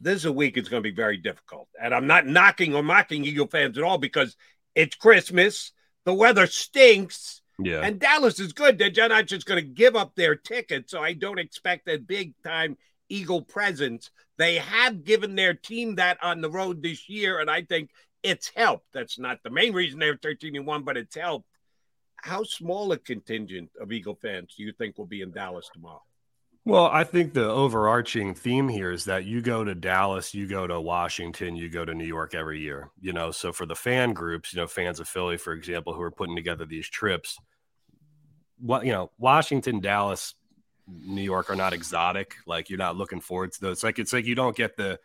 This 0.00 0.16
is 0.16 0.24
a 0.26 0.32
week 0.32 0.56
it's 0.56 0.68
going 0.68 0.82
to 0.82 0.88
be 0.88 0.94
very 0.94 1.16
difficult. 1.16 1.68
And 1.80 1.94
I'm 1.94 2.06
not 2.06 2.26
knocking 2.26 2.74
or 2.74 2.82
mocking 2.82 3.24
Eagle 3.24 3.48
fans 3.48 3.76
at 3.76 3.84
all 3.84 3.98
because 3.98 4.36
it's 4.74 4.94
Christmas. 4.96 5.72
The 6.04 6.14
weather 6.14 6.46
stinks. 6.46 7.42
Yeah. 7.58 7.80
And 7.82 7.98
Dallas 7.98 8.38
is 8.38 8.52
good. 8.52 8.78
They're 8.78 9.08
not 9.08 9.26
just 9.26 9.44
going 9.44 9.60
to 9.60 9.68
give 9.68 9.96
up 9.96 10.14
their 10.14 10.36
tickets. 10.36 10.92
So 10.92 11.02
I 11.02 11.12
don't 11.12 11.40
expect 11.40 11.88
a 11.88 11.98
big 11.98 12.34
time 12.44 12.78
Eagle 13.08 13.42
presence. 13.42 14.10
They 14.38 14.56
have 14.56 15.04
given 15.04 15.34
their 15.34 15.54
team 15.54 15.96
that 15.96 16.18
on 16.22 16.40
the 16.40 16.50
road 16.50 16.82
this 16.82 17.08
year, 17.08 17.40
and 17.40 17.50
I 17.50 17.62
think 17.62 17.90
it's 18.22 18.50
helped. 18.54 18.86
That's 18.92 19.18
not 19.18 19.42
the 19.42 19.50
main 19.50 19.72
reason 19.74 19.98
they're 19.98 20.16
13 20.16 20.56
and 20.56 20.66
1, 20.66 20.82
but 20.84 20.96
it's 20.96 21.16
helped. 21.16 21.46
How 22.16 22.44
small 22.44 22.90
a 22.92 22.98
contingent 22.98 23.70
of 23.80 23.92
Eagle 23.92 24.18
fans 24.20 24.54
do 24.56 24.62
you 24.62 24.72
think 24.72 24.96
will 24.96 25.06
be 25.06 25.22
in 25.22 25.32
Dallas 25.32 25.68
tomorrow? 25.72 26.02
Well, 26.64 26.86
I 26.86 27.04
think 27.04 27.32
the 27.32 27.48
overarching 27.48 28.34
theme 28.34 28.68
here 28.68 28.90
is 28.90 29.06
that 29.06 29.24
you 29.24 29.40
go 29.40 29.64
to 29.64 29.74
Dallas, 29.74 30.34
you 30.34 30.46
go 30.46 30.66
to 30.66 30.80
Washington, 30.80 31.56
you 31.56 31.70
go 31.70 31.84
to 31.84 31.94
New 31.94 32.04
York 32.04 32.34
every 32.34 32.60
year. 32.60 32.90
You 33.00 33.12
know, 33.12 33.30
so 33.30 33.52
for 33.52 33.64
the 33.64 33.74
fan 33.76 34.12
groups, 34.12 34.52
you 34.52 34.60
know, 34.60 34.66
fans 34.66 35.00
of 35.00 35.08
Philly, 35.08 35.38
for 35.38 35.52
example, 35.52 35.94
who 35.94 36.02
are 36.02 36.10
putting 36.10 36.36
together 36.36 36.66
these 36.66 36.88
trips, 36.88 37.38
what 38.58 38.84
you 38.84 38.92
know, 38.92 39.10
Washington, 39.18 39.80
Dallas, 39.80 40.34
New 40.88 41.22
York 41.22 41.50
are 41.50 41.56
not 41.56 41.72
exotic. 41.72 42.36
Like 42.46 42.68
you're 42.70 42.78
not 42.78 42.96
looking 42.96 43.20
forward 43.20 43.52
to 43.52 43.60
those. 43.60 43.78
It's 43.78 43.84
like 43.84 43.98
it's 43.98 44.12
like 44.12 44.24
you 44.26 44.34
don't 44.34 44.56
get 44.56 44.76
the, 44.76 44.98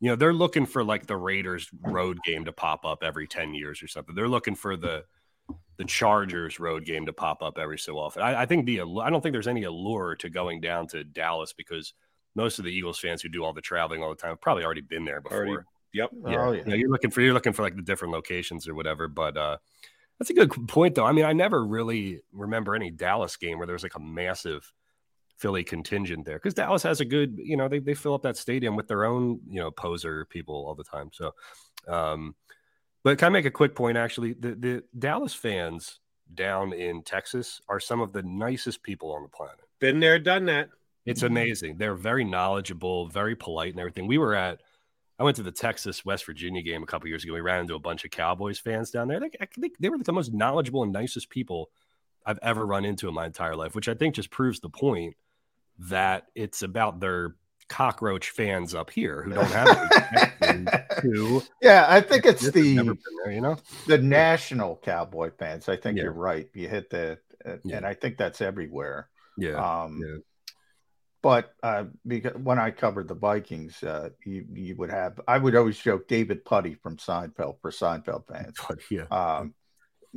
you 0.00 0.10
know, 0.10 0.16
they're 0.16 0.32
looking 0.32 0.66
for 0.66 0.82
like 0.82 1.06
the 1.06 1.16
Raiders 1.16 1.68
road 1.82 2.18
game 2.24 2.44
to 2.46 2.52
pop 2.52 2.84
up 2.84 3.02
every 3.02 3.26
ten 3.26 3.54
years 3.54 3.82
or 3.82 3.88
something. 3.88 4.14
They're 4.14 4.28
looking 4.28 4.54
for 4.54 4.76
the 4.76 5.04
the 5.78 5.84
Chargers 5.84 6.58
road 6.58 6.84
game 6.86 7.06
to 7.06 7.12
pop 7.12 7.42
up 7.42 7.58
every 7.58 7.78
so 7.78 7.98
often. 7.98 8.22
I, 8.22 8.42
I 8.42 8.46
think 8.46 8.64
the 8.66 8.80
I 8.80 9.10
don't 9.10 9.20
think 9.20 9.32
there's 9.32 9.46
any 9.48 9.64
allure 9.64 10.16
to 10.16 10.30
going 10.30 10.60
down 10.60 10.86
to 10.88 11.04
Dallas 11.04 11.52
because 11.52 11.92
most 12.34 12.58
of 12.58 12.64
the 12.64 12.70
Eagles 12.72 12.98
fans 12.98 13.22
who 13.22 13.28
do 13.28 13.44
all 13.44 13.52
the 13.52 13.60
traveling 13.60 14.02
all 14.02 14.10
the 14.10 14.16
time 14.16 14.30
have 14.30 14.40
probably 14.40 14.64
already 14.64 14.80
been 14.80 15.04
there 15.04 15.20
before. 15.20 15.38
Already- 15.46 15.66
Yep. 15.92 16.10
Yeah. 16.26 16.46
Oh, 16.46 16.52
yeah. 16.52 16.58
You 16.58 16.70
know, 16.70 16.74
you're 16.76 16.90
looking 16.90 17.10
for 17.10 17.22
you're 17.22 17.32
looking 17.32 17.54
for 17.54 17.62
like 17.62 17.74
the 17.76 17.80
different 17.80 18.12
locations 18.12 18.68
or 18.68 18.74
whatever. 18.74 19.08
But 19.08 19.36
uh 19.38 19.56
that's 20.18 20.30
a 20.30 20.34
good 20.34 20.50
point 20.68 20.94
though. 20.94 21.06
I 21.06 21.12
mean, 21.12 21.24
I 21.24 21.32
never 21.32 21.64
really 21.64 22.20
remember 22.32 22.74
any 22.74 22.90
Dallas 22.90 23.36
game 23.36 23.56
where 23.58 23.66
there 23.66 23.74
was 23.74 23.82
like 23.82 23.94
a 23.96 24.00
massive 24.00 24.70
Philly 25.38 25.64
contingent 25.64 26.24
there 26.24 26.36
because 26.36 26.54
Dallas 26.54 26.82
has 26.82 27.00
a 27.00 27.04
good, 27.04 27.38
you 27.38 27.56
know, 27.56 27.68
they, 27.68 27.78
they 27.78 27.94
fill 27.94 28.14
up 28.14 28.22
that 28.22 28.36
stadium 28.36 28.76
with 28.76 28.88
their 28.88 29.04
own, 29.04 29.40
you 29.48 29.60
know, 29.60 29.70
poser 29.70 30.24
people 30.24 30.64
all 30.66 30.74
the 30.74 30.84
time. 30.84 31.10
So, 31.12 31.32
um, 31.88 32.34
but 33.04 33.18
can 33.18 33.26
I 33.26 33.30
make 33.30 33.44
a 33.44 33.50
quick 33.50 33.74
point? 33.74 33.96
Actually, 33.96 34.32
the, 34.32 34.54
the 34.54 34.82
Dallas 34.98 35.34
fans 35.34 36.00
down 36.34 36.72
in 36.72 37.02
Texas 37.02 37.60
are 37.68 37.78
some 37.78 38.00
of 38.00 38.12
the 38.12 38.22
nicest 38.22 38.82
people 38.82 39.12
on 39.12 39.22
the 39.22 39.28
planet. 39.28 39.60
Been 39.78 40.00
there, 40.00 40.18
done 40.18 40.46
that. 40.46 40.70
It's 41.04 41.22
amazing. 41.22 41.76
They're 41.76 41.94
very 41.94 42.24
knowledgeable, 42.24 43.06
very 43.06 43.36
polite, 43.36 43.70
and 43.70 43.78
everything. 43.78 44.08
We 44.08 44.18
were 44.18 44.34
at, 44.34 44.60
I 45.20 45.22
went 45.22 45.36
to 45.36 45.44
the 45.44 45.52
Texas 45.52 46.04
West 46.04 46.26
Virginia 46.26 46.62
game 46.62 46.82
a 46.82 46.86
couple 46.86 47.08
years 47.08 47.22
ago. 47.22 47.32
We 47.32 47.40
ran 47.40 47.60
into 47.60 47.76
a 47.76 47.78
bunch 47.78 48.04
of 48.04 48.10
Cowboys 48.10 48.58
fans 48.58 48.90
down 48.90 49.06
there. 49.06 49.20
They, 49.20 49.30
I 49.40 49.46
think 49.46 49.74
they 49.78 49.88
were 49.88 49.98
the 49.98 50.12
most 50.12 50.34
knowledgeable 50.34 50.82
and 50.82 50.92
nicest 50.92 51.30
people 51.30 51.70
I've 52.26 52.40
ever 52.42 52.66
run 52.66 52.84
into 52.84 53.06
in 53.06 53.14
my 53.14 53.26
entire 53.26 53.54
life, 53.54 53.76
which 53.76 53.88
I 53.88 53.94
think 53.94 54.16
just 54.16 54.30
proves 54.30 54.58
the 54.58 54.68
point 54.68 55.14
that 55.78 56.26
it's 56.34 56.62
about 56.62 57.00
their 57.00 57.36
cockroach 57.68 58.30
fans 58.30 58.74
up 58.74 58.90
here 58.90 59.22
who 59.22 59.32
don't 59.32 59.44
have 59.50 59.90
to. 61.02 61.42
Yeah, 61.60 61.86
I 61.88 62.00
think 62.00 62.24
it's 62.24 62.42
They've 62.50 62.76
the 62.76 62.98
there, 63.24 63.32
you 63.32 63.40
know. 63.40 63.56
the 63.86 63.98
national 63.98 64.76
cowboy 64.76 65.30
fans. 65.38 65.68
I 65.68 65.76
think 65.76 65.96
Yeah. 65.98 66.04
you're 66.04 66.12
right. 66.12 66.48
You 66.54 66.68
hit 66.68 66.90
the, 66.90 67.18
uh, 67.44 67.56
Yeah. 67.64 67.78
and 67.78 67.86
I 67.86 67.94
think 67.94 68.18
that's 68.18 68.40
everywhere. 68.40 69.08
Yeah, 69.36 69.56
Um, 69.82 70.00
yeah. 70.04 70.16
But 71.22 71.54
uh, 71.62 71.84
because 72.06 72.34
when 72.36 72.60
I 72.60 72.70
covered 72.70 73.08
the 73.08 73.14
Vikings, 73.16 73.82
uh, 73.82 74.10
you 74.24 74.46
you 74.52 74.76
would 74.76 74.90
have 74.90 75.20
I 75.26 75.38
would 75.38 75.56
always 75.56 75.76
joke 75.76 76.06
David 76.06 76.44
Putty 76.44 76.74
from 76.74 76.98
Seinfeld 76.98 77.60
for 77.60 77.72
Seinfeld 77.72 78.28
fans. 78.28 78.54
But 78.68 78.78
yeah, 78.92 79.06
Um, 79.10 79.54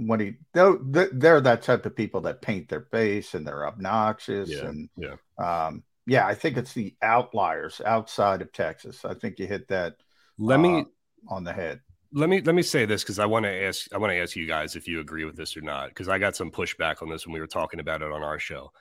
when 0.08 0.20
he 0.20 0.34
they're, 0.54 0.78
they're 1.12 1.42
that 1.42 1.62
type 1.62 1.86
of 1.86 1.96
people 1.96 2.22
that 2.22 2.42
paint 2.42 2.70
their 2.70 2.88
face 2.92 3.34
and 3.34 3.46
they're 3.46 3.68
obnoxious 3.68 4.50
yeah, 4.50 4.66
and 4.66 4.90
yeah. 4.96 5.16
um, 5.38 5.84
yeah, 6.06 6.26
I 6.26 6.34
think 6.34 6.58
it's 6.58 6.74
the 6.74 6.96
outliers 7.02 7.82
outside 7.86 8.42
of 8.42 8.52
Texas. 8.52 9.06
I 9.06 9.14
think 9.14 9.40
you 9.40 9.46
hit 9.46 9.68
that 9.68 9.98
Let 10.38 10.60
me 10.60 10.82
uh, 10.82 10.84
on 11.28 11.44
the 11.44 11.54
head. 11.54 11.82
let 12.14 12.30
me 12.30 12.42
let 12.42 12.56
me 12.56 12.64
say 12.64 12.86
this 12.86 13.04
because 13.04 13.20
I 13.20 13.26
want 13.26 13.46
to 13.46 13.52
ask 13.52 13.94
I 13.94 13.98
want 13.98 14.12
to 14.12 14.18
ask 14.18 14.36
you 14.36 14.48
guys 14.48 14.76
if 14.76 14.88
you 14.88 15.00
agree 15.00 15.26
with 15.26 15.36
this 15.36 15.56
or 15.56 15.62
not 15.62 15.90
because 15.90 16.10
I 16.10 16.18
got 16.18 16.36
some 16.36 16.50
pushback 16.52 17.02
on 17.02 17.10
this 17.10 17.26
when 17.28 17.34
we 17.34 17.40
were 17.40 17.48
talking 17.48 17.80
about 17.80 18.02
it 18.02 18.12
on 18.12 18.24
our 18.24 18.40
show. 18.40 18.72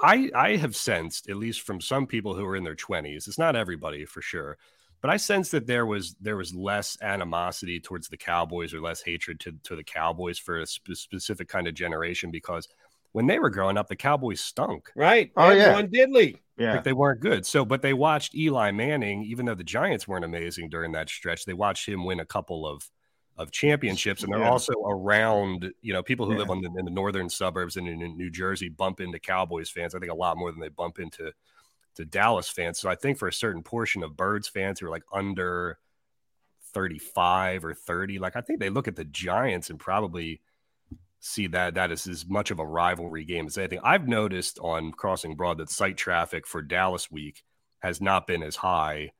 I 0.00 0.30
I 0.34 0.56
have 0.56 0.76
sensed 0.76 1.30
at 1.30 1.36
least 1.36 1.62
from 1.62 1.80
some 1.80 2.06
people 2.06 2.34
who 2.34 2.44
are 2.44 2.56
in 2.56 2.64
their 2.64 2.74
twenties. 2.74 3.28
It's 3.28 3.38
not 3.38 3.56
everybody 3.56 4.04
for 4.04 4.20
sure, 4.20 4.58
but 5.00 5.10
I 5.10 5.16
sense 5.16 5.50
that 5.50 5.66
there 5.66 5.86
was 5.86 6.16
there 6.20 6.36
was 6.36 6.54
less 6.54 6.96
animosity 7.02 7.80
towards 7.80 8.08
the 8.08 8.16
Cowboys 8.16 8.74
or 8.74 8.80
less 8.80 9.02
hatred 9.02 9.40
to 9.40 9.52
to 9.64 9.76
the 9.76 9.84
Cowboys 9.84 10.38
for 10.38 10.58
a 10.60 10.66
spe- 10.66 10.92
specific 10.94 11.48
kind 11.48 11.66
of 11.68 11.74
generation 11.74 12.30
because 12.30 12.68
when 13.12 13.26
they 13.26 13.38
were 13.38 13.48
growing 13.50 13.78
up, 13.78 13.88
the 13.88 13.96
Cowboys 13.96 14.42
stunk. 14.42 14.90
Right. 14.94 15.32
Oh, 15.38 15.50
yeah. 15.50 15.64
Everyone 15.68 15.88
diddly. 15.88 16.36
Yeah, 16.58 16.74
Like 16.74 16.84
they 16.84 16.92
weren't 16.92 17.20
good. 17.20 17.46
So, 17.46 17.64
but 17.64 17.80
they 17.80 17.94
watched 17.94 18.34
Eli 18.34 18.70
Manning, 18.72 19.22
even 19.24 19.46
though 19.46 19.54
the 19.54 19.64
Giants 19.64 20.06
weren't 20.06 20.24
amazing 20.24 20.68
during 20.68 20.92
that 20.92 21.08
stretch, 21.08 21.44
they 21.46 21.54
watched 21.54 21.88
him 21.88 22.04
win 22.04 22.20
a 22.20 22.26
couple 22.26 22.66
of 22.66 22.82
of 23.38 23.50
championships, 23.50 24.22
and 24.22 24.32
they're 24.32 24.40
Yeah. 24.40 24.50
also 24.50 24.72
around. 24.88 25.70
You 25.82 25.92
know, 25.92 26.02
people 26.02 26.24
who 26.26 26.36
live 26.38 26.50
on 26.50 26.60
the, 26.62 26.70
in 26.78 26.84
the 26.86 26.90
northern 26.90 27.28
suburbs 27.28 27.76
and 27.76 27.86
in, 27.88 28.00
in 28.02 28.16
New 28.16 28.30
Jersey 28.30 28.68
bump 28.70 29.00
into 29.00 29.18
Cowboys 29.18 29.68
fans. 29.70 29.94
I 29.94 29.98
think 29.98 30.10
a 30.12 30.14
lot 30.14 30.36
more 30.38 30.50
than 30.50 30.60
they 30.60 30.68
bump 30.70 30.98
into 30.98 31.32
to 31.96 32.04
Dallas 32.04 32.48
fans. 32.48 32.78
So, 32.78 32.88
I 32.88 32.94
think 32.94 33.18
for 33.18 33.28
a 33.28 33.32
certain 33.32 33.62
portion 33.62 34.02
of 34.02 34.16
Birds 34.16 34.48
fans 34.48 34.80
who 34.80 34.86
are 34.86 34.90
like 34.90 35.04
under 35.12 35.78
thirty 36.72 36.98
five 36.98 37.64
or 37.64 37.74
thirty, 37.74 38.18
like 38.18 38.36
I 38.36 38.40
think 38.40 38.60
they 38.60 38.70
look 38.70 38.88
at 38.88 38.96
the 38.96 39.04
Giants 39.04 39.70
and 39.70 39.78
probably 39.78 40.40
see 41.20 41.46
that 41.48 41.74
that 41.74 41.90
is 41.90 42.06
as 42.06 42.26
much 42.26 42.50
of 42.50 42.58
a 42.58 42.66
rivalry 42.66 43.24
game 43.24 43.46
as 43.46 43.58
anything. 43.58 43.80
I've 43.82 44.06
noticed 44.06 44.58
on 44.60 44.92
Crossing 44.92 45.34
Broad 45.34 45.58
that 45.58 45.70
site 45.70 45.96
traffic 45.96 46.46
for 46.46 46.62
Dallas 46.62 47.10
week 47.10 47.42
has 47.80 48.00
not 48.00 48.26
been 48.26 48.42
as 48.42 48.56
high 48.56 49.12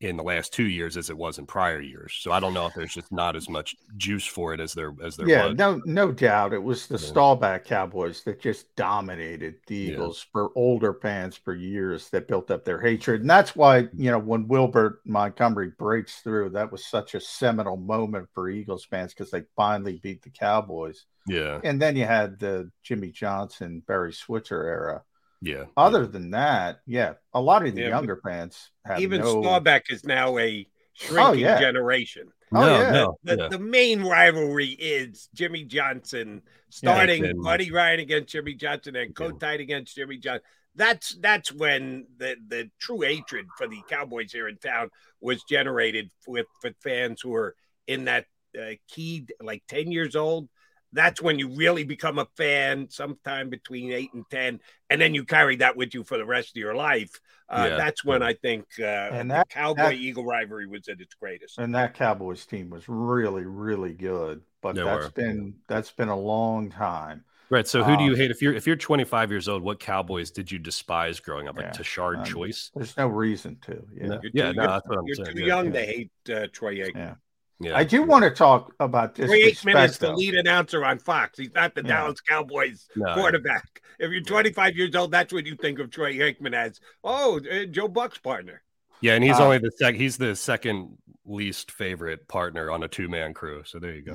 in 0.00 0.16
the 0.16 0.22
last 0.22 0.52
two 0.52 0.66
years 0.66 0.96
as 0.96 1.08
it 1.08 1.16
was 1.16 1.38
in 1.38 1.46
prior 1.46 1.80
years. 1.80 2.18
So 2.20 2.30
I 2.32 2.38
don't 2.40 2.52
know 2.52 2.66
if 2.66 2.74
there's 2.74 2.92
just 2.92 3.10
not 3.10 3.34
as 3.34 3.48
much 3.48 3.74
juice 3.96 4.26
for 4.26 4.52
it 4.52 4.60
as 4.60 4.74
there 4.74 4.92
as 5.02 5.16
there 5.16 5.26
yeah, 5.26 5.46
was. 5.46 5.56
no, 5.56 5.80
no 5.86 6.12
doubt. 6.12 6.52
It 6.52 6.62
was 6.62 6.86
the 6.86 6.98
Yeah. 7.00 7.06
Staubach 7.08 7.64
Cowboys 7.64 8.22
that 8.24 8.40
just 8.40 8.74
dominated 8.76 9.56
the 9.66 9.76
Yeah. 9.86 9.92
Eagles 9.92 10.26
for 10.32 10.50
older 10.54 10.92
fans 10.94 11.36
for 11.36 11.54
years 11.54 12.10
that 12.10 12.28
built 12.28 12.50
up 12.50 12.64
their 12.64 12.80
hatred. 12.80 13.22
And 13.22 13.30
that's 13.30 13.56
why, 13.56 13.88
you 13.94 14.10
know, 14.10 14.18
when 14.18 14.48
Wilbert 14.48 15.00
Montgomery 15.06 15.72
breaks 15.78 16.20
through, 16.20 16.50
that 16.50 16.70
was 16.70 16.84
such 16.86 17.14
a 17.14 17.20
seminal 17.20 17.76
moment 17.78 18.28
for 18.34 18.50
Eagles 18.50 18.84
fans 18.84 19.14
because 19.14 19.30
they 19.30 19.44
finally 19.56 19.98
beat 20.02 20.22
the 20.22 20.30
Cowboys. 20.30 21.06
Yeah, 21.26 21.60
And 21.64 21.80
then 21.82 21.96
you 21.96 22.04
had 22.04 22.38
the 22.38 22.70
Jimmy 22.82 23.10
Johnson, 23.10 23.82
Barry 23.86 24.12
Switzer 24.12 24.62
era. 24.62 25.02
Yeah. 25.40 25.64
Other 25.76 26.06
than 26.06 26.30
that, 26.30 26.80
yeah, 26.86 27.14
a 27.32 27.40
lot 27.40 27.66
of 27.66 27.74
the 27.74 27.82
Yeah, 27.82 27.88
younger 27.88 28.20
fans 28.24 28.70
have 28.84 29.00
Even 29.00 29.20
no. 29.20 29.42
Staubach 29.42 29.90
is 29.90 30.04
now 30.04 30.38
a 30.38 30.66
shrinking 30.94 31.40
yeah. 31.40 31.58
generation. 31.60 32.28
Oh, 32.54 32.60
no, 32.60 32.80
yeah. 32.80 32.90
no, 32.92 33.18
The, 33.24 33.36
yeah. 33.36 33.48
the 33.48 33.58
main 33.58 34.02
rivalry 34.02 34.68
is 34.68 35.28
Jimmy 35.34 35.64
Johnson 35.64 36.42
starting 36.70 37.24
and- 37.24 37.42
Buddy 37.42 37.70
Ryan 37.72 38.00
against 38.00 38.32
Jimmy 38.32 38.54
Johnson 38.54 38.96
and 38.96 39.14
Yeah. 39.18 39.26
Kotite 39.26 39.60
against 39.60 39.94
Jimmy 39.96 40.18
Johnson. 40.18 40.42
That's 40.74 41.16
that's 41.20 41.50
when 41.52 42.06
the, 42.18 42.36
the 42.48 42.70
true 42.78 43.00
hatred 43.00 43.46
for 43.56 43.66
the 43.66 43.80
Cowboys 43.88 44.30
here 44.30 44.46
in 44.46 44.58
town 44.58 44.90
was 45.20 45.42
generated 45.48 46.10
with, 46.26 46.46
with 46.62 46.74
fans 46.84 47.20
who 47.22 47.30
were 47.30 47.56
in 47.86 48.04
that 48.04 48.26
uh, 48.60 48.72
key 48.88 49.26
like 49.40 49.62
10 49.68 49.90
years 49.90 50.14
old. 50.16 50.48
That's 50.96 51.22
when 51.22 51.38
you 51.38 51.48
really 51.50 51.84
become 51.84 52.18
a 52.18 52.26
fan 52.36 52.88
sometime 52.90 53.50
between 53.50 53.92
eight 53.92 54.12
and 54.14 54.24
10. 54.30 54.60
And 54.90 55.00
then 55.00 55.14
you 55.14 55.24
carry 55.24 55.56
that 55.56 55.76
with 55.76 55.94
you 55.94 56.02
for 56.02 56.16
the 56.18 56.24
rest 56.24 56.50
of 56.50 56.56
your 56.56 56.74
life. 56.74 57.20
Uh, 57.48 57.66
Yeah. 57.70 57.76
That's 57.76 58.04
when 58.04 58.22
I 58.22 58.32
think 58.32 58.64
uh, 58.80 58.84
And 59.12 59.30
the 59.30 59.34
that- 59.34 59.48
Cowboy 59.50 59.82
that- 59.82 59.94
Eagle 59.94 60.24
rivalry 60.24 60.66
was 60.66 60.88
at 60.88 61.00
its 61.00 61.14
greatest. 61.14 61.58
and 61.58 61.74
that 61.74 61.94
Cowboys 61.94 62.44
team 62.46 62.70
was 62.70 62.88
really, 62.88 63.44
really 63.44 63.92
good. 63.92 64.42
But 64.62 64.74
They 64.74 64.82
that's 64.84 65.04
were. 65.04 65.10
been 65.10 65.54
that's 65.68 65.92
been 65.92 66.08
a 66.08 66.18
long 66.18 66.70
time. 66.70 67.24
Right. 67.50 67.68
So 67.68 67.84
who 67.84 67.96
do 67.96 68.02
you 68.02 68.12
Um, 68.12 68.16
hate 68.16 68.30
if 68.32 68.42
you're 68.42 68.54
if 68.54 68.66
you're 68.66 68.74
25 68.74 69.30
years 69.30 69.46
old? 69.48 69.62
What 69.62 69.78
Cowboys 69.78 70.32
did 70.32 70.50
you 70.50 70.58
despise 70.58 71.20
growing 71.20 71.46
up? 71.46 71.56
Like 71.56 71.66
Yeah, 71.66 71.70
Tashard 71.72 72.16
um, 72.18 72.24
Choice? 72.24 72.72
There's 72.74 72.96
no 72.96 73.06
reason 73.06 73.58
to. 73.66 73.86
Yeah. 73.94 74.06
No. 74.08 74.20
You're 74.22 74.30
Yeah, 74.34 74.48
too, 74.50 74.56
no, 74.56 74.62
you're- 74.62 74.66
that's 74.74 74.88
what 74.88 74.98
I'm 74.98 75.06
you're 75.06 75.14
saying. 75.14 75.36
too 75.36 75.40
yeah. 75.42 75.46
young 75.46 75.66
yeah. 75.66 75.72
to 75.80 75.86
hate 75.86 76.10
uh, 76.34 76.46
Troy 76.52 76.74
Aikman. 76.78 76.94
Yeah. 76.96 77.14
Yeah. 77.58 77.76
I 77.76 77.84
do 77.84 78.02
want 78.02 78.24
to 78.24 78.30
talk 78.30 78.74
about 78.80 79.14
this. 79.14 79.26
Troy 79.26 79.50
Aikman 79.50 79.84
is 79.88 79.98
the 79.98 80.12
lead 80.12 80.34
announcer 80.34 80.84
on 80.84 80.98
Fox. 80.98 81.38
He's 81.38 81.54
not 81.54 81.74
the 81.74 81.82
Yeah. 81.82 81.88
Dallas 81.88 82.20
Cowboys 82.20 82.88
No. 82.96 83.14
quarterback. 83.14 83.80
If 83.98 84.10
you're 84.12 84.20
25 84.20 84.76
years 84.76 84.94
old, 84.94 85.10
that's 85.10 85.32
what 85.32 85.46
you 85.46 85.56
think 85.56 85.78
of 85.78 85.90
Troy 85.90 86.14
Aikman 86.16 86.54
as. 86.54 86.80
Oh, 87.02 87.38
uh, 87.40 87.64
Joe 87.64 87.88
Buck's 87.88 88.18
partner. 88.18 88.62
Yeah, 89.00 89.14
and 89.14 89.24
he's 89.24 89.38
Uh, 89.38 89.44
only 89.44 89.58
the 89.58 89.70
sec. 89.70 89.94
He's 89.94 90.16
the 90.18 90.36
second 90.36 90.98
least 91.24 91.70
favorite 91.72 92.28
partner 92.28 92.70
on 92.70 92.82
a 92.82 92.88
two 92.88 93.08
man 93.08 93.34
crew. 93.34 93.62
So 93.64 93.78
there 93.78 93.94
you 93.94 94.02
go. 94.02 94.12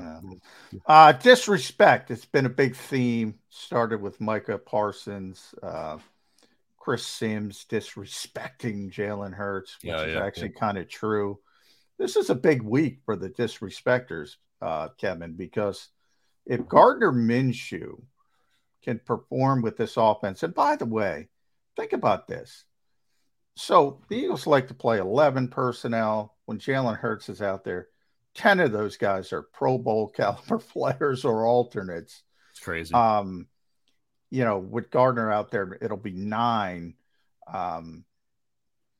Yeah. 0.72 0.78
Uh, 0.86 1.12
disrespect. 1.12 2.10
It's 2.10 2.24
been 2.24 2.46
a 2.46 2.50
big 2.50 2.74
theme. 2.76 3.38
Started 3.50 4.00
with 4.00 4.20
Micah 4.20 4.58
Parsons, 4.58 5.54
uh, 5.62 5.98
Chris 6.78 7.04
Sims 7.06 7.64
disrespecting 7.68 8.92
Jalen 8.92 9.34
Hurts, 9.34 9.76
which 9.82 9.90
Yeah, 9.90 10.02
is 10.02 10.14
yeah, 10.14 10.24
actually 10.24 10.50
kind 10.50 10.78
of 10.78 10.88
true. 10.88 11.38
This 12.02 12.16
is 12.16 12.30
a 12.30 12.34
big 12.34 12.62
week 12.62 12.98
for 13.04 13.14
the 13.14 13.28
disrespecters, 13.28 14.38
uh, 14.60 14.88
Kevin, 14.98 15.34
because 15.34 15.90
if 16.44 16.66
Gardner 16.66 17.12
Minshew 17.12 18.02
can 18.82 18.98
perform 18.98 19.62
with 19.62 19.76
this 19.76 19.96
offense, 19.96 20.42
and 20.42 20.52
by 20.52 20.74
the 20.74 20.84
way, 20.84 21.28
think 21.76 21.92
about 21.92 22.26
this. 22.26 22.64
So 23.54 24.00
the 24.08 24.16
Eagles 24.16 24.48
like 24.48 24.66
to 24.66 24.74
play 24.74 24.98
11 24.98 25.46
personnel 25.46 26.34
when 26.46 26.58
Jalen 26.58 26.98
Hurts 26.98 27.28
is 27.28 27.40
out 27.40 27.62
there. 27.62 27.86
10 28.34 28.58
of 28.58 28.72
those 28.72 28.96
guys 28.96 29.32
are 29.32 29.42
Pro 29.42 29.78
Bowl 29.78 30.08
caliber 30.16 30.58
players 30.58 31.24
or 31.24 31.46
alternates. 31.46 32.24
It's 32.50 32.58
crazy. 32.58 32.92
Um, 32.92 33.46
you 34.28 34.42
know, 34.44 34.58
with 34.58 34.90
Gardner 34.90 35.30
out 35.30 35.52
there, 35.52 35.78
it'll 35.80 35.96
be 35.96 36.14
nine. 36.14 36.94
Um, 37.46 38.04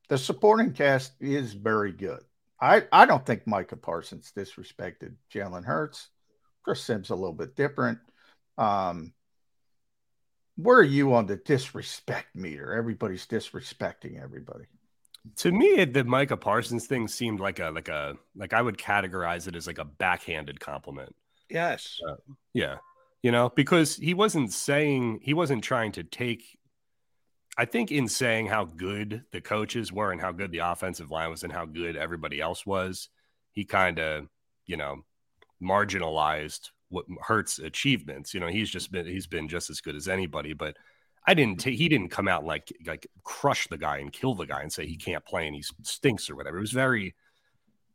the 0.07 0.17
supporting 0.17 0.71
cast 0.71 1.11
is 1.19 1.51
very 1.51 1.91
good. 1.91 2.23
I, 2.63 2.83
I 2.93 3.05
don't 3.05 3.25
think 3.25 3.45
Micah 3.45 3.75
Parsons 3.75 4.31
disrespected 4.33 5.15
Jalen 5.33 5.65
Hurts. 5.65 6.07
Chris 6.63 6.81
Sims 6.81 7.09
a 7.09 7.15
little 7.15 7.33
bit 7.33 7.57
different. 7.57 7.99
Um, 8.57 9.11
where 10.55 10.77
are 10.77 10.81
you 10.83 11.13
on 11.13 11.25
the 11.25 11.35
disrespect 11.35 12.33
meter? 12.35 12.73
Everybody's 12.73 13.27
disrespecting 13.27 14.21
everybody. 14.21 14.63
To 15.37 15.51
me, 15.51 15.83
the 15.83 16.05
Micah 16.05 16.37
Parsons 16.37 16.87
thing 16.87 17.09
seemed 17.09 17.41
like 17.41 17.59
a 17.59 17.69
like 17.69 17.89
a 17.89 18.15
like 18.33 18.53
I 18.53 18.61
would 18.61 18.77
categorize 18.77 19.47
it 19.49 19.57
as 19.57 19.67
like 19.67 19.77
a 19.77 19.85
backhanded 19.85 20.61
compliment. 20.61 21.13
Yes. 21.49 21.99
Uh, 22.07 22.15
yeah. 22.53 22.77
You 23.23 23.31
know, 23.31 23.51
because 23.53 23.97
he 23.97 24.13
wasn't 24.13 24.53
saying 24.53 25.19
he 25.21 25.33
wasn't 25.33 25.65
trying 25.65 25.91
to 25.93 26.03
take 26.03 26.57
I 27.57 27.65
think 27.65 27.91
in 27.91 28.07
saying 28.07 28.47
how 28.47 28.65
good 28.65 29.23
the 29.31 29.41
coaches 29.41 29.91
were 29.91 30.11
and 30.11 30.19
how 30.19 30.31
good 30.31 30.51
the 30.51 30.59
offensive 30.59 31.11
line 31.11 31.29
was 31.29 31.43
and 31.43 31.53
how 31.53 31.65
good 31.65 31.95
everybody 31.95 32.41
else 32.41 32.65
was, 32.65 33.09
he 33.51 33.63
kind 33.63 33.99
of, 33.99 34.27
you 34.65 34.77
know, 34.77 35.03
marginalized 35.61 36.71
what 36.89 37.05
Hurts 37.21 37.59
achievements. 37.59 38.33
You 38.33 38.39
know, 38.39 38.47
he's 38.47 38.69
just 38.69 38.91
been 38.91 39.05
he's 39.05 39.27
been 39.27 39.47
just 39.47 39.69
as 39.69 39.81
good 39.81 39.95
as 39.95 40.07
anybody, 40.07 40.53
but 40.53 40.77
I 41.27 41.33
didn't 41.33 41.59
take 41.59 41.77
he 41.77 41.89
didn't 41.89 42.09
come 42.09 42.27
out 42.27 42.43
like 42.43 42.71
like 42.85 43.07
crush 43.23 43.67
the 43.67 43.77
guy 43.77 43.97
and 43.97 44.11
kill 44.11 44.35
the 44.35 44.45
guy 44.45 44.61
and 44.61 44.71
say 44.71 44.85
he 44.85 44.97
can't 44.97 45.25
play 45.25 45.47
and 45.47 45.55
he 45.55 45.63
stinks 45.83 46.29
or 46.29 46.35
whatever. 46.35 46.57
It 46.57 46.61
was 46.61 46.71
very 46.71 47.15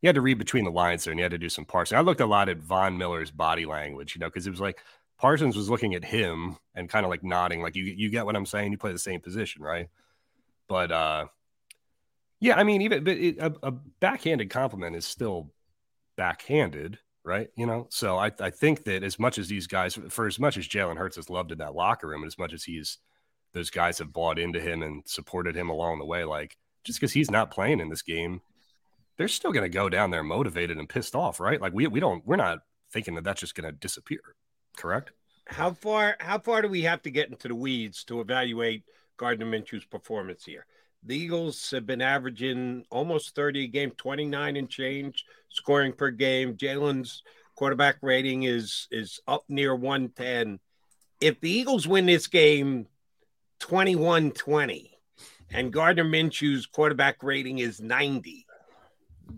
you 0.01 0.07
had 0.07 0.15
to 0.15 0.21
read 0.21 0.39
between 0.39 0.65
the 0.65 0.71
lines 0.71 1.05
there 1.05 1.13
and 1.13 1.19
you 1.19 1.25
had 1.25 1.33
to 1.33 1.39
do 1.39 1.49
some 1.49 1.65
parsing. 1.65 1.99
I 1.99 2.03
looked 2.03 2.21
a 2.21 2.27
lot 2.27 2.49
at 2.49 2.59
Von 2.59 2.97
Miller's 2.97 3.33
body 3.33 3.67
language, 3.67 4.15
you 4.15 4.21
know, 4.21 4.29
because 4.29 4.47
it 4.47 4.51
was 4.51 4.61
like 4.61 4.79
Parsons 5.19 5.57
was 5.57 5.69
looking 5.69 5.95
at 5.95 6.05
him 6.05 6.57
and 6.75 6.89
kind 6.89 7.05
of 7.05 7.11
like 7.11 7.25
nodding, 7.25 7.61
like 7.61 7.75
you 7.75 7.85
you 7.85 8.09
get 8.09 8.25
what 8.25 8.37
I'm 8.37 8.47
saying. 8.47 8.73
You 8.73 8.79
play 8.79 8.93
the 8.93 8.99
same 8.99 9.21
position, 9.21 9.63
right? 9.63 9.89
But 10.69 10.93
uh, 10.93 11.27
yeah, 12.41 12.57
I 12.57 12.63
mean, 12.63 12.83
even 12.83 13.05
but 13.05 13.17
it, 13.17 13.39
a, 13.39 13.53
a 13.65 13.73
backhanded 13.73 14.51
compliment 14.51 14.95
is 14.95 15.05
still 15.05 15.53
backhanded, 16.17 16.99
right? 17.25 17.49
You 17.57 17.67
know, 17.67 17.89
so 17.91 18.17
I 18.17 18.31
I 18.41 18.51
think 18.51 18.85
that 18.85 19.03
as 19.03 19.19
much 19.19 19.39
as 19.39 19.49
these 19.49 19.67
guys, 19.67 19.99
for 20.09 20.27
as 20.27 20.39
much 20.39 20.57
as 20.57 20.69
Jalen 20.69 20.97
Hurts 20.97 21.19
is 21.19 21.31
loved 21.31 21.51
in 21.51 21.59
that 21.59 21.75
locker 21.75 22.07
room, 22.07 22.23
and 22.23 22.29
as 22.29 22.39
much 22.39 22.53
as 22.53 22.63
he's 22.63 22.99
those 23.55 23.71
guys 23.71 23.99
have 23.99 24.13
bought 24.13 24.39
into 24.39 24.61
him 24.61 24.83
and 24.83 25.03
supported 25.07 25.57
him 25.57 25.69
along 25.69 25.99
the 25.99 26.05
way, 26.07 26.23
like 26.25 26.57
just 26.85 27.01
because 27.01 27.13
he's 27.13 27.31
not 27.31 27.51
playing 27.51 27.81
in 27.81 27.89
this 27.89 28.03
game, 28.03 28.41
they're 29.17 29.27
still 29.27 29.53
going 29.53 29.65
to 29.65 29.69
go 29.69 29.89
down 29.89 30.11
there 30.11 30.23
motivated 30.23 30.79
and 30.79 30.89
pissed 30.89 31.17
off, 31.17 31.41
right? 31.41 31.61
Like 31.61 31.73
we 31.73 31.89
we 31.89 31.99
don't 31.99 32.25
we're 32.25 32.37
not 32.37 32.61
thinking 32.93 33.17
that 33.17 33.25
that's 33.25 33.41
just 33.41 33.57
going 33.57 33.69
to 33.69 33.73
disappear 33.73 34.21
correct? 34.79 35.11
How 35.47 35.73
far 35.73 36.17
how 36.21 36.39
far 36.39 36.63
do 36.63 36.69
we 36.69 36.83
have 36.83 37.03
to 37.03 37.11
get 37.11 37.29
into 37.29 37.49
the 37.49 37.55
weeds 37.55 38.05
to 38.05 38.21
evaluate 38.21 38.85
Gardner 39.17 39.47
Minshew's 39.47 39.85
performance 39.85 40.45
here? 40.45 40.67
The 41.05 41.17
Eagles 41.17 41.71
have 41.71 41.87
been 41.87 42.03
averaging 42.03 42.85
almost 42.91 43.35
30 43.35 43.65
a 43.65 43.67
game, 43.69 43.91
29 43.93 44.57
and 44.57 44.69
change 44.69 45.25
scoring 45.49 45.93
per 45.93 46.11
game. 46.11 46.57
Jalen's 46.57 47.23
quarterback 47.55 47.97
rating 48.03 48.45
is 48.45 48.89
is 48.91 49.21
up 49.27 49.45
near 49.49 49.75
110. 49.75 50.59
If 51.21 51.41
the 51.41 51.51
Eagles 51.51 51.89
win 51.89 52.07
this 52.07 52.27
game 52.29 52.87
21-20 53.61 54.91
and 55.51 55.73
Gardner 55.73 56.05
Minshew's 56.05 56.67
quarterback 56.67 57.23
rating 57.23 57.59
is 57.59 57.81
90, 57.81 58.47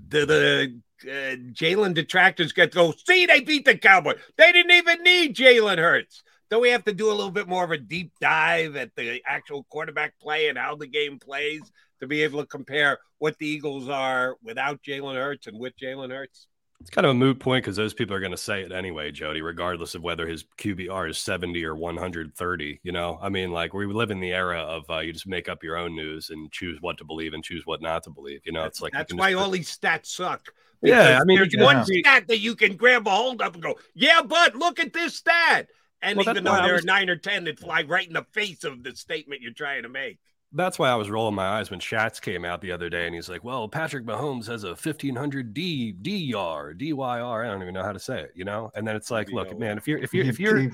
the 0.09 0.27
the 0.27 0.81
uh, 1.05 1.37
Jalen 1.53 1.95
detractors 1.95 2.53
get 2.53 2.73
to 2.73 2.77
go, 2.77 2.95
see, 3.07 3.27
they 3.27 3.41
beat 3.41 3.65
the 3.65 3.77
Cowboys. 3.77 4.19
They 4.37 4.53
didn't 4.53 4.73
even 4.73 5.03
need 5.03 5.37
Jalen 5.37 5.79
Hurts. 5.79 6.23
Don't 6.51 6.63
we 6.63 6.71
have 6.71 6.85
to 6.85 6.93
do 6.93 7.09
a 7.09 7.15
little 7.15 7.31
bit 7.31 7.49
more 7.49 7.63
of 7.63 7.71
a 7.71 7.79
deep 7.79 8.13
dive 8.21 8.75
at 8.77 8.95
the 8.97 9.23
actual 9.27 9.65
quarterback 9.71 10.19
play 10.21 10.49
and 10.49 10.59
how 10.59 10.75
the 10.75 10.87
game 10.87 11.19
plays 11.19 11.63
to 12.01 12.07
be 12.07 12.23
able 12.23 12.41
to 12.41 12.47
compare 12.47 12.99
what 13.19 13.39
the 13.39 13.47
Eagles 13.47 13.89
are 13.89 14.37
without 14.43 14.83
Jalen 14.83 15.15
Hurts 15.15 15.47
and 15.47 15.59
with 15.59 15.75
Jalen 15.81 16.11
Hurts? 16.11 16.49
It's 16.81 16.89
kind 16.89 17.05
of 17.05 17.11
a 17.11 17.15
moot 17.15 17.39
point 17.39 17.63
because 17.63 17.77
those 17.77 17.93
people 17.93 18.17
are 18.17 18.21
going 18.21 18.31
to 18.31 18.39
say 18.39 18.63
it 18.63 18.73
anyway, 18.73 19.11
Jody, 19.11 19.43
regardless 19.43 19.95
of 19.95 20.03
whether 20.03 20.27
his 20.27 20.45
QBR 20.57 21.11
is 21.11 21.19
70 21.19 21.63
or 21.65 21.77
130. 21.77 22.81
You 22.83 22.93
know, 22.93 23.19
I 23.21 23.29
mean, 23.29 23.53
like 23.53 23.75
we 23.75 23.85
live 23.87 24.11
in 24.11 24.19
the 24.19 24.33
era 24.33 24.61
of 24.61 24.89
uh, 24.89 25.01
you 25.01 25.13
just 25.13 25.27
make 25.27 25.49
up 25.49 25.63
your 25.63 25.77
own 25.77 25.95
news 25.95 26.31
and 26.31 26.51
choose 26.51 26.79
what 26.81 26.97
to 26.99 27.05
believe 27.05 27.35
and 27.35 27.45
choose 27.45 27.67
what 27.67 27.83
not 27.83 28.05
to 28.05 28.11
believe. 28.11 28.41
You 28.45 28.53
know, 28.53 28.65
it's 28.65 28.81
like 28.81 28.95
that's 28.95 29.13
why 29.13 29.33
just... 29.33 29.43
all 29.43 29.51
these 29.51 29.77
stats 29.77 30.07
suck. 30.07 30.55
Yeah, 30.83 31.19
I 31.21 31.25
mean, 31.25 31.37
there's 31.37 31.55
one 31.55 31.85
stat 31.85 32.27
that 32.29 32.39
you 32.39 32.55
can 32.55 32.77
grab 32.77 33.07
a 33.07 33.11
hold 33.11 33.43
of 33.43 33.53
and 33.53 33.63
go, 33.63 33.79
yeah, 33.95 34.23
but 34.25 34.55
look 34.57 34.81
at 34.81 34.95
this 34.95 35.17
stat. 35.17 35.69
And 36.01 36.17
well, 36.17 36.31
even 36.31 36.45
though 36.45 36.63
there 36.63 36.73
was... 36.73 36.83
are 36.83 36.87
nine 36.87 37.11
or 37.11 37.17
10 37.17 37.45
that 37.45 37.59
fly 37.59 37.83
right 37.83 38.07
in 38.07 38.15
the 38.15 38.25
face 38.33 38.65
of 38.65 38.83
the 38.83 38.97
statement 38.97 39.43
you're 39.43 39.53
trying 39.53 39.83
to 39.83 39.91
make 39.91 40.19
that's 40.53 40.79
why 40.79 40.91
I 40.91 40.97
was 40.97 41.11
rolling 41.11 41.35
my 41.35 41.47
eyes 41.47 41.71
when 41.71 41.81
Shats 41.81 42.21
came 42.21 42.45
out 42.45 42.61
the 42.61 42.73
other 42.73 42.89
day 42.89 43.07
and 43.07 43.15
he's 43.15 43.29
like, 43.29 43.45
"Well, 43.45 43.69
Patrick 43.69 44.05
Mahomes 44.05 44.47
has 44.47 44.65
a 44.65 44.71
1500 44.71 45.55
D 45.55 45.95
DYR, 46.03 46.75
DYR. 46.77 47.45
I 47.45 47.51
don't 47.51 47.63
even 47.63 47.75
know 47.75 47.85
how 47.85 47.93
to 47.93 48.01
say 48.01 48.21
it, 48.21 48.33
you 48.35 48.45
know." 48.45 48.71
And 48.75 48.87
then 48.87 48.97
it's 48.97 49.11
like, 49.11 49.31
look, 49.31 49.57
man, 49.59 49.79
if 49.79 49.87
you're 49.87 49.99
if 49.99 50.13
you're 50.13 50.27
if 50.27 50.41
you're 50.41 50.71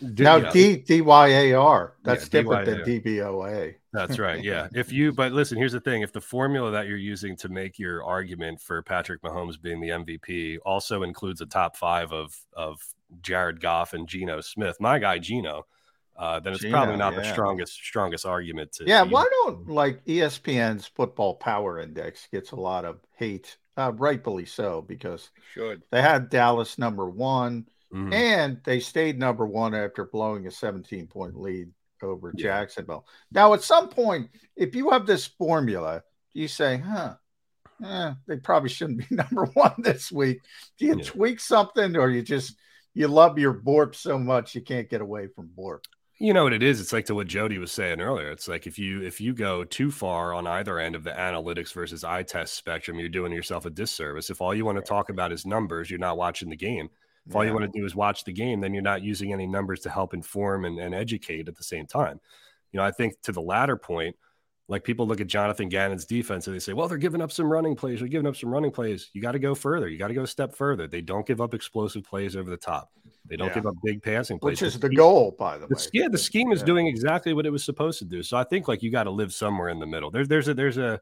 now 0.00 0.38
D 0.38 0.78
DYAR, 0.78 1.92
that's 2.02 2.24
yeah, 2.24 2.28
different 2.30 2.66
than 2.66 2.80
DVOA. 2.80 3.74
That's 3.92 4.18
right. 4.18 4.42
Yeah. 4.48 4.68
if 4.74 4.92
you 4.92 5.12
but 5.12 5.32
listen, 5.32 5.58
here's 5.58 5.72
the 5.72 5.80
thing, 5.80 6.02
if 6.02 6.12
the 6.12 6.20
formula 6.20 6.70
that 6.70 6.86
you're 6.86 6.96
using 6.96 7.36
to 7.36 7.48
make 7.48 7.78
your 7.78 8.04
argument 8.04 8.60
for 8.60 8.82
Patrick 8.82 9.22
Mahomes 9.22 9.60
being 9.60 9.80
the 9.80 9.88
MVP 9.88 10.58
also 10.64 11.02
includes 11.02 11.40
a 11.40 11.46
top 11.46 11.76
5 11.76 12.12
of 12.12 12.38
of 12.54 12.80
Jared 13.20 13.60
Goff 13.60 13.92
and 13.92 14.08
Geno 14.08 14.40
Smith, 14.40 14.76
my 14.80 14.98
guy 14.98 15.18
Geno, 15.18 15.66
uh, 16.18 16.40
then 16.40 16.52
it's 16.52 16.62
Gina, 16.62 16.72
probably 16.72 16.96
not 16.96 17.12
yeah. 17.12 17.20
the 17.20 17.32
strongest 17.32 17.74
strongest 17.74 18.26
argument 18.26 18.72
to. 18.72 18.84
Yeah, 18.84 19.02
why 19.02 19.24
don't 19.30 19.68
like 19.68 20.04
ESPN's 20.04 20.86
Football 20.88 21.36
Power 21.36 21.78
Index 21.78 22.26
gets 22.32 22.50
a 22.50 22.56
lot 22.56 22.84
of 22.84 22.98
hate, 23.16 23.56
uh, 23.76 23.92
rightfully 23.92 24.44
so, 24.44 24.82
because 24.82 25.30
should 25.54 25.82
they 25.92 26.02
had 26.02 26.28
Dallas 26.28 26.76
number 26.76 27.08
one, 27.08 27.66
mm-hmm. 27.94 28.12
and 28.12 28.60
they 28.64 28.80
stayed 28.80 29.16
number 29.16 29.46
one 29.46 29.76
after 29.76 30.06
blowing 30.06 30.48
a 30.48 30.50
17 30.50 31.06
point 31.06 31.40
lead 31.40 31.70
over 32.02 32.32
yeah. 32.36 32.42
Jacksonville. 32.42 33.06
Now, 33.30 33.54
at 33.54 33.62
some 33.62 33.88
point, 33.88 34.28
if 34.56 34.74
you 34.74 34.90
have 34.90 35.06
this 35.06 35.26
formula, 35.26 36.02
you 36.32 36.48
say, 36.48 36.78
"Huh." 36.78 37.14
Eh, 37.84 38.12
they 38.26 38.36
probably 38.38 38.70
shouldn't 38.70 39.08
be 39.08 39.14
number 39.14 39.44
one 39.54 39.74
this 39.78 40.10
week. 40.10 40.40
Do 40.78 40.86
you 40.86 40.96
yeah. 40.96 41.04
tweak 41.04 41.38
something, 41.38 41.96
or 41.96 42.10
you 42.10 42.22
just 42.22 42.56
you 42.92 43.06
love 43.06 43.38
your 43.38 43.54
Borp 43.54 43.94
so 43.94 44.18
much 44.18 44.56
you 44.56 44.62
can't 44.62 44.90
get 44.90 45.00
away 45.00 45.28
from 45.28 45.50
Borp? 45.56 45.84
You 46.20 46.32
know 46.32 46.42
what 46.42 46.52
it 46.52 46.64
is? 46.64 46.80
It's 46.80 46.92
like 46.92 47.06
to 47.06 47.14
what 47.14 47.28
Jody 47.28 47.58
was 47.58 47.70
saying 47.70 48.00
earlier. 48.00 48.30
It's 48.30 48.48
like 48.48 48.66
if 48.66 48.76
you 48.76 49.02
if 49.02 49.20
you 49.20 49.32
go 49.32 49.62
too 49.62 49.90
far 49.92 50.34
on 50.34 50.48
either 50.48 50.80
end 50.80 50.96
of 50.96 51.04
the 51.04 51.12
analytics 51.12 51.72
versus 51.72 52.02
eye 52.02 52.24
test 52.24 52.54
spectrum, 52.54 52.98
you're 52.98 53.08
doing 53.08 53.32
yourself 53.32 53.66
a 53.66 53.70
disservice. 53.70 54.28
If 54.28 54.40
all 54.40 54.52
you 54.52 54.64
want 54.64 54.78
to 54.78 54.82
talk 54.82 55.10
about 55.10 55.30
is 55.30 55.46
numbers, 55.46 55.88
you're 55.88 56.00
not 56.00 56.18
watching 56.18 56.48
the 56.48 56.56
game. 56.56 56.88
If 57.28 57.36
all 57.36 57.44
you 57.44 57.52
want 57.52 57.70
to 57.70 57.78
do 57.78 57.84
is 57.84 57.94
watch 57.94 58.24
the 58.24 58.32
game, 58.32 58.60
then 58.60 58.72
you're 58.72 58.82
not 58.82 59.02
using 59.02 59.32
any 59.32 59.46
numbers 59.46 59.80
to 59.80 59.90
help 59.90 60.14
inform 60.14 60.64
and, 60.64 60.78
and 60.80 60.94
educate 60.94 61.46
at 61.46 61.56
the 61.56 61.62
same 61.62 61.86
time. 61.86 62.18
You 62.72 62.78
know, 62.78 62.84
I 62.84 62.90
think 62.90 63.20
to 63.22 63.32
the 63.32 63.42
latter 63.42 63.76
point, 63.76 64.16
like 64.66 64.82
people 64.82 65.06
look 65.06 65.20
at 65.20 65.26
Jonathan 65.26 65.68
Gannon's 65.68 66.06
defense 66.06 66.46
and 66.46 66.56
they 66.56 66.60
say, 66.60 66.72
well, 66.72 66.88
they're 66.88 66.98
giving 66.98 67.20
up 67.20 67.30
some 67.30 67.50
running 67.50 67.76
plays. 67.76 68.00
They're 68.00 68.08
giving 68.08 68.26
up 68.26 68.36
some 68.36 68.50
running 68.50 68.70
plays. 68.70 69.10
You 69.12 69.20
got 69.20 69.32
to 69.32 69.38
go 69.38 69.54
further. 69.54 69.88
You 69.88 69.98
got 69.98 70.08
to 70.08 70.14
go 70.14 70.22
a 70.22 70.26
step 70.26 70.54
further. 70.54 70.88
They 70.88 71.00
don't 71.00 71.26
give 71.26 71.40
up 71.40 71.54
explosive 71.54 72.04
plays 72.04 72.34
over 72.34 72.50
the 72.50 72.56
top. 72.56 72.90
They 73.28 73.36
don't 73.36 73.48
yeah. 73.48 73.54
give 73.54 73.66
up 73.66 73.74
big 73.82 74.02
passing 74.02 74.38
plays. 74.38 74.52
Which 74.52 74.62
is 74.62 74.78
the, 74.78 74.88
the 74.88 74.94
goal, 74.94 75.34
by 75.38 75.58
the, 75.58 75.66
the 75.66 75.74
way. 75.74 75.82
Yeah, 75.92 76.08
the 76.08 76.18
scheme 76.18 76.52
is 76.52 76.60
yeah. 76.60 76.66
doing 76.66 76.86
exactly 76.86 77.32
what 77.32 77.46
it 77.46 77.50
was 77.50 77.64
supposed 77.64 77.98
to 78.00 78.04
do. 78.04 78.22
So 78.22 78.36
I 78.36 78.44
think 78.44 78.68
like 78.68 78.82
you 78.82 78.90
got 78.90 79.04
to 79.04 79.10
live 79.10 79.32
somewhere 79.32 79.68
in 79.68 79.78
the 79.78 79.86
middle. 79.86 80.10
There's 80.10 80.28
there's 80.28 80.48
a 80.48 80.54
there's 80.54 80.78
a 80.78 81.00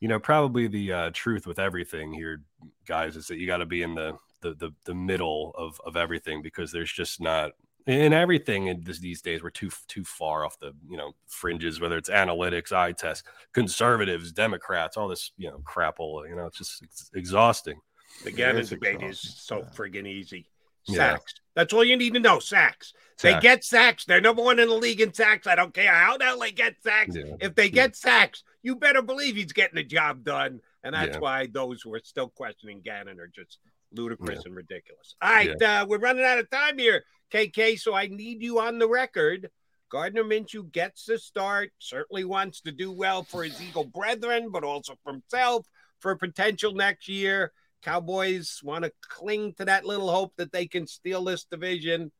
you 0.00 0.08
know 0.08 0.18
probably 0.18 0.66
the 0.66 0.92
uh, 0.92 1.10
truth 1.12 1.46
with 1.46 1.58
everything 1.58 2.12
here, 2.12 2.42
guys, 2.86 3.16
is 3.16 3.26
that 3.28 3.38
you 3.38 3.46
got 3.46 3.58
to 3.58 3.66
be 3.66 3.82
in 3.82 3.94
the 3.94 4.16
the 4.40 4.54
the 4.54 4.70
the 4.84 4.94
middle 4.94 5.54
of 5.56 5.80
of 5.84 5.96
everything 5.96 6.42
because 6.42 6.72
there's 6.72 6.92
just 6.92 7.20
not 7.20 7.52
in 7.86 8.12
everything 8.12 8.66
in 8.66 8.82
this, 8.84 8.98
these 8.98 9.22
days 9.22 9.42
we're 9.42 9.50
too 9.50 9.70
too 9.88 10.04
far 10.04 10.44
off 10.44 10.58
the 10.58 10.72
you 10.88 10.96
know 10.96 11.12
fringes 11.26 11.80
whether 11.80 11.96
it's 11.96 12.10
analytics 12.10 12.72
eye 12.72 12.92
test 12.92 13.24
conservatives 13.52 14.32
democrats 14.32 14.96
all 14.96 15.08
this 15.08 15.32
you 15.38 15.48
know 15.48 15.58
crapola 15.64 16.28
you 16.28 16.36
know 16.36 16.46
it's 16.46 16.58
just 16.58 16.82
it's 16.82 17.10
exhausting 17.14 17.80
the 18.24 18.30
Gannon 18.30 18.66
debate 18.66 19.02
is 19.02 19.20
so 19.20 19.62
friggin' 19.74 20.06
easy 20.06 20.46
sacks. 20.84 21.34
Yeah. 21.36 21.40
that's 21.54 21.72
all 21.72 21.84
you 21.84 21.96
need 21.96 22.14
to 22.14 22.20
know 22.20 22.38
sacks. 22.38 22.92
They 23.22 23.38
get 23.38 23.64
sacks. 23.64 24.06
They're 24.06 24.22
number 24.22 24.42
one 24.42 24.58
in 24.58 24.68
the 24.68 24.74
league 24.74 25.02
in 25.02 25.12
sacks. 25.12 25.46
I 25.46 25.54
don't 25.54 25.74
care 25.74 25.92
how 25.92 26.16
the 26.16 26.24
hell 26.24 26.38
they 26.38 26.52
get 26.52 26.76
sacks. 26.82 27.14
Yeah. 27.14 27.34
if 27.38 27.54
they 27.54 27.68
get 27.68 27.94
sacks 27.94 28.42
you 28.62 28.76
better 28.76 29.02
believe 29.02 29.36
he's 29.36 29.52
getting 29.52 29.76
the 29.76 29.84
job 29.84 30.24
done. 30.24 30.60
And 30.82 30.94
that's 30.94 31.18
why 31.18 31.46
those 31.46 31.82
who 31.82 31.94
are 31.94 32.00
still 32.02 32.28
questioning 32.28 32.80
gannon 32.82 33.20
are 33.20 33.30
just 33.34 33.58
ludicrous 33.92 34.44
and 34.44 34.54
ridiculous. 34.54 35.14
All 35.20 35.30
right 35.30 35.60
uh, 35.60 35.86
we're 35.88 35.98
running 35.98 36.24
out 36.24 36.38
of 36.38 36.50
time 36.50 36.78
here 36.78 37.04
KK, 37.32 37.78
so 37.78 37.94
I 37.94 38.06
need 38.06 38.42
you 38.42 38.60
on 38.60 38.78
the 38.78 38.88
record. 38.88 39.50
Gardner 39.90 40.22
Minshew 40.22 40.70
gets 40.70 41.04
the 41.04 41.18
start, 41.18 41.72
certainly 41.78 42.24
wants 42.24 42.60
to 42.62 42.72
do 42.72 42.92
well 42.92 43.24
for 43.24 43.42
his 43.42 43.60
Eagle 43.60 43.84
brethren, 43.84 44.50
but 44.50 44.62
also 44.62 44.96
for 45.02 45.12
himself 45.12 45.66
for 45.98 46.14
potential 46.14 46.72
next 46.72 47.08
year. 47.08 47.52
Cowboys 47.82 48.60
want 48.62 48.84
to 48.84 48.92
cling 49.08 49.54
to 49.54 49.64
that 49.66 49.84
little 49.84 50.10
hope 50.10 50.34
that 50.36 50.52
they 50.52 50.66
can 50.66 50.86
steal 50.86 51.24
this 51.24 51.44
division. 51.44 52.12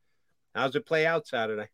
How's 0.55 0.75
it 0.75 0.85
play 0.85 1.05
out 1.05 1.27
Saturday? 1.27 1.67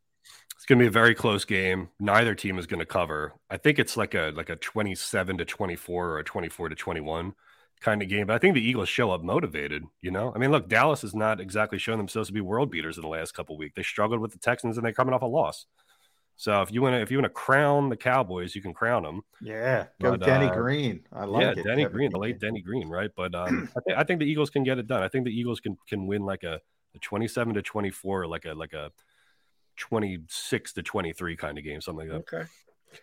It's 0.55 0.65
going 0.65 0.79
to 0.79 0.83
be 0.83 0.87
a 0.87 0.91
very 0.91 1.13
close 1.13 1.45
game. 1.45 1.89
Neither 1.99 2.35
team 2.35 2.57
is 2.57 2.67
going 2.67 2.79
to 2.79 2.85
cover. 2.85 3.33
I 3.49 3.57
think 3.57 3.79
it's 3.79 3.95
like 3.95 4.15
a 4.15 4.31
like 4.35 4.49
a 4.49 4.55
27 4.55 5.37
to 5.37 5.45
24 5.45 6.07
or 6.09 6.19
a 6.19 6.23
24 6.23 6.69
to 6.69 6.75
21 6.75 7.33
kind 7.79 8.01
of 8.01 8.09
game. 8.09 8.27
But 8.27 8.35
I 8.35 8.39
think 8.39 8.55
the 8.55 8.67
Eagles 8.67 8.89
show 8.89 9.11
up 9.11 9.21
motivated. 9.21 9.83
You 10.01 10.11
know, 10.11 10.33
I 10.33 10.39
mean, 10.39 10.51
look, 10.51 10.67
Dallas 10.67 11.03
has 11.03 11.13
not 11.13 11.39
exactly 11.39 11.77
shown 11.77 11.97
themselves 11.97 12.29
to 12.29 12.33
be 12.33 12.41
world 12.41 12.71
beaters 12.71 12.97
in 12.97 13.03
the 13.03 13.07
last 13.07 13.33
couple 13.33 13.57
weeks. 13.57 13.75
They 13.75 13.83
struggled 13.83 14.19
with 14.19 14.31
the 14.31 14.39
Texans, 14.39 14.77
and 14.77 14.85
they're 14.85 14.93
coming 14.93 15.13
off 15.13 15.21
a 15.21 15.27
loss. 15.27 15.65
So 16.39 16.61
if 16.61 16.71
you 16.71 16.83
want 16.83 16.93
to, 16.93 17.01
if 17.01 17.09
you 17.09 17.17
want 17.17 17.25
to 17.25 17.29
crown 17.29 17.89
the 17.89 17.97
Cowboys, 17.97 18.53
you 18.55 18.61
can 18.61 18.71
crown 18.71 19.01
them. 19.01 19.23
Yeah, 19.41 19.87
go 19.99 20.11
but, 20.11 20.21
Denny 20.21 20.45
uh, 20.45 20.53
Green. 20.53 21.03
I 21.11 21.25
like 21.25 21.41
yeah, 21.41 21.51
it. 21.51 21.63
Denny 21.63 21.81
Kevin 21.81 21.91
Green, 21.91 22.11
the 22.11 22.19
late 22.19 22.39
Denny 22.39 22.61
Green, 22.61 22.87
right? 22.87 23.09
But 23.15 23.33
um, 23.33 23.67
I, 23.77 23.79
th- 23.87 23.97
I 23.97 24.03
think 24.03 24.19
the 24.19 24.27
Eagles 24.27 24.51
can 24.51 24.63
get 24.63 24.77
it 24.77 24.87
done. 24.87 25.01
I 25.01 25.07
think 25.07 25.25
the 25.25 25.31
Eagles 25.31 25.59
can 25.59 25.77
can 25.89 26.05
win 26.05 26.21
like 26.21 26.43
a, 26.43 26.61
a 26.95 26.99
twenty-seven 27.01 27.55
to 27.55 27.63
twenty-four, 27.63 28.27
like 28.27 28.45
a 28.45 28.53
like 28.53 28.73
a 28.73 28.91
twenty-six 29.77 30.73
to 30.73 30.83
twenty-three 30.83 31.35
kind 31.37 31.57
of 31.57 31.63
game, 31.63 31.81
something 31.81 32.07
like 32.07 32.27
that. 32.27 32.35
Okay. 32.35 32.49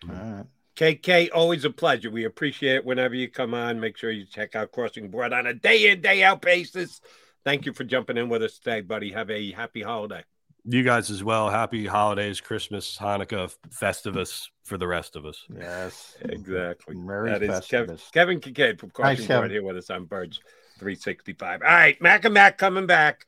All 0.09 0.15
right. 0.15 0.45
KK, 0.77 1.29
always 1.33 1.63
a 1.65 1.69
pleasure. 1.69 2.11
We 2.11 2.25
appreciate 2.25 2.75
it 2.75 2.85
whenever 2.85 3.15
you 3.15 3.29
come 3.29 3.53
on. 3.53 3.79
Make 3.79 3.97
sure 3.97 4.11
you 4.11 4.25
check 4.25 4.55
out 4.55 4.71
Crossing 4.71 5.09
Broad 5.09 5.33
on 5.33 5.47
a 5.47 5.53
day 5.53 5.89
in, 5.89 6.01
day 6.01 6.23
out 6.23 6.41
basis. 6.41 7.01
Thank 7.45 7.65
you 7.65 7.73
for 7.73 7.83
jumping 7.83 8.17
in 8.17 8.27
with 8.27 8.43
us 8.43 8.57
today, 8.59 8.81
buddy. 8.81 9.11
Have 9.11 9.29
a 9.29 9.51
happy 9.51 9.81
holiday. 9.81 10.23
You 10.67 10.81
guys 10.81 11.11
as 11.11 11.23
well. 11.23 11.49
Happy 11.49 11.85
holidays, 11.85 12.41
Christmas, 12.41 12.97
Hanukkah, 12.99 13.55
Festivus 13.69 14.47
for 14.63 14.79
the 14.79 14.87
rest 14.87 15.15
of 15.15 15.25
us. 15.25 15.45
Yes, 15.55 16.17
exactly. 16.21 16.95
Merry 16.95 17.29
that 17.29 17.41
Festivus. 17.41 17.61
is 17.61 17.67
Kevin, 17.67 17.99
Kevin 18.13 18.39
Kinkead 18.39 18.79
from 18.79 18.89
Crossing 18.89 19.27
Nice, 19.27 19.27
Broad 19.27 19.51
here 19.51 19.63
with 19.63 19.77
us 19.77 19.91
on 19.91 20.05
Birds 20.05 20.39
365. 20.79 21.61
All 21.61 21.67
right, 21.67 22.01
Mac 22.01 22.25
and 22.25 22.33
Mac 22.33 22.57
coming 22.57 22.87
back. 22.87 23.27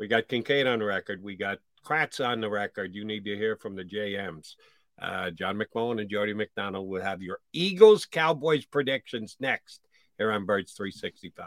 We 0.00 0.08
got 0.08 0.26
Kinkead 0.26 0.70
on 0.70 0.80
the 0.80 0.84
record. 0.84 1.22
We 1.22 1.36
got 1.36 1.58
Kracz 1.86 2.24
on 2.24 2.40
the 2.40 2.50
record. 2.50 2.96
You 2.96 3.04
need 3.04 3.24
to 3.26 3.36
hear 3.36 3.54
from 3.54 3.76
the 3.76 3.84
JMs. 3.84 4.56
Uh, 5.00 5.30
John 5.30 5.56
McMullen 5.56 6.00
and 6.00 6.10
Jody 6.10 6.34
McDonald 6.34 6.88
will 6.88 7.02
have 7.02 7.22
your 7.22 7.38
Eagles 7.52 8.06
Cowboys 8.06 8.64
predictions 8.64 9.36
next 9.38 9.80
here 10.18 10.32
on 10.32 10.46
Birds 10.46 10.72
365. 10.72 11.46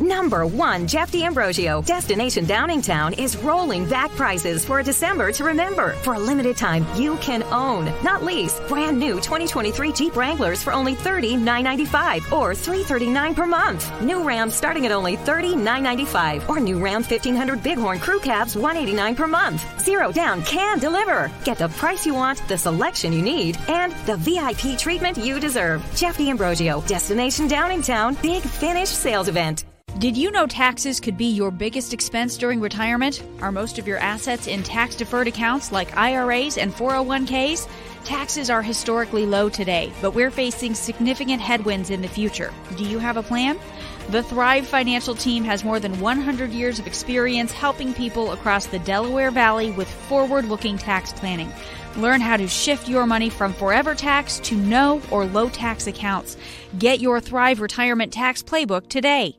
Number 0.00 0.46
one, 0.46 0.86
Jeff 0.86 1.10
D'Ambrosio. 1.10 1.80
Destination 1.80 2.44
Downingtown 2.44 3.18
is 3.18 3.36
rolling 3.38 3.88
back 3.88 4.10
prices 4.10 4.62
for 4.62 4.80
a 4.80 4.82
December 4.82 5.32
to 5.32 5.44
remember. 5.44 5.92
For 6.02 6.14
a 6.14 6.18
limited 6.18 6.58
time, 6.58 6.86
you 6.96 7.16
can 7.16 7.42
own, 7.44 7.86
not 8.04 8.22
lease, 8.22 8.60
brand 8.68 8.98
new 8.98 9.14
2023 9.14 9.92
Jeep 9.92 10.14
Wranglers 10.14 10.62
for 10.62 10.74
only 10.74 10.94
$30,995 10.94 12.30
or 12.30 12.54
339 12.54 13.34
per 13.34 13.46
month. 13.46 14.02
New 14.02 14.22
Rams 14.22 14.54
starting 14.54 14.84
at 14.84 14.92
only 14.92 15.16
$30,995 15.16 16.46
or 16.48 16.60
new 16.60 16.78
Ram 16.78 17.02
1500 17.02 17.62
Bighorn 17.62 17.98
Crew 17.98 18.20
Cabs 18.20 18.54
189 18.54 19.16
per 19.16 19.26
month. 19.26 19.64
Zero 19.80 20.12
down 20.12 20.42
can 20.42 20.78
deliver. 20.78 21.30
Get 21.44 21.56
the 21.56 21.68
price 21.68 22.04
you 22.04 22.12
want, 22.12 22.46
the 22.48 22.58
selection 22.58 23.14
you 23.14 23.22
need, 23.22 23.56
and 23.68 23.92
the 24.04 24.16
VIP 24.18 24.78
treatment 24.78 25.16
you 25.16 25.40
deserve. 25.40 25.82
Jeff 25.94 26.18
D'Ambrosio, 26.18 26.82
Destination 26.82 27.48
Downingtown, 27.48 28.20
Big 28.20 28.42
Finish 28.42 28.90
Sales 28.90 29.28
Event. 29.28 29.64
Did 29.98 30.14
you 30.14 30.30
know 30.30 30.46
taxes 30.46 31.00
could 31.00 31.16
be 31.16 31.24
your 31.24 31.50
biggest 31.50 31.94
expense 31.94 32.36
during 32.36 32.60
retirement? 32.60 33.22
Are 33.40 33.50
most 33.50 33.78
of 33.78 33.88
your 33.88 33.96
assets 33.96 34.46
in 34.46 34.62
tax 34.62 34.94
deferred 34.94 35.26
accounts 35.26 35.72
like 35.72 35.96
IRAs 35.96 36.58
and 36.58 36.70
401ks? 36.70 37.66
Taxes 38.04 38.50
are 38.50 38.60
historically 38.60 39.24
low 39.24 39.48
today, 39.48 39.90
but 40.02 40.10
we're 40.10 40.30
facing 40.30 40.74
significant 40.74 41.40
headwinds 41.40 41.88
in 41.88 42.02
the 42.02 42.08
future. 42.08 42.52
Do 42.76 42.84
you 42.84 42.98
have 42.98 43.16
a 43.16 43.22
plan? 43.22 43.58
The 44.10 44.22
Thrive 44.22 44.66
Financial 44.66 45.14
Team 45.14 45.44
has 45.44 45.64
more 45.64 45.80
than 45.80 45.98
100 45.98 46.50
years 46.50 46.78
of 46.78 46.86
experience 46.86 47.50
helping 47.50 47.94
people 47.94 48.32
across 48.32 48.66
the 48.66 48.80
Delaware 48.80 49.30
Valley 49.30 49.70
with 49.70 49.88
forward 49.88 50.44
looking 50.44 50.76
tax 50.76 51.14
planning. 51.14 51.50
Learn 51.96 52.20
how 52.20 52.36
to 52.36 52.46
shift 52.46 52.86
your 52.86 53.06
money 53.06 53.30
from 53.30 53.54
forever 53.54 53.94
tax 53.94 54.40
to 54.40 54.56
no 54.56 55.00
or 55.10 55.24
low 55.24 55.48
tax 55.48 55.86
accounts. 55.86 56.36
Get 56.78 57.00
your 57.00 57.18
Thrive 57.18 57.62
Retirement 57.62 58.12
Tax 58.12 58.42
Playbook 58.42 58.90
today. 58.90 59.38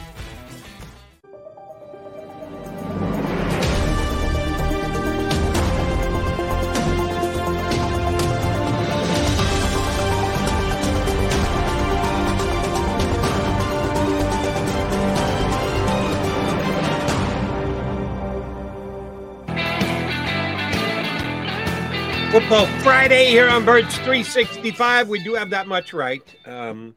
Football 22.31 22.65
Friday 22.79 23.25
here 23.25 23.49
on 23.49 23.65
Birds 23.65 23.93
365. 23.97 25.09
We 25.09 25.21
do 25.21 25.33
have 25.33 25.49
that 25.49 25.67
much 25.67 25.91
right. 25.91 26.23
Um, 26.45 26.95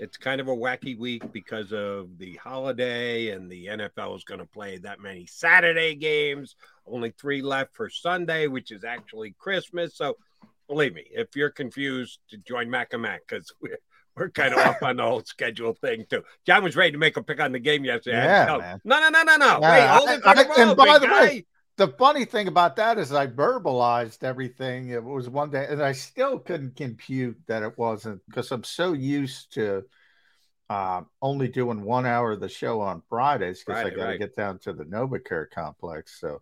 it's 0.00 0.16
kind 0.16 0.40
of 0.40 0.48
a 0.48 0.56
wacky 0.56 0.98
week 0.98 1.30
because 1.30 1.72
of 1.72 2.18
the 2.18 2.34
holiday, 2.34 3.28
and 3.28 3.48
the 3.48 3.66
NFL 3.66 4.16
is 4.16 4.24
going 4.24 4.40
to 4.40 4.46
play 4.46 4.78
that 4.78 4.98
many 4.98 5.24
Saturday 5.26 5.94
games. 5.94 6.56
Only 6.84 7.12
three 7.12 7.42
left 7.42 7.76
for 7.76 7.88
Sunday, 7.88 8.48
which 8.48 8.72
is 8.72 8.82
actually 8.82 9.36
Christmas. 9.38 9.96
So, 9.96 10.16
believe 10.66 10.94
me, 10.94 11.04
if 11.12 11.36
you're 11.36 11.50
confused, 11.50 12.18
to 12.30 12.36
join 12.38 12.68
Mac 12.68 12.92
and 12.92 13.02
Mac 13.02 13.20
because 13.24 13.52
we're 13.62 13.78
we're 14.16 14.30
kind 14.30 14.52
of 14.52 14.58
off 14.58 14.76
on 14.82 14.96
the 14.96 15.04
whole 15.04 15.22
schedule 15.22 15.74
thing 15.74 16.06
too. 16.10 16.24
John 16.44 16.64
was 16.64 16.74
ready 16.74 16.90
to 16.90 16.98
make 16.98 17.16
a 17.16 17.22
pick 17.22 17.38
on 17.38 17.52
the 17.52 17.60
game 17.60 17.84
yesterday. 17.84 18.18
I 18.18 18.20
had 18.20 18.46
to 18.46 18.58
Yeah. 18.58 18.76
No, 18.82 18.98
no, 18.98 19.10
no, 19.10 19.22
no, 19.22 19.36
no. 19.36 19.60
Wait, 19.60 19.86
hold 19.86 20.08
it 20.10 20.22
for 20.22 20.34
the 20.34 20.60
and 20.60 20.76
by 20.76 20.98
the 20.98 21.06
way, 21.06 21.44
the 21.76 21.88
funny 21.88 22.24
thing 22.24 22.48
about 22.48 22.76
that 22.76 22.98
is 22.98 23.12
I 23.12 23.26
verbalized 23.26 24.24
everything. 24.24 24.88
It 24.88 25.04
was 25.04 25.28
one 25.28 25.50
day, 25.50 25.66
and 25.68 25.82
I 25.82 25.92
still 25.92 26.38
couldn't 26.38 26.76
compute 26.76 27.38
that 27.48 27.62
it 27.62 27.76
wasn't 27.76 28.22
because 28.26 28.50
I'm 28.50 28.64
so 28.64 28.94
used 28.94 29.52
to 29.54 29.84
uh, 30.70 31.02
only 31.20 31.48
doing 31.48 31.82
one 31.82 32.06
hour 32.06 32.32
of 32.32 32.40
the 32.40 32.48
show 32.48 32.80
on 32.80 33.02
Fridays 33.08 33.62
because 33.62 33.84
I 33.84 33.90
got 33.90 33.96
to 33.96 34.04
right. 34.04 34.18
get 34.18 34.36
down 34.36 34.58
to 34.60 34.72
the 34.72 34.84
NovaCare 34.84 35.50
complex. 35.50 36.18
So, 36.18 36.40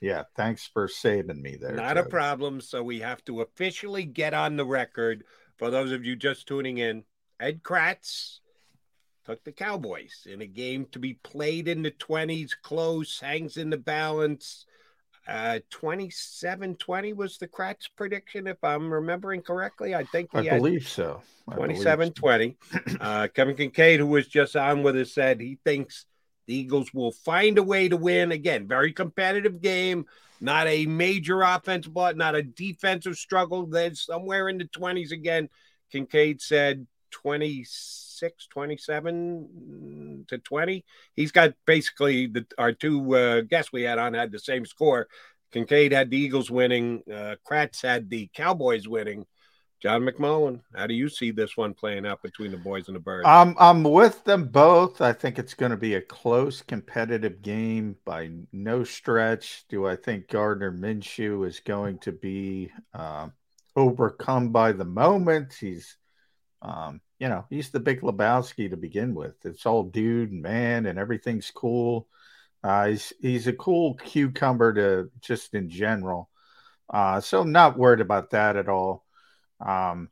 yeah, 0.00 0.24
thanks 0.36 0.68
for 0.72 0.88
saving 0.88 1.40
me 1.40 1.56
there. 1.60 1.72
Not 1.72 1.96
a 1.96 2.04
problem. 2.04 2.60
So 2.60 2.82
we 2.82 3.00
have 3.00 3.24
to 3.26 3.42
officially 3.42 4.04
get 4.04 4.34
on 4.34 4.56
the 4.56 4.66
record. 4.66 5.24
For 5.56 5.70
those 5.70 5.92
of 5.92 6.04
you 6.04 6.16
just 6.16 6.48
tuning 6.48 6.78
in, 6.78 7.04
Ed 7.38 7.62
Kracz 7.62 8.40
took 9.24 9.42
the 9.44 9.52
Cowboys 9.52 10.26
in 10.30 10.42
a 10.42 10.46
game 10.46 10.86
to 10.92 10.98
be 10.98 11.14
played 11.14 11.68
in 11.68 11.82
the 11.82 11.90
20s, 11.90 12.50
close, 12.62 13.20
hangs 13.20 13.56
in 13.56 13.70
the 13.70 13.76
balance. 13.76 14.66
Uh, 15.26 15.60
27-20 15.70 17.14
was 17.16 17.38
the 17.38 17.48
Kracz 17.48 17.88
prediction, 17.96 18.46
if 18.46 18.62
I'm 18.62 18.92
remembering 18.92 19.40
correctly. 19.40 19.94
I 19.94 20.04
think 20.04 20.30
I 20.34 20.42
believe 20.42 20.86
so. 20.86 21.22
I 21.48 21.54
believe 21.54 21.82
27 21.82 22.12
20. 22.12 22.56
Uh, 23.00 23.28
Kevin 23.28 23.56
Kinkead, 23.56 23.98
who 23.98 24.06
was 24.06 24.26
just 24.26 24.56
on 24.56 24.82
with 24.82 24.96
us, 24.96 25.12
said 25.12 25.40
he 25.40 25.58
thinks 25.64 26.06
the 26.46 26.54
Eagles 26.54 26.92
will 26.92 27.12
find 27.12 27.56
a 27.58 27.62
way 27.62 27.88
to 27.88 27.96
win. 27.96 28.32
Again, 28.32 28.68
very 28.68 28.92
competitive 28.92 29.62
game, 29.62 30.04
not 30.40 30.66
a 30.66 30.84
major 30.86 31.42
offensive 31.42 31.94
block, 31.94 32.16
not 32.16 32.34
a 32.34 32.42
defensive 32.42 33.16
struggle. 33.16 33.66
Then 33.66 33.94
somewhere 33.94 34.48
in 34.48 34.58
the 34.58 34.66
20s 34.66 35.12
again. 35.12 35.48
Kinkead 35.92 36.40
said 36.40 36.86
26, 37.12 38.03
27 38.50 40.24
to 40.28 40.38
20. 40.38 40.84
He's 41.14 41.32
got 41.32 41.54
basically 41.66 42.26
the 42.26 42.46
our 42.58 42.72
two 42.72 43.14
uh, 43.14 43.40
guests 43.42 43.72
we 43.72 43.82
had 43.82 43.98
on 43.98 44.14
had 44.14 44.32
the 44.32 44.38
same 44.38 44.66
score. 44.66 45.08
Kinkead 45.54 45.92
had 45.92 46.10
the 46.10 46.18
Eagles 46.18 46.50
winning. 46.50 47.02
Uh, 47.10 47.36
Kracz 47.48 47.82
had 47.82 48.10
the 48.10 48.28
Cowboys 48.34 48.88
winning. 48.88 49.26
John 49.84 50.00
McMullen, 50.00 50.60
how 50.74 50.86
do 50.86 50.94
you 50.94 51.10
see 51.10 51.30
this 51.30 51.58
one 51.58 51.74
playing 51.74 52.06
out 52.06 52.22
between 52.22 52.50
the 52.50 52.56
boys 52.56 52.88
and 52.88 52.96
the 52.96 53.00
birds? 53.00 53.26
I'm 53.26 53.54
I'm 53.58 53.82
with 53.82 54.24
them 54.24 54.46
both. 54.46 55.02
I 55.02 55.12
think 55.12 55.38
it's 55.38 55.52
going 55.52 55.72
to 55.72 55.76
be 55.76 55.96
a 55.96 56.00
close, 56.00 56.62
competitive 56.62 57.42
game 57.42 57.96
by 58.06 58.30
no 58.50 58.82
stretch. 58.82 59.66
Do 59.68 59.86
I 59.86 59.96
think 59.96 60.28
Gardner 60.28 60.72
Minshew 60.72 61.46
is 61.46 61.60
going 61.60 61.98
to 61.98 62.12
be 62.12 62.70
uh, 62.94 63.28
overcome 63.76 64.52
by 64.52 64.72
the 64.72 64.86
moment? 64.86 65.52
He's, 65.60 65.98
um, 66.64 67.00
you 67.18 67.28
know, 67.28 67.44
he's 67.50 67.70
the 67.70 67.80
big 67.80 68.00
Lebowski 68.00 68.70
to 68.70 68.76
begin 68.76 69.14
with. 69.14 69.34
It's 69.44 69.66
all 69.66 69.84
dude 69.84 70.32
and 70.32 70.42
man, 70.42 70.86
and 70.86 70.98
everything's 70.98 71.50
cool. 71.50 72.08
Uh, 72.62 72.88
he's 72.88 73.12
he's 73.20 73.46
a 73.46 73.52
cool 73.52 73.94
cucumber 73.94 74.72
to 74.72 75.10
just 75.20 75.54
in 75.54 75.68
general. 75.68 76.30
Uh, 76.88 77.20
so 77.20 77.42
I'm 77.42 77.52
not 77.52 77.78
worried 77.78 78.00
about 78.00 78.30
that 78.30 78.56
at 78.56 78.68
all. 78.68 79.04
Um, 79.60 80.08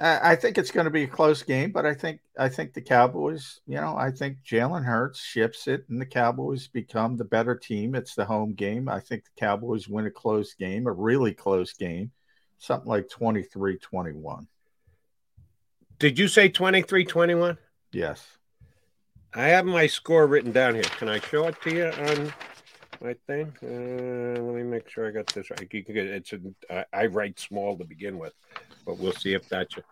I, 0.00 0.32
I 0.32 0.36
think 0.36 0.58
it's 0.58 0.70
going 0.72 0.84
to 0.84 0.90
be 0.90 1.04
a 1.04 1.08
close 1.08 1.42
game, 1.42 1.70
but 1.70 1.86
I 1.86 1.94
think 1.94 2.20
I 2.36 2.48
think 2.48 2.72
the 2.72 2.80
Cowboys, 2.82 3.60
you 3.66 3.76
know, 3.76 3.96
I 3.96 4.10
think 4.10 4.38
Jalen 4.44 4.84
Hurts 4.84 5.20
ships 5.20 5.68
it, 5.68 5.84
and 5.88 6.00
the 6.00 6.06
Cowboys 6.06 6.66
become 6.66 7.16
the 7.16 7.24
better 7.24 7.54
team. 7.54 7.94
It's 7.94 8.16
the 8.16 8.24
home 8.24 8.54
game. 8.54 8.88
I 8.88 8.98
think 8.98 9.24
the 9.24 9.38
Cowboys 9.38 9.88
win 9.88 10.06
a 10.06 10.10
close 10.10 10.54
game, 10.54 10.86
a 10.88 10.92
really 10.92 11.34
close 11.34 11.72
game, 11.74 12.10
something 12.58 12.88
like 12.88 13.08
23-21. 13.08 14.46
Did 16.00 16.18
you 16.18 16.28
say 16.28 16.48
23 16.48 17.04
21? 17.04 17.58
Yes. 17.92 18.26
I 19.34 19.48
have 19.48 19.66
my 19.66 19.86
score 19.86 20.26
written 20.26 20.50
down 20.50 20.74
here. 20.74 20.82
Can 20.82 21.10
I 21.10 21.20
show 21.20 21.46
it 21.46 21.60
to 21.62 21.70
you 21.70 21.84
on 21.84 22.32
my 23.02 23.14
thing? 23.26 23.52
Uh, 23.62 24.40
let 24.40 24.54
me 24.54 24.62
make 24.62 24.88
sure 24.88 25.06
I 25.06 25.10
got 25.10 25.26
this 25.26 25.50
right. 25.50 25.68
You 25.70 25.84
can 25.84 25.94
get 25.94 26.06
it's 26.06 26.32
a, 26.32 26.40
I, 26.70 26.84
I 27.02 27.06
write 27.06 27.38
small 27.38 27.76
to 27.76 27.84
begin 27.84 28.18
with, 28.18 28.32
but 28.86 28.96
we'll 28.96 29.12
see 29.12 29.34
if 29.34 29.46
that's 29.50 29.76
you. 29.76 29.82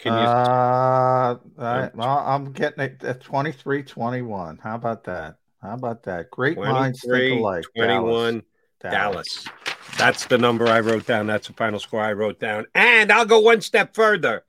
Can 0.00 0.12
you? 0.12 0.18
Uh, 0.18 1.38
I, 1.56 1.90
well, 1.94 2.18
I'm 2.26 2.52
getting 2.52 2.82
it 2.82 3.02
at 3.04 3.22
23-21. 3.22 4.60
How 4.60 4.74
about 4.74 5.04
that? 5.04 5.36
How 5.62 5.74
about 5.74 6.02
that? 6.02 6.32
Great 6.32 6.58
minds 6.58 7.00
think 7.00 7.12
23, 7.12 7.38
alike. 7.38 7.64
21, 7.76 8.42
Dallas. 8.80 8.92
Dallas. 8.92 9.48
That's 9.96 10.26
the 10.26 10.36
number 10.36 10.66
I 10.66 10.80
wrote 10.80 11.06
down. 11.06 11.28
That's 11.28 11.46
the 11.46 11.54
final 11.54 11.78
score 11.78 12.00
I 12.00 12.12
wrote 12.12 12.40
down. 12.40 12.66
And 12.74 13.12
I'll 13.12 13.24
go 13.24 13.38
one 13.38 13.60
step 13.60 13.94
further. 13.94 14.44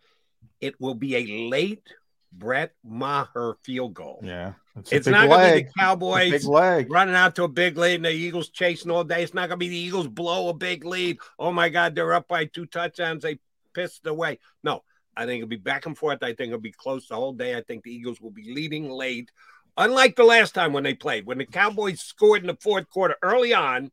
It 0.61 0.79
will 0.79 0.95
be 0.95 1.15
a 1.15 1.49
late 1.49 1.83
Brett 2.31 2.73
Maher 2.83 3.57
field 3.63 3.93
goal. 3.93 4.21
Yeah. 4.23 4.53
It's, 4.91 5.07
not 5.07 5.27
going 5.27 5.49
to 5.49 5.55
be 5.55 5.63
the 5.63 5.71
Cowboys 5.79 6.45
running 6.45 7.15
out 7.15 7.35
to 7.35 7.43
a 7.43 7.47
big 7.47 7.77
lead 7.77 7.95
and 7.95 8.05
the 8.05 8.11
Eagles 8.11 8.49
chasing 8.49 8.91
all 8.91 9.03
day. 9.03 9.23
It's 9.23 9.33
not 9.33 9.49
going 9.49 9.59
to 9.59 9.65
be 9.65 9.69
the 9.69 9.77
Eagles 9.77 10.07
blow 10.07 10.49
a 10.49 10.53
big 10.53 10.85
lead. 10.85 11.17
Oh 11.39 11.51
my 11.51 11.69
God, 11.69 11.95
they're 11.95 12.13
up 12.13 12.27
by 12.27 12.45
two 12.45 12.67
touchdowns. 12.67 13.23
They 13.23 13.39
pissed 13.73 14.05
away. 14.05 14.39
No, 14.63 14.83
I 15.15 15.25
think 15.25 15.39
it'll 15.41 15.49
be 15.49 15.55
back 15.55 15.87
and 15.87 15.97
forth. 15.97 16.21
I 16.21 16.33
think 16.33 16.49
it'll 16.49 16.59
be 16.59 16.71
close 16.71 17.07
the 17.07 17.15
whole 17.15 17.33
day. 17.33 17.57
I 17.57 17.61
think 17.61 17.83
the 17.83 17.93
Eagles 17.93 18.21
will 18.21 18.31
be 18.31 18.53
leading 18.53 18.89
late. 18.89 19.31
Unlike 19.77 20.15
the 20.15 20.23
last 20.23 20.53
time 20.53 20.73
when 20.73 20.83
they 20.83 20.93
played, 20.93 21.25
when 21.25 21.37
the 21.39 21.45
Cowboys 21.45 22.01
scored 22.01 22.41
in 22.41 22.47
the 22.47 22.57
fourth 22.61 22.89
quarter 22.89 23.15
early 23.21 23.53
on, 23.53 23.91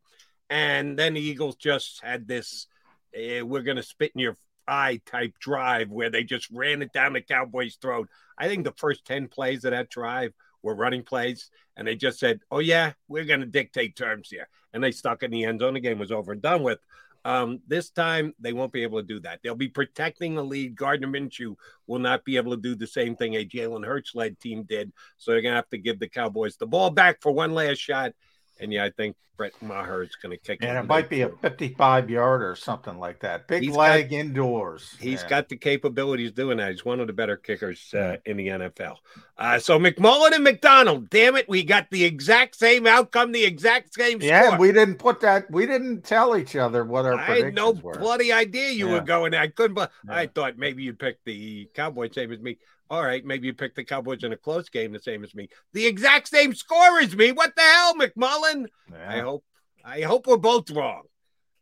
and 0.51 0.99
then 0.99 1.15
the 1.15 1.21
Eagles 1.21 1.57
just 1.57 2.03
had 2.03 2.29
this 2.29 2.67
eh, 3.15 3.41
we're 3.41 3.63
going 3.63 3.77
to 3.77 3.83
spit 3.83 4.13
in 4.15 4.21
your 4.21 4.37
eye 4.67 5.01
type 5.07 5.35
drive 5.39 5.91
where 5.91 6.11
they 6.11 6.25
just 6.25 6.51
ran 6.51 6.83
it 6.83 6.93
down 6.93 7.13
the 7.13 7.21
Cowboys' 7.21 7.77
throat. 7.81 8.09
I 8.39 8.49
think 8.49 8.65
the 8.65 8.75
first 8.77 9.05
10 9.05 9.29
plays 9.29 9.65
of 9.65 9.73
that 9.73 9.91
drive 9.91 10.33
were 10.63 10.75
running 10.75 11.03
plays, 11.03 11.51
and 11.77 11.87
they 11.87 11.95
just 11.95 12.19
said, 12.19 12.41
Oh, 12.51 12.59
yeah, 12.59 12.93
we're 13.09 13.25
going 13.25 13.41
to 13.41 13.47
dictate 13.47 13.97
terms 13.97 14.31
here. 14.31 14.49
And 14.73 14.83
they 14.83 14.91
stuck 14.91 15.23
in 15.23 15.31
the 15.31 15.45
end 15.45 15.61
zone. 15.61 15.75
The 15.75 15.81
game 15.81 15.99
was 15.99 16.13
over 16.13 16.33
and 16.33 16.43
done 16.43 16.63
with. 16.63 16.81
Um, 17.27 17.61
this 17.67 17.91
time, 17.91 18.35
they 18.39 18.53
won't 18.53 18.73
be 18.73 18.83
able 18.83 19.01
to 19.01 19.07
do 19.07 19.21
that. 19.21 19.41
They'll 19.43 19.55
be 19.55 19.69
protecting 19.69 20.35
the 20.35 20.45
lead. 20.45 20.77
Gardner 20.77 21.09
Minshew 21.09 21.57
will 21.87 21.99
not 21.99 22.25
be 22.25 22.37
able 22.37 22.55
to 22.55 22.61
do 22.61 22.75
the 22.75 22.87
same 22.87 23.17
thing 23.17 23.35
a 23.35 23.47
Jalen 23.47 23.87
Hurts 23.87 24.15
led 24.15 24.39
team 24.41 24.65
did. 24.65 24.93
So 25.17 25.31
they're 25.31 25.41
going 25.41 25.53
to 25.53 25.57
have 25.57 25.71
to 25.71 25.79
give 25.79 25.99
the 25.99 26.09
Cowboys 26.09 26.57
the 26.57 26.67
ball 26.67 26.91
back 26.91 27.23
for 27.23 27.33
one 27.33 27.55
last 27.55 27.79
shot. 27.79 28.13
And 28.61 28.73
yeah, 28.73 28.85
I 28.85 28.91
think 28.91 29.17
Brett 29.37 29.53
Maher 29.61 30.05
is 30.05 30.15
going 30.15 30.31
to 30.31 30.37
kick 30.37 30.61
And 30.63 30.77
it. 30.79 30.81
it 30.83 30.87
might 30.87 31.11
be 31.11 31.23
a 31.23 31.29
55 31.29 32.09
yard 32.09 32.41
or 32.41 32.55
something 32.55 32.99
like 33.01 33.19
that. 33.21 33.49
Big 33.49 33.65
He's 33.65 33.75
leg 33.75 34.11
got- 34.11 34.17
indoors. 34.17 34.95
He's 35.01 35.23
Yeah. 35.25 35.29
got 35.29 35.49
the 35.49 35.57
capabilities 35.57 36.31
doing 36.31 36.59
that. 36.59 36.71
He's 36.71 36.85
one 36.85 37.01
of 37.01 37.09
the 37.09 37.13
better 37.13 37.37
kickers 37.37 37.93
uh, 37.95 38.19
in 38.27 38.37
the 38.37 38.47
NFL. 38.47 38.99
Uh, 39.37 39.59
so 39.59 39.77
McMullen 39.81 40.33
and 40.35 40.45
McDonald, 40.45 41.11
damn 41.11 41.35
it, 41.35 41.49
we 41.49 41.65
got 41.65 41.91
the 41.91 42.05
exact 42.05 42.55
same 42.55 42.87
outcome, 42.87 43.33
the 43.33 43.45
exact 43.45 43.93
same 43.95 44.21
score. 44.21 44.29
Yeah, 44.31 44.57
we 44.57 44.71
didn't 44.71 44.99
put 45.01 45.21
that. 45.23 45.51
We 45.51 45.67
didn't 45.67 46.03
tell 46.05 46.37
each 46.37 46.55
other 46.55 46.85
what 46.85 47.05
our 47.05 47.15
I 47.15 47.25
predictions 47.27 47.45
had 47.47 47.55
no 47.57 47.71
were. 47.73 47.95
bloody 47.99 48.33
idea 48.33 48.71
you 48.71 48.87
were 48.89 49.01
going 49.01 49.33
there. 49.33 49.41
I 49.41 49.49
couldn't. 49.49 49.75
But 49.75 49.91
I 50.09 50.29
thought 50.29 50.59
maybe 50.59 50.85
you'd 50.85 51.01
pick 51.01 51.19
the 51.25 51.69
Cowboys 51.75 52.15
same 52.15 52.31
as 52.33 52.39
me. 52.39 52.59
All 52.91 53.03
right, 53.03 53.25
maybe 53.25 53.47
you 53.47 53.55
picked 53.55 53.77
the 53.77 53.85
Cowboys 53.85 54.25
in 54.25 54.33
a 54.33 54.37
close 54.37 54.69
game 54.69 54.93
the 54.93 55.01
same 55.01 55.25
as 55.25 55.35
me. 55.35 55.49
The 55.73 55.87
exact 55.87 56.29
same 56.29 56.55
score 56.55 57.01
as 57.01 57.17
me. 57.17 57.33
What 57.33 57.55
the 57.57 57.63
hell, 57.63 57.95
McMullen? 57.95 58.67
I 59.07 59.21
hope. 59.21 59.45
I 59.85 60.01
hope 60.01 60.27
we're 60.27 60.39
both 60.39 60.71
wrong 60.71 61.03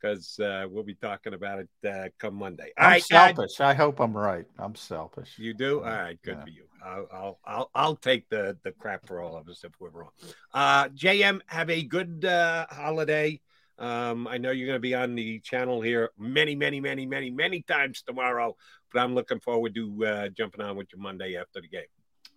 because 0.03 0.39
uh, 0.41 0.67
we'll 0.69 0.83
be 0.83 0.95
talking 0.95 1.35
about 1.35 1.61
it 1.61 1.89
uh, 1.89 2.09
come 2.19 2.35
Monday. 2.35 2.73
All 2.79 2.87
I'm 2.87 2.91
right, 2.93 3.03
selfish. 3.03 3.61
I 3.61 3.75
hope 3.75 4.01
I'm 4.01 4.17
right. 4.17 4.47
I'm 4.59 4.75
selfish. 4.75 5.39
You 5.39 5.55
do? 5.55 5.79
All 5.79 5.91
right, 5.91 6.19
good 6.23 6.41
for 6.43 6.49
you. 6.49 6.65
I'll, 6.85 7.09
I'll 7.13 7.39
I'll 7.45 7.71
I'll 7.75 7.97
take 7.97 8.29
the 8.29 8.57
the 8.65 8.73
crap 8.73 9.07
for 9.07 9.21
all 9.21 9.37
of 9.37 9.49
us 9.49 9.65
if 9.65 9.73
we're 9.79 9.91
wrong. 9.91 10.11
Uh, 10.53 10.89
JM, 10.89 11.41
have 11.47 11.71
a 11.71 11.83
good 11.83 12.25
uh, 12.25 12.67
holiday. 12.71 13.41
Um, 13.79 14.29
I 14.29 14.39
know 14.39 14.51
you're 14.51 14.67
going 14.67 14.77
to 14.77 14.81
be 14.81 14.95
on 14.95 15.15
the 15.15 15.41
channel 15.41 15.81
here 15.81 16.11
many, 16.19 16.55
many, 16.55 16.79
many, 16.81 17.07
many, 17.07 17.31
many 17.31 17.63
times 17.63 18.03
tomorrow, 18.03 18.57
but 18.93 19.01
I'm 19.01 19.15
looking 19.15 19.41
forward 19.41 19.75
to 19.75 20.07
uh, 20.07 20.29
jumping 20.29 20.61
on 20.61 20.77
with 20.77 20.89
you 20.93 21.01
Monday 21.01 21.37
after 21.37 21.61
the 21.61 21.69
game. 21.69 21.87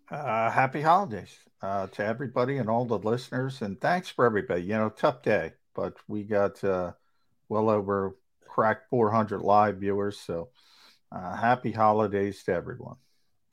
Uh, 0.10 0.52
happy 0.52 0.82
holidays 0.82 1.40
uh, 1.61 1.88
to 1.88 2.06
everybody 2.06 2.57
and 2.57 2.69
all 2.69 2.86
the 2.86 2.99
listeners, 2.99 3.61
and 3.61 3.80
thanks 3.82 4.10
for 4.10 4.26
everybody. 4.26 4.61
You 4.61 4.76
know, 4.76 4.90
tough 4.90 5.23
day, 5.23 5.53
but 5.73 5.98
we 6.07 6.23
got 6.23 6.64
uh, 6.64 6.94
well 7.49 7.69
over 7.69 8.15
cracked 8.48 8.90
400 8.90 9.41
live 9.41 9.77
viewers, 9.77 10.19
so 10.19 10.49
uh, 11.11 11.36
happy 11.36 11.72
holidays 11.72 12.44
to 12.44 12.53
everyone. 12.53 12.98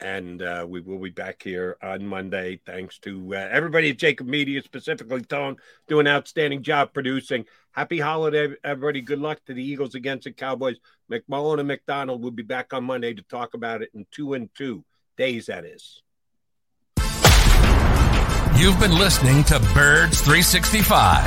And 0.02 0.42
uh, 0.42 0.66
we 0.68 0.80
will 0.80 0.98
be 0.98 1.10
back 1.10 1.42
here 1.42 1.76
on 1.82 2.04
Monday. 2.06 2.60
Thanks 2.66 2.98
to 3.00 3.36
uh, 3.36 3.48
everybody 3.50 3.90
at 3.90 3.98
Jacob 3.98 4.26
Media, 4.26 4.60
specifically 4.62 5.22
Tone, 5.22 5.56
doing 5.86 6.06
an 6.06 6.12
outstanding 6.12 6.62
job 6.62 6.92
producing. 6.92 7.44
Happy 7.70 8.00
holiday, 8.00 8.54
everybody. 8.64 9.00
Good 9.00 9.20
luck 9.20 9.40
to 9.46 9.54
the 9.54 9.62
Eagles 9.62 9.94
against 9.94 10.24
the 10.24 10.32
Cowboys. 10.32 10.76
McMullen 11.10 11.60
and 11.60 11.68
McDonald 11.68 12.22
will 12.22 12.32
be 12.32 12.42
back 12.42 12.72
on 12.72 12.84
Monday 12.84 13.14
to 13.14 13.22
talk 13.22 13.54
about 13.54 13.82
it 13.82 13.90
in 13.94 14.06
two 14.10 14.34
and 14.34 14.52
two 14.54 14.84
days, 15.16 15.46
that 15.46 15.64
is. 15.64 16.02
You've 18.56 18.78
been 18.78 18.96
listening 18.96 19.44
to 19.44 19.58
Birds 19.74 20.20
365, 20.20 21.26